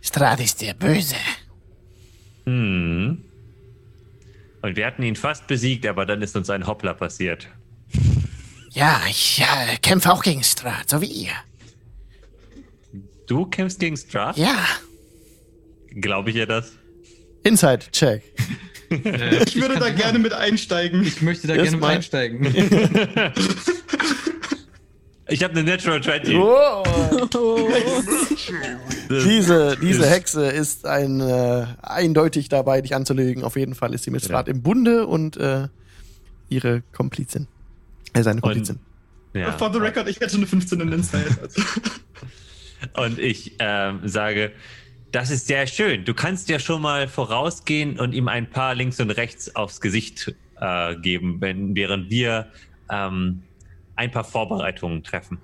Strahd 0.00 0.40
ist 0.40 0.60
der 0.60 0.74
Böse. 0.74 1.16
Hm. 2.46 3.24
Und 4.62 4.76
wir 4.76 4.86
hatten 4.86 5.02
ihn 5.02 5.16
fast 5.16 5.46
besiegt, 5.46 5.86
aber 5.86 6.06
dann 6.06 6.22
ist 6.22 6.36
uns 6.36 6.50
ein 6.50 6.66
Hoppler 6.66 6.94
passiert. 6.94 7.48
Ja, 8.70 9.02
ich 9.08 9.38
ja, 9.38 9.76
kämpfe 9.82 10.12
auch 10.12 10.22
gegen 10.22 10.44
Strahd, 10.44 10.88
so 10.88 11.00
wie 11.00 11.06
ihr. 11.06 11.32
Du 13.26 13.46
kämpfst 13.46 13.80
gegen 13.80 13.96
Strahd? 13.96 14.36
Ja. 14.36 14.66
Glaube 15.94 16.30
ich 16.30 16.36
ihr 16.36 16.46
das? 16.46 16.72
Inside-Check. 17.42 18.22
Äh, 18.90 19.44
Ich 19.44 19.56
würde 19.60 19.78
da 19.78 19.88
gerne 19.90 20.18
machen. 20.18 20.22
mit 20.22 20.32
einsteigen. 20.32 21.02
Ich 21.04 21.22
möchte 21.22 21.46
da 21.46 21.54
Das 21.54 21.64
gerne 21.64 21.76
mit 21.78 21.86
einsteigen. 21.86 22.44
Ich 25.32 25.44
habe 25.44 25.54
eine 25.54 25.62
Natural 25.62 26.02
20. 26.02 26.34
Oh, 26.34 26.82
diese, 29.08 29.76
diese 29.80 30.10
Hexe 30.10 30.46
ist 30.46 30.86
ein, 30.86 31.20
äh, 31.20 31.66
eindeutig 31.82 32.48
dabei, 32.48 32.80
dich 32.80 32.96
anzulügen. 32.96 33.44
Auf 33.44 33.54
jeden 33.54 33.76
Fall 33.76 33.94
ist 33.94 34.02
sie 34.02 34.10
mit 34.10 34.24
Strahd 34.24 34.48
im 34.48 34.62
Bunde 34.62 35.06
und 35.06 35.36
äh, 35.36 35.68
ihre 36.48 36.82
Komplizin. 36.92 37.46
Äh, 38.12 38.24
seine 38.24 38.40
Komplizin. 38.40 38.80
Ja. 39.32 39.52
For 39.52 39.72
the 39.72 39.78
record, 39.78 40.08
ich 40.08 40.18
hätte 40.18 40.36
eine 40.36 40.48
15 40.48 40.80
in 40.80 40.92
Insight. 40.92 41.26
Also. 41.40 41.62
Und 42.94 43.18
ich 43.20 43.54
ähm, 43.60 44.00
sage, 44.04 44.50
das 45.12 45.30
ist 45.30 45.46
sehr 45.46 45.66
schön. 45.66 46.04
Du 46.04 46.14
kannst 46.14 46.48
ja 46.48 46.58
schon 46.58 46.82
mal 46.82 47.08
vorausgehen 47.08 47.98
und 47.98 48.12
ihm 48.12 48.28
ein 48.28 48.48
paar 48.50 48.74
links 48.74 49.00
und 49.00 49.10
rechts 49.10 49.54
aufs 49.56 49.80
Gesicht 49.80 50.34
äh, 50.60 50.96
geben, 50.96 51.40
wenn, 51.40 51.74
während 51.74 52.10
wir 52.10 52.46
ähm, 52.90 53.42
ein 53.96 54.10
paar 54.10 54.24
Vorbereitungen 54.24 55.02
treffen. 55.02 55.38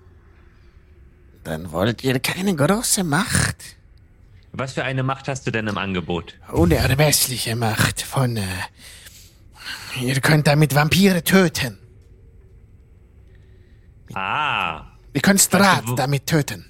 Dann 1.44 1.70
wollt 1.72 2.02
ihr 2.05 2.18
keine 2.20 2.55
große 2.56 3.05
Macht. 3.05 3.76
Was 4.52 4.72
für 4.72 4.84
eine 4.84 5.02
Macht 5.02 5.28
hast 5.28 5.47
du 5.47 5.51
denn 5.52 5.66
im 5.66 5.78
Angebot? 5.78 6.38
Unermessliche 6.51 7.56
Macht 7.56 8.02
von. 8.02 8.36
Äh, 8.36 8.43
ihr 10.01 10.20
könnt 10.20 10.47
damit 10.47 10.74
Vampire 10.74 11.22
töten. 11.22 11.78
Ah, 14.14 14.86
Ihr 15.12 15.20
könnt 15.22 15.40
Strahd 15.40 15.88
wo- 15.88 15.94
damit 15.94 16.26
töten. 16.26 16.64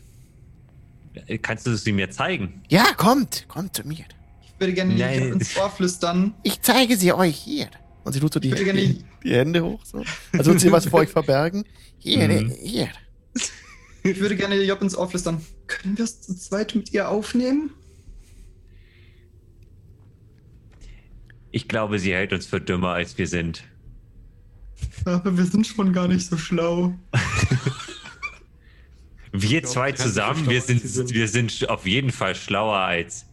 Kannst 1.42 1.66
du 1.66 1.70
es 1.70 1.84
mir 1.86 2.10
zeigen? 2.10 2.62
Ja, 2.68 2.84
kommt, 2.96 3.46
kommt 3.48 3.74
zu 3.76 3.86
mir. 3.86 4.04
Ich 4.42 4.60
würde 4.60 4.72
gerne 4.72 4.94
Nein. 4.94 5.32
Ins 5.34 5.56
Ohr 5.56 5.70
flüstern. 5.70 6.34
Ich 6.42 6.60
zeige 6.62 6.96
sie 6.96 7.12
euch 7.12 7.36
hier. 7.36 7.68
Und 8.04 8.12
sie 8.12 8.20
tut 8.20 8.32
so 8.32 8.40
die, 8.40 8.48
Ich 8.48 8.54
würde 8.54 8.64
gerne- 8.64 8.80
die, 8.80 9.04
die 9.24 9.34
Hände 9.34 9.62
hoch, 9.64 9.84
so. 9.84 9.98
Als 10.32 10.46
würde 10.46 10.60
sie 10.60 10.70
was 10.72 10.86
vor 10.86 11.00
euch 11.00 11.10
verbergen. 11.10 11.64
Hier, 11.98 12.28
Mhm. 12.28 12.50
hier. 12.62 12.88
Ich 14.04 14.20
würde 14.20 14.36
gerne 14.36 14.62
Job 14.62 14.80
ins 14.82 14.96
Ohr 14.96 15.08
flüstern. 15.10 15.44
Können 15.66 15.98
wir 15.98 16.04
es 16.04 16.20
zu 16.22 16.36
zweit 16.36 16.74
mit 16.76 16.92
ihr 16.92 17.08
aufnehmen? 17.08 17.70
Ich 21.50 21.68
glaube, 21.68 21.98
sie 21.98 22.12
hält 22.14 22.32
uns 22.32 22.46
für 22.46 22.60
dümmer, 22.60 22.90
als 22.90 23.16
wir 23.18 23.26
sind. 23.26 23.64
Aber 25.04 25.36
wir 25.36 25.44
sind 25.46 25.66
schon 25.66 25.92
gar 25.92 26.06
nicht 26.06 26.26
so 26.26 26.36
schlau. 26.36 26.94
Wir 29.42 29.60
glaub, 29.60 29.72
zwei 29.72 29.92
zusammen, 29.92 30.48
wir 30.48 30.60
sind, 30.60 30.82
sind. 30.82 31.12
wir 31.12 31.28
sind 31.28 31.68
auf 31.68 31.86
jeden 31.86 32.10
Fall 32.10 32.34
schlauer 32.34 32.78
als. 32.78 33.26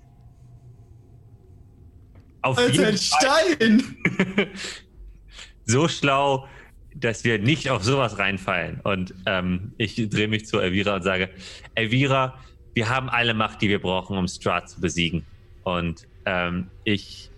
Auf 2.41 2.57
Als 2.57 2.71
jeden 2.71 2.85
ein 2.85 2.97
Fall 2.97 3.57
Stein! 3.57 3.97
so 5.65 5.88
schlau, 5.88 6.47
dass 6.95 7.23
wir 7.23 7.39
nicht 7.39 7.69
auf 7.69 7.84
sowas 7.84 8.17
reinfallen. 8.17 8.81
Und 8.84 9.13
ähm, 9.25 9.71
ich 9.77 9.95
drehe 10.09 10.27
mich 10.27 10.45
zu 10.45 10.59
Elvira 10.59 10.95
und 10.95 11.03
sage: 11.03 11.30
Elvira, 11.75 12.38
wir 12.73 12.89
haben 12.89 13.09
alle 13.09 13.34
Macht, 13.34 13.61
die 13.61 13.69
wir 13.69 13.80
brauchen, 13.80 14.17
um 14.17 14.27
Strahd 14.27 14.69
zu 14.69 14.81
besiegen. 14.81 15.25
Und 15.63 16.07
ähm, 16.25 16.67
ich 16.84 17.30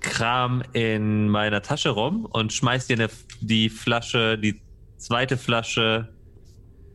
kram 0.00 0.62
in 0.72 1.28
meiner 1.28 1.62
Tasche 1.62 1.90
rum 1.90 2.26
und 2.26 2.52
schmeiß 2.52 2.86
dir 2.86 2.96
eine, 2.96 3.10
die 3.40 3.68
Flasche, 3.68 4.38
die 4.38 4.60
zweite 4.98 5.36
Flasche 5.36 6.13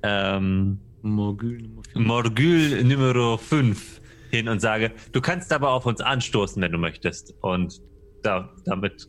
ähm, 0.04 0.80
Morgül 1.02 1.62
Nummer 1.62 1.84
fünf. 1.84 2.06
Morgül 2.08 2.84
Numero 2.84 3.38
5 3.38 4.02
hin 4.32 4.48
und 4.50 4.60
sage, 4.60 4.92
du 5.12 5.22
kannst 5.22 5.52
aber 5.54 5.72
auf 5.72 5.86
uns 5.86 6.02
anstoßen, 6.02 6.62
wenn 6.62 6.72
du 6.72 6.78
möchtest. 6.78 7.34
Und 7.42 7.82
da, 8.22 8.54
damit 8.66 9.08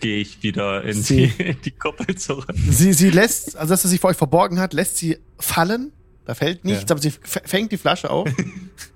gehe 0.00 0.18
ich 0.18 0.42
wieder 0.42 0.82
in 0.84 0.94
die, 0.96 1.02
Sie- 1.02 1.24
in 1.38 1.60
die 1.62 1.70
Kuppel 1.70 2.14
zurück. 2.16 2.46
Sie, 2.54 2.92
sie 2.92 3.10
lässt, 3.10 3.56
also 3.56 3.72
dass 3.74 3.82
sie 3.82 3.88
sich 3.88 4.00
vor 4.00 4.10
euch 4.10 4.16
verborgen 4.16 4.58
hat, 4.58 4.72
lässt 4.72 4.96
sie 4.96 5.18
fallen. 5.38 5.92
Da 6.24 6.34
fällt 6.34 6.64
nichts, 6.64 6.84
Ja. 6.84 6.90
aber 6.92 7.00
sie 7.02 7.10
fängt 7.20 7.72
die 7.72 7.76
Flasche 7.78 8.10
auf. 8.10 8.28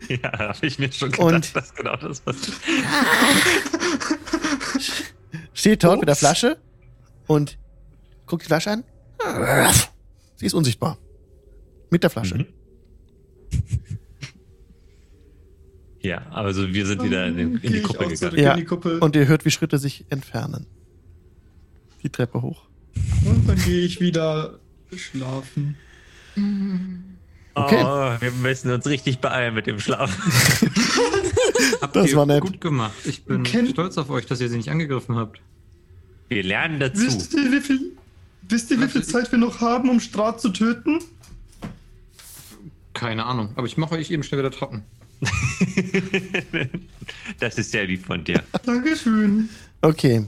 Ja, 0.09 0.31
habe 0.39 0.67
ich 0.67 0.79
mir 0.79 0.93
schon 0.93 1.11
gedacht, 1.11 1.27
Und- 1.35 1.57
dass 1.57 1.75
genau 1.75 1.97
das 1.97 2.21
passiert. 2.21 2.57
steht 5.53 5.83
dort 5.83 5.99
mit 6.01 6.09
der 6.09 6.13
Ups. 6.15 6.21
Flasche 6.21 6.59
und 7.27 7.59
guckt 8.27 8.43
die 8.43 8.47
Flasche 8.47 8.71
an. 8.71 8.85
Sie 10.37 10.47
ist 10.47 10.55
unsichtbar. 10.55 10.99
Mit 11.91 12.03
der 12.03 12.11
Flasche. 12.11 12.37
Mhm. 12.39 12.47
Ja, 16.01 16.19
also 16.31 16.73
wir 16.73 16.87
sind 16.87 17.03
wieder 17.03 17.27
in, 17.27 17.37
den, 17.37 17.57
in 17.57 17.73
die 17.73 17.83
zurück 17.83 18.09
gegangen. 18.11 18.39
Ja. 18.39 18.53
in 18.53 18.59
die 18.61 18.65
Kuppel. 18.65 18.99
Und 19.01 19.17
ihr 19.17 19.27
hört, 19.27 19.45
wie 19.45 19.51
Schritte 19.51 19.79
sich 19.79 20.05
entfernen. 20.09 20.67
Die 22.03 22.11
Treppe 22.11 22.43
hoch. 22.43 22.63
Und 23.25 23.49
dann 23.49 23.57
gehe 23.65 23.81
ich 23.81 24.01
wieder 24.01 24.61
schlafen. 24.95 25.77
Okay. 27.55 27.83
Oh, 27.83 28.21
wir 28.21 28.31
müssen 28.43 28.71
uns 28.71 28.87
richtig 28.87 29.19
beeilen 29.19 29.55
mit 29.55 29.67
dem 29.67 29.81
Schlaf. 29.81 30.11
Habt 31.81 31.97
Das 31.97 32.11
ihr 32.11 32.17
war 32.17 32.27
nett. 32.27 32.43
gut 32.43 32.61
gemacht. 32.61 32.93
Ich 33.05 33.25
bin 33.25 33.43
Ken- 33.43 33.67
stolz 33.67 33.99
auf 33.99 34.11
euch, 34.11 34.27
dass 34.27 34.41
ihr 34.41 34.49
sie 34.49 34.59
nicht 34.59 34.71
angegriffen 34.71 35.17
habt. 35.17 35.41
Wir 36.29 36.43
lernen 36.43 36.79
dazu. 36.79 37.01
Wisst 37.07 37.35
ihr, 37.35 37.51
wie 37.51 37.61
viel, 37.61 37.93
wisst 38.49 38.71
ihr, 38.71 38.81
wie 38.81 38.89
viel 38.89 39.05
Zeit 39.05 39.31
wir 39.33 39.39
noch 39.39 39.61
haben, 39.61 39.89
um 39.91 40.01
Strat 40.01 40.41
zu 40.41 40.51
töten? 40.51 41.01
Keine 42.95 43.27
Ahnung, 43.27 43.51
aber 43.57 43.67
ich 43.67 43.77
mache 43.77 43.95
euch 43.97 44.11
eben 44.11 44.23
schnell 44.23 44.41
wieder 44.41 44.51
trocken. 44.51 44.83
das 47.41 47.59
ist 47.59 47.71
sehr 47.71 47.87
lieb 47.87 48.05
von 48.07 48.25
dir. 48.25 48.43
Dankeschön. 48.65 49.49
Okay. 49.83 50.27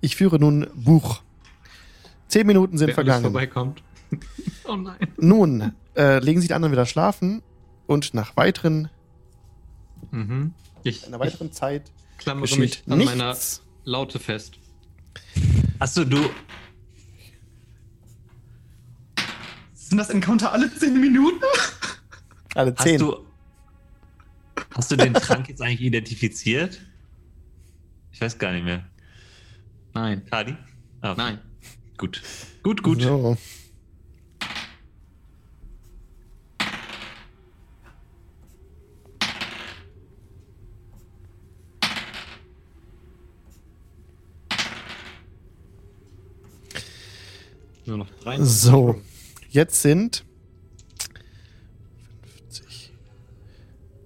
Ich 0.00 0.16
führe 0.16 0.38
nun 0.38 0.66
Buch. 0.74 1.22
Zehn 2.28 2.46
Minuten 2.46 2.76
sind 2.78 2.88
Wer 2.88 2.98
alles 2.98 3.06
vergangen. 3.06 3.22
vorbeikommt. 3.22 3.82
oh 4.64 4.76
nein. 4.76 4.98
Nun 5.18 5.72
äh, 5.96 6.18
legen 6.18 6.40
sich 6.40 6.48
die 6.48 6.54
anderen 6.54 6.72
wieder 6.72 6.86
schlafen 6.86 7.42
und 7.86 8.14
nach 8.14 8.36
weiteren, 8.36 8.88
Mhm. 10.12 10.52
Ich, 10.84 11.04
einer 11.06 11.16
ich 11.16 11.20
weiteren 11.20 11.52
Zeit 11.52 11.82
klammere 12.18 12.56
mich 12.58 12.82
an 12.88 12.98
nichts. 12.98 13.12
meiner 13.16 13.36
Laute 13.84 14.18
fest. 14.18 14.54
Achso, 15.78 16.04
du, 16.04 16.18
Sind 19.88 19.98
das 19.98 20.10
Encounter 20.10 20.50
alle 20.50 20.68
10 20.74 21.00
Minuten? 21.00 21.44
Alle 22.56 22.74
hast 22.76 22.82
zehn. 22.82 22.98
du, 22.98 23.24
hast 24.74 24.90
du 24.90 24.96
den 24.96 25.14
Trank 25.14 25.48
jetzt 25.48 25.62
eigentlich 25.62 25.80
identifiziert? 25.80 26.80
Ich 28.10 28.20
weiß 28.20 28.36
gar 28.36 28.50
nicht 28.50 28.64
mehr. 28.64 28.84
Nein. 29.94 30.26
Kadi? 30.28 30.56
Ah, 31.02 31.12
okay. 31.12 31.20
Nein. 31.20 31.38
Gut. 31.98 32.20
Gut, 32.64 32.82
gut. 32.82 33.00
So. 33.02 33.36
Nur 47.84 47.98
noch 47.98 48.10
drei. 48.20 48.42
So. 48.42 49.00
Jetzt 49.56 49.80
sind 49.80 50.26
50, 52.50 52.92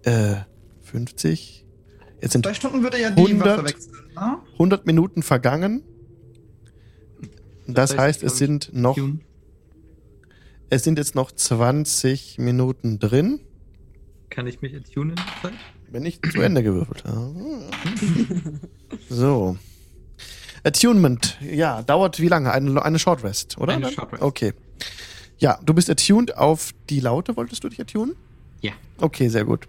äh, 0.05 0.37
50. 0.83 1.67
Jetzt 2.23 2.33
sind 2.35 2.47
Zwei 2.47 2.55
Stunden 2.55 2.85
würde 2.85 3.01
ja 3.01 3.11
die 3.11 3.21
100. 3.21 3.49
Waffe 3.49 3.65
wechseln. 3.65 3.97
Ne? 4.15 4.39
100 4.53 4.87
Minuten 4.87 5.25
vergangen. 5.25 5.83
Das, 7.67 7.91
Das 7.91 7.99
heißt, 7.99 8.01
heißt, 8.01 8.23
es 8.23 8.39
sind 8.39 8.71
noch, 8.73 8.95
Tune. 8.95 9.19
es 10.69 10.85
sind 10.85 10.99
jetzt 10.99 11.17
noch 11.17 11.33
20 11.33 12.39
Minuten 12.39 13.01
drin, 13.01 13.41
Kann 14.29 14.47
ich 14.47 14.63
mich 14.63 14.77
attunen 14.77 15.17
wenn 15.91 16.07
ich 16.07 16.23
zu 16.23 16.41
Ende 16.41 16.63
gewürfelt 16.63 17.05
habe. 17.07 17.35
So. 19.09 19.57
Attunement, 20.63 21.39
ja, 21.41 21.83
dauert 21.83 22.21
wie 22.21 22.29
lange? 22.29 22.53
Eine, 22.53 22.85
eine 22.85 23.01
Short 23.01 23.25
Rest, 23.25 23.59
oder? 23.59 23.73
Eine? 23.75 23.91
Short 23.91 24.13
Rest. 24.13 24.23
Okay. 24.23 24.53
Ja, 25.41 25.59
du 25.65 25.75
bist 25.75 25.91
attuned 25.91 26.37
auf 26.37 26.73
die 26.89 27.01
Laute, 27.01 27.37
wolltest 27.37 27.65
du 27.65 27.69
dich 27.69 27.81
attunen? 27.81 28.15
Ja. 28.61 28.73
Okay, 28.99 29.29
sehr 29.29 29.45
gut. 29.45 29.67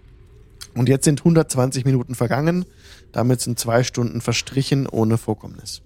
Und 0.74 0.88
jetzt 0.88 1.04
sind 1.04 1.20
120 1.20 1.84
Minuten 1.84 2.14
vergangen. 2.14 2.64
Damit 3.10 3.40
sind 3.40 3.58
zwei 3.58 3.82
Stunden 3.82 4.20
verstrichen 4.20 4.86
ohne 4.86 5.18
Vorkommnis. 5.18 5.82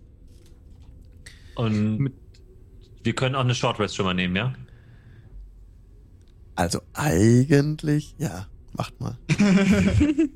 Und 1.54 1.98
Mit- 1.98 2.12
wir 3.02 3.14
können 3.14 3.34
auch 3.36 3.40
eine 3.40 3.54
Short 3.54 3.78
Rest 3.80 3.96
schon 3.96 4.04
mal 4.04 4.14
nehmen, 4.14 4.36
ja? 4.36 4.54
Also 6.56 6.80
eigentlich, 6.94 8.14
ja, 8.18 8.46
macht 8.72 9.00
mal. 9.00 9.16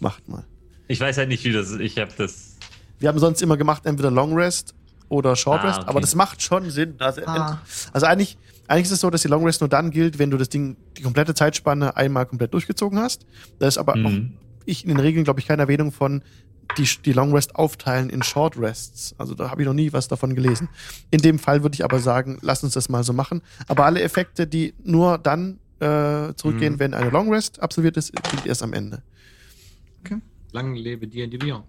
macht 0.00 0.28
mal. 0.28 0.44
Ich 0.86 1.00
weiß 1.00 1.18
halt 1.18 1.28
nicht, 1.28 1.44
wie 1.44 1.52
das 1.52 1.70
ist. 1.70 1.80
Ich 1.80 1.98
habe 1.98 2.12
das. 2.16 2.56
Wir 2.98 3.08
haben 3.08 3.18
sonst 3.18 3.42
immer 3.42 3.56
gemacht, 3.56 3.84
entweder 3.86 4.10
Long 4.10 4.34
Rest 4.34 4.74
oder 5.08 5.36
Short 5.36 5.60
Ah, 5.62 5.66
Rest, 5.68 5.78
okay. 5.80 5.88
aber 5.88 6.00
das 6.00 6.14
macht 6.14 6.42
schon 6.42 6.68
Sinn. 6.70 6.94
Also, 6.98 7.22
Ah. 7.26 7.60
also 7.92 8.06
eigentlich, 8.06 8.36
eigentlich 8.66 8.86
ist 8.86 8.92
es 8.92 9.00
so, 9.00 9.10
dass 9.10 9.22
die 9.22 9.28
Long 9.28 9.44
Rest 9.44 9.60
nur 9.60 9.68
dann 9.68 9.90
gilt, 9.90 10.18
wenn 10.18 10.30
du 10.30 10.36
das 10.36 10.48
Ding, 10.48 10.76
die 10.96 11.02
komplette 11.02 11.34
Zeitspanne 11.34 11.96
einmal 11.96 12.26
komplett 12.26 12.52
durchgezogen 12.54 12.98
hast. 12.98 13.24
Da 13.58 13.66
ist 13.68 13.78
aber 13.78 13.92
auch 13.92 13.96
Mhm. 14.10 14.34
ich 14.66 14.84
in 14.84 14.88
den 14.90 15.00
Regeln, 15.00 15.24
glaube 15.24 15.40
ich, 15.40 15.46
keine 15.46 15.62
Erwähnung 15.62 15.92
von 15.92 16.22
die, 16.76 16.86
die 17.06 17.14
Long 17.14 17.32
Rest 17.34 17.56
aufteilen 17.56 18.10
in 18.10 18.22
Short 18.22 18.58
Rests. 18.58 19.14
Also 19.16 19.32
da 19.34 19.50
habe 19.50 19.62
ich 19.62 19.66
noch 19.66 19.72
nie 19.72 19.90
was 19.94 20.08
davon 20.08 20.34
gelesen. 20.34 20.68
In 21.10 21.22
dem 21.22 21.38
Fall 21.38 21.62
würde 21.62 21.74
ich 21.74 21.82
aber 21.84 21.98
sagen, 21.98 22.36
lass 22.42 22.62
uns 22.62 22.74
das 22.74 22.90
mal 22.90 23.02
so 23.04 23.14
machen. 23.14 23.40
Aber 23.68 23.86
alle 23.86 24.02
Effekte, 24.02 24.46
die 24.46 24.74
nur 24.84 25.16
dann 25.16 25.58
äh, 25.80 26.34
zurückgehen, 26.34 26.74
Mhm. 26.74 26.78
wenn 26.80 26.92
eine 26.94 27.08
Long 27.10 27.32
Rest 27.32 27.62
absolviert 27.62 27.96
ist, 27.96 28.12
gilt 28.30 28.44
erst 28.46 28.62
am 28.64 28.72
Ende. 28.72 29.00
Lang 30.50 30.74
lebe 30.74 31.06
D&D 31.06 31.36
Beyond. 31.36 31.64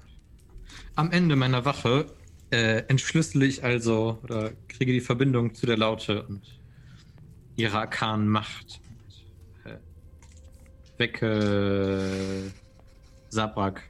Am 0.95 1.11
Ende 1.11 1.35
meiner 1.35 1.63
Wache 1.65 2.05
äh, 2.51 2.84
entschlüssele 2.88 3.45
ich 3.45 3.63
also 3.63 4.19
oder 4.23 4.51
kriege 4.67 4.91
die 4.91 5.01
Verbindung 5.01 5.53
zu 5.53 5.65
der 5.65 5.77
Laute 5.77 6.23
und 6.23 6.59
ihrer 7.55 7.80
arkanen 7.80 8.27
Macht. 8.27 8.81
Und, 9.63 9.71
äh, 9.71 9.77
wecke 10.97 12.51
Sabrak 13.30 13.84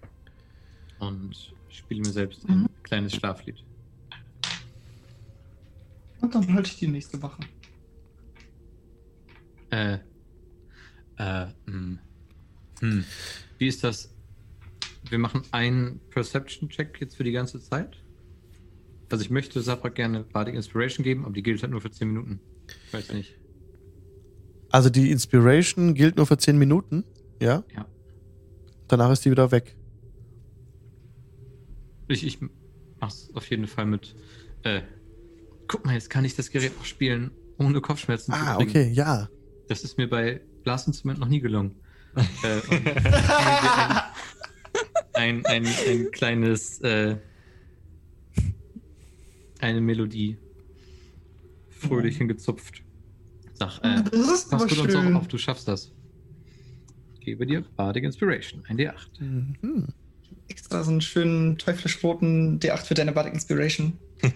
und 0.99 1.53
spiele 1.69 2.01
mir 2.01 2.11
selbst 2.11 2.47
ein 2.49 2.61
Mhm. 2.61 2.69
kleines 2.83 3.15
Schlaflied. 3.15 3.63
Und 6.21 6.35
dann 6.35 6.53
halte 6.53 6.69
ich 6.69 6.77
die 6.77 6.87
nächste 6.87 7.21
Wache. 7.21 7.39
Äh, 9.69 9.99
äh, 11.17 11.47
hm. 11.65 11.99
Hm. 12.81 13.05
Wie 13.57 13.67
ist 13.67 13.83
das? 13.83 14.13
Wir 15.09 15.19
machen 15.19 15.43
einen 15.51 15.99
Perception-Check 16.09 16.99
jetzt 16.99 17.15
für 17.15 17.23
die 17.23 17.31
ganze 17.31 17.61
Zeit. 17.61 17.97
Also 19.11 19.23
ich 19.23 19.29
möchte 19.31 19.61
Sabrak 19.61 19.95
gerne 19.95 20.23
Bardic 20.23 20.55
Inspiration 20.55 21.03
geben, 21.03 21.25
aber 21.25 21.33
die 21.33 21.43
gilt 21.43 21.61
halt 21.61 21.71
nur 21.71 21.81
für 21.81 21.91
10 21.91 22.07
Minuten. 22.07 22.39
Ich 22.87 22.93
weiß 22.93 23.11
nicht. 23.13 23.35
Also 24.69 24.89
die 24.89 25.11
Inspiration 25.11 25.93
gilt 25.95 26.15
nur 26.17 26.27
für 26.27 26.37
10 26.37 26.57
Minuten, 26.57 27.03
ja? 27.41 27.63
Ja. 27.75 27.85
Danach 28.87 29.11
ist 29.11 29.25
die 29.25 29.31
wieder 29.31 29.51
weg. 29.51 29.75
Ich, 32.07 32.25
ich 32.25 32.39
mach's 32.99 33.29
auf 33.33 33.49
jeden 33.49 33.67
Fall 33.67 33.85
mit. 33.85 34.15
Äh, 34.63 34.81
guck 35.67 35.85
mal, 35.85 35.93
jetzt 35.93 36.09
kann 36.09 36.25
ich 36.25 36.35
das 36.35 36.49
Gerät 36.51 36.71
auch 36.79 36.85
spielen, 36.85 37.31
ohne 37.57 37.81
Kopfschmerzen 37.81 38.33
zu 38.33 38.39
Ah, 38.39 38.55
kriegen. 38.57 38.69
okay, 38.69 38.89
ja. 38.91 39.29
Das 39.67 39.83
ist 39.83 39.97
mir 39.97 40.09
bei 40.09 40.41
Blasinstrument 40.63 41.19
noch 41.19 41.27
nie 41.27 41.39
gelungen. 41.39 41.75
äh, 42.15 42.21
und 42.69 42.87
ein, 45.13 45.45
ein, 45.45 45.65
ein 45.87 46.11
kleines, 46.11 46.79
äh, 46.81 47.17
eine 49.59 49.81
Melodie 49.81 50.37
fröhlich 51.69 52.17
hingezupft. 52.17 52.83
Sag, 53.53 53.79
äh, 53.83 54.03
Das 54.03 54.13
ist 54.13 54.49
pass 54.51 54.67
gut 54.67 54.79
uns 54.79 54.93
schön. 54.93 55.15
auf, 55.15 55.27
du 55.27 55.37
schaffst 55.37 55.67
das. 55.67 55.91
Gebe 57.19 57.45
dir 57.45 57.61
Bardic 57.75 58.03
Inspiration, 58.05 58.63
ein 58.67 58.77
D8. 58.77 58.95
Mhm. 59.19 59.87
Extra 60.47 60.83
so 60.83 60.91
einen 60.91 61.01
schönen 61.01 61.57
teuflisch-roten 61.57 62.59
D8 62.59 62.85
für 62.85 62.93
deine 62.95 63.11
Bardic 63.11 63.33
Inspiration. 63.33 63.97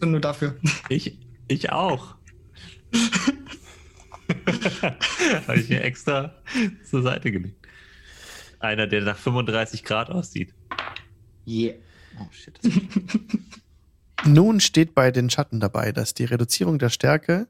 Und 0.00 0.10
nur 0.12 0.20
dafür. 0.20 0.56
ich, 0.88 1.18
ich 1.48 1.70
auch. 1.72 2.14
Habe 5.46 5.58
ich 5.60 5.68
mir 5.68 5.82
extra 5.82 6.34
zur 6.88 7.02
Seite 7.02 7.30
gelegt. 7.32 7.66
Einer, 8.60 8.86
der 8.86 9.02
nach 9.02 9.16
35 9.18 9.84
Grad 9.84 10.10
aussieht. 10.10 10.54
Yeah. 11.46 11.74
Oh 12.18 12.26
shit. 12.30 12.58
Nun 14.26 14.60
steht 14.60 14.94
bei 14.94 15.10
den 15.10 15.30
Schatten 15.30 15.60
dabei, 15.60 15.92
dass 15.92 16.14
die 16.14 16.24
Reduzierung 16.24 16.78
der 16.78 16.90
Stärke 16.90 17.48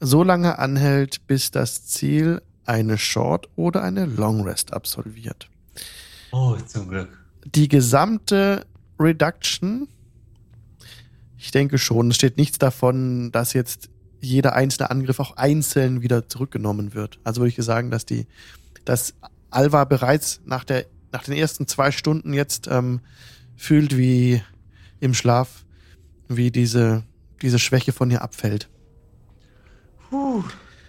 so 0.00 0.22
lange 0.22 0.58
anhält, 0.58 1.26
bis 1.26 1.50
das 1.50 1.86
Ziel 1.86 2.42
eine 2.64 2.98
Short 2.98 3.48
oder 3.56 3.82
eine 3.82 4.06
Long 4.06 4.42
Rest 4.42 4.72
absolviert. 4.72 5.48
Oh, 6.32 6.56
zum 6.66 6.88
Glück. 6.88 7.08
Die 7.44 7.68
gesamte 7.68 8.66
Reduction, 8.98 9.88
ich 11.38 11.50
denke 11.50 11.78
schon, 11.78 12.10
es 12.10 12.16
steht 12.16 12.36
nichts 12.36 12.58
davon, 12.58 13.32
dass 13.32 13.54
jetzt 13.54 13.88
jeder 14.20 14.54
einzelne 14.54 14.90
Angriff 14.90 15.18
auch 15.20 15.36
einzeln 15.36 16.02
wieder 16.02 16.28
zurückgenommen 16.28 16.94
wird. 16.94 17.18
Also 17.24 17.40
würde 17.40 17.54
ich 17.56 17.64
sagen, 17.64 17.90
dass 17.90 18.04
die, 18.04 18.26
dass 18.84 19.14
Alva 19.50 19.84
bereits 19.84 20.40
nach 20.44 20.64
der, 20.64 20.86
nach 21.12 21.24
den 21.24 21.34
ersten 21.34 21.66
zwei 21.66 21.90
Stunden 21.90 22.32
jetzt 22.32 22.66
ähm, 22.68 23.00
fühlt 23.56 23.96
wie 23.96 24.42
im 25.00 25.14
Schlaf, 25.14 25.64
wie 26.28 26.50
diese, 26.50 27.04
diese 27.42 27.58
Schwäche 27.58 27.92
von 27.92 28.10
ihr 28.10 28.22
abfällt. 28.22 28.68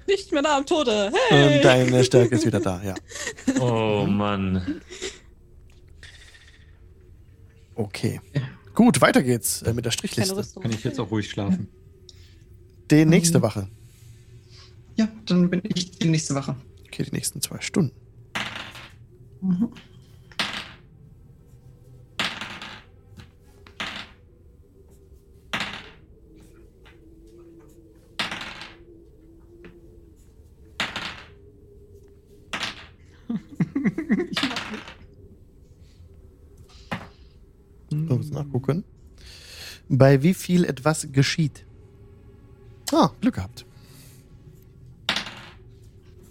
Nicht 0.07 0.31
mehr 0.31 0.41
nah 0.41 0.57
am 0.57 0.65
Tode. 0.65 1.11
Hey! 1.30 1.57
Und 1.57 1.64
deine 1.64 2.03
Stärke 2.03 2.35
ist 2.35 2.45
wieder 2.45 2.60
da, 2.60 2.81
ja. 2.84 2.95
Oh 3.60 4.06
Mann. 4.06 4.81
Okay. 7.76 8.19
Gut, 8.73 9.02
weiter 9.02 9.23
geht's 9.23 9.61
äh, 9.61 9.73
mit 9.73 9.85
der 9.85 9.91
Strichliste. 9.91 10.43
Kann 10.60 10.72
ich 10.72 10.84
jetzt 10.84 10.99
auch 10.99 11.11
ruhig 11.11 11.30
schlafen. 11.30 11.68
Die 12.89 13.06
nächste 13.06 13.41
Wache. 13.41 13.68
Ja, 14.95 15.07
dann 15.26 15.49
bin 15.49 15.61
ich 15.64 15.91
die 15.91 16.10
nächste 16.10 16.35
Wache. 16.35 16.56
Okay, 16.85 17.03
die 17.03 17.11
nächsten 17.11 17.41
zwei 17.41 17.61
Stunden. 17.61 17.95
Mhm. 19.41 19.72
So, 37.89 37.97
muss 37.97 38.31
nachgucken. 38.31 38.83
Bei 39.89 40.23
wie 40.23 40.33
viel 40.33 40.63
etwas 40.63 41.07
geschieht. 41.11 41.65
Ah, 42.93 43.09
Glück 43.19 43.35
gehabt. 43.35 43.65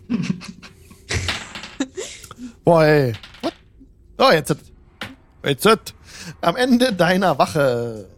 Boah, 2.64 2.84
ey. 2.84 3.12
What? 3.42 3.52
Oh, 4.18 4.30
jetzt. 4.32 4.56
Jetzt. 5.44 5.94
Am 6.40 6.56
Ende 6.56 6.92
deiner 6.92 7.38
Wache. 7.38 8.08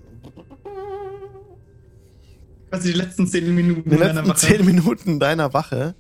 Also 2.71 2.89
die 2.89 2.95
letzten 2.95 3.27
zehn 3.27 3.55
Minuten 3.55 3.91
meiner 3.91 4.15
letzten 4.15 4.29
Wache. 4.29 4.39
zehn 4.39 4.65
Minuten 4.65 5.21
deiner 5.21 5.53
Wache. 5.53 5.95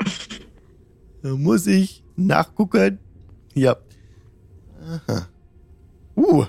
Da 1.24 1.36
muss 1.36 1.68
ich 1.68 2.01
nachgucken. 2.16 2.98
Ja. 3.54 3.76
Aha. 4.80 5.28
Uh. 6.16 6.44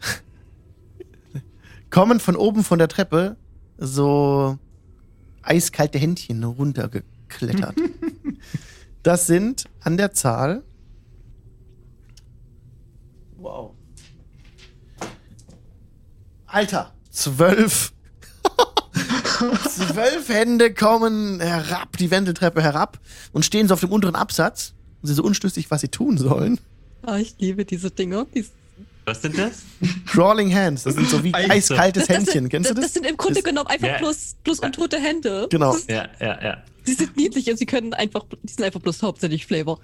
Kommen 1.90 2.20
von 2.20 2.36
oben 2.36 2.64
von 2.64 2.78
der 2.78 2.88
Treppe 2.88 3.36
so 3.78 4.58
eiskalte 5.42 5.98
Händchen 5.98 6.44
runtergeklettert. 6.44 7.74
das 9.02 9.26
sind 9.26 9.64
an 9.80 9.96
der 9.96 10.12
Zahl. 10.12 10.62
Wow. 13.36 13.74
Alter, 16.46 16.92
zwölf. 17.10 17.92
Zwölf 19.68 20.28
Hände 20.28 20.72
kommen 20.74 21.40
herab, 21.40 21.96
die 21.98 22.10
Wendeltreppe 22.10 22.62
herab 22.62 22.98
und 23.32 23.44
stehen 23.44 23.68
so 23.68 23.74
auf 23.74 23.80
dem 23.80 23.90
unteren 23.92 24.14
Absatz 24.16 24.74
und 25.02 25.06
sind 25.08 25.16
so 25.16 25.22
unschlüssig, 25.22 25.70
was 25.70 25.80
sie 25.80 25.88
tun 25.88 26.18
sollen. 26.18 26.58
Ah, 27.02 27.16
ich 27.18 27.34
liebe 27.38 27.64
diese 27.64 27.90
Dinger. 27.90 28.26
Die, 28.34 28.44
Was 29.06 29.22
sind 29.22 29.38
das? 29.38 29.62
Crawling 30.06 30.54
Hands, 30.54 30.82
das 30.82 30.94
sind 30.94 31.08
so 31.08 31.24
wie 31.24 31.32
Eis- 31.34 31.50
eiskaltes 31.70 32.06
das, 32.06 32.16
Händchen. 32.16 32.32
sind, 32.42 32.48
Kennst 32.50 32.70
du 32.70 32.74
das 32.74 32.84
das? 32.84 32.94
sind 32.94 33.06
im 33.06 33.16
Grunde 33.16 33.34
Das- 33.36 33.44
genommen 33.44 33.66
einfach 33.68 33.88
Ja. 33.88 33.98
bloß, 33.98 34.36
bloß 34.44 34.58
untote 34.60 34.98
Hände. 34.98 35.46
Genau. 35.50 35.72
Das, 35.72 35.86
Ja, 35.86 36.08
ja, 36.20 36.42
ja. 36.42 36.56
die 36.86 36.92
sind 36.92 37.16
niedlich 37.16 37.50
und 37.50 37.56
sie 37.58 37.66
können 37.66 37.94
einfach, 37.94 38.24
die 38.42 38.52
sind 38.52 38.62
einfach 38.64 38.80
bloß 38.80 39.02
hauptsächlich 39.02 39.46
Flavor. 39.46 39.80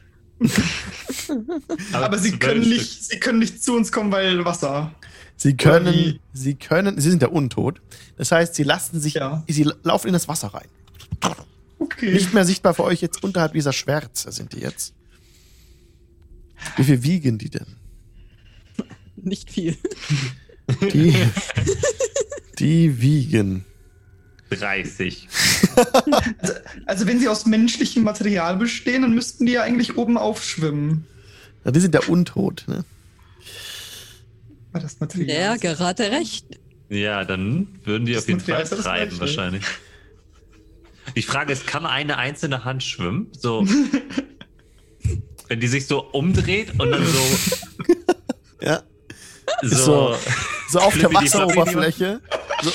Aber 1.93 2.19
sie 2.19 2.29
zwölf 2.31 2.41
können, 2.41 2.63
Stück. 2.65 2.79
nicht, 2.79 3.05
sie 3.05 3.19
können 3.21 3.39
nicht 3.39 3.63
zu 3.65 3.75
uns 3.75 3.91
kommen, 3.91 4.13
weil 4.13 4.45
Wasser. 4.45 4.95
Sie 5.37 5.57
können, 5.57 5.95
wie? 5.95 6.21
sie 6.33 6.55
können, 6.55 6.99
sie 7.01 7.11
sind 7.11 7.23
ja 7.23 7.29
untot. 7.29 7.81
Das 8.17 8.33
heißt, 8.33 8.55
sie 8.55 8.63
lassen 8.63 9.01
sich, 9.01 9.15
Ja. 9.15 9.45
sie 9.49 9.69
laufen 9.83 10.07
in 10.09 10.13
das 10.15 10.29
Wasser 10.29 10.49
rein. 10.49 10.69
Okay. 11.79 12.13
Nicht 12.13 12.33
mehr 12.33 12.45
sichtbar 12.45 12.73
für 12.75 12.85
euch 12.85 13.03
jetzt 13.03 13.23
unterhalb 13.23 13.53
dieser 13.53 13.73
Schwärze 13.73 14.33
sind 14.33 14.55
die 14.55 14.61
jetzt. 14.61 14.95
Wie 16.77 16.85
viel 16.85 17.03
wiegen 17.03 17.37
die 17.39 17.51
denn? 17.51 17.67
Nicht 19.17 19.51
viel. 19.51 19.77
Die, 20.93 21.15
die 22.59 23.01
wiegen. 23.01 23.65
30. 24.51 25.29
Also 26.87 27.07
wenn 27.07 27.19
sie 27.21 27.29
aus 27.29 27.47
menschlichem 27.47 28.05
Material 28.05 28.57
bestehen, 28.57 29.03
dann 29.03 29.15
müssten 29.15 29.45
die 29.47 29.53
ja 29.53 29.63
eigentlich 29.63 29.97
oben 29.97 30.17
aufschwimmen. 30.17 31.05
Ja, 31.65 31.73
die 31.73 31.81
sind 31.81 31.95
ja 31.95 32.01
untot, 32.09 32.65
ne? 32.69 32.85
Weil 34.77 34.83
das 34.83 35.01
Material. 35.01 35.41
Ja, 35.43 35.57
gerade 35.57 36.11
recht. 36.11 36.47
Ja, 36.89 37.25
dann 37.25 37.79
würden 37.85 38.07
die 38.07 38.13
Das 38.13 38.23
auf 38.25 38.29
jeden 38.29 38.41
Fall 38.41 38.65
treiben, 38.65 39.19
wahrscheinlich. 39.19 39.65
Die 41.17 41.23
Frage 41.23 41.53
ist, 41.53 41.67
kann 41.67 41.87
eine 41.87 42.19
einzelne 42.19 42.65
Hand 42.65 42.83
schwimmen? 42.83 43.29
So. 43.33 43.67
wenn 45.49 45.61
die 45.61 45.69
sich 45.69 45.87
so 45.87 46.01
umdreht 46.03 46.73
und 46.79 46.91
dann 46.91 47.05
so. 47.07 47.21
Ja. 48.61 48.83
so, 49.63 49.77
so- 49.77 50.17
So 50.71 50.81
auf 50.81 50.99
der 50.99 51.13
Wasseroberfläche. 51.15 52.21
So, 52.63 52.71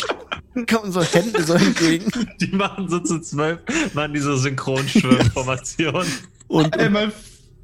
kommen 0.66 0.92
so 0.92 1.02
Hände 1.04 1.44
so 1.44 1.54
entgegen. 1.54 2.10
Die 2.40 2.48
machen 2.56 2.88
so 2.88 3.00
zu 3.00 3.20
zwölf, 3.20 3.60
machen 3.94 4.14
die 4.14 4.20
so 4.20 4.36
Synchronschwimmformation. 4.38 6.06
Und, 6.48 6.78
und, 6.78 7.12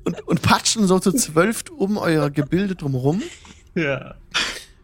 und, 0.04 0.28
und 0.28 0.42
patschen 0.42 0.88
so 0.88 1.00
zu 1.00 1.12
zwölf 1.14 1.64
um 1.78 1.98
euer 1.98 2.30
Gebilde 2.32 2.76
drumherum. 2.76 3.22
Ja. 3.78 4.16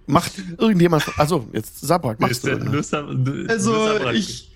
Macht 0.06 0.34
irgendjemand. 0.58 1.06
Also, 1.18 1.48
jetzt 1.54 1.80
Sabrak, 1.82 2.20
machst 2.20 2.46
du. 2.46 2.58
Ne? 2.58 3.46
Also 3.48 4.10
ich, 4.12 4.52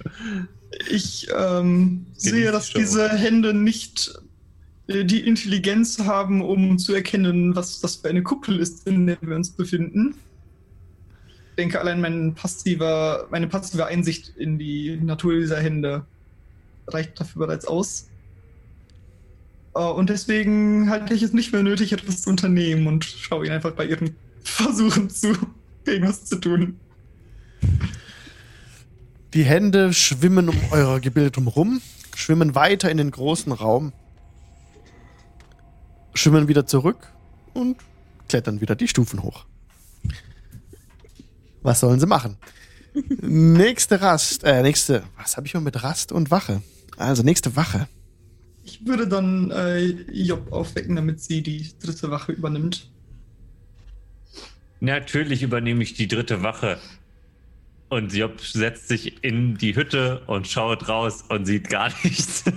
ich 0.90 1.28
ähm, 1.34 2.06
sehe, 2.18 2.52
dass 2.52 2.72
diese 2.72 3.10
Hände 3.10 3.54
nicht 3.54 4.12
äh, 4.88 5.06
die 5.06 5.26
Intelligenz 5.26 6.00
haben, 6.00 6.42
um 6.42 6.78
zu 6.78 6.94
erkennen, 6.94 7.56
was 7.56 7.80
das 7.80 7.98
für 7.98 8.10
eine 8.10 8.24
Kuppel 8.24 8.60
ist, 8.60 8.88
in 8.88 9.08
der 9.08 9.18
wir 9.22 9.36
uns 9.36 9.52
befinden. 9.52 10.16
Ich 11.52 11.56
denke, 11.58 11.80
allein 11.80 12.02
mein 12.02 12.36
passiver, 12.36 13.28
meine 13.32 13.48
passive 13.48 13.86
Einsicht 13.86 14.34
in 14.38 14.60
die 14.60 14.98
Natur 15.02 15.36
dieser 15.40 15.60
Hände 15.60 16.06
reicht 16.88 17.20
dafür 17.20 17.48
bereits 17.48 17.66
aus. 17.66 18.10
Äh, 19.74 19.80
Und 19.80 20.10
deswegen 20.10 20.90
halte 20.90 21.14
ich 21.14 21.24
es 21.24 21.32
nicht 21.32 21.54
mehr 21.54 21.64
nötig, 21.64 21.94
etwas 21.94 22.24
zu 22.24 22.30
unternehmen 22.30 22.86
und 22.88 23.06
schaue 23.06 23.46
ihnen 23.46 23.56
einfach 23.56 23.72
bei 23.72 23.86
ihren 23.86 24.16
Versuchen 24.48 25.10
zu, 25.10 25.34
irgendwas 25.86 26.26
zu 26.26 26.38
tun. 26.38 26.80
Die 29.34 29.44
Hände 29.44 29.94
schwimmen 29.94 30.50
um 30.50 30.56
euer 30.72 31.00
Gebilde 31.00 31.32
drumherum, 31.32 31.82
schwimmen 32.16 32.56
weiter 32.56 32.90
in 32.90 32.98
den 32.98 33.12
großen 33.12 33.52
Raum, 33.52 33.94
schwimmen 36.14 36.48
wieder 36.48 36.66
zurück 36.66 37.12
und 37.54 37.78
klettern 38.30 38.62
wieder 38.62 38.76
die 38.76 38.88
Stufen 38.88 39.22
hoch. 39.22 39.46
Was 41.62 41.82
sollen 41.82 42.00
sie 42.00 42.08
machen? 42.08 42.38
nächste 43.22 44.02
Rast, 44.02 44.44
äh, 44.44 44.64
nächste, 44.64 45.04
was 45.18 45.38
habe 45.38 45.46
ich 45.46 45.54
mal 45.54 45.60
mit 45.60 45.84
Rast 45.84 46.12
und 46.12 46.32
Wache? 46.32 46.64
Also 46.98 47.22
nächste 47.22 47.56
Wache. 47.56 47.88
Ich 48.64 48.86
würde 48.86 49.08
dann 49.08 49.52
äh, 49.52 49.86
Job 50.12 50.52
aufwecken, 50.52 50.96
damit 50.96 51.22
sie 51.22 51.44
die 51.44 51.70
dritte 51.80 52.10
Wache 52.10 52.32
übernimmt. 52.32 52.90
Natürlich 54.80 55.44
übernehme 55.44 55.84
ich 55.84 55.94
die 55.96 56.08
dritte 56.08 56.44
Wache. 56.44 56.78
Und 57.90 58.14
Job 58.14 58.42
setzt 58.42 58.90
sich 58.90 59.24
in 59.24 59.58
die 59.58 59.76
Hütte 59.76 60.22
und 60.28 60.48
schaut 60.48 60.90
raus 60.90 61.24
und 61.30 61.46
sieht 61.46 61.70
gar 61.70 61.90
nichts. 62.04 62.44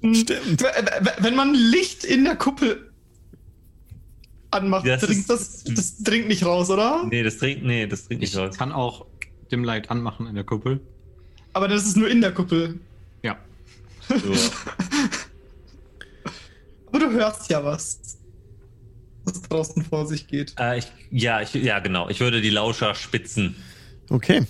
Stimmt. 0.00 0.62
Wenn 1.18 1.34
man 1.34 1.54
Licht 1.54 2.04
in 2.04 2.24
der 2.24 2.36
Kuppel 2.36 2.90
anmacht, 4.50 4.86
Das 4.86 5.00
dringt 5.02 5.20
ist- 5.20 5.30
das, 5.30 5.64
das 5.64 5.96
dringt 5.98 6.28
nicht 6.28 6.44
raus, 6.44 6.70
oder? 6.70 7.04
nee, 7.10 7.22
das 7.22 7.38
trinkt, 7.38 7.64
nee, 7.64 7.86
das 7.86 8.06
trinkt 8.06 8.22
Ich 8.22 8.30
nicht 8.34 8.38
raus. 8.40 8.56
kann 8.56 8.70
auch 8.70 9.06
Dim 9.50 9.64
Light 9.64 9.90
anmachen 9.90 10.26
in 10.26 10.34
der 10.34 10.44
Kuppel. 10.44 10.80
Aber 11.54 11.66
das 11.68 11.84
ist 11.86 11.96
nur 11.96 12.08
in 12.08 12.20
der 12.20 12.32
Kuppel. 12.32 12.78
Ja. 13.22 13.36
So. 14.08 14.16
Aber 16.86 16.98
du 16.98 17.10
hörst 17.10 17.50
ja 17.50 17.64
was. 17.64 18.18
Was 19.34 19.42
draußen 19.42 19.84
vor 19.84 20.06
sich 20.06 20.26
geht. 20.26 20.54
Äh, 20.58 20.78
ich, 20.78 20.92
ja, 21.10 21.40
ich, 21.40 21.54
ja, 21.54 21.78
genau. 21.78 22.08
Ich 22.08 22.20
würde 22.20 22.40
die 22.40 22.50
Lauscher 22.50 22.94
spitzen. 22.94 23.56
Okay. 24.10 24.46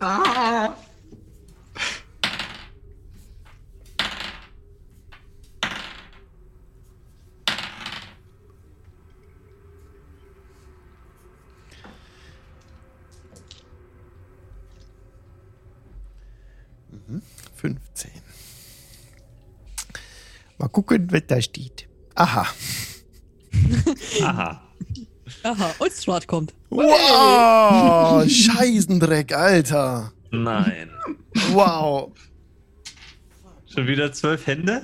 Ah! 0.00 0.74
Mhm. 17.08 17.22
15. 17.56 18.10
Mal 20.58 20.68
gucken, 20.68 21.08
was 21.10 21.22
da 21.26 21.40
steht. 21.40 21.88
Aha. 22.14 22.46
Aha. 24.22 24.62
Aha, 25.42 25.74
und 25.78 25.92
Strat 25.92 26.26
kommt. 26.26 26.54
Wow, 26.70 28.24
Scheißendreck, 28.28 29.32
Alter. 29.32 30.12
Nein. 30.30 30.90
Wow. 31.52 32.12
Schon 33.66 33.86
wieder 33.86 34.12
zwölf 34.12 34.46
Hände? 34.46 34.82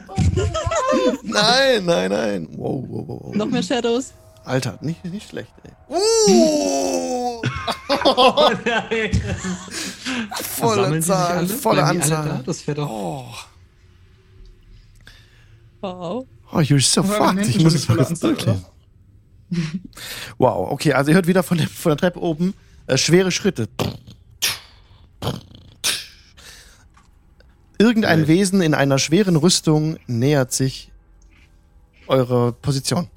Nein, 1.23 1.85
nein, 1.85 2.11
nein. 2.11 2.49
Wow, 2.53 2.85
wow, 2.89 3.09
wow. 3.09 3.21
wow. 3.25 3.35
Noch 3.35 3.47
mehr 3.47 3.63
Shadows. 3.63 4.13
Alter, 4.45 4.79
nicht, 4.83 5.05
nicht 5.05 5.29
schlecht, 5.29 5.53
ey. 5.65 5.71
Uh, 5.89 7.43
Oh 8.05 8.51
nein. 8.65 9.11
volle 10.43 11.01
Zahl, 11.01 11.47
volle 11.47 11.85
Anzahl. 11.85 12.29
Da? 12.29 12.43
Das 12.45 12.67
wäre 12.67 12.77
doch. 12.81 12.91
Oh, 12.91 13.25
Wow. 15.83 16.27
oh, 16.53 16.59
you're 16.61 16.81
so 16.81 17.03
Aber 17.03 17.35
fucked. 17.35 17.49
Ich 17.49 17.63
muss 17.63 17.75
es 17.75 17.89
Anzahl, 17.91 18.35
durchlesen. 18.35 18.65
Wow, 20.39 20.71
okay, 20.71 20.93
also 20.95 21.11
ihr 21.11 21.15
hört 21.17 21.27
wieder 21.27 21.43
von 21.43 21.59
der, 21.59 21.69
von 21.69 21.91
der 21.91 21.97
Treppe 21.99 22.21
oben 22.21 22.55
äh, 22.87 22.97
schwere 22.97 23.31
Schritte. 23.31 23.69
Irgendein 27.79 28.21
Nice. 28.21 28.29
Wesen 28.29 28.63
in 28.63 28.75
einer 28.75 28.99
schweren 28.99 29.37
Rüstung 29.37 29.99
nähert 30.07 30.53
sich 30.53 30.91
eurer 32.07 32.53
Position. 32.53 33.09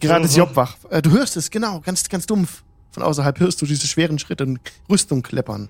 Gerade 0.00 0.24
ist. 0.26 0.36
Job 0.36 0.54
wach. 0.54 0.76
Äh, 0.90 1.02
du 1.02 1.10
hörst 1.10 1.36
es, 1.36 1.50
genau, 1.50 1.80
ganz, 1.80 2.08
ganz 2.08 2.26
dumpf. 2.26 2.62
Von 2.90 3.02
außerhalb 3.02 3.38
hörst 3.40 3.60
du 3.62 3.66
diese 3.66 3.86
schweren 3.86 4.18
Schritte 4.18 4.44
und 4.44 4.60
Rüstung 4.88 5.22
kleppern. 5.22 5.68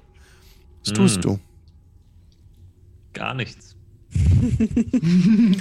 Was 0.85 0.93
tust 0.93 1.19
Mm. 1.19 1.21
du? 1.21 1.39
Gar 3.13 3.35
nichts. 3.35 3.77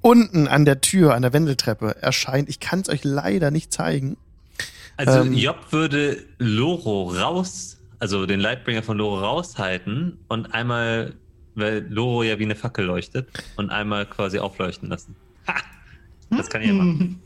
Unten 0.00 0.46
an 0.46 0.64
der 0.64 0.80
Tür, 0.80 1.14
an 1.14 1.22
der 1.22 1.32
Wendeltreppe 1.32 2.00
erscheint, 2.00 2.48
ich 2.48 2.60
kann 2.60 2.80
es 2.80 2.88
euch 2.88 3.02
leider 3.02 3.50
nicht 3.50 3.72
zeigen. 3.72 4.16
Also 4.96 5.20
Ähm. 5.20 5.34
Job 5.34 5.72
würde 5.72 6.18
Loro 6.38 7.10
raus, 7.10 7.78
also 7.98 8.24
den 8.26 8.40
Lightbringer 8.40 8.82
von 8.82 8.98
Loro 8.98 9.18
raushalten 9.18 10.18
und 10.28 10.54
einmal, 10.54 11.14
weil 11.54 11.86
Loro 11.88 12.22
ja 12.22 12.38
wie 12.38 12.44
eine 12.44 12.54
Fackel 12.54 12.84
leuchtet, 12.84 13.28
und 13.56 13.70
einmal 13.70 14.06
quasi 14.06 14.38
aufleuchten 14.38 14.88
lassen. 14.88 15.16
Ha! 15.48 15.54
Das 16.30 16.48
kann 16.48 16.62
ich 16.62 16.68
ja 16.68 16.74
machen. 16.74 16.98
Hm. 16.98 17.18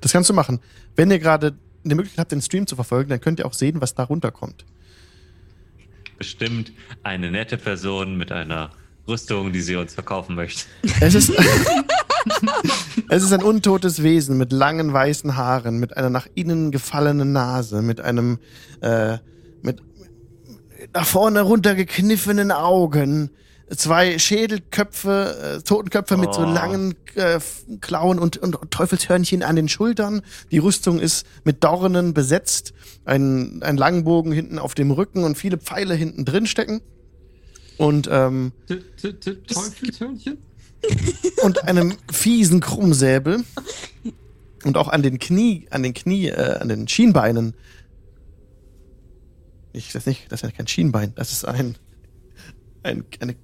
Das 0.00 0.12
kannst 0.12 0.30
du 0.30 0.34
machen. 0.34 0.60
Wenn 0.96 1.10
ihr 1.10 1.18
gerade 1.18 1.56
die 1.84 1.94
Möglichkeit 1.94 2.20
habt, 2.20 2.32
den 2.32 2.42
Stream 2.42 2.66
zu 2.66 2.76
verfolgen, 2.76 3.10
dann 3.10 3.20
könnt 3.20 3.40
ihr 3.40 3.46
auch 3.46 3.52
sehen, 3.52 3.80
was 3.80 3.94
da 3.94 4.04
runterkommt. 4.04 4.64
Bestimmt 6.18 6.72
eine 7.02 7.30
nette 7.30 7.56
Person 7.56 8.16
mit 8.16 8.32
einer 8.32 8.70
Rüstung, 9.08 9.52
die 9.52 9.60
sie 9.62 9.76
uns 9.76 9.94
verkaufen 9.94 10.34
möchte. 10.36 10.64
Es 11.00 11.14
ist, 11.14 11.32
es 13.08 13.22
ist 13.22 13.32
ein 13.32 13.42
untotes 13.42 14.02
Wesen 14.02 14.36
mit 14.38 14.52
langen 14.52 14.92
weißen 14.92 15.36
Haaren, 15.36 15.78
mit 15.78 15.96
einer 15.96 16.10
nach 16.10 16.26
innen 16.34 16.70
gefallenen 16.70 17.32
Nase, 17.32 17.82
mit 17.82 18.00
einem 18.00 18.38
äh, 18.80 19.18
mit 19.62 19.82
nach 20.94 21.06
vorne 21.06 21.40
runtergekniffenen 21.42 22.52
Augen, 22.52 23.30
zwei 23.74 24.18
Schädelköpfe, 24.18 25.56
äh, 25.58 25.62
Totenköpfe 25.62 26.16
mit 26.16 26.32
so 26.32 26.42
Oh. 26.42 26.44
langen 26.44 26.94
äh, 27.16 27.40
Klauen 27.80 28.18
und, 28.18 28.36
und 28.36 28.56
Teufelshörnchen 28.70 29.42
an 29.42 29.56
den 29.56 29.68
Schultern. 29.68 30.22
Die 30.50 30.58
Rüstung 30.58 31.00
ist 31.00 31.26
mit 31.44 31.64
Dornen 31.64 32.14
besetzt, 32.14 32.72
ein, 33.04 33.60
ein 33.62 33.76
Langbogen 33.76 34.32
hinten 34.32 34.58
auf 34.58 34.74
dem 34.74 34.90
Rücken 34.90 35.24
und 35.24 35.36
viele 35.36 35.58
Pfeile 35.58 35.94
hinten 35.94 36.24
drin 36.24 36.46
stecken. 36.46 36.80
Und 37.78 38.08
ähm, 38.10 38.52
Teufelshörnchen? 39.46 40.38
und 41.42 41.64
einem 41.64 41.96
fiesen 42.12 42.60
Krummsäbel 42.60 43.44
und 44.64 44.76
auch 44.76 44.88
an 44.88 45.02
den 45.02 45.18
Knie, 45.18 45.66
an 45.70 45.82
den 45.82 45.94
Knie, 45.94 46.28
äh, 46.28 46.58
an 46.60 46.68
den 46.68 46.86
Schienbeinen. 46.86 47.54
Ich 49.72 49.92
das 49.92 50.06
nicht, 50.06 50.30
das 50.30 50.42
ist 50.42 50.50
ja 50.50 50.56
kein 50.56 50.68
Schienbein, 50.68 51.14
das 51.14 51.32
ist 51.32 51.44
ein, 51.44 51.76
ein 52.82 53.04
eine, 53.20 53.34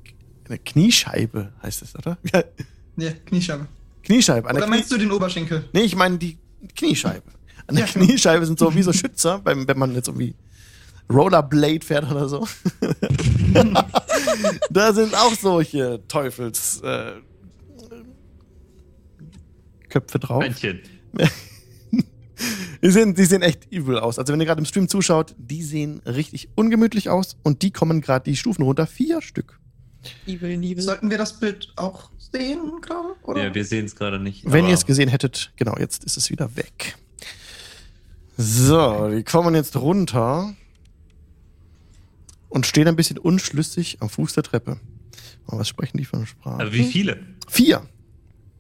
eine 0.49 0.59
Kniescheibe 0.59 1.53
heißt 1.63 1.83
es, 1.83 1.95
oder? 1.97 2.19
Ja, 2.33 2.45
Ja, 2.97 3.11
Kniescheibe. 3.27 3.67
Kniescheibe. 4.03 4.47
Oder 4.49 4.55
der 4.55 4.63
Knie 4.65 4.71
meinst 4.77 4.93
du 4.93 4.99
den 4.99 5.11
Oberschenkel? 5.11 5.65
nee, 5.73 5.81
ich 5.81 5.97
meine 5.97 6.19
die 6.19 6.39
Kniescheibe. 6.77 7.25
An 7.67 7.77
der 7.77 7.87
Ja, 7.87 7.93
genau. 7.93 8.07
Kniescheibe 8.07 8.47
sind 8.47 8.59
so 8.59 8.75
wie 8.75 8.83
so 8.83 8.93
Schützer, 8.93 9.39
beim, 9.39 9.67
wenn 9.67 9.79
man 9.79 9.95
jetzt 9.95 10.09
irgendwie 10.09 10.35
Rollerblade 11.13 11.85
fährt 11.85 12.11
oder 12.11 12.29
so. 12.29 12.47
da 14.71 14.93
sind 14.93 15.15
auch 15.15 15.35
solche 15.35 16.03
Teufels 16.09 16.81
äh, 16.83 17.13
Köpfe 19.89 20.19
drauf. 20.19 20.41
Männchen. 20.41 20.81
Die 22.83 22.91
sehen, 22.91 23.15
die 23.15 23.25
sehen 23.25 23.41
echt 23.41 23.73
übel 23.73 23.99
aus. 23.99 24.19
Also 24.19 24.33
wenn 24.33 24.41
ihr 24.41 24.47
gerade 24.47 24.59
im 24.59 24.67
Stream 24.67 24.89
zuschaut, 24.89 25.35
die 25.39 25.63
sehen 25.63 26.03
richtig 26.05 26.51
ungemütlich 26.55 27.09
aus 27.09 27.39
und 27.43 27.63
die 27.63 27.71
kommen 27.71 28.03
gerade 28.03 28.25
die 28.31 28.37
Stufen 28.37 28.63
runter. 28.63 28.87
Vier 28.87 29.23
Stück. 29.23 29.59
Evil, 30.27 30.63
Evil. 30.63 30.83
Sollten 30.83 31.09
wir 31.09 31.17
das 31.17 31.41
Bild 31.41 31.73
auch 31.77 32.11
sehen 32.19 32.83
gerade? 32.83 33.15
Oder? 33.23 33.45
Ja, 33.45 33.55
wir 33.55 33.65
sehen 33.65 33.87
es 33.87 33.97
gerade 33.97 34.19
nicht. 34.19 34.43
Wenn 34.45 34.67
ihr 34.67 34.75
es 34.75 34.85
gesehen 34.85 35.09
hättet, 35.09 35.53
genau, 35.57 35.77
jetzt 35.79 36.05
ist 36.05 36.19
es 36.19 36.29
wieder 36.29 36.57
weg. 36.57 36.97
So, 38.37 39.09
die 39.09 39.23
kommen 39.23 39.55
jetzt 39.55 39.77
runter 39.77 40.55
und 42.55 42.67
stehen 42.67 42.87
ein 42.89 42.97
bisschen 42.97 43.19
unschlüssig 43.19 43.99
am 44.01 44.09
Fuß 44.09 44.33
der 44.35 44.45
Treppe. 44.45 44.79
Aber 45.47 45.59
was 45.59 45.69
sprechen 45.69 45.99
die 45.99 46.05
für 46.05 46.17
eine 46.17 46.27
Sprache? 46.27 46.63
Aber 46.63 46.73
wie 46.73 46.85
viele? 46.85 47.19
Vier. 47.49 47.83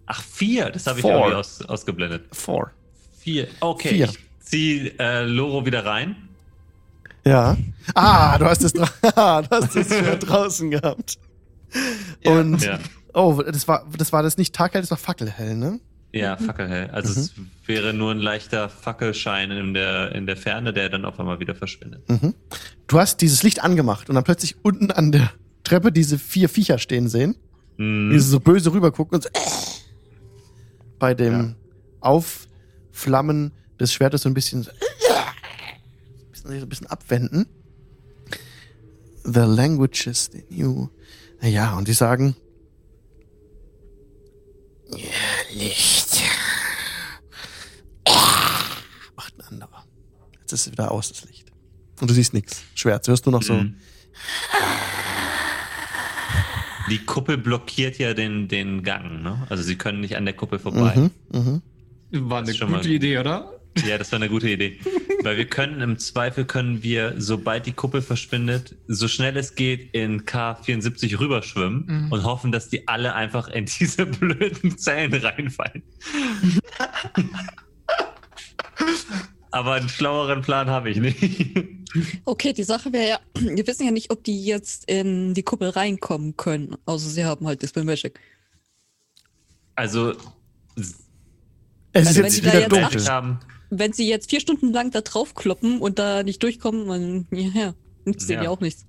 Ach, 0.06 0.22
vier. 0.22 0.68
Das 0.70 0.86
habe 0.86 0.98
ich 0.98 1.04
irgendwie 1.04 1.34
aus, 1.34 1.62
ausgeblendet. 1.62 2.26
Four. 2.32 2.72
Vier. 3.20 3.48
Okay, 3.60 3.88
Vier. 3.90 4.04
ich 4.10 4.18
zieh 4.40 4.88
äh, 4.98 5.22
Loro 5.24 5.64
wieder 5.64 5.86
rein. 5.86 6.16
Ja. 7.24 7.56
Ah, 7.94 8.36
du 8.36 8.44
hast 8.44 8.62
es, 8.64 8.72
dra 8.74 8.86
du 9.42 9.48
hast 9.50 9.74
es 9.76 9.86
Schwert 9.86 10.28
draußen 10.28 10.70
gehabt. 10.70 11.18
Ja. 12.22 12.32
Und, 12.32 12.62
Ja. 12.62 12.78
oh, 13.14 13.40
das 13.42 13.66
war, 13.66 13.86
das 13.96 14.12
war 14.12 14.22
das 14.22 14.36
nicht 14.36 14.54
taghell, 14.54 14.82
das 14.82 14.90
war 14.90 14.98
fackelhell, 14.98 15.54
ne? 15.56 15.80
Ja, 16.14 16.36
fackelhell. 16.36 16.90
Also 16.90 17.20
es 17.20 17.32
wäre 17.66 17.92
nur 17.92 18.12
ein 18.12 18.18
leichter 18.18 18.68
Fackelschein 18.68 19.50
in 19.50 19.74
der, 19.74 20.14
in 20.14 20.26
der 20.26 20.36
Ferne, 20.36 20.72
der 20.72 20.88
dann 20.88 21.04
auf 21.04 21.18
einmal 21.18 21.40
wieder 21.40 21.54
verschwindet. 21.56 22.08
Mhm. 22.08 22.34
Du 22.86 22.98
hast 23.00 23.20
dieses 23.20 23.42
Licht 23.42 23.62
angemacht 23.64 24.08
und 24.08 24.14
dann 24.14 24.22
plötzlich 24.24 24.56
unten 24.62 24.90
an 24.92 25.10
der 25.10 25.32
Treppe 25.64 25.90
diese 25.90 26.18
vier 26.18 26.48
Viecher 26.48 26.78
stehen 26.78 27.08
sehen, 27.08 27.34
die 27.78 27.82
Mhm. 27.82 28.20
so 28.20 28.38
böse 28.38 28.72
rübergucken 28.72 29.16
und 29.16 29.22
so, 29.24 29.28
äh, 29.30 29.40
bei 31.00 31.14
dem 31.14 31.56
Aufflammen 32.00 33.50
des 33.80 33.92
Schwertes 33.92 34.22
so 34.22 34.28
ein 34.28 34.34
bisschen, 34.34 34.62
so, 34.62 34.70
äh, 36.48 36.60
ein 36.60 36.68
bisschen 36.68 36.86
abwenden. 36.86 37.46
The 39.24 39.40
languages 39.40 40.30
they 40.30 40.42
knew. 40.42 40.88
Ja, 41.40 41.76
und 41.76 41.88
die 41.88 41.92
sagen, 41.94 42.36
ja, 44.90 44.98
Licht. 45.52 46.20
Macht 49.16 49.34
ein 49.38 49.44
anderer. 49.48 49.84
Jetzt 50.44 50.52
ist 50.52 50.66
es 50.66 50.72
wieder 50.72 50.90
aus, 50.92 51.08
das 51.10 51.24
Licht. 51.24 51.50
Und 52.00 52.10
du 52.10 52.14
siehst 52.14 52.34
nichts. 52.34 52.62
Schwert. 52.74 53.06
Du 53.06 53.12
hörst 53.12 53.24
nur 53.24 53.32
noch 53.32 53.42
so. 53.42 53.54
Mhm. 53.54 53.76
Die 56.90 56.98
Kuppel 56.98 57.38
blockiert 57.38 57.96
ja 57.98 58.12
den, 58.12 58.46
den 58.48 58.82
Gang, 58.82 59.22
ne? 59.22 59.46
Also 59.48 59.62
sie 59.62 59.76
können 59.76 60.00
nicht 60.00 60.16
an 60.16 60.26
der 60.26 60.34
Kuppel 60.34 60.58
vorbei. 60.58 61.10
Mhm, 61.32 61.62
mhm. 62.10 62.30
War 62.30 62.42
eine 62.42 62.52
gute 62.52 62.66
mal- 62.66 62.86
Idee, 62.86 63.18
oder? 63.18 63.50
Ja, 63.88 63.96
das 63.98 64.12
war 64.12 64.18
eine 64.18 64.28
gute 64.28 64.50
Idee. 64.50 64.78
Weil 65.22 65.36
wir 65.38 65.46
können 65.46 65.80
im 65.80 65.98
Zweifel 65.98 66.44
können 66.44 66.82
wir, 66.82 67.14
sobald 67.16 67.64
die 67.66 67.72
Kuppel 67.72 68.02
verschwindet, 68.02 68.76
so 68.86 69.08
schnell 69.08 69.36
es 69.38 69.54
geht 69.56 69.94
in 69.94 70.26
K74 70.26 71.18
rüberschwimmen 71.18 71.86
Mhm. 71.86 72.12
und 72.12 72.22
hoffen, 72.24 72.52
dass 72.52 72.68
die 72.68 72.86
alle 72.86 73.14
einfach 73.14 73.48
in 73.48 73.64
diese 73.66 74.04
blöden 74.06 74.76
Zellen 74.78 75.14
reinfallen. 75.14 75.82
Aber 79.54 79.72
einen 79.74 79.88
schlaueren 79.88 80.42
Plan 80.42 80.68
habe 80.68 80.90
ich 80.90 80.98
nicht. 80.98 81.16
Okay, 82.24 82.52
die 82.52 82.64
Sache 82.64 82.92
wäre 82.92 83.08
ja, 83.08 83.20
wir 83.40 83.64
wissen 83.68 83.84
ja 83.84 83.92
nicht, 83.92 84.10
ob 84.10 84.24
die 84.24 84.44
jetzt 84.44 84.90
in 84.90 85.32
die 85.32 85.44
Kuppel 85.44 85.68
reinkommen 85.68 86.36
können, 86.36 86.74
außer 86.86 87.08
sie 87.08 87.24
haben 87.24 87.46
halt 87.46 87.62
Dispel 87.62 87.84
Magic. 87.84 88.18
Also, 89.76 90.12
Es 90.76 90.88
ist 90.90 90.96
Also 91.92 92.16
wenn 92.16 92.24
jetzt 92.24 92.42
wieder 92.44 92.60
jetzt 92.60 92.72
dunkel. 92.72 93.00
acht- 93.00 93.08
haben, 93.10 93.38
Wenn 93.70 93.92
sie 93.92 94.08
jetzt 94.08 94.28
vier 94.28 94.40
Stunden 94.40 94.72
lang 94.72 94.90
da 94.90 95.02
drauf 95.02 95.34
kloppen 95.36 95.78
und 95.80 96.00
da 96.00 96.24
nicht 96.24 96.42
durchkommen, 96.42 96.88
dann, 96.88 97.26
ja, 97.30 97.48
ja, 97.54 97.74
nützt 98.04 98.28
denen 98.28 98.38
Ja. 98.38 98.44
ja 98.44 98.50
auch 98.50 98.60
nichts. 98.60 98.86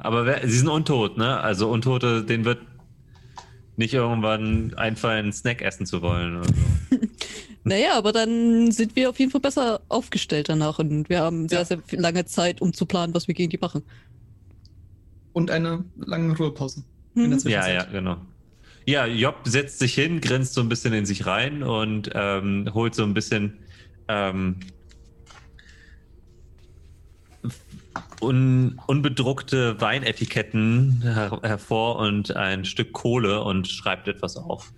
aber 0.00 0.24
wer, 0.24 0.48
sie 0.48 0.56
sind 0.58 0.68
untot, 0.68 1.18
ne? 1.18 1.40
Also 1.40 1.70
Untote, 1.70 2.24
denen 2.24 2.46
wird 2.46 2.62
nicht 3.76 3.94
irgendwann 3.94 4.74
einfallen, 4.74 5.24
einen 5.24 5.32
Snack 5.32 5.62
essen 5.62 5.86
zu 5.86 6.02
wollen. 6.02 6.36
Oder 6.38 6.46
so. 6.48 6.98
Naja, 7.66 7.96
aber 7.96 8.12
dann 8.12 8.70
sind 8.72 8.94
wir 8.94 9.08
auf 9.08 9.18
jeden 9.18 9.30
Fall 9.30 9.40
besser 9.40 9.80
aufgestellt 9.88 10.50
danach 10.50 10.78
und 10.78 11.08
wir 11.08 11.20
haben 11.20 11.48
sehr, 11.48 11.60
Ja. 11.60 11.64
sehr 11.64 11.78
lange 11.92 12.26
Zeit, 12.26 12.60
um 12.60 12.74
zu 12.74 12.84
planen, 12.84 13.14
was 13.14 13.26
wir 13.26 13.34
gegen 13.34 13.48
die 13.48 13.56
machen. 13.56 13.82
Und 15.32 15.50
eine 15.50 15.82
lange 15.96 16.36
Ruhepause. 16.36 16.84
Mhm. 17.14 17.30
Der 17.42 17.50
Ja, 17.50 17.68
ja, 17.72 17.84
genau. 17.84 18.18
Ja, 18.86 19.06
Job 19.06 19.36
setzt 19.44 19.78
sich 19.78 19.94
hin, 19.94 20.20
grinst 20.20 20.52
so 20.52 20.60
ein 20.60 20.68
bisschen 20.68 20.92
in 20.92 21.06
sich 21.06 21.24
rein 21.24 21.62
und 21.62 22.10
ähm, 22.14 22.68
holt 22.74 22.94
so 22.94 23.02
ein 23.02 23.14
bisschen 23.14 23.56
ähm, 24.08 24.56
un, 28.24 28.80
unbedruckte 28.86 29.80
Weinetiketten 29.80 31.00
her 31.02 31.38
hervor 31.42 31.96
und 31.98 32.34
ein 32.36 32.64
Stück 32.64 32.92
Kohle 32.92 33.42
und 33.42 33.68
schreibt 33.68 34.08
etwas 34.08 34.36
auf. 34.36 34.72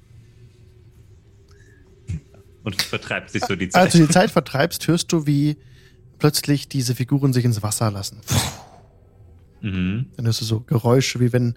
Und 2.62 2.82
vertreibt 2.82 3.31
sich 3.31 3.44
so 3.44 3.55
die 3.55 3.68
Zeit. 3.68 3.82
Als 3.82 3.93
du 3.93 3.98
die 3.98 4.09
Zeit 4.09 4.31
vertreibst, 4.31 4.89
hörst 4.89 5.12
du, 5.12 5.27
wie 5.27 5.56
plötzlich 6.18 6.68
diese 6.68 6.94
Figuren 6.94 7.32
sich 7.32 7.44
ins 7.44 7.62
Wasser 7.62 7.90
lassen. 7.90 8.20
mhm. 9.60 10.06
Dann 10.16 10.27
hörst 10.27 10.40
du 10.40 10.44
so 10.44 10.60
Geräusche, 10.60 11.20
wie 11.20 11.32
wenn 11.32 11.55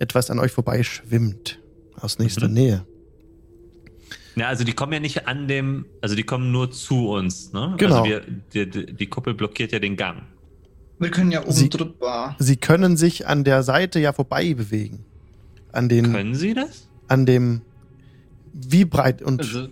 etwas 0.00 0.30
an 0.30 0.38
euch 0.38 0.52
vorbeischwimmt. 0.52 1.60
Aus 1.94 2.18
nächster 2.18 2.48
Mhm. 2.48 2.54
Nähe. 2.54 2.86
Ja, 4.36 4.46
also 4.48 4.62
die 4.62 4.72
kommen 4.72 4.92
ja 4.92 5.00
nicht 5.00 5.26
an 5.26 5.48
dem, 5.48 5.84
also 6.00 6.14
die 6.14 6.22
kommen 6.22 6.52
nur 6.52 6.70
zu 6.70 7.08
uns, 7.10 7.52
ne? 7.52 7.74
Genau. 7.76 8.02
Also 8.02 8.04
wir, 8.10 8.22
die, 8.54 8.70
die, 8.70 8.94
die 8.94 9.06
Kuppel 9.06 9.34
blockiert 9.34 9.72
ja 9.72 9.80
den 9.80 9.96
Gang. 9.96 10.22
Wir 10.98 11.10
können 11.10 11.30
ja 11.30 11.42
oben 11.42 11.52
Sie- 11.52 11.68
drüber. 11.68 12.34
Sie 12.38 12.56
können 12.56 12.96
sich 12.96 13.26
an 13.26 13.44
der 13.44 13.62
Seite 13.62 14.00
ja 14.00 14.12
vorbei 14.12 14.54
bewegen. 14.54 15.04
An 15.72 15.88
den, 15.88 16.12
Können 16.12 16.34
sie 16.34 16.54
das? 16.54 16.88
an 17.08 17.24
dem, 17.26 17.60
wie 18.52 18.84
breit 18.84 19.22
und 19.22 19.40
Also, 19.40 19.68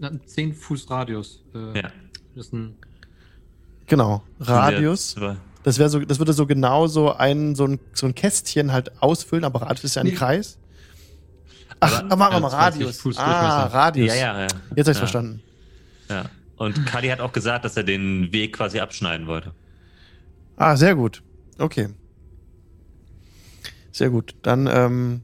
na, 0.00 0.10
10 0.26 0.54
Fuß 0.54 0.90
Radius. 0.90 1.42
Äh, 1.54 1.78
Ja. 1.80 1.90
Das 2.34 2.46
ist 2.46 2.52
ein, 2.52 2.74
genau, 3.86 4.22
Radius. 4.40 5.14
Das 5.62 5.78
wäre 5.78 5.88
so, 5.88 6.00
das 6.00 6.18
würde 6.18 6.32
so 6.32 6.46
genau 6.46 6.86
so 6.86 7.12
ein, 7.12 7.54
so 7.54 7.64
ein, 7.66 7.78
so 7.92 8.06
ein 8.06 8.14
Kästchen 8.14 8.72
halt 8.72 9.00
ausfüllen, 9.02 9.44
aber 9.44 9.62
Radius 9.62 9.84
ist 9.84 9.94
ja 9.96 10.02
ein 10.02 10.06
Nee. 10.08 10.12
Kreis. 10.14 10.58
Ach, 11.80 12.02
Aber- 12.04 12.16
machen 12.16 12.34
wir 12.36 12.40
mal 12.40 12.50
20 12.50 12.80
Radius. 12.82 13.00
Fuß 13.00 13.18
Ah. 13.18 13.66
Radius. 13.66 14.08
Ja, 14.08 14.14
ja, 14.14 14.40
ja. 14.40 14.42
Jetzt 14.42 14.52
hab 14.52 14.76
ich's 14.78 14.86
ja, 14.88 14.94
verstanden. 14.94 15.42
Ja. 16.08 16.24
Und 16.56 16.86
Kali 16.86 17.08
hat 17.08 17.20
auch 17.20 17.32
gesagt, 17.32 17.64
dass 17.64 17.76
er 17.76 17.84
den 17.84 18.32
Weg 18.32 18.54
quasi 18.54 18.80
abschneiden 18.80 19.26
wollte. 19.26 19.52
Ah, 20.56 20.76
sehr 20.76 20.94
gut. 20.94 21.22
Okay. 21.58 21.88
Sehr 23.92 24.10
gut. 24.10 24.34
Dann 24.42 24.66
ähm, 24.66 25.22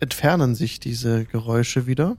entfernen 0.00 0.54
sich 0.54 0.80
diese 0.80 1.24
Geräusche 1.24 1.86
wieder. 1.86 2.16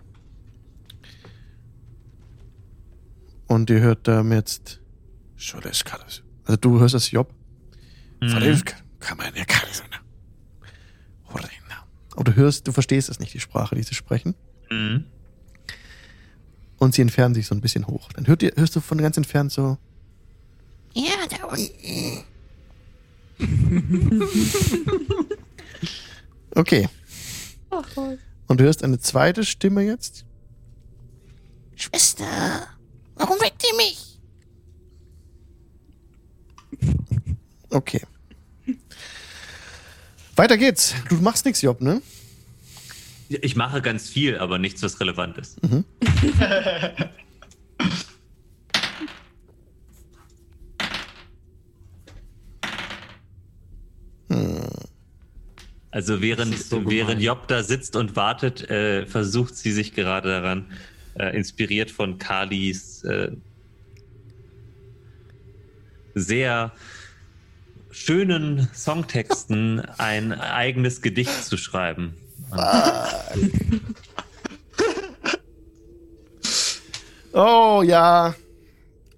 Und 3.48 3.70
ihr 3.70 3.82
hört 3.82 4.08
ähm, 4.08 4.32
jetzt. 4.32 4.82
Also 6.46 6.58
du 6.58 6.80
hörst 6.80 6.96
das 6.96 7.12
Job. 7.12 7.34
Mhm. 8.22 8.30
Aber 12.16 12.24
du 12.24 12.36
hörst, 12.36 12.68
du 12.68 12.72
verstehst 12.72 13.10
es 13.10 13.20
nicht, 13.20 13.34
die 13.34 13.40
Sprache, 13.40 13.76
die 13.76 13.84
sie 13.84 13.96
sprechen. 13.96 14.36
Mhm. 14.70 15.06
Und 16.78 16.94
sie 16.94 17.02
entfernen 17.02 17.34
sich 17.34 17.48
so 17.48 17.56
ein 17.56 17.62
bisschen 17.62 17.88
hoch. 17.88 18.10
Dann 18.14 18.28
hört 18.28 18.44
ihr, 18.44 18.52
hörst 18.56 18.76
du 18.76 18.82
von 18.82 18.98
ganz 18.98 19.18
entfernt 19.18 19.52
so. 19.52 19.78
Ja, 20.94 21.28
da 21.30 21.46
unten. 21.48 22.24
Okay. 26.56 26.88
Und 28.48 28.60
du 28.60 28.64
hörst 28.64 28.84
eine 28.84 29.00
zweite 29.00 29.44
Stimme 29.44 29.82
jetzt. 29.82 30.24
Schwester, 31.76 32.68
warum 33.16 33.40
weckt 33.42 33.64
ihr 33.72 33.76
mich? 33.78 34.20
Okay. 37.72 38.02
Weiter 40.36 40.58
geht's. 40.58 40.94
Du 41.10 41.16
machst 41.16 41.46
nichts, 41.46 41.62
Job, 41.64 41.82
ne? 41.82 42.02
Ich 43.30 43.56
mache 43.56 43.82
ganz 43.82 44.08
viel, 44.10 44.38
aber 44.38 44.60
nichts, 44.60 44.84
was 44.84 45.00
relevant 45.00 45.40
ist. 45.40 45.58
Also 55.94 56.22
während, 56.22 56.58
so 56.58 56.90
während. 56.90 57.22
Job 57.22 57.48
da 57.48 57.62
sitzt 57.62 57.96
und 57.96 58.16
wartet, 58.16 58.68
äh, 58.68 59.06
versucht 59.06 59.56
sie 59.56 59.72
sich 59.72 59.94
gerade 59.94 60.28
daran, 60.28 60.66
äh, 61.14 61.36
inspiriert 61.38 61.92
von 61.92 62.18
Kalis 62.18 63.04
äh, 63.04 63.32
sehr 66.16 66.72
schönen 67.92 68.68
Songtexten 68.74 69.82
ein 70.00 70.34
eigenes 70.34 71.04
Gedicht 71.04 71.46
zu 71.46 71.58
schreiben. 71.58 72.16
Oh 77.36 77.82
ja. 77.84 78.36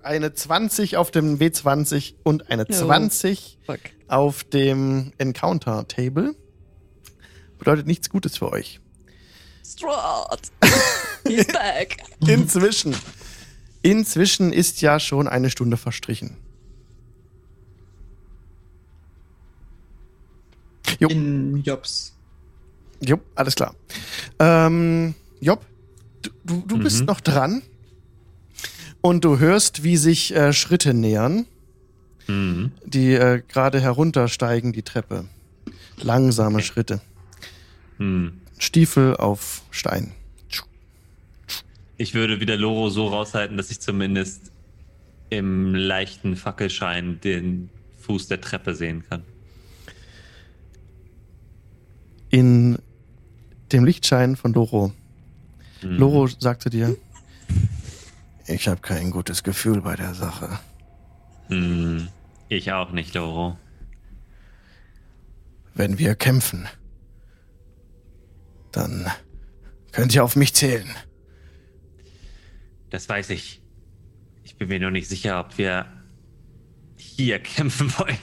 Eine 0.02 0.34
20 0.34 0.96
auf 0.96 1.12
dem 1.12 1.38
W20 1.38 2.14
und 2.24 2.50
eine 2.50 2.66
Oh. 2.70 2.74
20 2.74 3.58
Fuck. 3.66 3.80
auf 4.08 4.46
dem 4.46 5.12
Encounter 5.18 5.86
Table. 5.90 6.34
Bedeutet 7.60 7.88
nichts 7.88 8.10
Gutes 8.10 8.38
für 8.38 8.52
euch. 8.52 8.80
Strahd. 9.66 10.52
He's 11.28 11.48
back. 11.48 11.98
Inzwischen. 12.28 12.96
Inzwischen 13.82 14.52
ist 14.54 14.82
ja 14.82 15.00
schon 15.00 15.28
eine 15.28 15.50
Stunde 15.50 15.78
verstrichen. 15.78 16.38
Jo. 21.00 21.08
In 21.10 21.62
Jobs. 21.64 22.14
Jupp, 23.02 23.22
alles 23.36 23.56
klar. 23.56 23.76
Ähm, 24.40 25.14
Job, 25.42 25.66
du, 26.22 26.30
du, 26.46 26.64
du 26.68 26.78
bist 26.80 27.02
Mhm. 27.02 27.06
noch 27.06 27.20
dran. 27.22 27.62
Und 29.02 29.24
du 29.24 29.38
hörst, 29.38 29.84
wie 29.84 29.98
sich 29.98 30.34
äh, 30.36 30.52
Schritte 30.54 30.94
nähern, 30.94 31.46
Mhm. 32.28 32.72
die 32.86 33.14
äh, 33.14 33.42
gerade 33.48 33.80
heruntersteigen, 33.80 34.74
die 34.74 34.82
Treppe. 34.84 35.26
Langsame 35.98 36.62
Schritte. 36.64 37.02
Hm. 37.98 38.42
Stiefel 38.58 39.16
auf 39.18 39.64
Stein. 39.72 40.14
Ich 41.98 42.14
würde 42.14 42.40
wieder 42.40 42.58
Loro 42.58 42.90
so 42.90 43.08
raushalten, 43.08 43.58
dass 43.58 43.72
ich 43.72 43.80
zumindest 43.80 44.52
im 45.30 45.74
leichten 45.74 46.36
Fackelschein 46.36 47.20
den 47.22 47.70
Fuß 48.02 48.28
der 48.28 48.42
Treppe 48.42 48.76
sehen 48.76 49.04
kann. 49.08 49.24
In 52.30 52.78
dem 53.72 53.86
Lichtschein 53.86 54.36
von 54.36 54.54
Loro. 54.54 54.92
Mhm. 55.82 55.98
Loro 55.98 56.28
sagt 56.28 56.64
zu 56.64 56.70
dir, 56.70 56.96
ich 58.46 58.68
habe 58.68 58.82
kein 58.82 59.12
gutes 59.12 59.44
Gefühl 59.44 59.82
bei 59.82 59.96
der 59.96 60.14
Sache. 60.14 60.60
Hm. 61.48 62.08
Ich 62.50 62.72
auch 62.72 62.92
nicht, 62.92 63.14
Loro. 63.16 63.58
Wenn 65.74 65.98
wir 65.98 66.16
kämpfen, 66.16 66.68
dann 68.76 69.10
könnt 69.92 70.14
ihr 70.14 70.24
auf 70.24 70.36
mich 70.36 70.54
zählen. 70.54 70.90
Das 72.90 73.08
weiß 73.10 73.30
ich. 73.32 73.62
Ich 74.44 74.58
bin 74.58 74.68
mir 74.70 74.80
nur 74.80 74.92
nicht 74.92 75.08
sicher, 75.08 75.40
ob 75.40 75.58
wir 75.58 75.86
hier 76.98 77.40
kämpfen 77.44 77.92
wollen. 77.98 78.18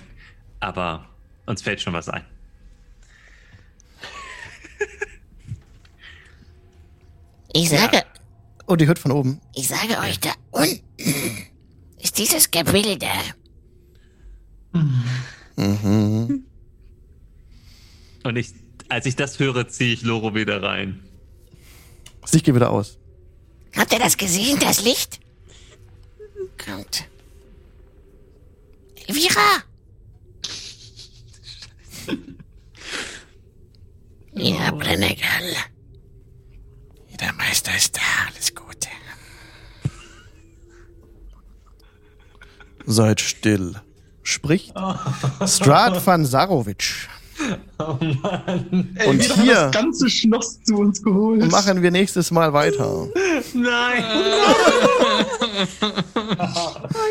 Aber 0.60 1.08
uns 1.46 1.62
fällt 1.62 1.80
schon 1.80 1.92
was 1.92 2.08
ein. 2.08 2.24
Ich 7.54 7.68
sage, 7.68 8.02
Und 8.66 8.80
ihr 8.80 8.86
hört 8.86 8.98
von 8.98 9.12
oben. 9.12 9.40
ich 9.54 9.68
sage 9.68 9.98
euch, 9.98 10.18
da 10.20 10.30
unten 10.52 10.80
ist 12.00 12.16
dieses 12.18 12.50
Gebilde. 12.50 13.06
Mhm. 14.72 16.44
Und 18.24 18.36
ich, 18.36 18.52
als 18.92 19.06
ich 19.06 19.16
das 19.16 19.38
höre, 19.38 19.66
ziehe 19.68 19.94
ich 19.94 20.02
Loro 20.02 20.34
wieder 20.34 20.62
rein. 20.62 21.02
Das 22.20 22.32
Licht 22.32 22.44
geht 22.44 22.54
wieder 22.54 22.70
aus. 22.70 22.98
Habt 23.76 23.92
ihr 23.92 23.98
das 23.98 24.16
gesehen, 24.16 24.58
das 24.60 24.84
Licht? 24.84 25.18
Kommt. 26.64 27.04
Elvira! 29.06 29.62
Ja, 34.34 34.70
Brennegal. 34.70 35.42
Der 37.20 37.34
Meister 37.34 37.76
ist 37.76 37.94
da, 37.94 38.00
alles 38.28 38.54
Gute. 38.54 38.88
Seid 42.86 43.20
still. 43.20 43.74
Spricht 44.22 44.72
Strad 45.46 46.06
van 46.06 46.24
Sarovic. 46.24 47.10
Ey, 48.00 49.06
Und 49.08 49.22
hier- 49.22 49.54
das 49.54 49.72
ganze 49.72 50.08
Schloss 50.10 50.62
zu 50.62 50.76
uns 50.76 51.02
geholt. 51.02 51.50
Machen 51.50 51.82
wir 51.82 51.90
nächstes 51.90 52.30
Mal 52.30 52.52
weiter. 52.52 53.08
Nein! 53.54 54.04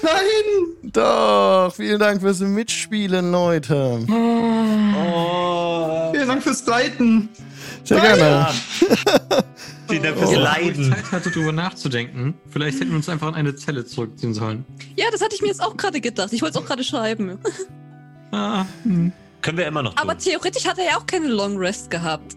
Nein! 0.04 0.92
Doch, 0.94 1.74
vielen 1.76 2.00
Dank 2.00 2.22
fürs 2.22 2.40
Mitspielen, 2.40 3.32
Leute. 3.32 4.00
Vielen 6.12 6.28
Dank 6.28 6.44
fürs 6.44 6.66
Leiten. 6.66 7.30
Sehr 7.84 8.00
gerne. 8.00 8.48
Vielen 9.88 10.04
Dank 10.04 10.18
fürs 10.18 10.30
Wo 10.30 10.34
ich 10.34 10.40
Leiden. 10.40 10.92
Zeit 10.92 11.12
hatte, 11.12 11.32
darüber 11.32 11.52
nachzudenken. 11.52 12.34
Vielleicht 12.50 12.80
hätten 12.80 12.92
wir 12.92 12.98
uns 12.98 13.10
einfach 13.10 13.28
in 13.30 13.36
eine 13.36 13.56
Zelle 13.56 13.86
zurückziehen 13.86 14.34
sollen. 14.34 14.64
Ja, 14.96 15.06
das 15.12 15.22
hatte 15.22 15.36
ich 15.36 15.42
mir 15.42 15.48
jetzt 15.48 15.62
auch 15.62 15.76
gerade 15.76 16.00
gedacht. 16.00 16.32
Ich 16.32 16.42
wollte 16.42 16.58
es 16.58 16.64
auch 16.64 16.68
gerade 16.68 16.84
schreiben. 16.84 17.40
Ah, 18.32 18.66
hm. 18.84 19.12
Können 19.42 19.58
wir 19.58 19.66
immer 19.68 19.82
noch 19.84 19.94
tun. 19.96 20.00
Aber 20.02 20.18
theoretisch 20.18 20.66
hat 20.68 20.78
er 20.78 20.86
ja 20.86 20.98
auch 20.98 21.06
keine 21.06 21.28
Long 21.28 21.58
Rest 21.58 21.90
gehabt. 21.90 22.36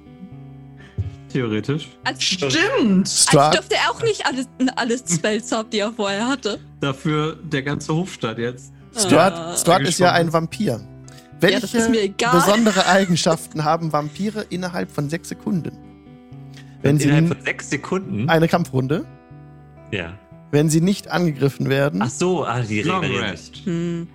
Theoretisch. 1.32 1.88
Als, 2.04 2.22
Stimmt! 2.22 2.52
als 3.00 3.24
Strad, 3.24 3.54
dürfte 3.54 3.74
er 3.74 3.90
auch 3.90 4.02
nicht 4.02 4.24
alles, 4.24 4.46
alles 4.76 5.02
Spells 5.12 5.50
haben, 5.50 5.68
die 5.70 5.80
er 5.80 5.92
vorher 5.92 6.28
hatte. 6.28 6.60
Dafür 6.80 7.36
der 7.42 7.62
ganze 7.62 7.92
Hofstaat 7.94 8.38
jetzt. 8.38 8.72
Strad, 8.96 9.32
Ah. 9.34 9.56
Strad 9.56 9.82
ist 9.82 9.98
ja 9.98 10.12
ein. 10.12 10.32
Vampir. 10.32 10.64
Ja, 10.74 10.80
Welche 11.40 11.60
das 11.62 11.74
ist 11.74 11.90
mir 11.90 12.00
egal. 12.02 12.36
besondere 12.36 12.86
Eigenschaften 12.86 13.64
haben 13.64 13.92
Vampire 13.92 14.46
innerhalb 14.50 14.90
von 14.90 15.10
sechs 15.10 15.28
Sekunden? 15.28 15.76
Wenn 16.82 16.98
sie 16.98 17.08
Innerhalb 17.08 17.28
von 17.36 17.44
sechs 17.44 17.68
Sekunden? 17.70 18.28
eine 18.30 18.46
Kampfrunde, 18.46 19.04
Ja. 19.90 20.12
wenn 20.52 20.70
sie 20.70 20.80
nicht 20.80 21.08
angegriffen 21.10 21.68
werden, 21.68 22.00
Ach 22.02 22.08
so, 22.10 22.44
ah, 22.46 22.60
die 22.60 22.82
Long. 22.82 23.04
Rest. 23.04 23.56
Hm. 23.64 24.06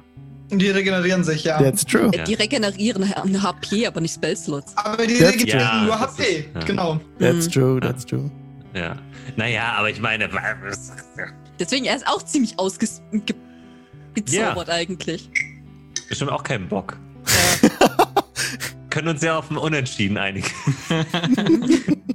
Die 0.52 0.70
regenerieren 0.70 1.24
sich, 1.24 1.44
ja. 1.44 1.62
that's 1.62 1.86
true. 1.86 2.10
Äh, 2.14 2.24
Die 2.24 2.34
regenerieren 2.34 3.04
eine 3.14 3.44
HP, 3.44 3.86
aber 3.88 4.02
nicht 4.02 4.16
Spellslots. 4.16 4.76
Aber 4.76 5.06
die 5.06 5.16
That's 5.18 5.34
regenerieren 5.36 5.70
true. 5.70 5.86
nur 5.86 6.00
HP. 6.00 6.24
ist- 6.24 6.46
ja. 6.56 6.60
Genau. 6.62 7.00
That's 7.20 7.46
Hm. 7.46 7.52
true, 7.52 7.80
that's 7.80 8.06
true. 8.06 8.32
Ja. 8.74 8.96
Naja, 9.36 9.74
aber 9.78 9.90
ich 9.90 10.00
meine, 10.00 10.30
Deswegen, 11.60 11.86
er 11.86 11.96
ist 11.96 12.08
auch 12.08 12.24
ziemlich 12.24 12.58
ausgezaubert 12.58 13.36
Ja. 14.30 14.56
eigentlich. 14.68 15.30
bestimmt 16.08 16.32
auch 16.32 16.44
keinen 16.44 16.68
Bock. 16.68 16.98
Können 18.90 19.10
uns 19.10 19.22
ja 19.22 19.38
auf 19.38 19.52
ein 19.52 19.58
Unentschieden 19.58 20.18
einigen. 20.18 20.48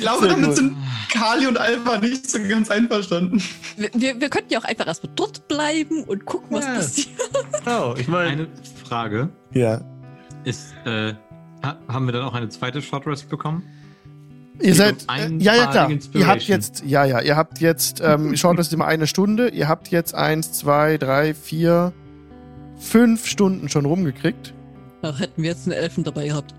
Ich 0.00 0.06
glaube, 0.06 0.20
Sehr 0.26 0.30
damit 0.30 0.46
gut. 0.46 0.56
sind 0.56 0.76
Kali 1.12 1.46
und 1.46 1.58
Alpha 1.58 1.98
nicht 1.98 2.30
so 2.30 2.38
ganz 2.48 2.70
einverstanden. 2.70 3.42
Wir, 3.76 3.90
wir, 3.92 4.20
wir 4.20 4.30
könnten 4.30 4.50
ja 4.52 4.58
auch 4.60 4.64
einfach 4.64 4.86
erstmal 4.86 5.12
dort 5.14 5.46
bleiben 5.46 6.04
und 6.04 6.24
gucken, 6.24 6.56
was 6.56 6.64
Ja. 6.64 6.74
passiert. 6.74 7.08
Oh, 7.66 7.94
ich 7.98 8.08
meine, 8.08 8.30
Eine 8.30 8.48
Frage 8.88 9.28
Ja. 9.52 9.82
ist, 10.44 10.72
äh, 10.86 11.12
ha 11.62 11.76
haben 11.88 12.06
wir 12.06 12.12
dann 12.12 12.22
auch 12.22 12.32
eine 12.34 12.48
zweite 12.48 12.80
Short 12.80 13.06
Rest 13.06 13.28
bekommen? 13.28 13.62
Ihr 14.62 14.74
seid, 14.74 15.06
äh, 15.14 15.28
ja, 15.38 15.54
ja, 15.54 15.66
klar. 15.66 15.90
Ihr 16.14 16.26
habt 16.26 16.42
jetzt, 16.42 16.82
ja, 16.84 17.04
ja, 17.04 17.20
ihr 17.20 17.36
habt 17.36 17.60
jetzt, 17.60 18.00
ähm, 18.02 18.36
schaut 18.38 18.58
das 18.58 18.72
immer 18.72 18.86
eine 18.86 19.06
Stunde. 19.06 19.48
Ihr 19.50 19.68
habt 19.68 19.88
jetzt 19.88 20.14
eins, 20.14 20.52
zwei, 20.52 20.96
drei, 20.96 21.34
vier, 21.34 21.92
fünf 22.78 23.26
Stunden 23.26 23.68
schon 23.68 23.84
rumgekriegt. 23.84 24.54
Ach, 25.02 25.18
hätten 25.20 25.42
wir 25.42 25.50
jetzt 25.50 25.66
einen 25.66 25.76
Elfen 25.76 26.04
dabei 26.04 26.26
gehabt. 26.28 26.54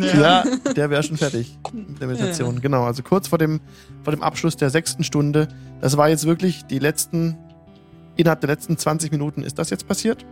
Ja, 0.00 0.44
der 0.76 0.90
wäre 0.90 1.02
schon 1.02 1.16
fertig 1.16 1.58
mit 1.72 2.00
der 2.00 2.08
Meditation. 2.08 2.60
Genau, 2.60 2.84
also 2.84 3.02
kurz 3.02 3.28
vor 3.28 3.38
dem, 3.38 3.60
vor 4.02 4.12
dem 4.12 4.22
Abschluss 4.22 4.56
der 4.56 4.70
sechsten 4.70 5.04
Stunde. 5.04 5.48
Das 5.80 5.96
war 5.96 6.08
jetzt 6.08 6.26
wirklich 6.26 6.64
die 6.64 6.78
letzten, 6.78 7.36
innerhalb 8.16 8.40
der 8.40 8.48
letzten 8.48 8.76
20 8.76 9.10
Minuten 9.12 9.42
ist 9.42 9.58
das 9.58 9.70
jetzt 9.70 9.86
passiert. 9.86 10.24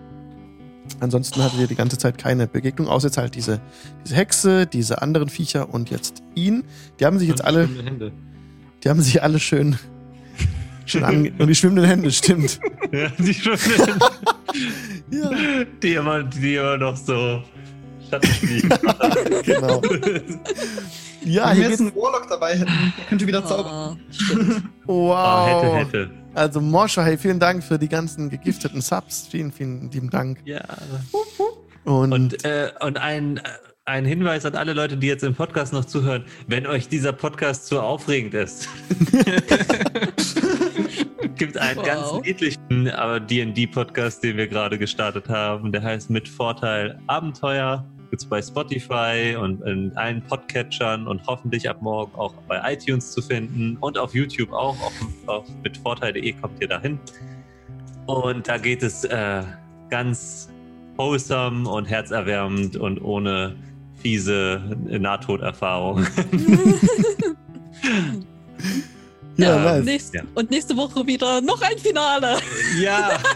Ansonsten 1.01 1.43
hattet 1.43 1.61
ihr 1.61 1.67
die 1.67 1.75
ganze 1.77 1.97
Zeit 1.97 2.19
keine 2.19 2.47
Begegnung, 2.47 2.89
außer 2.89 3.09
jetzt 3.09 3.17
halt 3.17 3.35
diese, 3.35 3.61
diese 4.05 4.15
Hexe, 4.17 4.67
diese 4.67 5.01
anderen 5.01 5.29
Viecher 5.29 5.73
und 5.73 5.91
jetzt 5.91 6.23
ihn. 6.35 6.65
Die 7.01 7.07
haben 7.07 7.19
sich 7.19 7.29
jetzt 7.29 7.45
alle, 7.45 7.67
Hände. 7.67 8.13
die 8.83 8.91
haben 8.91 9.01
sich 9.01 9.23
alle 9.23 9.39
schön, 9.39 9.79
schön 10.85 11.05
ange 11.05 11.33
und 11.39 11.47
die 11.49 11.55
schwimmenden 11.55 11.87
Hände, 11.87 12.11
stimmt. 12.11 12.61
Ja, 12.93 13.09
die, 13.19 13.33
schon, 13.33 13.57
Ja, 15.11 15.31
die, 15.83 15.95
immer, 15.95 16.23
die 16.23 16.57
immer 16.57 16.77
noch 16.77 16.97
so 16.97 17.43
Schatten 18.11 18.29
fliegen. 18.31 18.69
genau. 19.45 19.81
Ja, 21.25 21.49
Wenn 21.49 21.55
hier 21.55 21.65
wir 21.65 21.71
jetzt 21.71 21.81
einen 21.81 21.95
Warlock 21.97 22.27
dabei 22.29 22.55
hätten, 22.55 22.93
der 22.99 23.05
könnte 23.09 23.27
wieder 23.27 23.45
zaubern. 23.45 23.73
Ah, 23.73 23.97
stimmt. 24.11 24.63
Wow. 24.87 25.15
Ah, 25.15 25.47
hätte, 25.47 25.77
hätte. 25.77 26.11
Also 26.35 26.61
Morscha, 26.61 27.03
hey, 27.03 27.17
vielen 27.17 27.39
Dank 27.39 27.63
für 27.63 27.79
die 27.79 27.89
ganzen 27.89 28.29
gegifteten 28.29 28.81
Subs. 28.81 29.29
Vielen, 29.31 29.53
vielen 29.53 29.91
lieben 29.91 30.11
Dank. 30.11 30.39
Ja. 30.45 30.63
Und, 31.85 32.13
Und, 32.13 32.45
äh, 32.45 32.71
und 32.81 32.99
ein, 32.99 33.41
ein 33.85 34.05
Hinweis 34.05 34.45
an 34.45 34.55
alle 34.55 34.73
Leute, 34.73 34.97
die 34.97 35.07
jetzt 35.07 35.23
im 35.23 35.35
Podcast 35.35 35.73
noch 35.73 35.85
zuhören, 35.85 36.25
wenn 36.49 36.67
euch 36.67 36.89
dieser 36.89 37.13
Podcast 37.13 37.67
zu 37.67 37.81
aufregend 37.81 38.35
ist. 38.35 38.69
gibt 41.37 41.59
einen 41.59 41.79
Wow. 41.79 41.87
ganz 41.87 42.27
niedlichen 42.27 42.91
aber 42.91 43.21
D&D-Podcast, 43.21 44.23
den 44.23 44.37
wir 44.37 44.49
gerade 44.49 44.79
gestartet 44.79 45.29
haben. 45.29 45.73
Der 45.73 45.83
heißt 45.83 46.11
mit 46.11 46.29
Vorteil 46.29 46.99
Abenteuer. 47.07 47.85
Gibt's 48.15 48.27
bei 48.27 48.41
Spotify 48.41 49.37
und 49.37 49.61
in 49.63 49.91
allen 49.97 50.23
Podcatchern 50.23 51.09
und 51.09 51.27
hoffentlich 51.27 51.69
ab 51.69 51.83
morgen 51.83 52.15
auch 52.15 52.33
bei 52.47 52.63
iTunes 52.73 53.11
zu 53.11 53.21
finden 53.21 53.77
und 53.81 53.99
auf 53.99 54.15
YouTube 54.15 54.53
auch. 54.53 54.81
Auf, 54.81 54.93
auf 55.27 55.45
mit 55.65 55.77
Vorteil.de 55.77 56.33
kommt 56.35 56.63
ihr 56.63 56.69
dahin. 56.69 57.01
Und 58.07 58.47
da 58.47 58.57
geht 58.57 58.85
es 58.85 59.03
äh, 59.03 59.43
ganz 59.91 60.49
wholesome 60.95 61.69
und 61.69 61.87
herzerwärmend 61.87 62.77
und 62.77 63.03
ohne 63.03 63.57
fiese 64.01 64.63
Nahtoderfahrung. 64.87 66.07
ja, 69.39 69.57
ja, 69.57 69.59
nice. 69.59 69.85
Nächst, 69.85 70.15
Ja. 70.15 70.23
Und 70.37 70.53
nächste 70.53 70.77
Woche 70.77 71.05
wieder 71.05 71.41
noch 71.41 71.61
ein 71.63 71.79
Finale. 71.79 72.39
ja. 72.81 73.19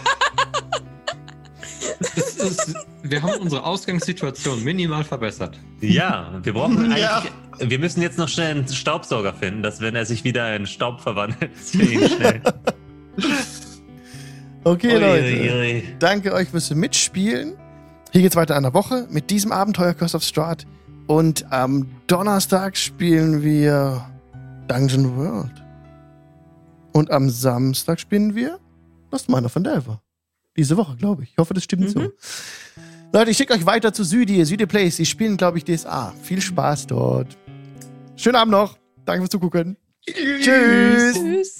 Es 2.15 2.37
ist, 2.37 2.75
wir 3.09 3.21
haben 3.21 3.39
unsere 3.41 3.63
Ausgangssituation 3.65 4.63
minimal 4.63 5.03
verbessert. 5.03 5.59
Ja, 5.81 6.39
wir 6.43 6.53
brauchen 6.53 6.77
eigentlich. 6.85 6.99
Ja. 7.01 7.23
Wir 7.59 7.79
müssen 7.79 8.01
jetzt 8.01 8.17
noch 8.17 8.29
schnell 8.29 8.51
einen 8.51 8.67
Staubsauger 8.67 9.33
finden, 9.33 9.63
dass 9.63 9.81
wenn 9.81 9.95
er 9.95 10.05
sich 10.05 10.23
wieder 10.23 10.55
in 10.55 10.65
Staub 10.65 11.01
verwandelt, 11.01 11.51
wir 11.73 11.91
ihn 11.91 12.07
schnell. 12.09 12.41
Okay, 14.63 14.93
Ui, 14.95 14.99
Leute. 14.99 15.25
ui, 15.25 15.49
ui. 15.51 15.83
Danke 15.99 16.33
euch 16.33 16.49
fürs 16.49 16.69
Mitspielen. 16.73 17.55
Hier 18.11 18.21
geht's 18.21 18.35
weiter 18.35 18.55
an 18.55 18.63
der 18.63 18.73
Woche 18.73 19.07
mit 19.09 19.29
diesem 19.29 19.51
Abenteuer 19.51 19.93
Curse 19.93 20.17
of 20.17 20.23
Strahd. 20.23 20.65
Und 21.07 21.51
am 21.51 21.87
Donnerstag 22.07 22.77
spielen 22.77 23.41
wir 23.41 24.05
Dungeon 24.67 25.15
World. 25.17 25.51
Und 26.93 27.11
am 27.11 27.29
Samstag 27.29 27.99
spielen 27.99 28.35
wir 28.35 28.59
Lost 29.11 29.29
Miner 29.29 29.49
von 29.49 29.63
Delver. 29.63 30.01
Diese 30.57 30.75
Woche, 30.77 30.95
glaube 30.97 31.23
ich. 31.23 31.31
Ich 31.31 31.37
hoffe, 31.37 31.53
das 31.53 31.63
stimmt 31.63 31.83
Mhm. 31.83 31.87
so. 31.89 32.11
Leute, 33.11 33.31
ich 33.31 33.37
schicke 33.37 33.53
euch 33.53 33.65
weiter 33.65 33.91
zu 33.91 34.03
Südi, 34.03 34.45
Südi 34.45 34.67
Place. 34.67 34.97
Sie 34.97 35.05
spielen, 35.05 35.35
glaube 35.35 35.57
ich, 35.57 35.65
DSA. 35.65 36.13
Viel 36.21 36.41
Spaß 36.41 36.85
dort. 36.87 37.37
Schönen 38.15 38.35
Abend 38.35 38.51
noch. 38.51 38.77
Danke 39.03 39.21
fürs 39.21 39.31
Zugucken. 39.31 39.77
Tschüss. 40.05 41.15
Tschüss. 41.15 41.58